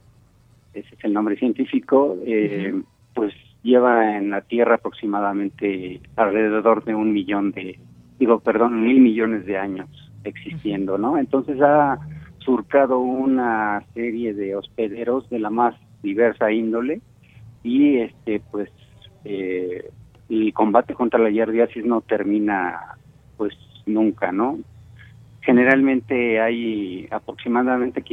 ese 0.74 0.96
es 0.96 1.04
el 1.04 1.12
nombre 1.12 1.36
científico, 1.36 2.18
eh, 2.26 2.82
pues 3.14 3.34
lleva 3.64 4.16
en 4.18 4.30
la 4.30 4.40
Tierra 4.40 4.76
aproximadamente 4.76 6.00
alrededor 6.16 6.86
de 6.86 6.96
un 6.96 7.12
millón 7.12 7.52
de, 7.52 7.78
digo, 8.18 8.40
perdón, 8.40 8.82
mil 8.82 9.02
millones 9.02 9.46
de 9.46 9.58
años 9.58 9.90
existiendo, 10.24 10.98
¿no? 10.98 11.18
Entonces 11.18 11.60
ha 11.62 12.00
surcado 12.44 13.00
una 13.00 13.84
serie 13.94 14.34
de 14.34 14.56
hospederos 14.56 15.30
de 15.30 15.40
la 15.40 15.50
más 15.50 15.76
diversa 16.02 16.52
índole 16.52 17.02
y 17.64 17.98
este 17.98 18.42
pues 18.52 18.70
eh, 19.26 19.90
el 20.30 20.54
combate 20.54 20.94
contra 20.94 21.20
la 21.20 21.30
yardiasis 21.30 21.86
no 21.86 22.02
termina 22.02 22.98
pues 23.38 23.54
nunca 23.86 24.32
no 24.32 24.60
generalmente 25.42 26.40
hay 26.40 27.08
aproximadamente 27.12 28.04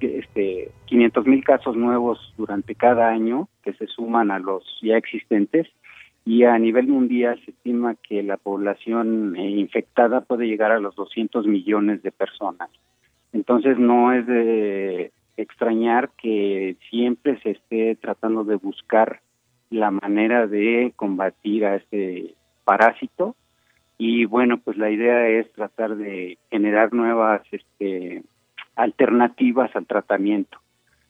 este 0.00 0.70
500 0.86 1.26
mil 1.26 1.44
casos 1.44 1.76
nuevos 1.76 2.32
durante 2.36 2.74
cada 2.74 3.08
año 3.08 3.48
que 3.62 3.72
se 3.74 3.86
suman 3.86 4.30
a 4.30 4.38
los 4.38 4.64
ya 4.82 4.96
existentes 4.96 5.68
y 6.24 6.44
a 6.44 6.56
nivel 6.58 6.86
mundial 6.86 7.40
se 7.44 7.50
estima 7.50 7.96
que 7.96 8.22
la 8.22 8.36
población 8.36 9.34
eh, 9.36 9.50
infectada 9.50 10.20
puede 10.20 10.46
llegar 10.46 10.70
a 10.70 10.78
los 10.78 10.94
200 10.94 11.46
millones 11.46 12.02
de 12.02 12.12
personas 12.12 12.70
entonces 13.32 13.78
no 13.78 14.12
es 14.12 14.26
de 14.26 15.12
extrañar 15.36 16.10
que 16.16 16.76
siempre 16.90 17.40
se 17.40 17.52
esté 17.52 17.96
tratando 17.96 18.44
de 18.44 18.56
buscar 18.56 19.20
la 19.70 19.90
manera 19.90 20.46
de 20.46 20.92
combatir 20.96 21.64
a 21.64 21.76
este 21.76 22.34
parásito. 22.64 23.34
Y 23.96 24.26
bueno 24.26 24.58
pues 24.58 24.76
la 24.76 24.90
idea 24.90 25.28
es 25.28 25.50
tratar 25.52 25.96
de 25.96 26.38
generar 26.50 26.92
nuevas 26.92 27.42
este 27.50 28.22
alternativas 28.76 29.74
al 29.74 29.86
tratamiento. 29.86 30.58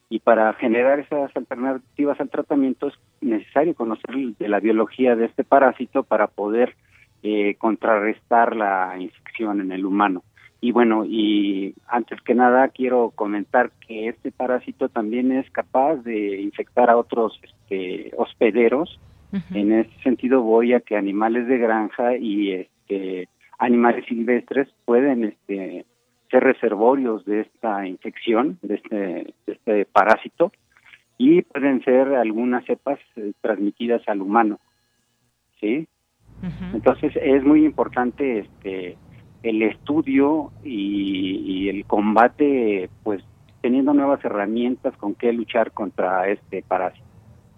Y 0.09 0.21
para 0.21 0.53
generar 0.55 1.01
esas 1.01 1.35
alternativas 1.35 2.21
al 2.21 2.29
tratamiento 2.29 2.89
es 2.89 2.95
necesario 3.21 3.75
conocer 3.75 4.15
de 4.39 4.49
la 4.49 4.61
biología 4.61 5.17
de 5.17 5.25
este 5.25 5.43
parásito 5.43 6.03
para 6.03 6.27
poder 6.27 6.77
eh, 7.23 7.55
contrarrestar 7.55 8.55
la 8.55 8.97
infección 8.99 9.61
en 9.61 9.73
el 9.73 9.87
humano 9.87 10.23
y 10.65 10.71
bueno, 10.71 11.05
y 11.05 11.75
antes 11.89 12.21
que 12.21 12.37
nada 12.37 12.69
quiero 12.69 13.11
comentar 13.17 13.73
que 13.85 14.07
este 14.07 14.31
parásito 14.31 14.89
también 14.89 15.33
es 15.33 15.51
capaz 15.51 15.97
de 15.97 16.41
infectar 16.41 16.89
a 16.89 16.97
otros 16.97 17.39
este, 17.43 18.13
hospederos. 18.17 19.01
En 19.53 19.73
ese 19.73 19.91
sentido 20.05 20.41
voy 20.43 20.73
a 20.73 20.81
que 20.81 20.97
animales 20.97 21.49
de 21.49 21.59
granja 21.59 22.17
y 22.17 22.53
este, 22.53 23.29
animales 23.59 24.05
silvestres 24.07 24.69
pueden 24.85 25.25
este, 25.25 25.85
ser 26.31 26.45
reservorios 26.45 27.25
de 27.25 27.41
esta 27.41 27.85
infección, 27.89 28.59
de 28.63 28.75
este, 28.77 28.97
de 28.97 29.53
este 29.53 29.85
parásito, 29.87 30.53
y 31.19 31.43
pueden 31.43 31.83
ser 31.83 32.15
algunas 32.15 32.65
cepas 32.67 33.01
eh, 33.17 33.33
transmitidas 33.41 34.03
al 34.07 34.21
humano. 34.21 34.61
¿Sí? 35.61 35.89
Entonces 36.73 37.13
es 37.17 37.43
muy 37.43 37.65
importante 37.65 38.41
este 38.41 38.97
el 39.43 39.63
estudio 39.63 40.53
y, 40.65 41.69
el 41.69 41.85
combate, 41.87 42.91
pues 43.03 43.23
teniendo 43.61 43.95
nuevas 43.95 44.25
herramientas 44.25 44.97
con 44.97 45.15
qué 45.15 45.33
luchar 45.33 45.73
contra 45.73 46.29
este 46.29 46.63
parásito. 46.63 47.12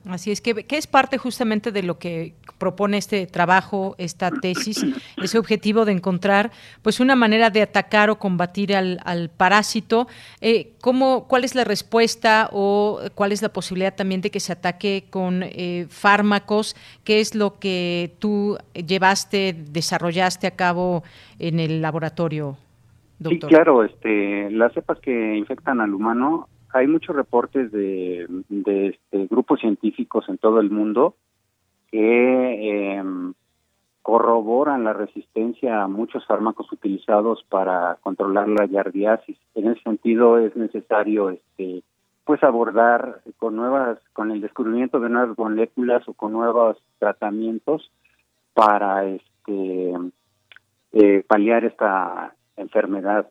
Así 0.08 0.30
es, 0.30 0.42
que, 0.42 0.66
es 0.68 0.86
parte 0.86 1.16
justamente 1.16 1.72
de 1.72 1.82
lo 1.82 1.98
que 1.98 2.34
propone 2.58 2.98
este 2.98 3.26
trabajo, 3.26 3.94
esta 3.96 4.30
tesis, 4.30 4.84
ese 5.22 5.38
objetivo 5.38 5.86
de 5.86 5.92
encontrar 5.92 6.50
pues 6.82 7.00
una 7.00 7.16
manera 7.16 7.48
de 7.48 7.62
atacar 7.62 8.10
o 8.10 8.18
combatir 8.18 8.76
al, 8.76 9.30
parásito. 9.34 10.06
Eh, 10.42 10.72
¿cómo, 10.82 11.26
¿Cuál 11.26 11.44
es 11.44 11.54
la 11.54 11.64
respuesta 11.64 12.50
o 12.52 13.00
cuál 13.14 13.32
es 13.32 13.40
la 13.40 13.48
posibilidad 13.48 13.94
también 13.94 14.20
de 14.20 14.30
que 14.30 14.40
se 14.40 14.52
ataque 14.52 15.04
con 15.08 15.42
eh, 15.42 15.86
fármacos? 15.88 16.76
¿Qué 17.02 17.20
es 17.20 17.34
lo 17.34 17.58
que 17.58 18.12
tú 18.18 18.58
llevaste, 18.74 19.54
desarrollaste 19.70 20.46
a 20.46 20.50
cabo 20.50 21.02
en 21.38 21.60
el 21.60 21.80
laboratorio, 21.80 22.58
doctor? 23.18 23.48
Sí, 23.48 23.54
claro, 23.54 23.84
este, 23.84 24.50
las 24.50 24.74
cepas 24.74 24.98
que 25.00 25.34
infectan 25.34 25.80
al 25.80 25.94
humano 25.94 26.48
hay 26.74 26.88
muchos 26.88 27.14
reportes 27.14 27.70
de, 27.70 28.26
este, 28.50 29.26
grupos 29.28 29.60
científicos 29.60 30.28
en 30.28 30.38
todo 30.38 30.58
el 30.58 30.70
mundo 30.70 31.14
que 31.90 32.96
em, 32.96 33.32
corroboran 34.02 34.82
la 34.82 34.92
resistencia 34.92 35.82
a 35.82 35.88
muchos 35.88 36.26
fármacos 36.26 36.70
utilizados 36.72 37.44
para 37.48 37.96
controlar 38.02 38.48
la 38.48 38.66
yardiasis. 38.66 39.38
En 39.54 39.68
ese 39.68 39.82
sentido 39.82 40.38
es 40.38 40.54
necesario 40.56 41.30
este 41.30 41.82
pues 42.24 42.42
abordar 42.42 43.20
con 43.38 43.54
nuevas 43.54 43.98
con 44.12 44.32
el 44.32 44.40
descubrimiento 44.40 44.98
de 44.98 45.10
nuevas 45.10 45.38
moléculas 45.38 46.08
o 46.08 46.14
con 46.14 46.32
nuevos 46.32 46.76
tratamientos 46.98 47.92
para 48.52 49.04
este 49.04 49.92
eh, 50.92 51.24
paliar 51.28 51.64
esta 51.64 52.34
enfermedad 52.56 53.28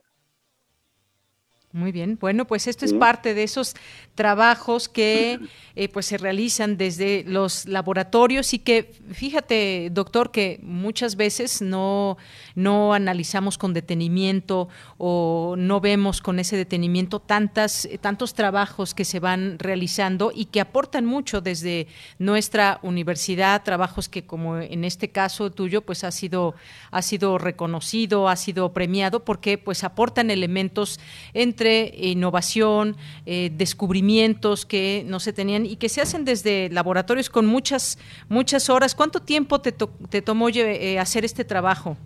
muy 1.74 1.92
bien, 1.92 2.20
bueno, 2.22 2.46
pues 2.46 2.68
esto 2.68 2.86
es 2.86 2.94
parte 2.94 3.34
de 3.34 3.42
esos 3.42 3.76
trabajos 4.14 4.88
que 4.88 5.40
eh, 5.76 5.90
pues 5.90 6.06
se 6.06 6.20
realizan 6.20 6.78
desde 6.78 7.24
los 7.26 7.66
laboratorios 7.66 8.54
y 8.54 8.60
que 8.60 8.92
fíjate, 9.12 9.90
doctor, 9.92 10.30
que 10.30 10.60
muchas 10.62 11.16
veces 11.16 11.64
no, 11.64 12.18
no 12.54 12.94
analizamos 12.94 13.58
con 13.58 13.74
detenimiento 13.74 14.70
o 15.00 15.56
no 15.58 15.82
vemos 15.82 16.22
con 16.22 16.38
ese 16.38 16.58
detenimiento 16.58 17.20
tantas, 17.20 17.90
tantos 18.02 18.36
trabajos 18.36 18.94
que 18.94 19.04
se 19.04 19.20
van 19.20 19.58
realizando 19.58 20.32
y 20.32 20.46
que 20.46 20.62
aportan 20.62 21.06
mucho 21.06 21.42
desde 21.42 21.88
nuestra 22.20 22.80
universidad, 22.84 23.64
trabajos 23.64 24.10
que 24.10 24.28
como 24.28 24.60
en 24.60 24.84
este 24.84 25.10
caso 25.10 25.52
tuyo, 25.52 25.82
pues 25.82 26.04
ha 26.04 26.12
sido, 26.12 26.54
ha 26.92 27.02
sido 27.02 27.40
reconocido, 27.40 28.30
ha 28.30 28.36
sido 28.36 28.74
premiado, 28.74 29.26
porque 29.26 29.58
pues 29.58 29.84
aportan 29.84 30.30
elementos 30.30 31.00
entre 31.34 31.63
innovación, 31.66 32.96
eh, 33.26 33.52
descubrimientos 33.56 34.66
que 34.66 35.04
no 35.08 35.20
se 35.20 35.34
tenían 35.34 35.66
y 35.66 35.76
que 35.78 35.90
se 35.90 36.02
hacen 36.02 36.26
desde 36.26 36.70
laboratorios 36.70 37.30
con 37.30 37.46
muchas, 37.46 37.98
muchas 38.30 38.70
horas. 38.70 38.96
¿Cuánto 38.96 39.22
tiempo 39.22 39.62
te, 39.62 39.72
te 39.72 40.22
tomó 40.22 40.50
eh, 40.50 41.00
hacer 41.00 41.26
este 41.26 41.44
trabajo? 41.46 41.98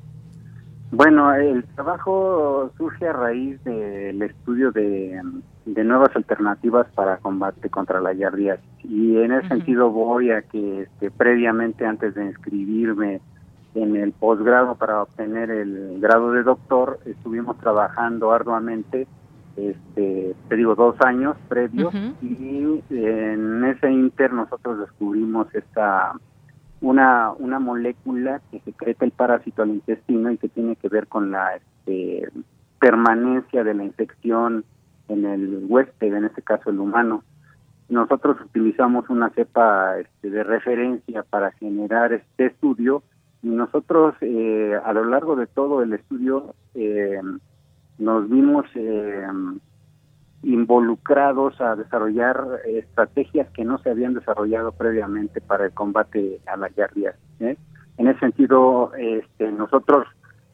Bueno, 0.92 1.34
el 1.34 1.66
trabajo 1.76 2.72
surge 2.78 3.08
a 3.08 3.14
raíz 3.14 3.62
del 3.66 4.22
estudio 4.22 4.72
de, 4.72 5.22
nuevas 5.66 6.16
alternativas 6.16 6.88
para 6.96 7.18
combate 7.18 7.70
contra 7.70 8.00
la 8.00 8.14
yardiasis 8.14 8.66
y 8.86 9.18
en 9.18 9.34
ese 9.34 9.50
sentido 9.50 9.92
voy 9.92 10.32
a 10.32 10.44
que 10.44 10.84
este, 10.84 11.12
previamente 11.12 11.86
antes 11.86 12.16
de 12.16 12.28
inscribirme 12.28 13.20
en 13.76 13.98
el 13.98 14.14
posgrado 14.14 14.76
para 14.76 15.02
obtener 15.04 15.52
el 15.52 16.00
grado 16.00 16.32
de 16.32 16.44
doctor 16.44 17.00
estuvimos 17.06 17.58
trabajando 17.58 18.32
arduamente 18.32 19.08
este, 19.58 20.36
te 20.48 20.56
digo, 20.56 20.76
dos 20.76 20.96
años 21.02 21.36
previos 21.50 21.94
y 22.22 22.80
en 22.90 23.66
ese 23.66 23.92
inter 23.92 24.32
nosotros 24.32 24.80
descubrimos 24.80 25.54
esta 25.56 26.14
una 26.80 27.32
una 27.32 27.58
molécula 27.60 28.40
que 28.52 28.60
secreta 28.60 29.04
el 29.04 29.12
parásito 29.12 29.64
al 29.64 29.70
intestino 29.70 30.32
y 30.32 30.38
que 30.38 30.48
tiene 30.48 30.76
que 30.76 30.90
ver 30.90 31.08
con 31.08 31.32
la 31.32 31.56
este, 31.56 32.30
permanencia 32.80 33.64
de 33.64 33.74
la 33.74 33.84
infección 33.84 34.64
en 35.08 35.26
el 35.26 35.66
huésped, 35.68 36.14
en 36.14 36.26
este 36.26 36.44
caso 36.44 36.70
el 36.70 36.80
humano. 36.80 37.24
Nosotros 37.90 38.38
utilizamos 38.42 39.10
una 39.10 39.30
cepa 39.32 39.98
este, 39.98 40.30
de 40.30 40.44
referencia 40.44 41.24
para 41.24 41.52
generar 41.54 42.14
este 42.14 42.48
estudio 42.48 43.02
y 43.42 43.48
nosotros 43.48 44.14
eh, 44.22 44.78
a 44.84 44.94
lo 44.94 45.06
largo 45.06 45.36
de 45.36 45.48
todo 45.48 45.82
el 45.82 45.94
estudio 45.94 46.54
eh, 46.76 47.22
nos 47.98 48.30
vimos 48.30 48.66
eh, 48.76 49.28
involucrados 50.44 51.60
a 51.60 51.76
desarrollar 51.76 52.62
estrategias 52.66 53.50
que 53.52 53.66
no 53.66 53.80
se 53.80 53.90
habían 53.90 54.14
desarrollado 54.14 54.72
previamente 54.72 55.42
para 55.42 55.66
el 55.66 55.72
combate 55.72 56.40
a 56.46 56.58
la 56.58 56.70
yardia. 56.70 57.16
¿eh? 57.40 57.58
En 57.98 58.08
ese 58.08 58.20
sentido, 58.20 58.94
este, 58.96 59.52
nosotros, 59.52 60.08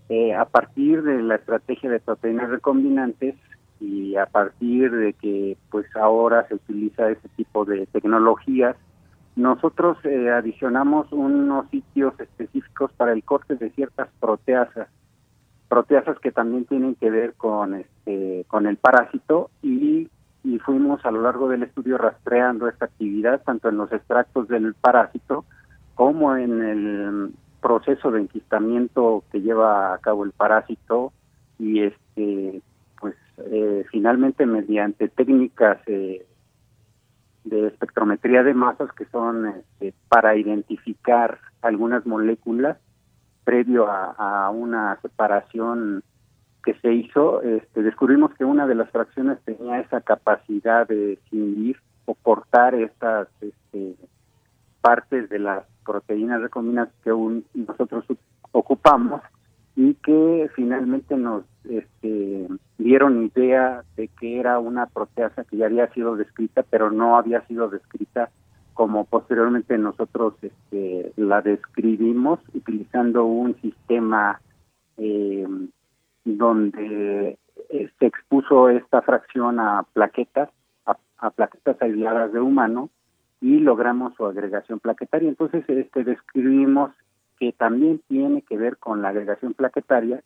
eh, 0.09 0.33
a 0.33 0.45
partir 0.45 1.03
de 1.03 1.21
la 1.21 1.35
estrategia 1.35 1.89
de 1.89 1.99
proteínas 1.99 2.49
recombinantes 2.49 3.35
y 3.79 4.15
a 4.15 4.25
partir 4.25 4.91
de 4.91 5.13
que 5.13 5.57
pues 5.69 5.85
ahora 5.97 6.47
se 6.47 6.55
utiliza 6.55 7.09
ese 7.09 7.27
tipo 7.35 7.65
de 7.65 7.85
tecnologías, 7.87 8.77
nosotros 9.35 9.97
adicionamos 10.05 11.11
unos 11.11 11.67
sitios 11.71 12.17
específicos 12.19 12.93
para 12.93 13.11
el 13.11 13.23
corte 13.23 13.55
de 13.55 13.71
ciertas 13.71 14.07
proteasas 14.19 14.87
proteasas 15.73 16.19
que 16.19 16.31
también 16.31 16.65
tienen 16.65 16.93
que 16.93 17.09
ver 17.09 17.33
con 17.33 17.73
este 17.73 18.45
con 18.47 18.67
el 18.67 18.77
parásito 18.77 19.49
y, 19.63 20.07
y 20.43 20.59
fuimos 20.59 21.03
a 21.03 21.09
lo 21.09 21.23
largo 21.23 21.49
del 21.49 21.63
estudio 21.63 21.97
rastreando 21.97 22.69
esta 22.69 22.85
actividad 22.85 23.41
tanto 23.41 23.69
en 23.69 23.77
los 23.77 23.91
extractos 23.91 24.47
del 24.49 24.75
parásito 24.75 25.45
como 25.95 26.37
en 26.37 26.61
el 26.61 27.33
proceso 27.59 28.11
de 28.11 28.21
enquistamiento 28.21 29.23
que 29.31 29.41
lleva 29.41 29.95
a 29.95 29.97
cabo 29.97 30.25
el 30.25 30.31
parásito 30.31 31.11
y 31.57 31.81
este 31.81 32.61
pues 33.01 33.15
eh, 33.37 33.83
finalmente 33.89 34.45
mediante 34.45 35.07
técnicas 35.07 35.79
eh, 35.87 36.23
de 37.45 37.65
espectrometría 37.65 38.43
de 38.43 38.53
masas 38.53 38.91
que 38.91 39.05
son 39.05 39.47
este, 39.47 39.95
para 40.07 40.35
identificar 40.35 41.39
algunas 41.63 42.05
moléculas 42.05 42.77
previo 43.43 43.87
a, 43.89 44.49
una 44.49 44.99
separación 45.01 46.03
que 46.63 46.73
se 46.75 46.93
hizo, 46.93 47.41
este, 47.41 47.83
descubrimos 47.83 48.33
que 48.35 48.45
una 48.45 48.65
de 48.67 48.75
las 48.75 48.89
fracciones 48.89 49.37
tenía 49.43 49.79
esa 49.79 50.01
capacidad 50.01 50.87
de 50.87 51.13
escindir 51.13 51.77
o 52.05 52.15
cortar 52.15 52.73
estas 52.75 53.27
este, 53.41 53.95
partes 54.81 55.29
de 55.29 55.39
las 55.39 55.65
proteínas 55.85 56.41
recombinantes 56.41 56.95
que 57.03 57.11
nosotros 57.53 58.05
ocupamos 58.51 59.21
y 59.75 59.95
que 59.95 60.49
finalmente 60.55 61.17
nos 61.17 61.43
este, 61.65 62.47
dieron 62.77 63.25
idea 63.25 63.83
de 63.95 64.07
que 64.07 64.39
era 64.39 64.59
una 64.59 64.85
proteasa 64.85 65.43
que 65.43 65.57
ya 65.57 65.65
había 65.65 65.91
sido 65.93 66.15
descrita, 66.15 66.63
pero 66.69 66.91
no 66.91 67.17
había 67.17 67.41
sido 67.47 67.69
descrita 67.69 68.29
como 68.73 69.05
posteriormente 69.05 69.77
nosotros 69.77 70.33
este, 70.41 71.13
la 71.15 71.41
describimos 71.41 72.39
utilizando 72.53 73.25
un 73.25 73.55
sistema 73.61 74.41
eh, 74.97 75.47
donde 76.25 77.37
eh, 77.69 77.89
se 77.99 78.05
expuso 78.05 78.69
esta 78.69 79.01
fracción 79.01 79.59
a 79.59 79.85
plaquetas, 79.93 80.49
a, 80.85 81.29
plaquetas 81.31 81.81
aisladas 81.81 82.33
de 82.33 82.39
humano 82.39 82.89
y 83.41 83.59
logramos 83.59 84.13
su 84.15 84.25
agregación 84.25 84.79
plaquetaria. 84.79 85.29
Entonces 85.29 85.63
este, 85.67 86.03
describimos 86.03 86.91
que 87.39 87.51
también 87.53 88.01
tiene 88.07 88.41
que 88.41 88.57
ver 88.57 88.77
con 88.77 89.01
la 89.01 89.09
agregación 89.09 89.53
plaquetaria 89.53 90.23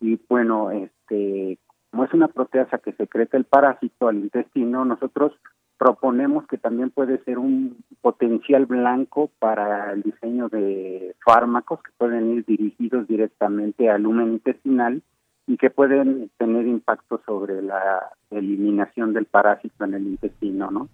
y 0.00 0.20
bueno, 0.28 0.70
este, 0.70 1.58
como 1.90 2.04
es 2.04 2.12
una 2.12 2.28
proteasa 2.28 2.78
que 2.78 2.92
secreta 2.92 3.36
el 3.36 3.44
parásito 3.44 4.08
al 4.08 4.16
intestino, 4.16 4.84
nosotros 4.84 5.32
proponemos 5.78 6.46
que 6.46 6.58
también 6.58 6.90
puede 6.90 7.22
ser 7.24 7.38
un 7.38 7.76
potencial 8.00 8.66
blanco 8.66 9.30
para 9.38 9.92
el 9.92 10.02
diseño 10.02 10.48
de 10.48 11.14
fármacos 11.24 11.82
que 11.82 11.90
pueden 11.98 12.32
ir 12.32 12.44
dirigidos 12.46 13.06
directamente 13.06 13.90
al 13.90 14.02
lumen 14.02 14.32
intestinal 14.32 15.02
y 15.46 15.56
que 15.56 15.70
pueden 15.70 16.30
tener 16.38 16.66
impacto 16.66 17.20
sobre 17.24 17.62
la 17.62 18.10
eliminación 18.30 19.12
del 19.12 19.26
parásito 19.26 19.84
en 19.84 19.94
el 19.94 20.06
intestino, 20.06 20.70
¿no? 20.70 20.88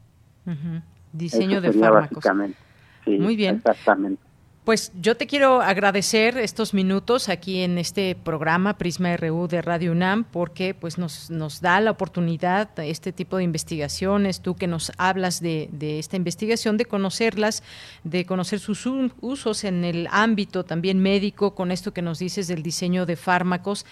Diseño 1.13 1.61
de 1.61 1.73
fármacos. 1.73 2.17
Básicamente. 2.17 2.59
Sí, 3.05 3.19
Muy 3.19 3.37
bien. 3.37 3.57
Exactamente. 3.57 4.23
Pues 4.65 4.93
yo 4.95 5.17
te 5.17 5.27
quiero 5.27 5.61
agradecer 5.61 6.39
estos 6.39 6.73
minutos 6.73 7.29
aquí 7.29 7.63
en 7.63 7.79
este 7.79 8.15
programa 8.15 8.79
Prisma 8.79 9.17
RU 9.17 9.49
de 9.49 9.61
Radio 9.61 9.91
UNAM 9.91 10.23
porque 10.23 10.73
pues 10.73 10.99
nos, 10.99 11.31
nos 11.31 11.61
da 11.61 11.81
la 11.81 11.91
oportunidad 11.91 12.71
este 12.79 13.11
tipo 13.11 13.39
de 13.39 13.43
investigaciones, 13.43 14.41
tú 14.41 14.55
que 14.55 14.69
nos 14.69 14.93
hablas 14.99 15.41
de, 15.41 15.69
de 15.73 15.99
esta 15.99 16.17
investigación, 16.17 16.77
de 16.77 16.85
conocerlas, 16.85 17.65
de 18.05 18.25
conocer 18.25 18.61
sus 18.61 18.87
usos 19.21 19.65
en 19.65 19.85
el 19.85 20.07
ámbito 20.13 20.65
también 20.65 21.01
médico, 21.01 21.57
con 21.57 21.73
esto 21.73 21.93
que 21.93 22.01
nos 22.01 22.21
dices 22.21 22.47
del 22.47 22.63
diseño 22.63 23.05
de 23.05 23.17
fármacos, 23.17 23.85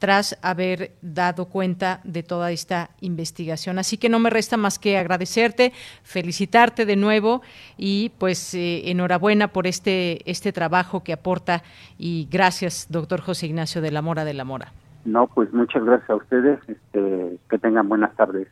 tras 0.00 0.36
haber 0.42 0.96
dado 1.02 1.44
cuenta 1.44 2.00
de 2.02 2.24
toda 2.24 2.50
esta 2.50 2.90
investigación. 3.00 3.78
Así 3.78 3.96
que 3.96 4.08
no 4.08 4.18
me 4.18 4.30
resta 4.30 4.56
más 4.56 4.80
que 4.80 4.98
agradecerte, 4.98 5.72
felicitarte 6.02 6.84
de 6.84 6.96
nuevo 6.96 7.42
y 7.78 8.10
pues 8.18 8.54
eh, 8.54 8.90
enhorabuena 8.90 9.52
por 9.52 9.68
este 9.68 10.15
este, 10.24 10.52
trabajo 10.52 11.02
que 11.02 11.12
aporta 11.12 11.62
y 11.98 12.28
gracias, 12.30 12.86
doctor 12.90 13.20
José 13.20 13.46
Ignacio 13.46 13.80
de 13.80 13.90
la 13.90 14.02
Mora 14.02 14.24
de 14.24 14.34
la 14.34 14.44
Mora. 14.44 14.72
No, 15.04 15.26
pues 15.28 15.52
muchas 15.52 15.84
gracias 15.84 16.10
a 16.10 16.16
ustedes, 16.16 16.58
este, 16.66 17.38
que 17.48 17.58
tengan 17.58 17.88
buenas 17.88 18.14
tardes. 18.16 18.48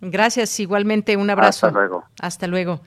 Gracias, 0.00 0.58
igualmente 0.58 1.16
un 1.16 1.30
abrazo. 1.30 1.66
Hasta 1.66 1.78
luego. 1.78 2.04
Hasta 2.20 2.46
luego. 2.46 2.80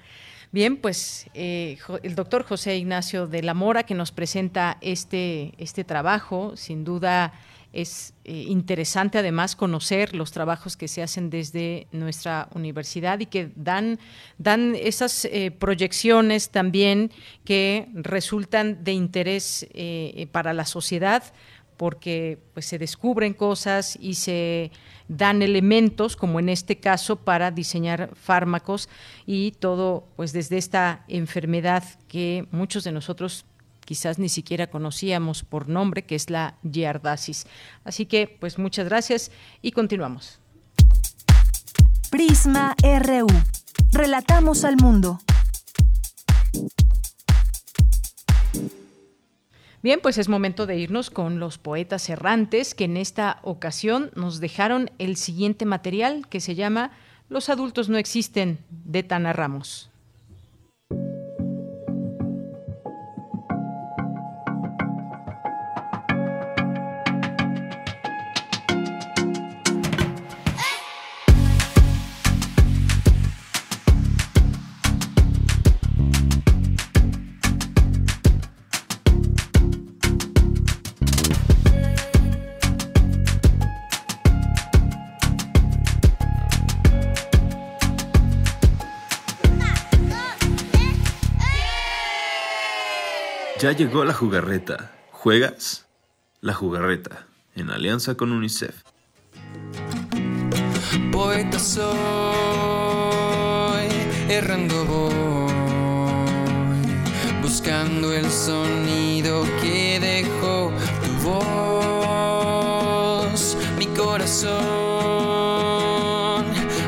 Bien, 0.51 0.77
pues 0.77 1.29
eh, 1.33 1.77
el 2.03 2.15
doctor 2.15 2.43
José 2.43 2.77
Ignacio 2.77 3.27
de 3.27 3.43
la 3.43 3.53
Mora 3.53 3.83
que 3.83 3.93
nos 3.93 4.11
presenta 4.11 4.77
este, 4.81 5.53
este 5.57 5.83
trabajo, 5.83 6.55
sin 6.55 6.83
duda 6.83 7.33
es 7.75 8.13
eh, 8.23 8.45
interesante 8.47 9.17
además 9.17 9.55
conocer 9.55 10.15
los 10.15 10.31
trabajos 10.31 10.77
que 10.77 10.87
se 10.87 11.03
hacen 11.03 11.29
desde 11.29 11.87
nuestra 11.91 12.47
universidad 12.53 13.19
y 13.19 13.25
que 13.25 13.51
dan, 13.55 13.99
dan 14.37 14.75
esas 14.75 15.25
eh, 15.25 15.51
proyecciones 15.51 16.49
también 16.49 17.11
que 17.43 17.89
resultan 17.93 18.83
de 18.83 18.93
interés 18.93 19.67
eh, 19.73 20.27
para 20.31 20.53
la 20.53 20.65
sociedad 20.65 21.23
porque 21.77 22.39
pues 22.53 22.65
se 22.65 22.77
descubren 22.77 23.33
cosas 23.33 23.97
y 23.99 24.15
se 24.15 24.71
dan 25.09 25.41
elementos 25.41 26.15
como 26.15 26.39
en 26.39 26.49
este 26.49 26.79
caso 26.79 27.17
para 27.17 27.51
diseñar 27.51 28.11
fármacos 28.15 28.89
y 29.25 29.51
todo 29.51 30.07
pues 30.15 30.31
desde 30.31 30.57
esta 30.57 31.03
enfermedad 31.07 31.83
que 32.07 32.47
muchos 32.51 32.85
de 32.85 32.93
nosotros 32.93 33.45
quizás 33.85 34.19
ni 34.19 34.29
siquiera 34.29 34.67
conocíamos 34.67 35.43
por 35.43 35.69
nombre, 35.69 36.03
que 36.03 36.15
es 36.15 36.29
la 36.29 36.57
giardasis. 36.69 37.47
Así 37.83 38.05
que, 38.05 38.27
pues 38.27 38.57
muchas 38.57 38.89
gracias 38.89 39.31
y 39.61 39.71
continuamos. 39.71 40.39
Prisma 42.09 42.75
RU. 42.81 43.27
Relatamos 43.91 44.65
al 44.65 44.77
mundo. 44.77 45.19
Bien, 49.85 49.99
pues 50.01 50.17
es 50.17 50.29
momento 50.29 50.65
de 50.65 50.77
irnos 50.77 51.11
con 51.11 51.39
los 51.39 51.59
poetas 51.59 52.09
errantes 52.09 52.73
que 52.73 52.85
en 52.85 52.97
esta 52.97 53.37
ocasión 53.43 54.09
nos 54.15 54.39
dejaron 54.39 54.89
el 54.97 55.15
siguiente 55.15 55.65
material 55.65 56.27
que 56.27 56.39
se 56.39 56.55
llama 56.55 56.89
Los 57.29 57.49
adultos 57.49 57.87
no 57.87 57.99
existen 57.99 58.57
de 58.71 59.03
Tana 59.03 59.31
Ramos. 59.31 59.91
Ya 93.65 93.71
llegó 93.71 94.05
la 94.05 94.13
jugarreta. 94.13 94.91
¿Juegas? 95.09 95.87
La 96.39 96.53
jugarreta, 96.53 97.25
en 97.55 97.71
alianza 97.71 98.13
con 98.13 98.31
UNICEF. 98.31 98.83
Poeta 101.11 101.57
soy, 101.57 101.87
errando 104.29 104.85
voy, 104.85 105.51
buscando 107.41 108.13
el 108.13 108.29
sonido 108.29 109.41
que 109.59 109.99
dejó 109.99 110.71
tu 111.03 111.13
voz, 111.27 112.37
mi 113.79 113.87
corazón, 113.87 114.53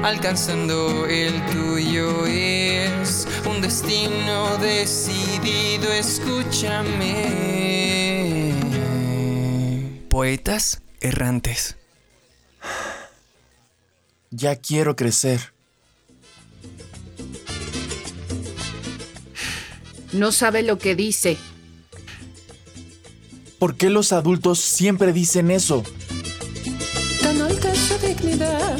alcanzando 0.03 1.07
el 1.07 1.43
tuyo 1.47 2.27
es 2.27 3.27
un 3.49 3.61
destino 3.61 4.57
decidido, 4.57 5.91
escúchame. 6.57 8.53
Poetas 10.09 10.81
errantes. 11.01 11.77
Ya 14.31 14.55
quiero 14.55 14.95
crecer. 14.95 15.53
No 20.13 20.31
sabe 20.31 20.63
lo 20.63 20.79
que 20.79 20.95
dice. 20.95 21.37
¿Por 23.59 23.75
qué 23.75 23.89
los 23.89 24.11
adultos 24.11 24.59
siempre 24.59 25.13
dicen 25.13 25.51
eso? 25.51 25.83
Tan 27.21 27.41
alta 27.41 27.73
su 27.75 27.97
dignidad 28.05 28.77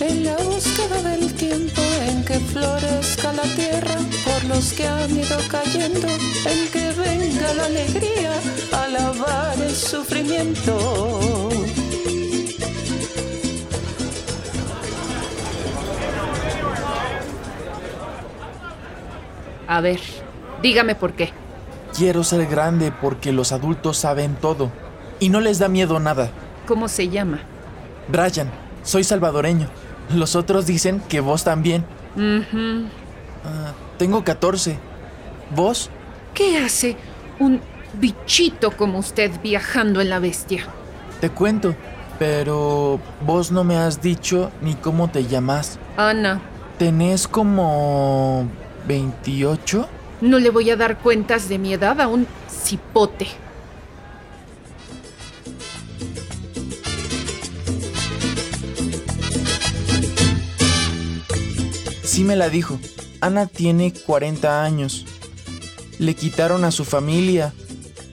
en 0.00 0.24
la 0.24 0.36
búsqueda 0.36 1.02
del 1.02 1.32
tiempo 1.34 1.82
en 2.06 2.24
que 2.24 2.38
florezca 2.40 3.32
la 3.32 3.42
tierra 3.54 3.98
los 4.48 4.72
que 4.72 4.86
han 4.86 5.10
ido 5.10 5.38
cayendo, 5.50 6.08
en 6.08 6.70
que 6.70 6.92
venga 6.92 7.54
la 7.54 7.64
alegría 7.66 8.32
a 8.72 8.88
lavar 8.88 9.60
el 9.60 9.74
sufrimiento. 9.74 11.50
A 19.66 19.80
ver, 19.80 20.00
dígame 20.62 20.94
por 20.94 21.14
qué. 21.14 21.30
Quiero 21.96 22.24
ser 22.24 22.46
grande 22.46 22.92
porque 22.92 23.32
los 23.32 23.52
adultos 23.52 23.96
saben 23.96 24.34
todo 24.34 24.70
y 25.20 25.28
no 25.28 25.40
les 25.40 25.58
da 25.58 25.68
miedo 25.68 26.00
nada. 26.00 26.30
¿Cómo 26.66 26.88
se 26.88 27.08
llama? 27.08 27.40
Brian, 28.08 28.50
soy 28.82 29.04
salvadoreño. 29.04 29.68
Los 30.14 30.36
otros 30.36 30.66
dicen 30.66 31.00
que 31.08 31.20
vos 31.20 31.44
también. 31.44 31.84
Ah, 32.16 33.72
tengo 33.98 34.24
14. 34.24 34.78
¿Vos? 35.54 35.90
¿Qué 36.34 36.58
hace 36.58 36.96
un 37.38 37.60
bichito 37.94 38.70
como 38.72 38.98
usted 38.98 39.30
viajando 39.42 40.00
en 40.00 40.10
la 40.10 40.18
bestia? 40.18 40.64
Te 41.20 41.30
cuento, 41.30 41.74
pero 42.18 43.00
vos 43.24 43.52
no 43.52 43.62
me 43.64 43.76
has 43.76 44.02
dicho 44.02 44.50
ni 44.62 44.74
cómo 44.74 45.08
te 45.08 45.26
llamas. 45.26 45.78
Ana, 45.96 46.40
¿Tenés 46.78 47.28
como 47.28 48.48
28? 48.88 49.88
no 50.22 50.38
le 50.38 50.50
voy 50.50 50.70
a 50.70 50.76
dar 50.76 50.98
cuentas 50.98 51.48
de 51.48 51.58
mi 51.58 51.72
edad 51.74 52.00
a 52.00 52.08
un 52.08 52.26
cipote. 52.50 53.28
Sí 62.02 62.24
me 62.24 62.36
la 62.36 62.48
dijo. 62.48 62.78
Ana 63.24 63.46
tiene 63.46 63.90
40 63.90 64.62
años. 64.62 65.06
Le 65.98 66.14
quitaron 66.14 66.62
a 66.66 66.70
su 66.70 66.84
familia, 66.84 67.54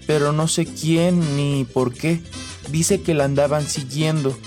pero 0.08 0.32
no 0.32 0.48
sé 0.48 0.66
quién 0.66 1.36
ni 1.36 1.66
por 1.66 1.94
qué. 1.94 2.22
Dice 2.70 3.02
que 3.02 3.14
la 3.14 3.26
andaban 3.26 3.68
siguiendo 3.68 4.38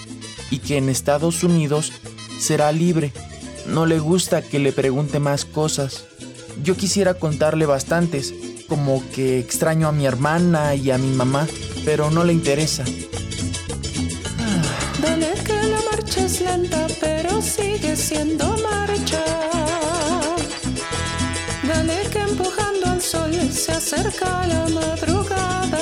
y 0.51 0.61
que 0.61 0.79
en 0.79 0.89
Estados 0.89 1.45
Unidos 1.45 1.93
será 2.41 2.73
libre. 2.73 3.13
No 3.67 3.85
le 3.85 3.99
gusta 3.99 4.41
que 4.41 4.59
le 4.59 4.73
pregunte 4.73 5.19
más 5.19 5.45
cosas. 5.45 6.07
Yo 6.63 6.79
quisiera 6.79 7.13
contarle 7.13 7.67
bastantes, 7.67 8.33
como 8.67 9.03
que 9.15 9.39
extraño 9.39 9.87
a 9.89 9.93
mi 9.93 10.07
hermana 10.07 10.75
y 10.77 10.91
a 10.91 10.97
mi 10.97 11.15
mamá, 11.15 11.47
pero 11.85 12.11
no 12.11 12.25
le 12.25 12.33
interesa. 12.33 12.85
Dale 15.03 15.35
que 15.45 15.63
la 15.63 15.81
marcha 15.91 16.25
es 16.25 16.41
lenta, 16.41 16.87
pero 17.03 17.43
sigue 17.43 17.95
siendo 17.97 18.57
marcha. 18.63 19.54
Se 23.55 23.73
acerca 23.73 24.47
la 24.47 24.69
madrugada. 24.69 25.79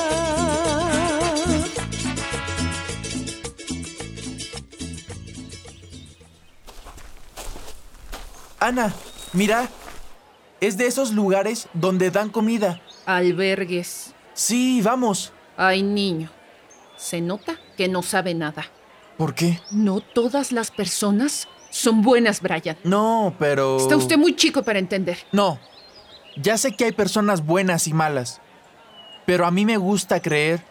Ana, 8.60 8.94
mira. 9.32 9.68
Es 10.60 10.76
de 10.76 10.86
esos 10.86 11.10
lugares 11.10 11.66
donde 11.74 12.12
dan 12.12 12.28
comida. 12.30 12.80
Albergues. 13.04 14.14
Sí, 14.34 14.80
vamos. 14.80 15.32
Ay, 15.56 15.82
niño. 15.82 16.30
Se 16.96 17.20
nota 17.20 17.58
que 17.76 17.88
no 17.88 18.02
sabe 18.02 18.32
nada. 18.34 18.66
¿Por 19.16 19.34
qué? 19.34 19.60
No 19.72 20.00
todas 20.00 20.52
las 20.52 20.70
personas 20.70 21.48
son 21.70 22.02
buenas, 22.02 22.40
Brian. 22.40 22.76
No, 22.84 23.34
pero... 23.40 23.78
Está 23.78 23.96
usted 23.96 24.16
muy 24.16 24.36
chico 24.36 24.62
para 24.62 24.78
entender. 24.78 25.18
No. 25.32 25.58
Ya 26.36 26.56
sé 26.56 26.72
que 26.72 26.86
hay 26.86 26.92
personas 26.92 27.44
buenas 27.44 27.86
y 27.86 27.92
malas. 27.92 28.40
Pero 29.26 29.46
a 29.46 29.50
mí 29.50 29.64
me 29.64 29.76
gusta 29.76 30.20
creer 30.20 30.62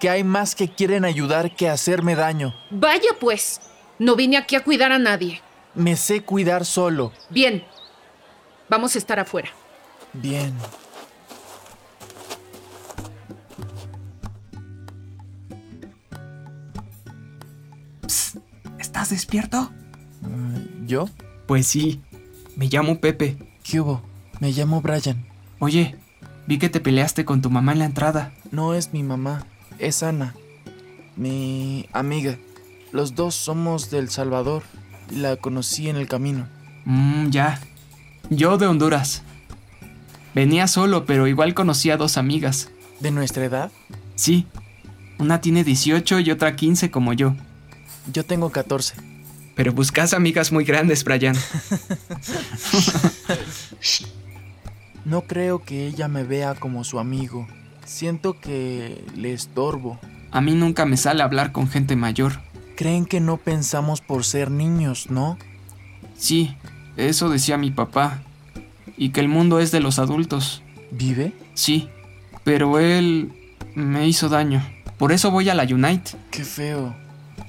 que 0.00 0.10
hay 0.10 0.24
más 0.24 0.54
que 0.54 0.68
quieren 0.68 1.04
ayudar 1.04 1.54
que 1.54 1.68
hacerme 1.68 2.14
daño. 2.14 2.54
Vaya 2.70 3.10
pues. 3.18 3.60
No 3.98 4.14
vine 4.14 4.36
aquí 4.36 4.56
a 4.56 4.64
cuidar 4.64 4.92
a 4.92 4.98
nadie. 4.98 5.40
Me 5.74 5.96
sé 5.96 6.22
cuidar 6.22 6.64
solo. 6.64 7.12
Bien. 7.30 7.64
Vamos 8.68 8.94
a 8.94 8.98
estar 8.98 9.18
afuera. 9.18 9.50
Bien. 10.12 10.54
¿Estás 18.78 19.10
despierto? 19.10 19.70
¿Yo? 20.84 21.08
Pues 21.46 21.66
sí. 21.66 22.02
Me 22.56 22.66
llamo 22.66 23.00
Pepe. 23.00 23.36
¿Qué 23.62 23.80
hubo? 23.80 24.02
Me 24.40 24.52
llamo 24.52 24.82
Brian. 24.82 25.24
Oye, 25.58 25.96
vi 26.46 26.58
que 26.58 26.68
te 26.68 26.80
peleaste 26.80 27.24
con 27.24 27.40
tu 27.40 27.50
mamá 27.50 27.72
en 27.72 27.78
la 27.78 27.84
entrada. 27.86 28.32
No 28.50 28.74
es 28.74 28.92
mi 28.92 29.02
mamá, 29.02 29.46
es 29.78 30.02
Ana. 30.02 30.34
Mi 31.16 31.88
amiga. 31.92 32.36
Los 32.92 33.14
dos 33.14 33.34
somos 33.34 33.90
del 33.90 34.10
Salvador. 34.10 34.62
La 35.10 35.36
conocí 35.36 35.88
en 35.88 35.96
el 35.96 36.08
camino. 36.08 36.46
Mmm, 36.84 37.30
ya. 37.30 37.60
Yo 38.28 38.58
de 38.58 38.66
Honduras. 38.66 39.22
Venía 40.34 40.66
solo, 40.66 41.06
pero 41.06 41.26
igual 41.26 41.54
conocí 41.54 41.90
a 41.90 41.96
dos 41.96 42.18
amigas. 42.18 42.68
¿De 43.00 43.10
nuestra 43.10 43.46
edad? 43.46 43.72
Sí. 44.16 44.46
Una 45.18 45.40
tiene 45.40 45.64
18 45.64 46.20
y 46.20 46.30
otra 46.30 46.56
15 46.56 46.90
como 46.90 47.14
yo. 47.14 47.34
Yo 48.12 48.24
tengo 48.24 48.50
14. 48.50 48.94
Pero 49.54 49.72
buscas 49.72 50.12
amigas 50.12 50.52
muy 50.52 50.64
grandes, 50.64 51.02
Brian. 51.04 51.34
no 55.06 55.22
creo 55.22 55.62
que 55.62 55.86
ella 55.86 56.08
me 56.08 56.24
vea 56.24 56.56
como 56.56 56.82
su 56.82 56.98
amigo. 56.98 57.46
Siento 57.84 58.40
que 58.40 59.04
le 59.14 59.32
estorbo. 59.32 60.00
A 60.32 60.40
mí 60.40 60.54
nunca 60.54 60.84
me 60.84 60.96
sale 60.96 61.22
hablar 61.22 61.52
con 61.52 61.68
gente 61.68 61.94
mayor. 61.94 62.40
Creen 62.74 63.06
que 63.06 63.20
no 63.20 63.36
pensamos 63.36 64.00
por 64.00 64.24
ser 64.24 64.50
niños, 64.50 65.08
¿no? 65.08 65.38
Sí, 66.18 66.56
eso 66.96 67.30
decía 67.30 67.56
mi 67.56 67.70
papá. 67.70 68.20
Y 68.96 69.10
que 69.10 69.20
el 69.20 69.28
mundo 69.28 69.60
es 69.60 69.70
de 69.70 69.78
los 69.78 70.00
adultos. 70.00 70.62
¿Vive? 70.90 71.32
Sí, 71.54 71.88
pero 72.42 72.80
él 72.80 73.32
me 73.76 74.08
hizo 74.08 74.28
daño. 74.28 74.66
Por 74.98 75.12
eso 75.12 75.30
voy 75.30 75.48
a 75.48 75.54
la 75.54 75.62
Unite. 75.62 76.12
Qué 76.32 76.42
feo. 76.42 76.96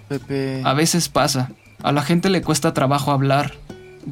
Pepe. 0.08 0.62
A 0.64 0.74
veces 0.74 1.10
pasa. 1.10 1.50
A 1.82 1.92
la 1.92 2.04
gente 2.04 2.30
le 2.30 2.44
cuesta 2.44 2.76
trabajo 2.76 3.12
hablar. 3.12 3.56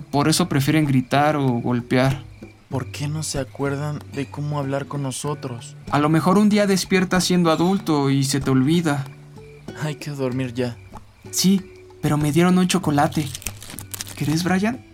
Por 0.10 0.30
eso 0.30 0.50
prefieren 0.50 0.86
gritar 0.86 1.36
o 1.36 1.48
golpear. 1.48 2.24
¿Por 2.76 2.88
qué 2.88 3.08
no 3.08 3.24
se 3.24 3.40
acuerdan 3.40 4.04
de 4.12 4.30
cómo 4.30 4.60
hablar 4.60 4.86
con 4.86 5.02
nosotros? 5.02 5.78
A 5.92 5.98
lo 5.98 6.10
mejor 6.10 6.38
un 6.38 6.50
día 6.50 6.68
despiertas 6.68 7.24
siendo 7.24 7.50
adulto 7.50 8.10
y 8.10 8.26
se 8.26 8.42
te 8.42 8.50
olvida. 8.50 9.06
Hay 9.82 9.96
que 9.96 10.12
dormir 10.12 10.54
ya. 10.54 10.76
Sí, 11.32 11.72
pero 12.02 12.18
me 12.18 12.34
dieron 12.34 12.58
un 12.58 12.68
chocolate. 12.68 13.30
¿Querés, 14.18 14.44
Brian? 14.44 14.86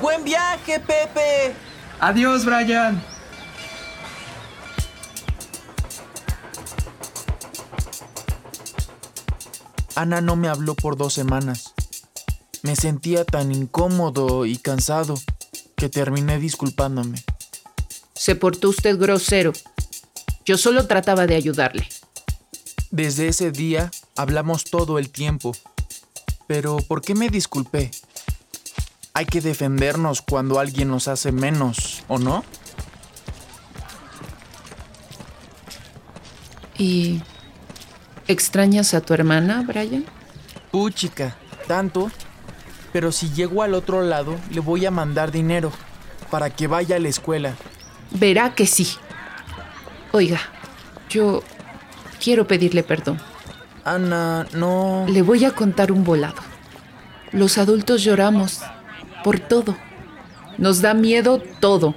¡Buen 0.02 0.23
viaje, 0.23 0.80
Pepe! 0.80 1.53
Adiós, 1.99 2.44
Brian. 2.44 2.99
Ana 9.95 10.22
no 10.22 10.36
me 10.36 10.48
habló 10.48 10.73
por 10.73 10.98
dos 10.98 11.14
semanas. 11.14 11.73
Me 12.64 12.76
sentía 12.76 13.26
tan 13.26 13.52
incómodo 13.52 14.48
y 14.48 14.57
cansado 14.57 15.19
que 15.76 15.90
terminé 15.90 16.40
disculpándome. 16.40 17.23
Se 18.15 18.36
portó 18.36 18.69
usted 18.69 18.98
grosero. 18.98 19.53
Yo 20.45 20.57
solo 20.57 20.88
trataba 20.88 21.28
de 21.28 21.36
ayudarle. 21.36 21.88
Desde 22.90 23.28
ese 23.28 23.52
día 23.52 23.91
hablamos 24.15 24.64
todo 24.64 24.98
el 24.98 25.11
tiempo. 25.11 25.52
Pero 26.48 26.78
¿por 26.78 27.03
qué 27.03 27.14
me 27.14 27.30
disculpé? 27.30 27.91
Hay 29.13 29.25
que 29.25 29.41
defendernos 29.41 30.21
cuando 30.21 30.59
alguien 30.59 30.88
nos 30.88 31.07
hace 31.07 31.31
menos, 31.31 32.03
¿o 32.07 32.17
no? 32.17 32.45
¿Y 36.77 37.21
extrañas 38.27 38.93
a 38.93 39.01
tu 39.01 39.13
hermana, 39.13 39.63
Brian? 39.67 40.05
Puchica, 40.71 41.35
tanto. 41.67 42.09
Pero 42.93 43.11
si 43.11 43.29
llego 43.31 43.63
al 43.63 43.73
otro 43.73 44.01
lado, 44.01 44.35
le 44.49 44.61
voy 44.61 44.85
a 44.85 44.91
mandar 44.91 45.31
dinero 45.31 45.71
para 46.29 46.49
que 46.49 46.67
vaya 46.67 46.95
a 46.95 46.99
la 46.99 47.09
escuela. 47.09 47.53
Verá 48.11 48.55
que 48.55 48.65
sí. 48.65 48.88
Oiga, 50.11 50.39
yo 51.09 51.43
quiero 52.23 52.47
pedirle 52.47 52.83
perdón. 52.83 53.19
Ana, 53.83 54.47
no. 54.53 55.05
Le 55.09 55.21
voy 55.21 55.45
a 55.45 55.51
contar 55.51 55.91
un 55.91 56.03
volado. 56.03 56.41
Los 57.31 57.57
adultos 57.57 58.03
lloramos 58.03 58.61
por 59.23 59.39
todo. 59.39 59.76
Nos 60.57 60.81
da 60.81 60.93
miedo 60.93 61.41
todo. 61.60 61.95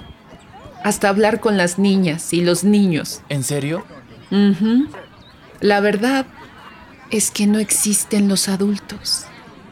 Hasta 0.83 1.09
hablar 1.09 1.39
con 1.39 1.57
las 1.57 1.79
niñas 1.79 2.33
y 2.33 2.41
los 2.41 2.63
niños. 2.63 3.21
¿En 3.29 3.43
serio? 3.43 3.85
La 5.59 5.79
verdad 5.79 6.25
es 7.11 7.31
que 7.31 7.47
no 7.47 7.59
existen 7.59 8.27
los 8.27 8.49
adultos. 8.49 9.25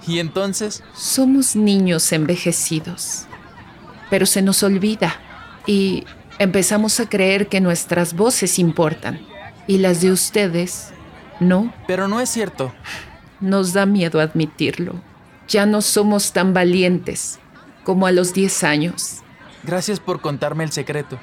¿Y 0.08 0.20
entonces? 0.20 0.84
Somos 0.94 1.56
niños 1.56 2.12
envejecidos. 2.12 3.26
Pero 4.10 4.26
se 4.26 4.42
nos 4.42 4.64
olvida 4.64 5.16
y 5.66 6.04
empezamos 6.40 7.00
a 7.00 7.08
creer 7.08 7.48
que 7.48 7.62
nuestras 7.62 8.14
voces 8.14 8.60
importan 8.60 9.20
y 9.68 9.78
las 9.78 10.02
de 10.02 10.12
ustedes 10.12 10.90
no. 11.40 11.74
Pero 11.88 12.08
no 12.08 12.20
es 12.20 12.30
cierto. 12.30 12.74
Nos 13.40 13.74
da 13.74 13.86
miedo 13.86 14.20
admitirlo. 14.20 15.02
Ya 15.48 15.66
no 15.66 15.82
somos 15.82 16.32
tan 16.32 16.54
valientes 16.54 17.40
como 17.84 18.08
a 18.08 18.12
los 18.12 18.34
10 18.34 18.64
años. 18.64 19.22
Gracias 19.64 20.00
por 20.00 20.22
contarme 20.22 20.64
el 20.64 20.72
secreto. 20.72 21.20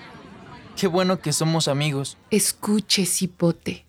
Qué 0.76 0.86
bueno 0.86 1.20
que 1.20 1.32
somos 1.32 1.68
amigos. 1.68 2.16
Escuche, 2.30 3.04
cipote. 3.04 3.84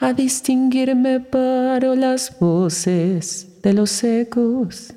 A 0.00 0.12
distinguirme 0.12 1.20
paro 1.20 1.94
las 1.94 2.38
voces 2.38 3.62
de 3.62 3.72
los 3.72 4.02
ecos 4.02 4.92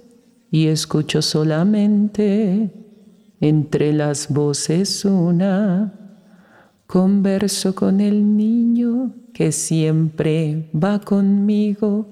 y 0.49 0.67
escucho 0.67 1.21
solamente 1.21 2.71
entre 3.39 3.93
las 3.93 4.29
voces 4.29 5.05
una. 5.05 5.93
Converso 6.87 7.75
con 7.75 8.01
el 8.01 8.35
niño 8.37 9.13
que 9.33 9.51
siempre 9.51 10.69
va 10.73 10.99
conmigo. 10.99 12.07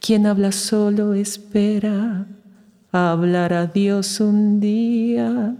Quien 0.00 0.26
habla 0.26 0.50
solo 0.52 1.14
espera 1.14 2.26
hablar 2.94 3.52
a 3.52 3.66
Dios 3.66 4.20
un 4.20 4.60
día. 4.60 5.56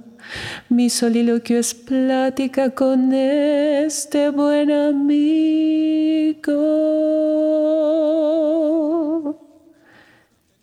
Mi 0.69 0.89
soliloquio 0.89 1.59
es 1.59 1.75
plática 1.75 2.71
con 2.71 3.13
este 3.13 4.31
buen 4.31 4.71
amigo 4.71 6.55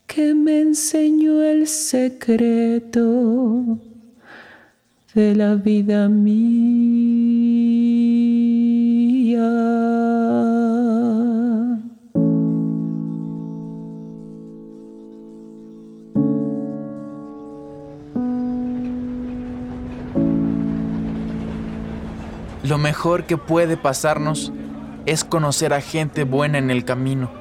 que 0.07 0.33
me 0.33 0.61
enseñó 0.61 1.43
el 1.43 1.67
secreto 1.67 3.01
de 5.13 5.35
la 5.35 5.55
vida 5.55 6.07
mía. 6.07 7.00
Mejor 22.81 23.25
que 23.25 23.37
puede 23.37 23.77
pasarnos 23.77 24.51
es 25.05 25.23
conocer 25.23 25.73
a 25.73 25.81
gente 25.81 26.25
buena 26.25 26.57
en 26.57 26.69
el 26.69 26.83
camino. 26.83 27.31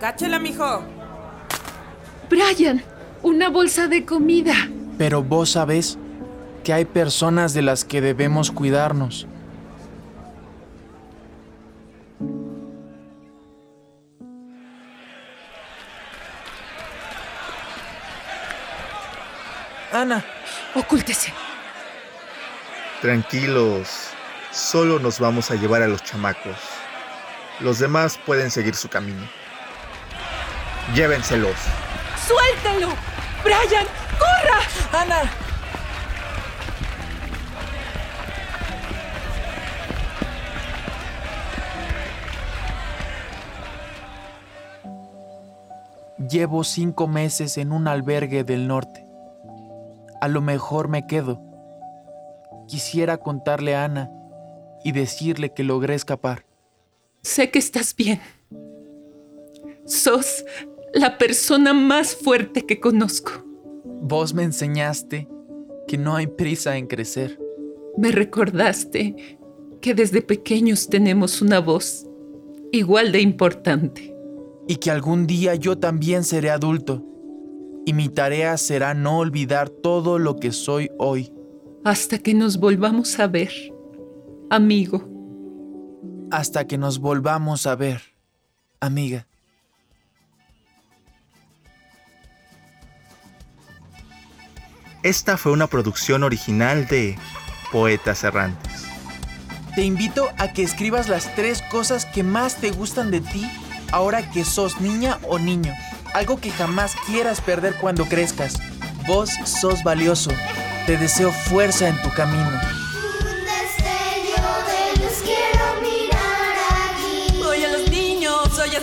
¡Cáchela, 0.00 0.38
mijo! 0.38 0.82
Brian, 2.30 2.82
una 3.22 3.48
bolsa 3.48 3.88
de 3.88 4.04
comida. 4.04 4.54
Pero 4.98 5.22
vos 5.22 5.50
sabés 5.50 5.98
que 6.64 6.72
hay 6.72 6.84
personas 6.84 7.54
de 7.54 7.62
las 7.62 7.84
que 7.84 8.00
debemos 8.00 8.50
cuidarnos. 8.50 9.26
Ana, 19.92 20.24
ocúltese. 20.74 21.32
Tranquilos, 23.00 24.08
solo 24.56 24.98
nos 24.98 25.20
vamos 25.20 25.50
a 25.50 25.54
llevar 25.54 25.82
a 25.82 25.86
los 25.86 26.02
chamacos. 26.02 26.56
Los 27.60 27.78
demás 27.78 28.18
pueden 28.24 28.50
seguir 28.50 28.74
su 28.74 28.88
camino. 28.88 29.22
Llévenselos. 30.94 31.56
¡Suéltelo! 32.26 32.88
¡Brian! 33.44 33.86
¡Corra! 34.18 35.02
¡Ana! 35.02 35.30
Llevo 46.30 46.64
cinco 46.64 47.06
meses 47.06 47.58
en 47.58 47.72
un 47.72 47.86
albergue 47.86 48.42
del 48.42 48.66
norte. 48.66 49.06
A 50.20 50.28
lo 50.28 50.40
mejor 50.40 50.88
me 50.88 51.06
quedo. 51.06 51.40
Quisiera 52.66 53.18
contarle 53.18 53.76
a 53.76 53.84
Ana 53.84 54.10
y 54.86 54.92
decirle 54.92 55.52
que 55.52 55.64
logré 55.64 55.96
escapar. 55.96 56.46
sé 57.20 57.50
que 57.50 57.58
estás 57.58 57.96
bien. 57.96 58.20
Sos 59.84 60.44
la 60.94 61.18
persona 61.18 61.72
más 61.72 62.14
fuerte 62.14 62.64
que 62.66 62.78
conozco. 62.78 63.32
Vos 63.84 64.32
me 64.32 64.44
enseñaste 64.44 65.26
que 65.88 65.98
no 65.98 66.14
hay 66.14 66.28
prisa 66.28 66.76
en 66.76 66.86
crecer. 66.86 67.36
Me 67.98 68.12
recordaste 68.12 69.38
que 69.80 69.92
desde 69.92 70.22
pequeños 70.22 70.88
tenemos 70.88 71.42
una 71.42 71.58
voz 71.58 72.06
igual 72.70 73.10
de 73.10 73.22
importante. 73.22 74.14
Y 74.68 74.76
que 74.76 74.92
algún 74.92 75.26
día 75.26 75.56
yo 75.56 75.76
también 75.76 76.22
seré 76.22 76.50
adulto. 76.50 77.04
Y 77.84 77.92
mi 77.92 78.08
tarea 78.08 78.56
será 78.56 78.94
no 78.94 79.18
olvidar 79.18 79.68
todo 79.68 80.20
lo 80.20 80.36
que 80.36 80.52
soy 80.52 80.90
hoy. 80.96 81.32
Hasta 81.82 82.18
que 82.18 82.34
nos 82.34 82.58
volvamos 82.58 83.18
a 83.18 83.26
ver, 83.26 83.50
amigo. 84.50 85.08
Hasta 86.30 86.66
que 86.66 86.78
nos 86.78 86.98
volvamos 86.98 87.66
a 87.66 87.76
ver, 87.76 88.02
amiga. 88.80 89.26
Esta 95.02 95.36
fue 95.36 95.52
una 95.52 95.68
producción 95.68 96.24
original 96.24 96.86
de 96.88 97.16
Poetas 97.70 98.24
Errantes. 98.24 98.86
Te 99.76 99.84
invito 99.84 100.28
a 100.38 100.52
que 100.52 100.62
escribas 100.62 101.08
las 101.08 101.32
tres 101.36 101.62
cosas 101.70 102.06
que 102.06 102.22
más 102.22 102.56
te 102.56 102.70
gustan 102.70 103.10
de 103.10 103.20
ti 103.20 103.48
ahora 103.92 104.30
que 104.30 104.44
sos 104.44 104.80
niña 104.80 105.18
o 105.28 105.38
niño. 105.38 105.72
Algo 106.14 106.40
que 106.40 106.50
jamás 106.50 106.96
quieras 107.06 107.40
perder 107.40 107.76
cuando 107.76 108.06
crezcas. 108.06 108.58
Vos 109.06 109.30
sos 109.44 109.84
valioso. 109.84 110.30
Te 110.86 110.96
deseo 110.96 111.30
fuerza 111.30 111.88
en 111.88 112.00
tu 112.02 112.10
camino. 112.10 112.50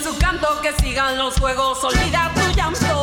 Su 0.03 0.17
canto, 0.17 0.59
que 0.61 0.73
sigan 0.73 1.17
los 1.17 1.39
juegos, 1.39 1.81
olvida 1.83 2.29
tu 2.35 2.55
llanto. 2.55 3.02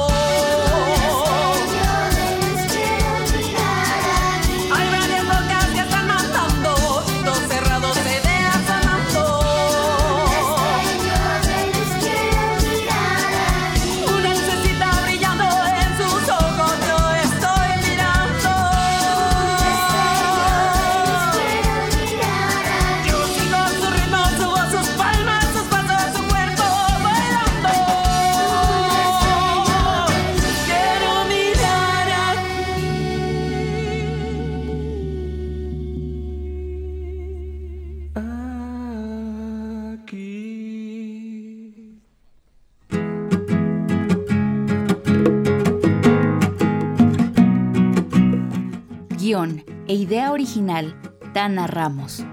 E 49.31 49.95
idea 49.95 50.33
original, 50.33 50.93
Tana 51.33 51.69
Ramos. 51.69 52.25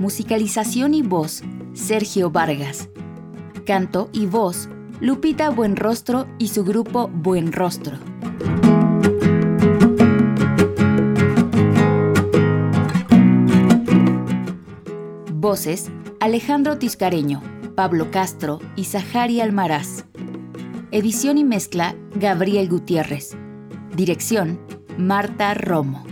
Musicalización 0.00 0.92
y 0.92 1.00
voz, 1.00 1.44
Sergio 1.72 2.32
Vargas. 2.32 2.88
Canto 3.64 4.10
y 4.12 4.26
voz, 4.26 4.68
Lupita 5.00 5.50
Buenrostro 5.50 6.26
y 6.40 6.48
su 6.48 6.64
grupo 6.64 7.06
Buen 7.14 7.52
Rostro. 7.52 7.96
Voces, 15.32 15.92
Alejandro 16.18 16.76
Tiscareño, 16.76 17.40
Pablo 17.76 18.10
Castro 18.10 18.58
y 18.74 18.86
Zahari 18.86 19.40
Almaraz. 19.40 20.06
Edición 20.90 21.38
y 21.38 21.44
mezcla, 21.44 21.94
Gabriel 22.16 22.68
Gutiérrez. 22.68 23.36
Dirección, 23.94 24.58
Marta 24.98 25.54
Romo. 25.54 26.11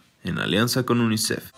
en 0.23 0.39
alianza 0.39 0.83
con 0.83 1.01
UNICEF. 1.01 1.51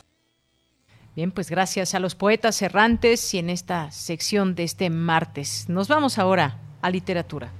Bien, 1.15 1.31
pues 1.31 1.49
gracias 1.49 1.93
a 1.93 1.99
los 1.99 2.15
poetas 2.15 2.61
errantes 2.61 3.33
y 3.33 3.37
en 3.37 3.49
esta 3.49 3.91
sección 3.91 4.55
de 4.55 4.63
este 4.63 4.89
martes. 4.89 5.69
Nos 5.69 5.87
vamos 5.87 6.17
ahora 6.17 6.57
a 6.81 6.89
literatura. 6.89 7.51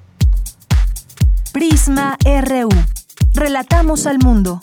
Prisma 1.51 2.17
RU. 2.25 2.69
Relatamos 3.33 4.07
al 4.07 4.17
mundo. 4.17 4.61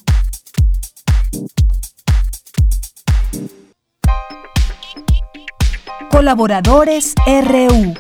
Colaboradores 6.11 7.15
RU. 7.27 7.95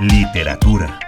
Literatura. 0.00 1.05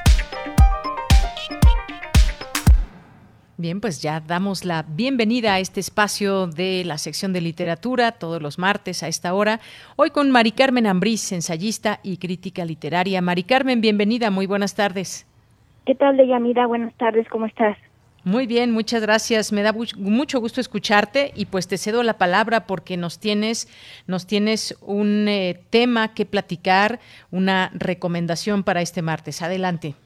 Bien, 3.61 3.81
pues 3.81 4.01
ya 4.01 4.21
damos 4.21 4.65
la 4.65 4.85
bienvenida 4.89 5.55
a 5.55 5.59
este 5.59 5.81
espacio 5.81 6.47
de 6.47 6.85
la 6.85 6.97
sección 6.97 7.33
de 7.33 7.41
literatura 7.41 8.13
todos 8.13 8.41
los 8.41 8.57
martes 8.57 9.03
a 9.03 9.09
esta 9.09 9.35
hora. 9.35 9.59
Hoy 9.97 10.11
con 10.11 10.31
Mari 10.31 10.53
Carmen 10.53 10.87
Ambrís, 10.87 11.33
ensayista 11.33 11.99
y 12.05 12.19
crítica 12.19 12.65
literaria. 12.65 13.21
Mari 13.21 13.43
Carmen, 13.43 13.81
bienvenida, 13.81 14.31
muy 14.31 14.47
buenas 14.47 14.77
tardes. 14.77 15.27
¿Qué 15.87 15.97
tal, 15.97 16.17
Deyanira? 16.17 16.69
Buenas 16.69 16.95
tardes, 16.95 17.29
¿cómo 17.31 17.47
estás? 17.47 17.77
Muy 18.23 18.47
bien, 18.47 18.71
muchas 18.71 19.03
gracias. 19.03 19.53
Me 19.53 19.63
da 19.63 19.75
mucho 19.97 20.39
gusto 20.39 20.61
escucharte 20.61 21.33
y 21.35 21.47
pues 21.47 21.67
te 21.67 21.79
cedo 21.79 22.05
la 22.05 22.17
palabra 22.17 22.65
porque 22.65 22.97
nos 22.97 23.19
tienes, 23.19 23.67
nos 24.07 24.29
tienes 24.29 24.79
un 24.83 25.27
eh, 25.27 25.59
tema 25.71 26.15
que 26.15 26.27
platicar, 26.27 27.01
una 27.33 27.73
recomendación 27.75 28.63
para 28.63 28.83
este 28.83 29.03
martes. 29.03 29.43
Adelante. 29.43 29.97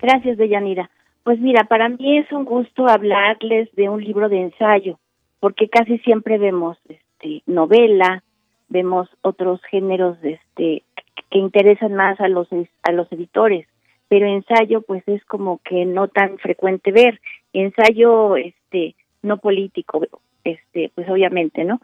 Gracias, 0.00 0.38
Deyanira. 0.38 0.88
Pues 1.24 1.40
mira, 1.40 1.64
para 1.64 1.88
mí 1.88 2.18
es 2.18 2.30
un 2.32 2.44
gusto 2.44 2.86
hablarles 2.86 3.74
de 3.74 3.88
un 3.88 4.04
libro 4.04 4.28
de 4.28 4.42
ensayo, 4.42 4.98
porque 5.40 5.70
casi 5.70 5.96
siempre 6.00 6.36
vemos 6.36 6.76
este 6.86 7.42
novela, 7.46 8.22
vemos 8.68 9.08
otros 9.22 9.62
géneros 9.70 10.18
este 10.22 10.82
que 11.30 11.38
interesan 11.38 11.94
más 11.94 12.20
a 12.20 12.28
los 12.28 12.48
a 12.82 12.92
los 12.92 13.10
editores, 13.10 13.66
pero 14.08 14.26
ensayo 14.26 14.82
pues 14.82 15.02
es 15.06 15.24
como 15.24 15.60
que 15.64 15.86
no 15.86 16.08
tan 16.08 16.36
frecuente 16.36 16.92
ver, 16.92 17.18
ensayo 17.54 18.36
este 18.36 18.94
no 19.22 19.38
político, 19.38 20.02
este 20.44 20.92
pues 20.94 21.08
obviamente, 21.08 21.64
¿no? 21.64 21.80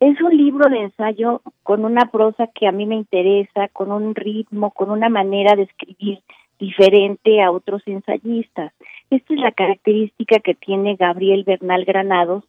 Es 0.00 0.20
un 0.20 0.36
libro 0.36 0.68
de 0.68 0.82
ensayo 0.82 1.40
con 1.62 1.86
una 1.86 2.10
prosa 2.10 2.46
que 2.48 2.66
a 2.66 2.72
mí 2.72 2.84
me 2.84 2.96
interesa, 2.96 3.68
con 3.68 3.90
un 3.90 4.14
ritmo, 4.14 4.70
con 4.72 4.90
una 4.90 5.08
manera 5.08 5.56
de 5.56 5.62
escribir 5.62 6.18
diferente 6.58 7.42
a 7.42 7.50
otros 7.50 7.82
ensayistas. 7.86 8.72
Esta 9.12 9.34
es 9.34 9.40
la 9.40 9.52
característica 9.52 10.38
que 10.38 10.54
tiene 10.54 10.96
Gabriel 10.96 11.44
Bernal 11.44 11.84
Granados, 11.84 12.44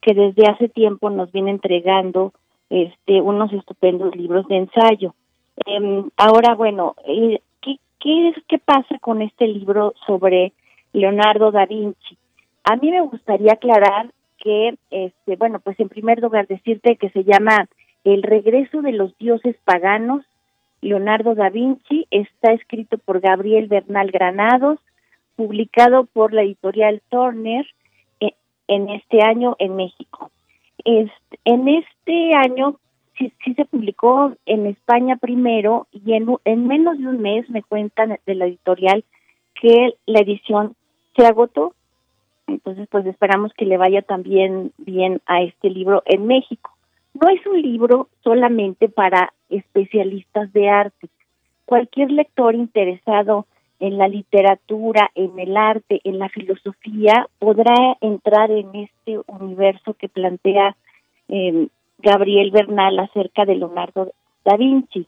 que 0.00 0.14
desde 0.14 0.46
hace 0.46 0.68
tiempo 0.68 1.10
nos 1.10 1.32
viene 1.32 1.50
entregando 1.50 2.32
este 2.70 3.20
unos 3.20 3.52
estupendos 3.52 4.14
libros 4.14 4.46
de 4.46 4.58
ensayo. 4.58 5.12
Eh, 5.66 6.04
ahora, 6.16 6.54
bueno, 6.54 6.94
eh, 7.04 7.40
¿qué, 7.60 7.78
qué, 7.98 8.28
es, 8.28 8.36
¿qué 8.46 8.58
pasa 8.60 8.96
con 9.00 9.22
este 9.22 9.48
libro 9.48 9.92
sobre 10.06 10.52
Leonardo 10.92 11.50
da 11.50 11.66
Vinci? 11.66 12.16
A 12.62 12.76
mí 12.76 12.92
me 12.92 13.00
gustaría 13.00 13.54
aclarar 13.54 14.12
que, 14.38 14.76
este, 14.92 15.34
bueno, 15.34 15.58
pues 15.58 15.80
en 15.80 15.88
primer 15.88 16.20
lugar 16.20 16.46
decirte 16.46 16.94
que 16.94 17.10
se 17.10 17.24
llama 17.24 17.66
El 18.04 18.22
regreso 18.22 18.82
de 18.82 18.92
los 18.92 19.18
dioses 19.18 19.56
paganos 19.64 20.24
Leonardo 20.80 21.34
da 21.34 21.50
Vinci, 21.50 22.06
está 22.12 22.52
escrito 22.52 22.98
por 22.98 23.18
Gabriel 23.18 23.66
Bernal 23.66 24.12
Granados, 24.12 24.78
publicado 25.36 26.04
por 26.04 26.32
la 26.32 26.42
editorial 26.42 27.02
Turner, 27.08 27.66
eh, 28.20 28.32
en 28.68 28.88
este 28.90 29.22
año 29.22 29.56
en 29.58 29.76
México. 29.76 30.30
Este, 30.84 31.38
en 31.44 31.68
este 31.68 32.34
año 32.34 32.78
sí, 33.18 33.32
sí, 33.44 33.54
se 33.54 33.64
publicó 33.64 34.32
en 34.46 34.66
España 34.66 35.16
primero 35.16 35.86
y 35.92 36.14
en, 36.14 36.26
en 36.44 36.66
menos 36.66 36.98
de 36.98 37.06
un 37.06 37.20
mes 37.20 37.48
me 37.50 37.62
cuentan 37.62 38.18
de 38.26 38.34
la 38.34 38.46
editorial 38.46 39.04
que 39.54 39.94
la 40.06 40.20
edición 40.20 40.74
se 41.16 41.26
agotó. 41.26 41.74
Entonces, 42.46 42.86
pues 42.90 43.06
esperamos 43.06 43.52
que 43.54 43.64
le 43.64 43.78
vaya 43.78 44.02
también 44.02 44.72
bien 44.76 45.20
a 45.26 45.42
este 45.42 45.70
libro 45.70 46.02
en 46.06 46.26
México. 46.26 46.70
No 47.14 47.28
es 47.28 47.46
un 47.46 47.62
libro 47.62 48.08
solamente 48.22 48.88
para 48.88 49.32
especialistas 49.48 50.52
de 50.52 50.68
arte. 50.68 51.08
Cualquier 51.64 52.10
lector 52.10 52.54
interesado 52.54 53.46
en 53.80 53.98
la 53.98 54.08
literatura, 54.08 55.10
en 55.14 55.38
el 55.38 55.56
arte, 55.56 56.00
en 56.04 56.18
la 56.18 56.28
filosofía, 56.28 57.28
podrá 57.38 57.96
entrar 58.00 58.50
en 58.50 58.74
este 58.74 59.20
universo 59.26 59.94
que 59.94 60.08
plantea 60.08 60.76
eh, 61.28 61.68
Gabriel 61.98 62.50
Bernal 62.50 62.98
acerca 62.98 63.44
de 63.44 63.56
Leonardo 63.56 64.12
da 64.44 64.56
Vinci. 64.56 65.06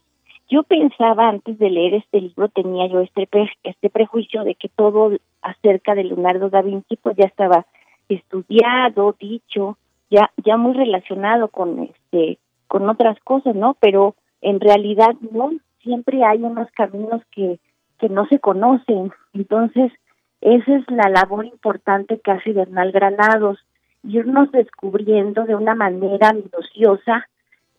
Yo 0.49 0.63
pensaba 0.63 1.29
antes 1.29 1.59
de 1.59 1.71
leer 1.71 1.95
este 1.95 2.21
libro, 2.21 2.49
tenía 2.49 2.87
yo 2.87 3.01
este, 3.01 3.29
este 3.65 3.91
prejuicio 3.91 4.45
de 4.45 4.55
que 4.55 4.69
todo 4.69 5.17
acerca 5.43 5.95
de 5.95 6.05
Leonardo 6.05 6.51
da 6.51 6.63
Vinci 6.63 6.97
pues 6.97 7.17
ya 7.17 7.25
estaba 7.25 7.67
estudiado, 8.09 9.15
dicho, 9.19 9.77
ya 10.11 10.31
ya 10.45 10.57
muy 10.57 10.75
relacionado 10.75 11.49
con 11.49 11.81
este 11.83 12.39
con 12.69 12.89
otras 12.89 13.19
cosas, 13.21 13.55
¿no? 13.55 13.77
Pero 13.81 14.15
en 14.41 14.61
realidad 14.61 15.15
no, 15.33 15.51
siempre 15.83 16.25
hay 16.25 16.43
unos 16.43 16.71
caminos 16.73 17.23
que 17.33 17.59
que 17.99 18.09
no 18.09 18.27
se 18.27 18.39
conocen. 18.39 19.13
Entonces, 19.33 19.93
esa 20.41 20.77
es 20.77 20.91
la 20.91 21.09
labor 21.09 21.45
importante 21.47 22.21
que 22.21 22.31
hace 22.31 22.53
Bernal 22.53 22.93
Granados, 22.93 23.59
irnos 24.03 24.53
descubriendo 24.53 25.45
de 25.45 25.55
una 25.55 25.75
manera 25.75 26.33
minuciosa 26.33 27.29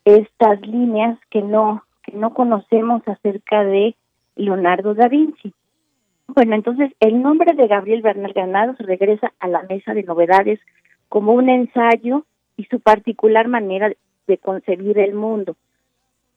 estas 0.05 0.61
líneas 0.61 1.17
que 1.29 1.41
no 1.41 1.83
que 2.07 2.17
no 2.17 2.33
conocemos 2.33 3.05
acerca 3.05 3.65
de 3.65 3.95
Leonardo 4.37 4.93
da 4.93 5.09
Vinci. 5.09 5.53
Bueno, 6.27 6.55
entonces 6.55 6.91
el 7.01 7.21
nombre 7.21 7.53
de 7.53 7.67
Gabriel 7.67 8.01
Bernal 8.01 8.33
Granados 8.33 8.77
regresa 8.79 9.33
a 9.39 9.47
la 9.47 9.63
mesa 9.63 9.93
de 9.93 10.03
novedades 10.03 10.59
como 11.09 11.33
un 11.33 11.49
ensayo 11.49 12.25
y 12.55 12.63
su 12.65 12.79
particular 12.79 13.47
manera 13.47 13.91
de 14.27 14.37
concebir 14.37 14.97
el 14.99 15.13
mundo. 15.13 15.55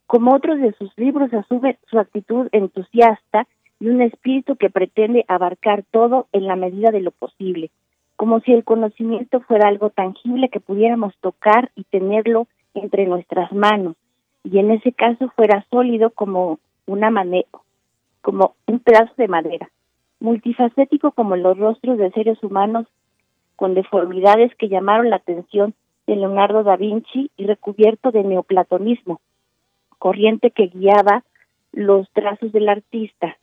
Como 0.06 0.34
otros 0.34 0.60
de 0.60 0.72
sus 0.72 0.96
libros, 0.98 1.32
asume 1.32 1.78
su 1.88 1.98
actitud 1.98 2.48
entusiasta 2.52 3.46
y 3.80 3.88
un 3.88 4.02
espíritu 4.02 4.56
que 4.56 4.70
pretende 4.70 5.24
abarcar 5.26 5.84
todo 5.90 6.28
en 6.32 6.46
la 6.46 6.54
medida 6.54 6.90
de 6.90 7.00
lo 7.00 7.10
posible, 7.10 7.70
como 8.16 8.40
si 8.40 8.52
el 8.52 8.62
conocimiento 8.62 9.40
fuera 9.40 9.68
algo 9.68 9.88
tangible 9.88 10.50
que 10.50 10.60
pudiéramos 10.60 11.16
tocar 11.20 11.70
y 11.74 11.84
tenerlo 11.84 12.46
entre 12.74 13.06
nuestras 13.06 13.50
manos, 13.52 13.96
y 14.44 14.58
en 14.58 14.70
ese 14.70 14.92
caso 14.92 15.30
fuera 15.34 15.66
sólido 15.70 16.10
como 16.10 16.58
una 16.86 17.10
manera, 17.10 17.48
como 18.20 18.54
un 18.66 18.80
pedazo 18.80 19.12
de 19.16 19.28
madera, 19.28 19.70
multifacético 20.20 21.12
como 21.12 21.36
los 21.36 21.58
rostros 21.58 21.96
de 21.96 22.10
seres 22.12 22.42
humanos 22.42 22.86
con 23.56 23.74
deformidades 23.74 24.54
que 24.56 24.68
llamaron 24.68 25.10
la 25.10 25.16
atención 25.16 25.74
de 26.06 26.16
Leonardo 26.16 26.62
da 26.62 26.76
Vinci 26.76 27.30
y 27.36 27.46
recubierto 27.46 28.10
de 28.10 28.24
neoplatonismo, 28.24 29.20
corriente 29.98 30.50
que 30.50 30.66
guiaba 30.66 31.24
los 31.72 32.10
trazos 32.12 32.52
del 32.52 32.68
artista, 32.68 33.36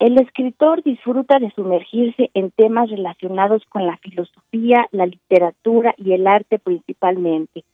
el 0.00 0.18
escritor 0.18 0.82
disfruta 0.82 1.38
de 1.38 1.50
sumergirse 1.50 2.30
en 2.32 2.50
temas 2.52 2.88
relacionados 2.88 3.62
con 3.68 3.86
la 3.86 3.98
filosofía, 3.98 4.88
la 4.92 5.04
literatura 5.04 5.94
y 5.98 6.14
el 6.14 6.26
arte 6.26 6.58
principalmente. 6.58 7.64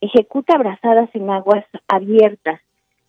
Ejecuta 0.00 0.54
abrazadas 0.54 1.10
en 1.12 1.28
aguas 1.28 1.64
abiertas, 1.88 2.60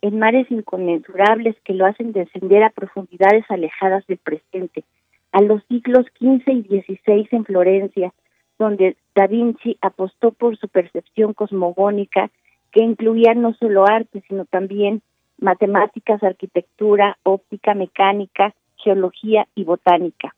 en 0.02 0.18
mares 0.18 0.50
inconmensurables 0.50 1.56
que 1.64 1.76
lo 1.76 1.86
hacen 1.86 2.14
descender 2.14 2.64
a 2.64 2.72
profundidades 2.72 3.46
alejadas 3.50 4.08
del 4.08 4.18
presente, 4.18 4.84
a 5.32 5.44
los 5.44 5.64
siglos 5.66 6.08
XV 6.18 6.52
y 6.52 6.82
XVI 6.82 7.28
en 7.30 7.46
Florencia, 7.46 8.12
donde 8.58 8.98
Da 9.14 9.28
Vinci 9.28 9.78
apostó 9.82 10.32
por 10.32 10.58
su 10.58 10.68
percepción 10.68 11.34
cosmogónica 11.36 12.32
que 12.72 12.84
incluía 12.84 13.36
no 13.36 13.54
solo 13.54 13.86
arte, 13.86 14.24
sino 14.28 14.46
también 14.46 15.04
matemáticas, 15.38 16.24
arquitectura, 16.24 17.20
óptica, 17.22 17.76
mecánica, 17.76 18.56
geología 18.84 19.48
y 19.56 19.64
botánica. 19.64 20.36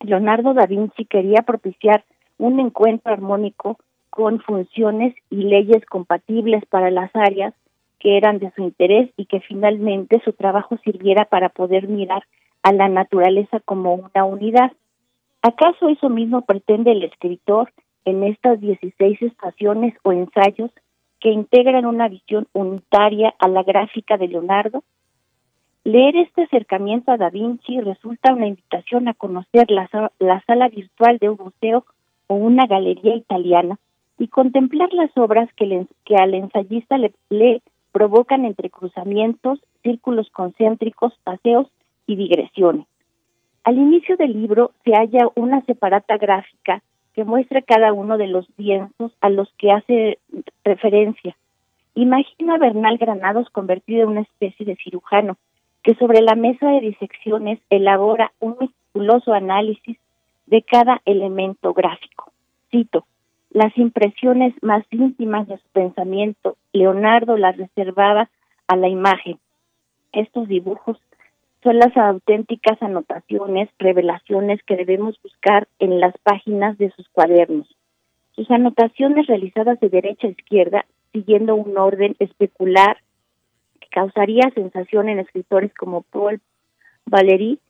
Leonardo 0.00 0.54
da 0.54 0.66
Vinci 0.66 1.04
quería 1.04 1.42
propiciar 1.42 2.04
un 2.38 2.60
encuentro 2.60 3.12
armónico 3.12 3.78
con 4.10 4.40
funciones 4.40 5.14
y 5.30 5.36
leyes 5.36 5.84
compatibles 5.86 6.64
para 6.66 6.90
las 6.90 7.10
áreas 7.14 7.54
que 7.98 8.16
eran 8.16 8.38
de 8.38 8.50
su 8.54 8.62
interés 8.62 9.10
y 9.16 9.26
que 9.26 9.40
finalmente 9.40 10.20
su 10.24 10.32
trabajo 10.32 10.76
sirviera 10.84 11.24
para 11.24 11.50
poder 11.50 11.88
mirar 11.88 12.24
a 12.62 12.72
la 12.72 12.88
naturaleza 12.88 13.60
como 13.64 13.94
una 13.94 14.24
unidad. 14.24 14.72
¿Acaso 15.40 15.88
eso 15.88 16.08
mismo 16.08 16.42
pretende 16.42 16.92
el 16.92 17.04
escritor 17.04 17.72
en 18.04 18.24
estas 18.24 18.60
16 18.60 19.22
estaciones 19.22 19.94
o 20.02 20.12
ensayos 20.12 20.70
que 21.20 21.30
integran 21.30 21.86
una 21.86 22.08
visión 22.08 22.48
unitaria 22.52 23.34
a 23.38 23.48
la 23.48 23.62
gráfica 23.62 24.16
de 24.16 24.28
Leonardo? 24.28 24.82
Leer 25.84 26.16
este 26.16 26.42
acercamiento 26.42 27.10
a 27.10 27.16
Da 27.16 27.28
Vinci 27.28 27.80
resulta 27.80 28.32
una 28.32 28.46
invitación 28.46 29.08
a 29.08 29.14
conocer 29.14 29.68
la, 29.68 29.88
sala 30.46 30.68
virtual 30.68 31.18
de 31.18 31.28
un 31.28 31.38
museo 31.42 31.84
o 32.28 32.36
una 32.36 32.66
galería 32.66 33.16
italiana 33.16 33.78
y 34.16 34.28
contemplar 34.28 34.92
las 34.92 35.10
obras 35.16 35.52
que, 35.56 35.86
que 36.04 36.14
al 36.14 36.34
ensayista 36.34 36.98
le, 36.98 37.12
le 37.30 37.62
provocan 37.90 38.44
entre 38.44 38.70
cruzamientos, 38.70 39.58
círculos 39.82 40.30
concéntricos, 40.30 41.14
paseos 41.24 41.66
y 42.06 42.14
digresiones. 42.14 42.86
Al 43.64 43.76
inicio 43.76 44.16
del 44.16 44.40
libro 44.40 44.70
se 44.84 44.92
halla 44.92 45.30
una 45.34 45.62
separata 45.62 46.16
gráfica 46.16 46.80
que 47.12 47.24
muestra 47.24 47.60
cada 47.60 47.92
uno 47.92 48.18
de 48.18 48.28
los 48.28 48.46
lienzos 48.56 49.12
a 49.20 49.30
los 49.30 49.52
que 49.58 49.72
hace 49.72 50.18
referencia. 50.62 51.36
Imagina 51.96 52.54
a 52.54 52.58
Bernal 52.58 52.98
Granados 52.98 53.50
convertido 53.50 54.04
en 54.04 54.10
una 54.10 54.20
especie 54.20 54.64
de 54.64 54.76
cirujano 54.76 55.36
que 55.82 55.94
sobre 55.96 56.20
la 56.22 56.34
mesa 56.34 56.68
de 56.70 56.80
disecciones 56.80 57.58
elabora 57.70 58.32
un 58.40 58.56
meticuloso 58.60 59.32
análisis 59.32 59.98
de 60.46 60.62
cada 60.62 61.00
elemento 61.04 61.72
gráfico. 61.72 62.32
Cito, 62.70 63.04
las 63.50 63.76
impresiones 63.76 64.54
más 64.62 64.84
íntimas 64.90 65.46
de 65.48 65.58
su 65.58 65.68
pensamiento, 65.72 66.56
Leonardo 66.72 67.36
las 67.36 67.56
reservaba 67.56 68.30
a 68.66 68.76
la 68.76 68.88
imagen. 68.88 69.38
Estos 70.12 70.48
dibujos 70.48 70.98
son 71.62 71.78
las 71.78 71.96
auténticas 71.96 72.82
anotaciones, 72.82 73.68
revelaciones 73.78 74.62
que 74.64 74.76
debemos 74.76 75.20
buscar 75.22 75.68
en 75.78 76.00
las 76.00 76.14
páginas 76.22 76.76
de 76.78 76.90
sus 76.92 77.08
cuadernos. 77.10 77.68
Sus 78.32 78.50
anotaciones 78.50 79.26
realizadas 79.26 79.78
de 79.80 79.88
derecha 79.88 80.26
a 80.26 80.30
izquierda, 80.30 80.86
siguiendo 81.12 81.54
un 81.54 81.76
orden 81.76 82.16
especular 82.18 82.98
causaría 83.92 84.50
sensación 84.54 85.08
en 85.08 85.20
escritores 85.20 85.72
como 85.74 86.02
Paul 86.02 86.40
Valéry, 87.06 87.60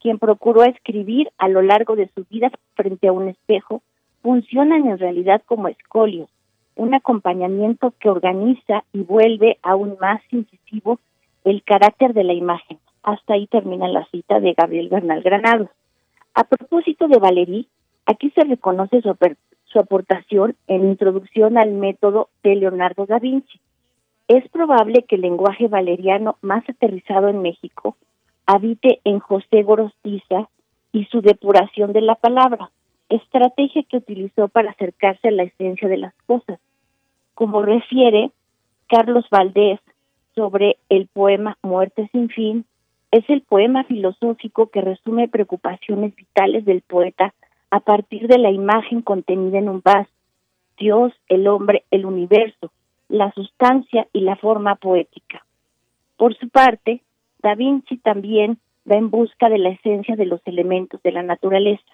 quien 0.00 0.18
procuró 0.18 0.62
escribir 0.62 1.30
a 1.36 1.48
lo 1.48 1.60
largo 1.60 1.96
de 1.96 2.08
su 2.14 2.24
vida 2.30 2.50
frente 2.74 3.08
a 3.08 3.12
un 3.12 3.28
espejo, 3.28 3.82
funcionan 4.22 4.86
en 4.86 4.98
realidad 4.98 5.42
como 5.44 5.68
escolios, 5.68 6.30
un 6.76 6.94
acompañamiento 6.94 7.92
que 7.98 8.08
organiza 8.08 8.84
y 8.92 9.02
vuelve 9.02 9.58
aún 9.62 9.96
más 10.00 10.22
incisivo 10.30 10.98
el 11.44 11.62
carácter 11.64 12.14
de 12.14 12.24
la 12.24 12.32
imagen. 12.32 12.78
Hasta 13.02 13.34
ahí 13.34 13.46
termina 13.48 13.88
la 13.88 14.06
cita 14.06 14.40
de 14.40 14.54
Gabriel 14.54 14.88
Bernal 14.88 15.22
Granados. 15.22 15.68
A 16.34 16.44
propósito 16.44 17.08
de 17.08 17.18
Valéry, 17.18 17.68
aquí 18.06 18.30
se 18.30 18.44
reconoce 18.44 19.02
su, 19.02 19.14
su 19.64 19.78
aportación 19.80 20.54
en 20.68 20.88
introducción 20.88 21.58
al 21.58 21.72
método 21.72 22.28
de 22.44 22.54
Leonardo 22.54 23.06
da 23.06 23.18
Vinci 23.18 23.60
es 24.28 24.48
probable 24.50 25.04
que 25.08 25.16
el 25.16 25.22
lenguaje 25.22 25.68
valeriano 25.68 26.36
más 26.42 26.68
aterrizado 26.68 27.28
en 27.28 27.42
México 27.42 27.96
habite 28.46 29.00
en 29.04 29.18
José 29.18 29.62
Gorostiza 29.62 30.48
y 30.92 31.04
su 31.06 31.20
depuración 31.20 31.92
de 31.92 32.02
la 32.02 32.14
palabra, 32.14 32.70
estrategia 33.08 33.82
que 33.84 33.98
utilizó 33.98 34.48
para 34.48 34.70
acercarse 34.70 35.28
a 35.28 35.32
la 35.32 35.44
esencia 35.44 35.88
de 35.88 35.98
las 35.98 36.14
cosas. 36.26 36.60
Como 37.34 37.62
refiere 37.62 38.30
Carlos 38.88 39.24
Valdés 39.30 39.80
sobre 40.34 40.76
el 40.88 41.08
poema 41.08 41.56
Muerte 41.62 42.08
sin 42.12 42.28
fin, 42.28 42.64
es 43.10 43.28
el 43.28 43.42
poema 43.42 43.84
filosófico 43.84 44.68
que 44.68 44.80
resume 44.80 45.28
preocupaciones 45.28 46.14
vitales 46.16 46.64
del 46.64 46.80
poeta 46.82 47.34
a 47.70 47.80
partir 47.80 48.26
de 48.26 48.38
la 48.38 48.50
imagen 48.50 49.02
contenida 49.02 49.58
en 49.58 49.68
un 49.68 49.82
vaso, 49.82 50.10
Dios, 50.78 51.12
el 51.28 51.46
hombre, 51.46 51.84
el 51.90 52.06
universo, 52.06 52.72
la 53.12 53.30
sustancia 53.32 54.08
y 54.14 54.22
la 54.22 54.36
forma 54.36 54.76
poética. 54.76 55.44
Por 56.16 56.34
su 56.38 56.48
parte, 56.48 57.02
Da 57.42 57.54
Vinci 57.54 57.98
también 57.98 58.58
va 58.90 58.96
en 58.96 59.10
busca 59.10 59.50
de 59.50 59.58
la 59.58 59.68
esencia 59.68 60.16
de 60.16 60.24
los 60.24 60.40
elementos 60.46 61.02
de 61.02 61.12
la 61.12 61.22
naturaleza. 61.22 61.92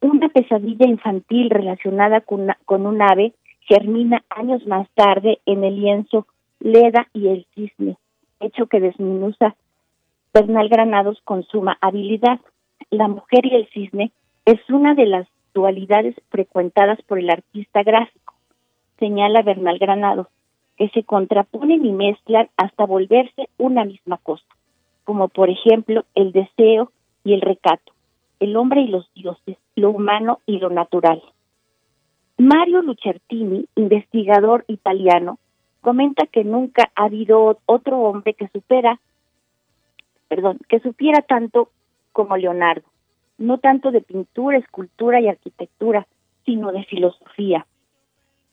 Una 0.00 0.30
pesadilla 0.30 0.86
infantil 0.86 1.50
relacionada 1.50 2.22
con, 2.22 2.48
con 2.64 2.86
un 2.86 3.02
ave 3.02 3.34
germina 3.60 4.24
años 4.30 4.66
más 4.66 4.88
tarde 4.94 5.40
en 5.44 5.62
el 5.62 5.76
lienzo 5.80 6.26
Leda 6.58 7.06
y 7.12 7.28
el 7.28 7.46
cisne, 7.54 7.98
hecho 8.40 8.66
que 8.66 8.80
desminuza 8.80 9.54
Bernal 10.32 10.70
Granados 10.70 11.20
con 11.24 11.42
suma 11.42 11.76
habilidad. 11.82 12.40
La 12.88 13.08
mujer 13.08 13.44
y 13.44 13.56
el 13.56 13.68
cisne 13.68 14.10
es 14.46 14.58
una 14.70 14.94
de 14.94 15.04
las 15.04 15.28
dualidades 15.52 16.14
frecuentadas 16.30 17.00
por 17.02 17.18
el 17.18 17.28
artista 17.28 17.82
gráfico, 17.82 18.23
señala 18.98 19.42
Bernal 19.42 19.78
Granados, 19.78 20.28
que 20.76 20.88
se 20.90 21.04
contraponen 21.04 21.84
y 21.84 21.92
mezclan 21.92 22.48
hasta 22.56 22.86
volverse 22.86 23.48
una 23.58 23.84
misma 23.84 24.18
cosa, 24.18 24.44
como 25.04 25.28
por 25.28 25.50
ejemplo 25.50 26.04
el 26.14 26.32
deseo 26.32 26.90
y 27.22 27.34
el 27.34 27.40
recato, 27.40 27.92
el 28.40 28.56
hombre 28.56 28.82
y 28.82 28.88
los 28.88 29.12
dioses, 29.14 29.56
lo 29.76 29.90
humano 29.90 30.40
y 30.46 30.58
lo 30.58 30.70
natural. 30.70 31.22
Mario 32.36 32.82
Lucertini, 32.82 33.68
investigador 33.76 34.64
italiano, 34.66 35.38
comenta 35.80 36.26
que 36.26 36.42
nunca 36.42 36.90
ha 36.96 37.04
habido 37.04 37.58
otro 37.66 38.00
hombre 38.00 38.34
que 38.34 38.48
supera, 38.48 38.98
perdón, 40.28 40.58
que 40.68 40.80
supiera 40.80 41.22
tanto 41.22 41.68
como 42.12 42.36
Leonardo, 42.36 42.86
no 43.38 43.58
tanto 43.58 43.92
de 43.92 44.00
pintura, 44.00 44.58
escultura 44.58 45.20
y 45.20 45.28
arquitectura, 45.28 46.06
sino 46.44 46.72
de 46.72 46.84
filosofía. 46.84 47.66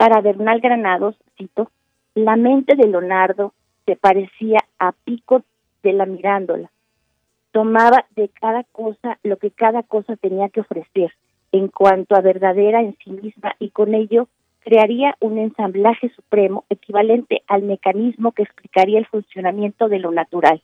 Para 0.02 0.19
Bernal 0.22 0.61
Granados, 0.61 1.15
cito, 1.38 1.69
la 2.15 2.36
mente 2.36 2.76
de 2.76 2.88
Leonardo 2.88 3.53
se 3.86 3.95
parecía 3.95 4.57
a 4.80 4.94
Pico 4.94 5.44
de 5.84 5.94
la 5.94 6.07
Mirándola. 6.07 6.72
Tomaba 7.52 8.07
de 8.15 8.30
cada 8.30 8.64
cosa 8.64 9.19
lo 9.22 9.38
que 9.38 9.52
cada 9.52 9.84
cosa 9.84 10.15
tenía 10.15 10.49
que 10.49 10.61
ofrecer 10.61 11.14
en 11.52 11.68
cuanto 11.68 12.15
a 12.15 12.22
verdadera 12.22 12.82
en 12.82 12.98
sí 12.98 13.11
misma 13.11 13.53
y 13.60 13.69
con 13.69 13.94
ello 13.94 14.28
crearía 14.61 15.15
un 15.19 15.38
ensamblaje 15.38 16.10
supremo 16.15 16.65
equivalente 16.72 17.44
al 17.45 17.61
mecanismo 17.61 18.32
que 18.32 18.41
explicaría 18.41 18.98
el 18.98 19.06
funcionamiento 19.06 19.88
de 19.88 19.99
lo 19.99 20.11
natural. 20.11 20.64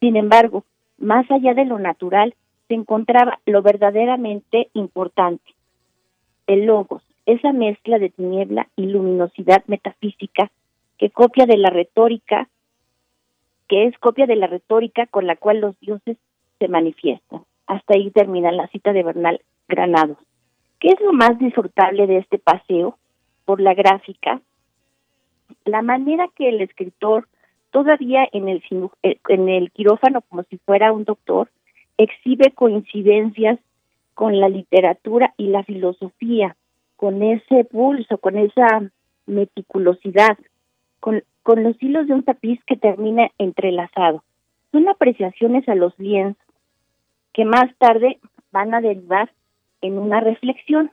Sin 0.00 0.16
embargo, 0.16 0.64
más 0.98 1.30
allá 1.30 1.54
de 1.54 1.66
lo 1.66 1.78
natural 1.78 2.34
se 2.66 2.74
encontraba 2.74 3.38
lo 3.46 3.62
verdaderamente 3.62 4.70
importante, 4.74 5.54
el 6.48 6.64
logos, 6.66 7.04
esa 7.26 7.52
mezcla 7.52 7.98
de 7.98 8.10
tiniebla 8.10 8.68
y 8.76 8.86
luminosidad 8.86 9.62
metafísica 9.66 10.50
que 10.98 11.10
copia 11.10 11.46
de 11.46 11.56
la 11.56 11.70
retórica, 11.70 12.48
que 13.68 13.86
es 13.86 13.98
copia 13.98 14.26
de 14.26 14.36
la 14.36 14.46
retórica 14.46 15.06
con 15.06 15.26
la 15.26 15.36
cual 15.36 15.60
los 15.60 15.78
dioses 15.80 16.16
se 16.58 16.68
manifiestan. 16.68 17.42
Hasta 17.66 17.94
ahí 17.94 18.10
termina 18.10 18.52
la 18.52 18.68
cita 18.68 18.92
de 18.92 19.02
Bernal 19.02 19.40
Granados. 19.68 20.18
¿Qué 20.78 20.88
es 20.88 21.00
lo 21.00 21.12
más 21.12 21.38
disfrutable 21.38 22.06
de 22.06 22.18
este 22.18 22.38
paseo 22.38 22.98
por 23.44 23.60
la 23.60 23.74
gráfica? 23.74 24.40
La 25.64 25.82
manera 25.82 26.28
que 26.36 26.48
el 26.48 26.60
escritor, 26.60 27.28
todavía 27.70 28.28
en 28.32 28.48
el, 28.48 28.62
eh, 29.02 29.18
en 29.28 29.48
el 29.48 29.70
quirófano 29.70 30.22
como 30.22 30.42
si 30.44 30.58
fuera 30.58 30.92
un 30.92 31.04
doctor, 31.04 31.48
exhibe 31.98 32.50
coincidencias 32.52 33.58
con 34.14 34.40
la 34.40 34.48
literatura 34.48 35.34
y 35.36 35.48
la 35.48 35.62
filosofía, 35.62 36.56
con 37.02 37.20
ese 37.20 37.64
pulso, 37.64 38.16
con 38.18 38.38
esa 38.38 38.88
meticulosidad, 39.26 40.38
con, 41.00 41.24
con 41.42 41.64
los 41.64 41.74
hilos 41.82 42.06
de 42.06 42.14
un 42.14 42.22
tapiz 42.22 42.60
que 42.64 42.76
termina 42.76 43.28
entrelazado. 43.38 44.22
Son 44.70 44.88
apreciaciones 44.88 45.68
a 45.68 45.74
los 45.74 45.98
lienzos 45.98 46.40
que 47.32 47.44
más 47.44 47.76
tarde 47.78 48.20
van 48.52 48.72
a 48.72 48.80
derivar 48.80 49.32
en 49.80 49.98
una 49.98 50.20
reflexión. 50.20 50.92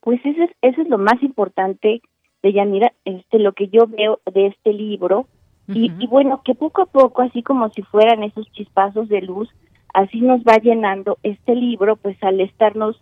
Pues 0.00 0.18
eso 0.24 0.42
es, 0.42 0.50
eso 0.60 0.82
es 0.82 0.88
lo 0.88 0.98
más 0.98 1.22
importante 1.22 2.02
de 2.42 2.52
Yanira, 2.52 2.92
este, 3.04 3.38
lo 3.38 3.52
que 3.52 3.68
yo 3.68 3.86
veo 3.86 4.18
de 4.34 4.48
este 4.48 4.72
libro. 4.72 5.28
y, 5.68 5.92
y, 6.00 6.08
bueno, 6.08 6.42
que 6.44 6.56
poco 6.56 6.82
a 6.82 6.86
poco, 6.86 7.22
así 7.22 7.44
como 7.44 7.70
si 7.70 7.82
fueran 7.82 8.24
esos 8.24 8.50
chispazos 8.50 9.08
de 9.08 9.22
luz, 9.22 9.48
así 9.94 10.20
nos 10.20 10.40
va 10.40 10.56
llenando 10.56 11.16
este 11.22 11.54
libro, 11.54 11.94
pues 11.94 12.20
al 12.24 12.40
estarnos 12.40 13.00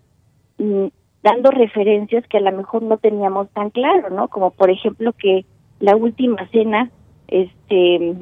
mm, 0.59 0.89
dando 1.25 1.51
referencias 1.51 2.23
que 2.29 2.37
a 2.37 2.43
lo 2.43 2.53
mejor 2.53 2.83
no 2.83 2.99
teníamos 2.99 3.49
tan 3.51 3.71
claro, 3.71 4.11
¿no? 4.11 4.29
Como 4.29 4.51
por 4.51 4.71
ejemplo 4.71 5.15
que 5.15 5.47
la 5.81 5.97
última 5.97 6.47
cena 6.51 6.91
este 7.29 8.15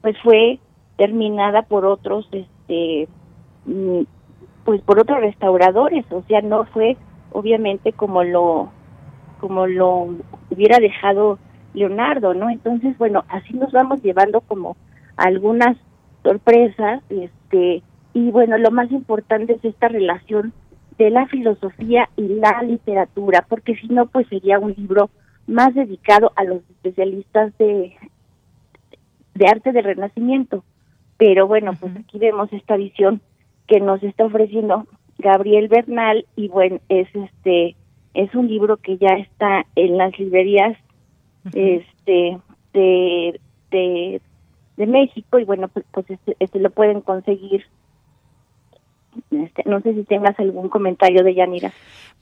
pues 0.00 0.16
fue 0.22 0.60
terminada 0.96 1.62
por 1.62 1.84
otros 1.84 2.28
este 2.30 3.08
mm, 3.66 4.02
pues 4.64 4.80
por 4.82 5.00
otros 5.00 5.20
restauradores 5.20 6.04
o 6.12 6.22
sea 6.22 6.40
no 6.42 6.64
fue 6.66 6.96
obviamente 7.32 7.92
como 7.92 8.22
lo 8.22 8.70
como 9.40 9.66
lo 9.66 10.14
hubiera 10.50 10.78
dejado 10.78 11.40
Leonardo 11.74 12.34
no 12.34 12.48
entonces 12.50 12.96
bueno 12.98 13.24
así 13.28 13.52
nos 13.54 13.72
vamos 13.72 14.00
llevando 14.02 14.40
como 14.42 14.76
algunas 15.16 15.76
sorpresas 16.22 17.02
este 17.10 17.82
y 18.12 18.30
bueno 18.30 18.56
lo 18.58 18.70
más 18.70 18.92
importante 18.92 19.54
es 19.54 19.64
esta 19.64 19.88
relación 19.88 20.52
de 20.98 21.10
la 21.10 21.26
filosofía 21.26 22.08
y 22.16 22.28
la 22.28 22.62
literatura 22.62 23.44
porque 23.48 23.74
si 23.76 23.88
no 23.88 24.06
pues 24.06 24.26
sería 24.28 24.58
un 24.58 24.74
libro 24.76 25.10
más 25.46 25.74
dedicado 25.74 26.32
a 26.36 26.44
los 26.44 26.58
especialistas 26.70 27.56
de, 27.58 27.94
de 29.34 29.46
arte 29.46 29.72
del 29.72 29.84
renacimiento. 29.84 30.64
Pero 31.16 31.46
bueno, 31.46 31.72
pues 31.78 31.96
aquí 31.96 32.18
vemos 32.18 32.52
esta 32.52 32.76
visión 32.76 33.20
que 33.66 33.80
nos 33.80 34.02
está 34.02 34.24
ofreciendo 34.24 34.86
Gabriel 35.18 35.68
Bernal 35.68 36.26
y 36.36 36.48
bueno, 36.48 36.80
es 36.88 37.08
este 37.14 37.76
es 38.14 38.32
un 38.34 38.48
libro 38.48 38.76
que 38.76 38.96
ya 38.96 39.14
está 39.16 39.66
en 39.74 39.98
las 39.98 40.16
librerías 40.18 40.76
este 41.52 42.38
de, 42.72 43.40
de, 43.70 44.20
de 44.76 44.86
México 44.86 45.38
y 45.38 45.44
bueno, 45.44 45.68
pues, 45.68 45.84
pues 45.92 46.08
este, 46.10 46.36
este 46.38 46.60
lo 46.60 46.70
pueden 46.70 47.00
conseguir 47.00 47.64
este, 49.30 49.62
no 49.66 49.80
sé 49.80 49.94
si 49.94 50.04
tengas 50.04 50.38
algún 50.38 50.68
comentario 50.68 51.22
de 51.22 51.34
Yanira. 51.34 51.72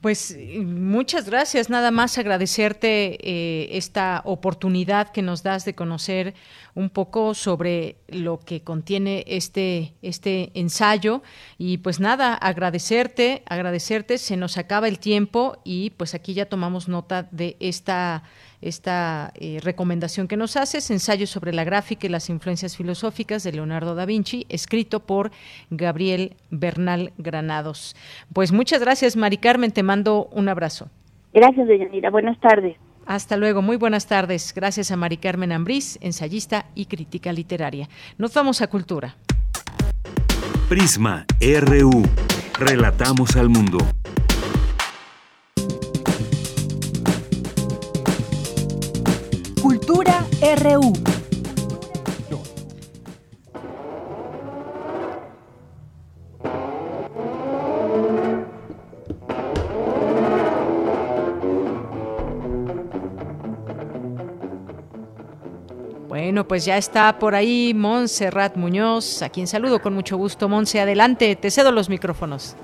Pues 0.02 0.36
muchas 0.58 1.30
gracias, 1.30 1.70
nada 1.70 1.92
más 1.92 2.18
agradecerte 2.18 3.18
eh, 3.22 3.76
esta 3.76 4.22
oportunidad 4.24 5.10
que 5.10 5.22
nos 5.22 5.44
das 5.44 5.64
de 5.64 5.76
conocer 5.76 6.34
un 6.74 6.90
poco 6.90 7.34
sobre 7.34 7.98
lo 8.08 8.40
que 8.40 8.62
contiene 8.62 9.22
este, 9.28 9.92
este 10.02 10.50
ensayo. 10.54 11.22
Y 11.56 11.78
pues 11.78 12.00
nada, 12.00 12.34
agradecerte, 12.34 13.42
agradecerte, 13.46 14.18
se 14.18 14.36
nos 14.36 14.58
acaba 14.58 14.88
el 14.88 14.98
tiempo 14.98 15.58
y 15.62 15.90
pues 15.90 16.14
aquí 16.14 16.34
ya 16.34 16.46
tomamos 16.46 16.88
nota 16.88 17.28
de 17.30 17.56
esta 17.60 18.24
esta 18.62 19.32
eh, 19.34 19.60
recomendación 19.62 20.28
que 20.28 20.36
nos 20.36 20.56
haces, 20.56 20.90
ensayo 20.90 21.26
sobre 21.26 21.52
la 21.52 21.64
gráfica 21.64 22.06
y 22.06 22.10
las 22.10 22.30
influencias 22.30 22.76
filosóficas 22.76 23.42
de 23.42 23.52
Leonardo 23.52 23.94
da 23.94 24.06
Vinci, 24.06 24.46
escrito 24.48 25.00
por 25.00 25.30
Gabriel 25.70 26.36
Bernal 26.50 27.12
Granados. 27.18 27.94
Pues 28.32 28.52
muchas 28.52 28.80
gracias, 28.80 29.16
Mari 29.16 29.36
Carmen, 29.36 29.72
te 29.72 29.82
mando 29.82 30.28
un 30.32 30.48
abrazo. 30.48 30.88
Gracias, 31.34 31.66
Deyanira. 31.66 32.10
Buenas 32.10 32.38
tardes. 32.40 32.76
Hasta 33.06 33.36
luego, 33.36 33.62
muy 33.62 33.76
buenas 33.76 34.06
tardes. 34.06 34.52
Gracias 34.54 34.90
a 34.90 34.96
Mari 34.96 35.16
Carmen 35.16 35.52
Ambrís, 35.52 35.98
ensayista 36.00 36.66
y 36.74 36.86
crítica 36.86 37.32
literaria. 37.32 37.88
Nos 38.16 38.32
vamos 38.34 38.62
a 38.62 38.68
Cultura. 38.68 39.16
Prisma 40.68 41.26
RU. 41.40 42.02
Relatamos 42.58 43.36
al 43.36 43.48
mundo. 43.48 43.78
RU. 50.42 50.92
Bueno, 66.08 66.48
pues 66.48 66.64
ya 66.64 66.76
está 66.76 67.20
por 67.20 67.36
ahí 67.36 67.72
Montserrat 67.72 68.56
Muñoz, 68.56 69.22
a 69.22 69.28
quien 69.28 69.46
saludo 69.46 69.80
con 69.80 69.94
mucho 69.94 70.16
gusto. 70.16 70.48
Monse, 70.48 70.80
adelante, 70.80 71.36
te 71.36 71.52
cedo 71.52 71.70
los 71.70 71.88
micrófonos. 71.88 72.56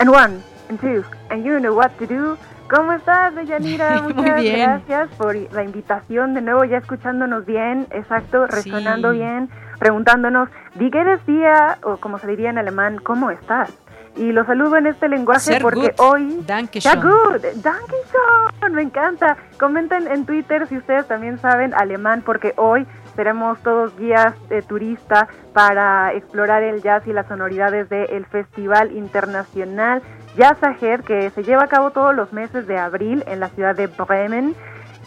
And 0.00 0.10
one, 0.10 0.42
and 0.68 0.78
two, 0.78 1.02
and 1.30 1.42
you 1.46 1.58
know 1.58 1.74
what 1.74 1.92
to 1.98 2.06
do. 2.06 2.36
¿Cómo 2.74 2.94
estás, 2.94 3.34
Deyanira? 3.34 4.00
Muchas 4.14 4.42
gracias 4.42 5.10
por 5.18 5.36
la 5.36 5.62
invitación 5.62 6.32
de 6.32 6.40
nuevo, 6.40 6.64
ya 6.64 6.78
escuchándonos 6.78 7.44
bien, 7.44 7.86
exacto, 7.90 8.46
resonando 8.46 9.10
bien, 9.10 9.50
preguntándonos, 9.78 10.48
eres 10.80 11.26
día, 11.26 11.76
o 11.82 11.98
como 11.98 12.18
se 12.18 12.26
diría 12.28 12.48
en 12.48 12.56
alemán, 12.56 12.96
¿cómo 12.96 13.30
estás? 13.30 13.70
Y 14.16 14.32
lo 14.32 14.46
saludo 14.46 14.76
en 14.76 14.86
este 14.86 15.08
lenguaje 15.08 15.58
porque 15.60 15.94
hoy... 15.98 16.42
Danke 16.46 16.80
Ja, 16.80 16.96
good. 16.96 17.44
Danke 17.62 17.94
schön. 18.06 18.74
Me 18.74 18.82
encanta. 18.82 19.36
Comenten 19.58 20.06
en 20.06 20.24
Twitter 20.26 20.66
si 20.66 20.76
ustedes 20.76 21.06
también 21.08 21.38
saben 21.38 21.72
alemán 21.74 22.22
porque 22.24 22.52
hoy 22.56 22.86
seremos 23.16 23.58
todos 23.62 23.96
guías 23.98 24.34
de 24.48 24.62
turista 24.62 25.28
para 25.52 26.12
explorar 26.12 26.62
el 26.62 26.82
jazz 26.82 27.06
y 27.06 27.12
las 27.12 27.26
sonoridades 27.26 27.88
del 27.88 28.26
Festival 28.26 28.92
Internacional 28.92 30.02
Jazz 30.36 30.62
Ahead 30.62 31.00
que 31.00 31.30
se 31.30 31.42
lleva 31.42 31.64
a 31.64 31.68
cabo 31.68 31.90
todos 31.90 32.14
los 32.14 32.32
meses 32.32 32.66
de 32.66 32.78
abril 32.78 33.22
en 33.26 33.40
la 33.40 33.48
ciudad 33.48 33.76
de 33.76 33.86
Bremen. 33.86 34.54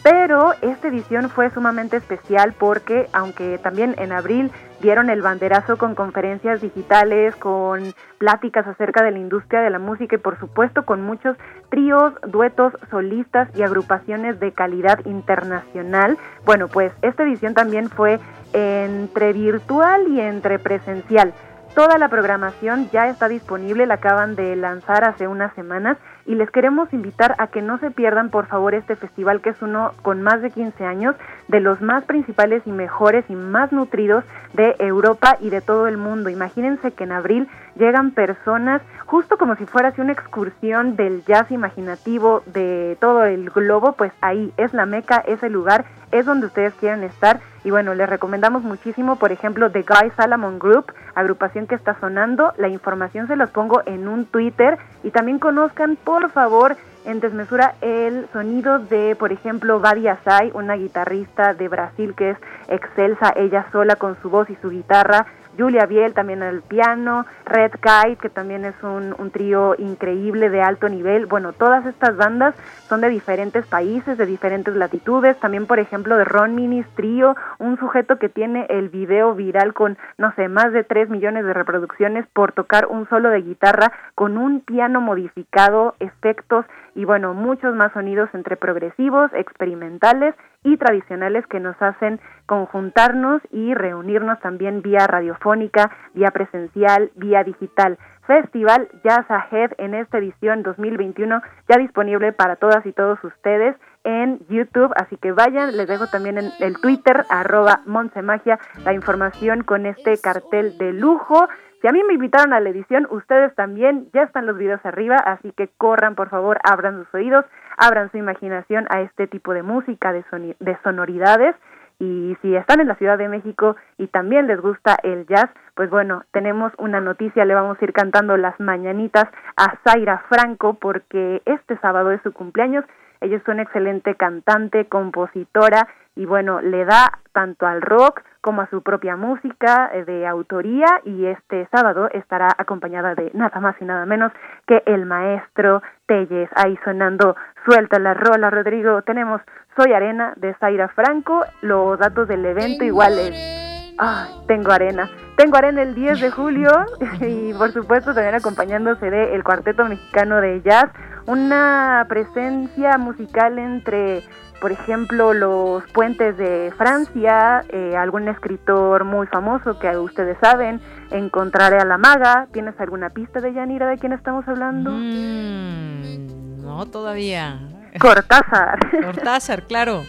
Pero 0.04 0.54
esta 0.62 0.90
edición 0.90 1.32
fue 1.32 1.50
sumamente 1.50 1.98
especial 1.98 2.54
porque, 2.54 3.08
aunque 3.12 3.58
también 3.58 3.96
en 3.98 4.12
abril 4.12 4.52
dieron 4.80 5.10
el 5.10 5.24
banderazo 5.24 5.78
con 5.78 5.96
conferencias 5.96 6.62
digitales, 6.62 7.36
con 7.38 7.96
pláticas 8.20 8.68
acerca 8.68 9.04
de 9.04 9.10
la 9.10 9.18
industria 9.18 9.62
de 9.62 9.72
la 9.72 9.80
música 9.80 10.16
y 10.16 10.20
por 10.20 10.38
supuesto 10.40 10.86
con 10.86 11.02
muchos 11.02 11.36
tríos, 11.70 12.14
duetos, 12.28 12.74
solistas 12.92 13.50
y 13.56 13.64
agrupaciones 13.64 14.40
de 14.40 14.52
calidad 14.52 15.04
internacional. 15.06 16.20
Bueno, 16.46 16.68
pues 16.68 16.94
esta 17.02 17.24
edición 17.24 17.56
también 17.56 17.90
fue 17.90 18.20
entre 18.54 19.34
virtual 19.34 20.08
y 20.08 20.22
entre 20.22 20.60
presencial. 20.60 21.34
Toda 21.76 21.98
la 21.98 22.08
programación 22.08 22.90
ya 22.94 23.10
está 23.10 23.28
disponible, 23.28 23.86
la 23.86 23.96
acaban 23.96 24.38
de 24.38 24.56
lanzar 24.56 25.04
hace 25.04 25.28
unas 25.28 25.54
semanas 25.56 25.98
y 26.26 26.36
les 26.36 26.50
queremos 26.50 26.94
invitar 26.94 27.36
a 27.38 27.48
que 27.48 27.62
no 27.62 27.78
se 27.80 27.92
pierdan 27.92 28.30
por 28.30 28.46
favor 28.48 28.74
este 28.74 28.96
festival 28.96 29.42
que 29.42 29.50
es 29.50 29.62
uno 29.62 29.92
con 30.02 30.22
más 30.22 30.42
de 30.42 30.52
15 30.52 30.86
años 30.86 31.18
de 31.50 31.60
los 31.60 31.82
más 31.82 32.06
principales 32.06 32.64
y 32.66 32.72
mejores 32.72 33.26
y 33.28 33.36
más 33.36 33.74
nutridos 33.74 34.24
de 34.54 34.78
Europa 34.80 35.36
y 35.42 35.50
de 35.50 35.60
todo 35.60 35.88
el 35.88 35.98
mundo. 35.98 36.30
Imagínense 36.30 36.94
que 36.94 37.04
en 37.04 37.12
abril 37.12 37.50
llegan 37.76 38.12
personas 38.12 38.82
justo 39.06 39.38
como 39.38 39.56
si 39.56 39.66
fuera 39.66 39.90
así 39.90 40.02
una 40.02 40.14
excursión 40.14 40.96
del 40.96 41.24
jazz 41.26 41.52
imaginativo 41.52 42.44
de 42.48 42.98
todo 43.00 43.24
el 43.26 43.50
globo, 43.50 43.94
pues 43.94 44.12
ahí 44.22 44.54
es 44.58 44.74
la 44.74 44.86
meca, 44.86 45.18
es 45.26 45.44
el 45.44 45.54
lugar, 45.54 45.86
es 46.12 46.26
donde 46.26 46.48
ustedes 46.48 46.74
quieren 46.76 47.04
estar 47.04 47.40
y 47.66 47.72
bueno, 47.72 47.96
les 47.96 48.08
recomendamos 48.08 48.62
muchísimo, 48.62 49.16
por 49.16 49.32
ejemplo, 49.32 49.72
The 49.72 49.82
Guy 49.82 50.12
Salomon 50.16 50.60
Group, 50.60 50.94
agrupación 51.16 51.66
que 51.66 51.74
está 51.74 52.00
sonando. 52.00 52.54
La 52.58 52.68
información 52.68 53.28
se 53.28 53.36
los 53.36 53.50
pongo 53.50 53.82
en 53.88 54.08
un 54.08 54.28
Twitter 54.28 54.78
y 55.04 55.10
también 55.10 55.40
conozcan, 55.40 55.96
por 55.96 56.30
favor, 56.30 56.78
en 57.06 57.20
desmesura 57.20 57.74
el 57.82 58.28
sonido 58.32 58.78
de, 58.78 59.16
por 59.16 59.32
ejemplo, 59.32 59.80
Badia 59.80 60.14
Asai, 60.14 60.52
una 60.54 60.76
guitarrista 60.76 61.56
de 61.56 61.68
Brasil 61.68 62.14
que 62.16 62.32
es 62.32 62.38
excelsa 62.68 63.34
ella 63.36 63.66
sola 63.72 63.96
con 63.96 64.16
su 64.22 64.30
voz 64.30 64.48
y 64.52 64.56
su 64.58 64.70
guitarra. 64.70 65.26
Julia 65.58 65.86
Biel 65.86 66.14
también 66.14 66.44
al 66.44 66.62
piano, 66.62 67.26
Red 67.46 67.72
Kite, 67.74 68.18
que 68.22 68.30
también 68.30 68.66
es 68.66 68.76
un, 68.84 69.16
un, 69.18 69.32
trío 69.32 69.76
increíble 69.78 70.50
de 70.50 70.62
alto 70.62 70.90
nivel. 70.90 71.26
Bueno, 71.26 71.54
todas 71.54 71.86
estas 71.86 72.16
bandas 72.18 72.56
son 72.88 73.02
de 73.02 73.10
diferentes 73.10 73.66
países, 73.66 74.18
de 74.18 74.26
diferentes 74.26 74.76
latitudes. 74.76 75.40
También, 75.40 75.66
por 75.66 75.80
ejemplo, 75.80 76.18
de 76.18 76.26
Ron 76.26 76.56
Minis 76.56 76.88
Trío, 76.96 77.36
un 77.60 77.78
sujeto 77.78 78.18
que 78.18 78.30
tiene 78.30 78.66
el 78.70 78.90
video 78.90 79.34
viral 79.36 79.74
con, 79.74 79.98
no 80.18 80.34
sé, 80.36 80.48
más 80.48 80.72
de 80.72 80.84
3 80.84 81.10
millones 81.10 81.46
de 81.46 81.54
reproducciones 81.54 82.26
por 82.34 82.52
tocar 82.52 82.88
un 82.88 83.08
solo 83.10 83.30
de 83.30 83.42
guitarra 83.42 83.92
con 84.16 84.38
un 84.38 84.62
piano 84.62 85.02
modificado, 85.02 85.96
efectos 86.00 86.66
y, 86.96 87.06
bueno, 87.06 87.34
muchos 87.34 87.76
más 87.76 87.92
sonidos 87.94 88.30
entre 88.34 88.58
progresivos, 88.58 89.32
experimentales 89.34 90.34
y 90.64 90.78
tradicionales 90.78 91.46
que 91.48 91.60
nos 91.60 91.80
hacen 91.82 92.20
conjuntarnos 92.48 93.42
y 93.52 93.74
reunirnos 93.74 94.40
también 94.40 94.82
vía 94.82 95.06
radiofónica, 95.06 95.92
vía 96.14 96.32
presencial, 96.32 97.12
vía 97.16 97.44
digital. 97.44 98.00
Festival 98.26 98.88
Jazz 99.04 99.30
Ahead 99.30 99.74
en 99.78 99.94
esta 99.94 100.18
edición 100.18 100.64
2021 100.64 101.42
ya 101.70 101.78
disponible 101.78 102.34
para 102.34 102.56
todas 102.56 102.84
y 102.86 102.92
todos 102.92 103.24
ustedes 103.24 103.76
en 104.04 104.40
YouTube, 104.50 104.94
así 104.96 105.18
que 105.18 105.32
vayan, 105.32 105.76
les 105.76 105.88
dejo 105.88 106.08
también 106.08 106.38
en 106.38 106.52
el 106.60 106.80
Twitter, 106.80 107.26
arroba 107.30 107.82
Magia, 107.86 108.60
la 108.84 108.94
información 108.94 109.64
con 109.64 109.86
este 109.88 110.20
cartel 110.20 110.78
de 110.78 110.94
lujo. 110.94 111.48
Si 111.86 111.90
a 111.90 111.92
mí 111.92 112.04
me 112.04 112.16
invitaron 112.16 112.52
a 112.52 112.60
la 112.60 112.70
edición, 112.70 113.06
ustedes 113.12 113.54
también, 113.54 114.08
ya 114.12 114.24
están 114.24 114.48
los 114.48 114.58
videos 114.58 114.84
arriba, 114.84 115.18
así 115.18 115.52
que 115.52 115.70
corran, 115.78 116.16
por 116.16 116.30
favor, 116.30 116.58
abran 116.64 116.98
sus 116.98 117.14
oídos, 117.14 117.46
abran 117.78 118.10
su 118.10 118.18
imaginación 118.18 118.88
a 118.90 119.02
este 119.02 119.28
tipo 119.28 119.54
de 119.54 119.62
música, 119.62 120.12
de, 120.12 120.26
de 120.60 120.78
sonoridades. 120.82 121.56
Y 122.00 122.36
si 122.42 122.56
están 122.56 122.82
en 122.82 122.88
la 122.88 122.96
Ciudad 122.96 123.20
de 123.20 123.30
México 123.30 123.76
y 124.00 124.08
también 124.08 124.48
les 124.48 124.60
gusta 124.60 124.98
el 125.04 125.28
jazz, 125.28 125.52
pues 125.76 125.92
bueno, 125.92 126.24
tenemos 126.32 126.74
una 126.80 127.02
noticia, 127.02 127.46
le 127.46 127.54
vamos 127.54 127.78
a 127.80 127.86
ir 127.86 127.94
cantando 127.94 128.36
las 128.36 128.60
mañanitas 128.60 129.26
a 129.56 129.78
Zaira 129.88 130.24
Franco 130.28 130.80
porque 130.82 131.44
este 131.46 131.78
sábado 131.78 132.10
es 132.10 132.22
su 132.24 132.34
cumpleaños. 132.34 132.84
Ella 133.26 133.38
es 133.38 133.48
una 133.48 133.64
excelente 133.64 134.14
cantante, 134.14 134.86
compositora 134.86 135.88
y 136.16 136.28
bueno, 136.28 136.62
le 136.62 136.86
da 136.86 137.18
tanto 137.34 137.66
al 137.66 137.82
rock 137.82 138.22
como 138.42 138.62
a 138.62 138.70
su 138.70 138.84
propia 138.84 139.16
música 139.16 139.90
eh, 139.92 140.06
de 140.06 140.28
autoría 140.28 141.02
y 141.06 141.26
este 141.26 141.68
sábado 141.72 142.08
estará 142.12 142.50
acompañada 142.56 143.16
de 143.16 143.32
nada 143.34 143.60
más 143.60 143.76
y 143.82 143.86
nada 143.86 144.06
menos 144.06 144.32
que 144.68 144.84
el 144.86 145.08
maestro 145.08 145.82
Telles, 146.06 146.52
ahí 146.56 146.78
sonando 146.86 147.36
suelta 147.68 147.98
la 147.98 148.14
rola, 148.14 148.52
Rodrigo, 148.52 149.02
tenemos 149.02 149.42
Soy 149.76 149.92
Arena 149.94 150.34
de 150.36 150.54
Zaira 150.60 150.90
Franco, 150.90 151.46
los 151.64 151.98
datos 151.98 152.28
del 152.28 152.46
evento 152.46 152.84
iguales. 152.84 153.75
Ah, 153.98 154.28
tengo 154.48 154.72
arena. 154.72 155.10
Tengo 155.38 155.58
arena 155.58 155.82
el 155.82 155.96
10 155.96 156.22
de 156.22 156.32
julio 156.32 156.70
y 157.22 157.54
por 157.54 157.72
supuesto 157.74 158.14
también 158.14 158.36
acompañándose 158.36 159.10
de 159.10 159.36
el 159.36 159.44
Cuarteto 159.44 159.86
Mexicano 159.86 160.42
de 160.42 160.62
Jazz, 160.62 160.90
una 161.26 162.06
presencia 162.08 162.98
musical 162.98 163.60
entre 163.60 164.24
por 164.60 164.72
ejemplo, 164.72 165.34
los 165.34 165.84
puentes 165.92 166.38
de 166.38 166.74
Francia, 166.78 167.64
eh, 167.70 167.96
algún 167.96 168.28
escritor 168.28 169.04
muy 169.04 169.28
famoso 169.28 169.78
que 169.78 169.96
ustedes 169.98 170.38
saben, 170.40 170.82
encontraré 171.12 171.78
a 171.78 171.86
la 171.86 171.98
maga. 171.98 172.48
¿Tienes 172.52 172.74
alguna 172.80 173.10
pista 173.10 173.42
de 173.42 173.54
Yanira 173.54 173.88
de 173.88 173.98
quién 173.98 174.14
estamos 174.14 174.48
hablando? 174.48 174.92
Mm, 174.92 176.64
no, 176.64 176.86
todavía. 176.86 177.60
Cortázar. 178.00 178.80
Cortázar, 179.04 179.64
claro. 179.64 180.04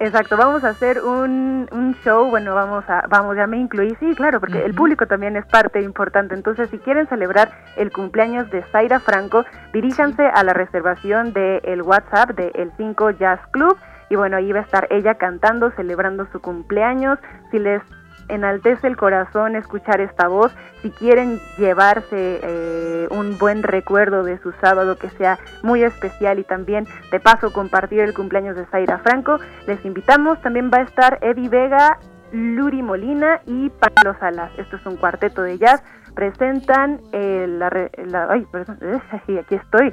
Exacto, 0.00 0.36
vamos 0.36 0.64
a 0.64 0.70
hacer 0.70 1.02
un, 1.02 1.68
un 1.70 1.94
show, 2.04 2.28
bueno, 2.28 2.54
vamos 2.54 2.84
a, 2.88 3.06
vamos, 3.08 3.36
ya 3.36 3.46
me 3.46 3.58
incluí, 3.58 3.96
sí, 4.00 4.14
claro, 4.14 4.40
porque 4.40 4.64
el 4.64 4.74
público 4.74 5.06
también 5.06 5.36
es 5.36 5.46
parte 5.46 5.80
importante, 5.80 6.34
entonces 6.34 6.68
si 6.70 6.78
quieren 6.78 7.06
celebrar 7.06 7.52
el 7.76 7.92
cumpleaños 7.92 8.50
de 8.50 8.62
Zaira 8.72 9.00
Franco, 9.00 9.44
diríjanse 9.72 10.26
a 10.26 10.42
la 10.42 10.52
reservación 10.52 11.32
del 11.32 11.60
el 11.64 11.82
WhatsApp 11.82 12.30
de 12.30 12.50
El 12.54 12.72
5 12.76 13.10
Jazz 13.12 13.40
Club, 13.52 13.76
y 14.08 14.16
bueno, 14.16 14.36
ahí 14.36 14.52
va 14.52 14.60
a 14.60 14.62
estar 14.62 14.86
ella 14.90 15.14
cantando, 15.14 15.70
celebrando 15.72 16.26
su 16.32 16.40
cumpleaños, 16.40 17.18
si 17.50 17.58
les 17.58 17.82
enaltece 18.28 18.86
el 18.86 18.96
corazón 18.96 19.56
escuchar 19.56 20.00
esta 20.00 20.28
voz. 20.28 20.52
Si 20.82 20.90
quieren 20.90 21.40
llevarse 21.58 22.40
eh, 22.42 23.08
un 23.10 23.38
buen 23.38 23.62
recuerdo 23.62 24.22
de 24.22 24.38
su 24.38 24.52
sábado 24.60 24.96
que 24.96 25.10
sea 25.10 25.38
muy 25.62 25.82
especial 25.82 26.38
y 26.38 26.44
también 26.44 26.86
de 27.10 27.20
paso 27.20 27.52
compartir 27.52 28.00
el 28.00 28.14
cumpleaños 28.14 28.56
de 28.56 28.66
Zaira 28.66 28.98
Franco, 28.98 29.38
les 29.66 29.84
invitamos. 29.84 30.40
También 30.42 30.70
va 30.72 30.78
a 30.78 30.82
estar 30.82 31.18
Eddie 31.22 31.48
Vega, 31.48 31.98
Luri 32.32 32.82
Molina 32.82 33.40
y 33.46 33.70
Pablo 33.70 34.18
Salas. 34.18 34.50
Esto 34.58 34.76
es 34.76 34.86
un 34.86 34.96
cuarteto 34.96 35.42
de 35.42 35.58
jazz. 35.58 35.82
Presentan 36.14 37.00
eh, 37.12 37.46
la, 37.46 38.28
Ay, 38.30 38.46
perdón, 38.50 38.78
aquí 39.12 39.54
estoy. 39.54 39.92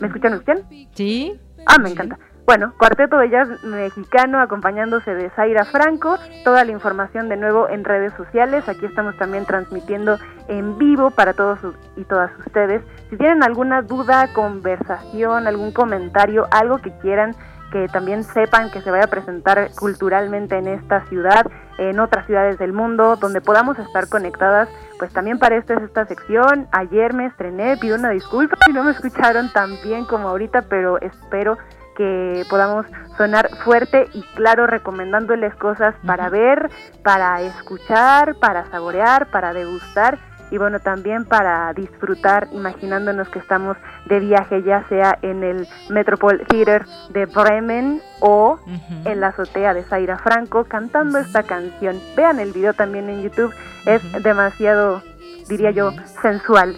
¿Me 0.00 0.06
escuchan? 0.06 0.32
¿Me 0.32 0.38
escuchan? 0.38 0.58
Sí. 0.92 1.40
Ah, 1.66 1.78
me 1.78 1.90
encanta. 1.90 2.18
Bueno, 2.48 2.72
cuarteto 2.78 3.18
de 3.18 3.28
jazz 3.28 3.62
mexicano 3.62 4.40
acompañándose 4.40 5.14
de 5.14 5.28
Zaira 5.28 5.66
Franco. 5.66 6.16
Toda 6.44 6.64
la 6.64 6.72
información 6.72 7.28
de 7.28 7.36
nuevo 7.36 7.68
en 7.68 7.84
redes 7.84 8.14
sociales. 8.14 8.66
Aquí 8.70 8.86
estamos 8.86 9.18
también 9.18 9.44
transmitiendo 9.44 10.16
en 10.48 10.78
vivo 10.78 11.10
para 11.10 11.34
todos 11.34 11.58
y 11.94 12.04
todas 12.04 12.30
ustedes. 12.38 12.80
Si 13.10 13.18
tienen 13.18 13.42
alguna 13.42 13.82
duda, 13.82 14.32
conversación, 14.32 15.46
algún 15.46 15.72
comentario, 15.72 16.46
algo 16.50 16.78
que 16.78 16.90
quieran 17.02 17.36
que 17.70 17.86
también 17.88 18.24
sepan 18.24 18.70
que 18.70 18.80
se 18.80 18.90
vaya 18.90 19.04
a 19.04 19.08
presentar 19.08 19.68
culturalmente 19.78 20.56
en 20.56 20.68
esta 20.68 21.04
ciudad, 21.06 21.46
en 21.76 22.00
otras 22.00 22.24
ciudades 22.24 22.58
del 22.58 22.72
mundo, 22.72 23.16
donde 23.16 23.42
podamos 23.42 23.78
estar 23.78 24.08
conectadas, 24.08 24.70
pues 24.98 25.12
también 25.12 25.38
para 25.38 25.56
esto 25.56 25.74
es 25.74 25.82
esta 25.82 26.06
sección. 26.06 26.66
Ayer 26.72 27.12
me 27.12 27.26
estrené, 27.26 27.76
pido 27.76 27.96
una 27.96 28.08
disculpa 28.08 28.56
si 28.64 28.72
no 28.72 28.84
me 28.84 28.92
escucharon 28.92 29.52
tan 29.52 29.72
bien 29.82 30.06
como 30.06 30.30
ahorita, 30.30 30.62
pero 30.62 30.98
espero 31.02 31.58
que 31.98 32.46
podamos 32.48 32.86
sonar 33.16 33.50
fuerte 33.64 34.06
y 34.14 34.22
claro 34.36 34.68
recomendándoles 34.68 35.54
cosas 35.56 35.96
para 36.06 36.30
ver, 36.30 36.70
para 37.02 37.42
escuchar, 37.42 38.36
para 38.36 38.64
saborear, 38.70 39.26
para 39.30 39.52
degustar 39.52 40.18
y 40.50 40.56
bueno 40.56 40.80
también 40.80 41.24
para 41.24 41.72
disfrutar 41.74 42.48
imaginándonos 42.52 43.28
que 43.28 43.40
estamos 43.40 43.76
de 44.06 44.20
viaje 44.20 44.62
ya 44.62 44.88
sea 44.88 45.18
en 45.22 45.42
el 45.42 45.68
Metropol 45.90 46.40
Theater 46.48 46.86
de 47.10 47.26
Bremen 47.26 48.00
o 48.20 48.58
en 49.04 49.20
la 49.20 49.28
azotea 49.28 49.74
de 49.74 49.82
Zaira 49.82 50.18
Franco 50.18 50.64
cantando 50.64 51.18
esta 51.18 51.42
canción. 51.42 52.00
Vean 52.16 52.38
el 52.38 52.52
video 52.52 52.72
también 52.72 53.10
en 53.10 53.22
YouTube, 53.22 53.52
es 53.84 54.00
demasiado 54.22 55.02
diría 55.48 55.72
yo 55.72 55.92
sensual 56.22 56.76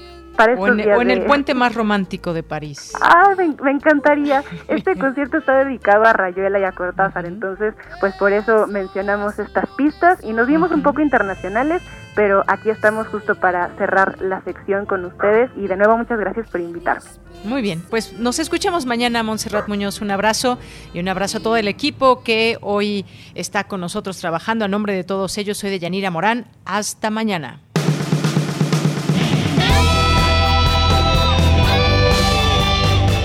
o 0.57 0.69
en, 0.69 1.11
el 1.11 1.25
puente 1.25 1.55
más 1.55 1.75
romántico 1.75 2.33
de 2.33 2.43
París. 2.43 2.93
Ah, 3.01 3.35
me, 3.37 3.71
encantaría. 3.71 4.43
Este 4.69 4.97
concierto 4.97 5.39
está 5.39 5.65
dedicado 5.65 6.05
a 6.05 6.13
Rayuela 6.13 6.59
y 6.59 6.65
a 6.65 6.73
Cortázar, 6.73 7.27
entonces, 7.27 7.75
pues 8.01 8.15
por 8.17 8.33
eso 8.33 8.67
mencionamos 8.67 9.39
estas 9.39 9.67
pistas 9.77 10.23
y 10.23 10.33
nos 10.33 10.47
vimos 10.47 10.71
un 10.71 10.83
poco 10.83 11.01
internacionales, 11.01 11.83
pero 12.15 12.45
aquí 12.47 12.71
estamos 12.71 13.09
justo 13.09 13.35
para 13.35 13.69
cerrar 13.77 14.21
la 14.21 14.43
sección 14.43 14.87
con 14.87 15.05
ustedes 15.05 15.51
y 15.57 15.67
de 15.67 15.77
nuevo 15.77 15.97
muchas 15.97 16.19
gracias 16.19 16.49
por 16.49 16.61
invitarme. 16.61 17.09
Muy 17.45 17.63
bien, 17.63 17.83
pues 17.89 18.19
nos 18.19 18.39
escuchamos 18.39 18.87
mañana, 18.87 19.23
Montserrat 19.23 19.69
Muñoz. 19.69 20.01
Un 20.01 20.11
abrazo 20.11 20.59
y 20.93 21.01
un 21.01 21.09
abrazo 21.09 21.39
a 21.39 21.41
todo 21.41 21.57
el 21.57 21.69
equipo 21.69 22.23
que 22.23 22.59
hoy 22.61 23.07
está 23.35 23.65
con 23.65 23.81
nosotros 23.81 24.19
trabajando. 24.19 24.65
A 24.65 24.69
nombre 24.69 24.93
de 24.93 25.05
todos 25.05 25.37
ellos, 25.39 25.59
soy 25.59 25.71
de 25.71 25.79
Yanira 25.79 26.11
Morán. 26.11 26.47
Hasta 26.65 27.11
mañana. 27.11 27.61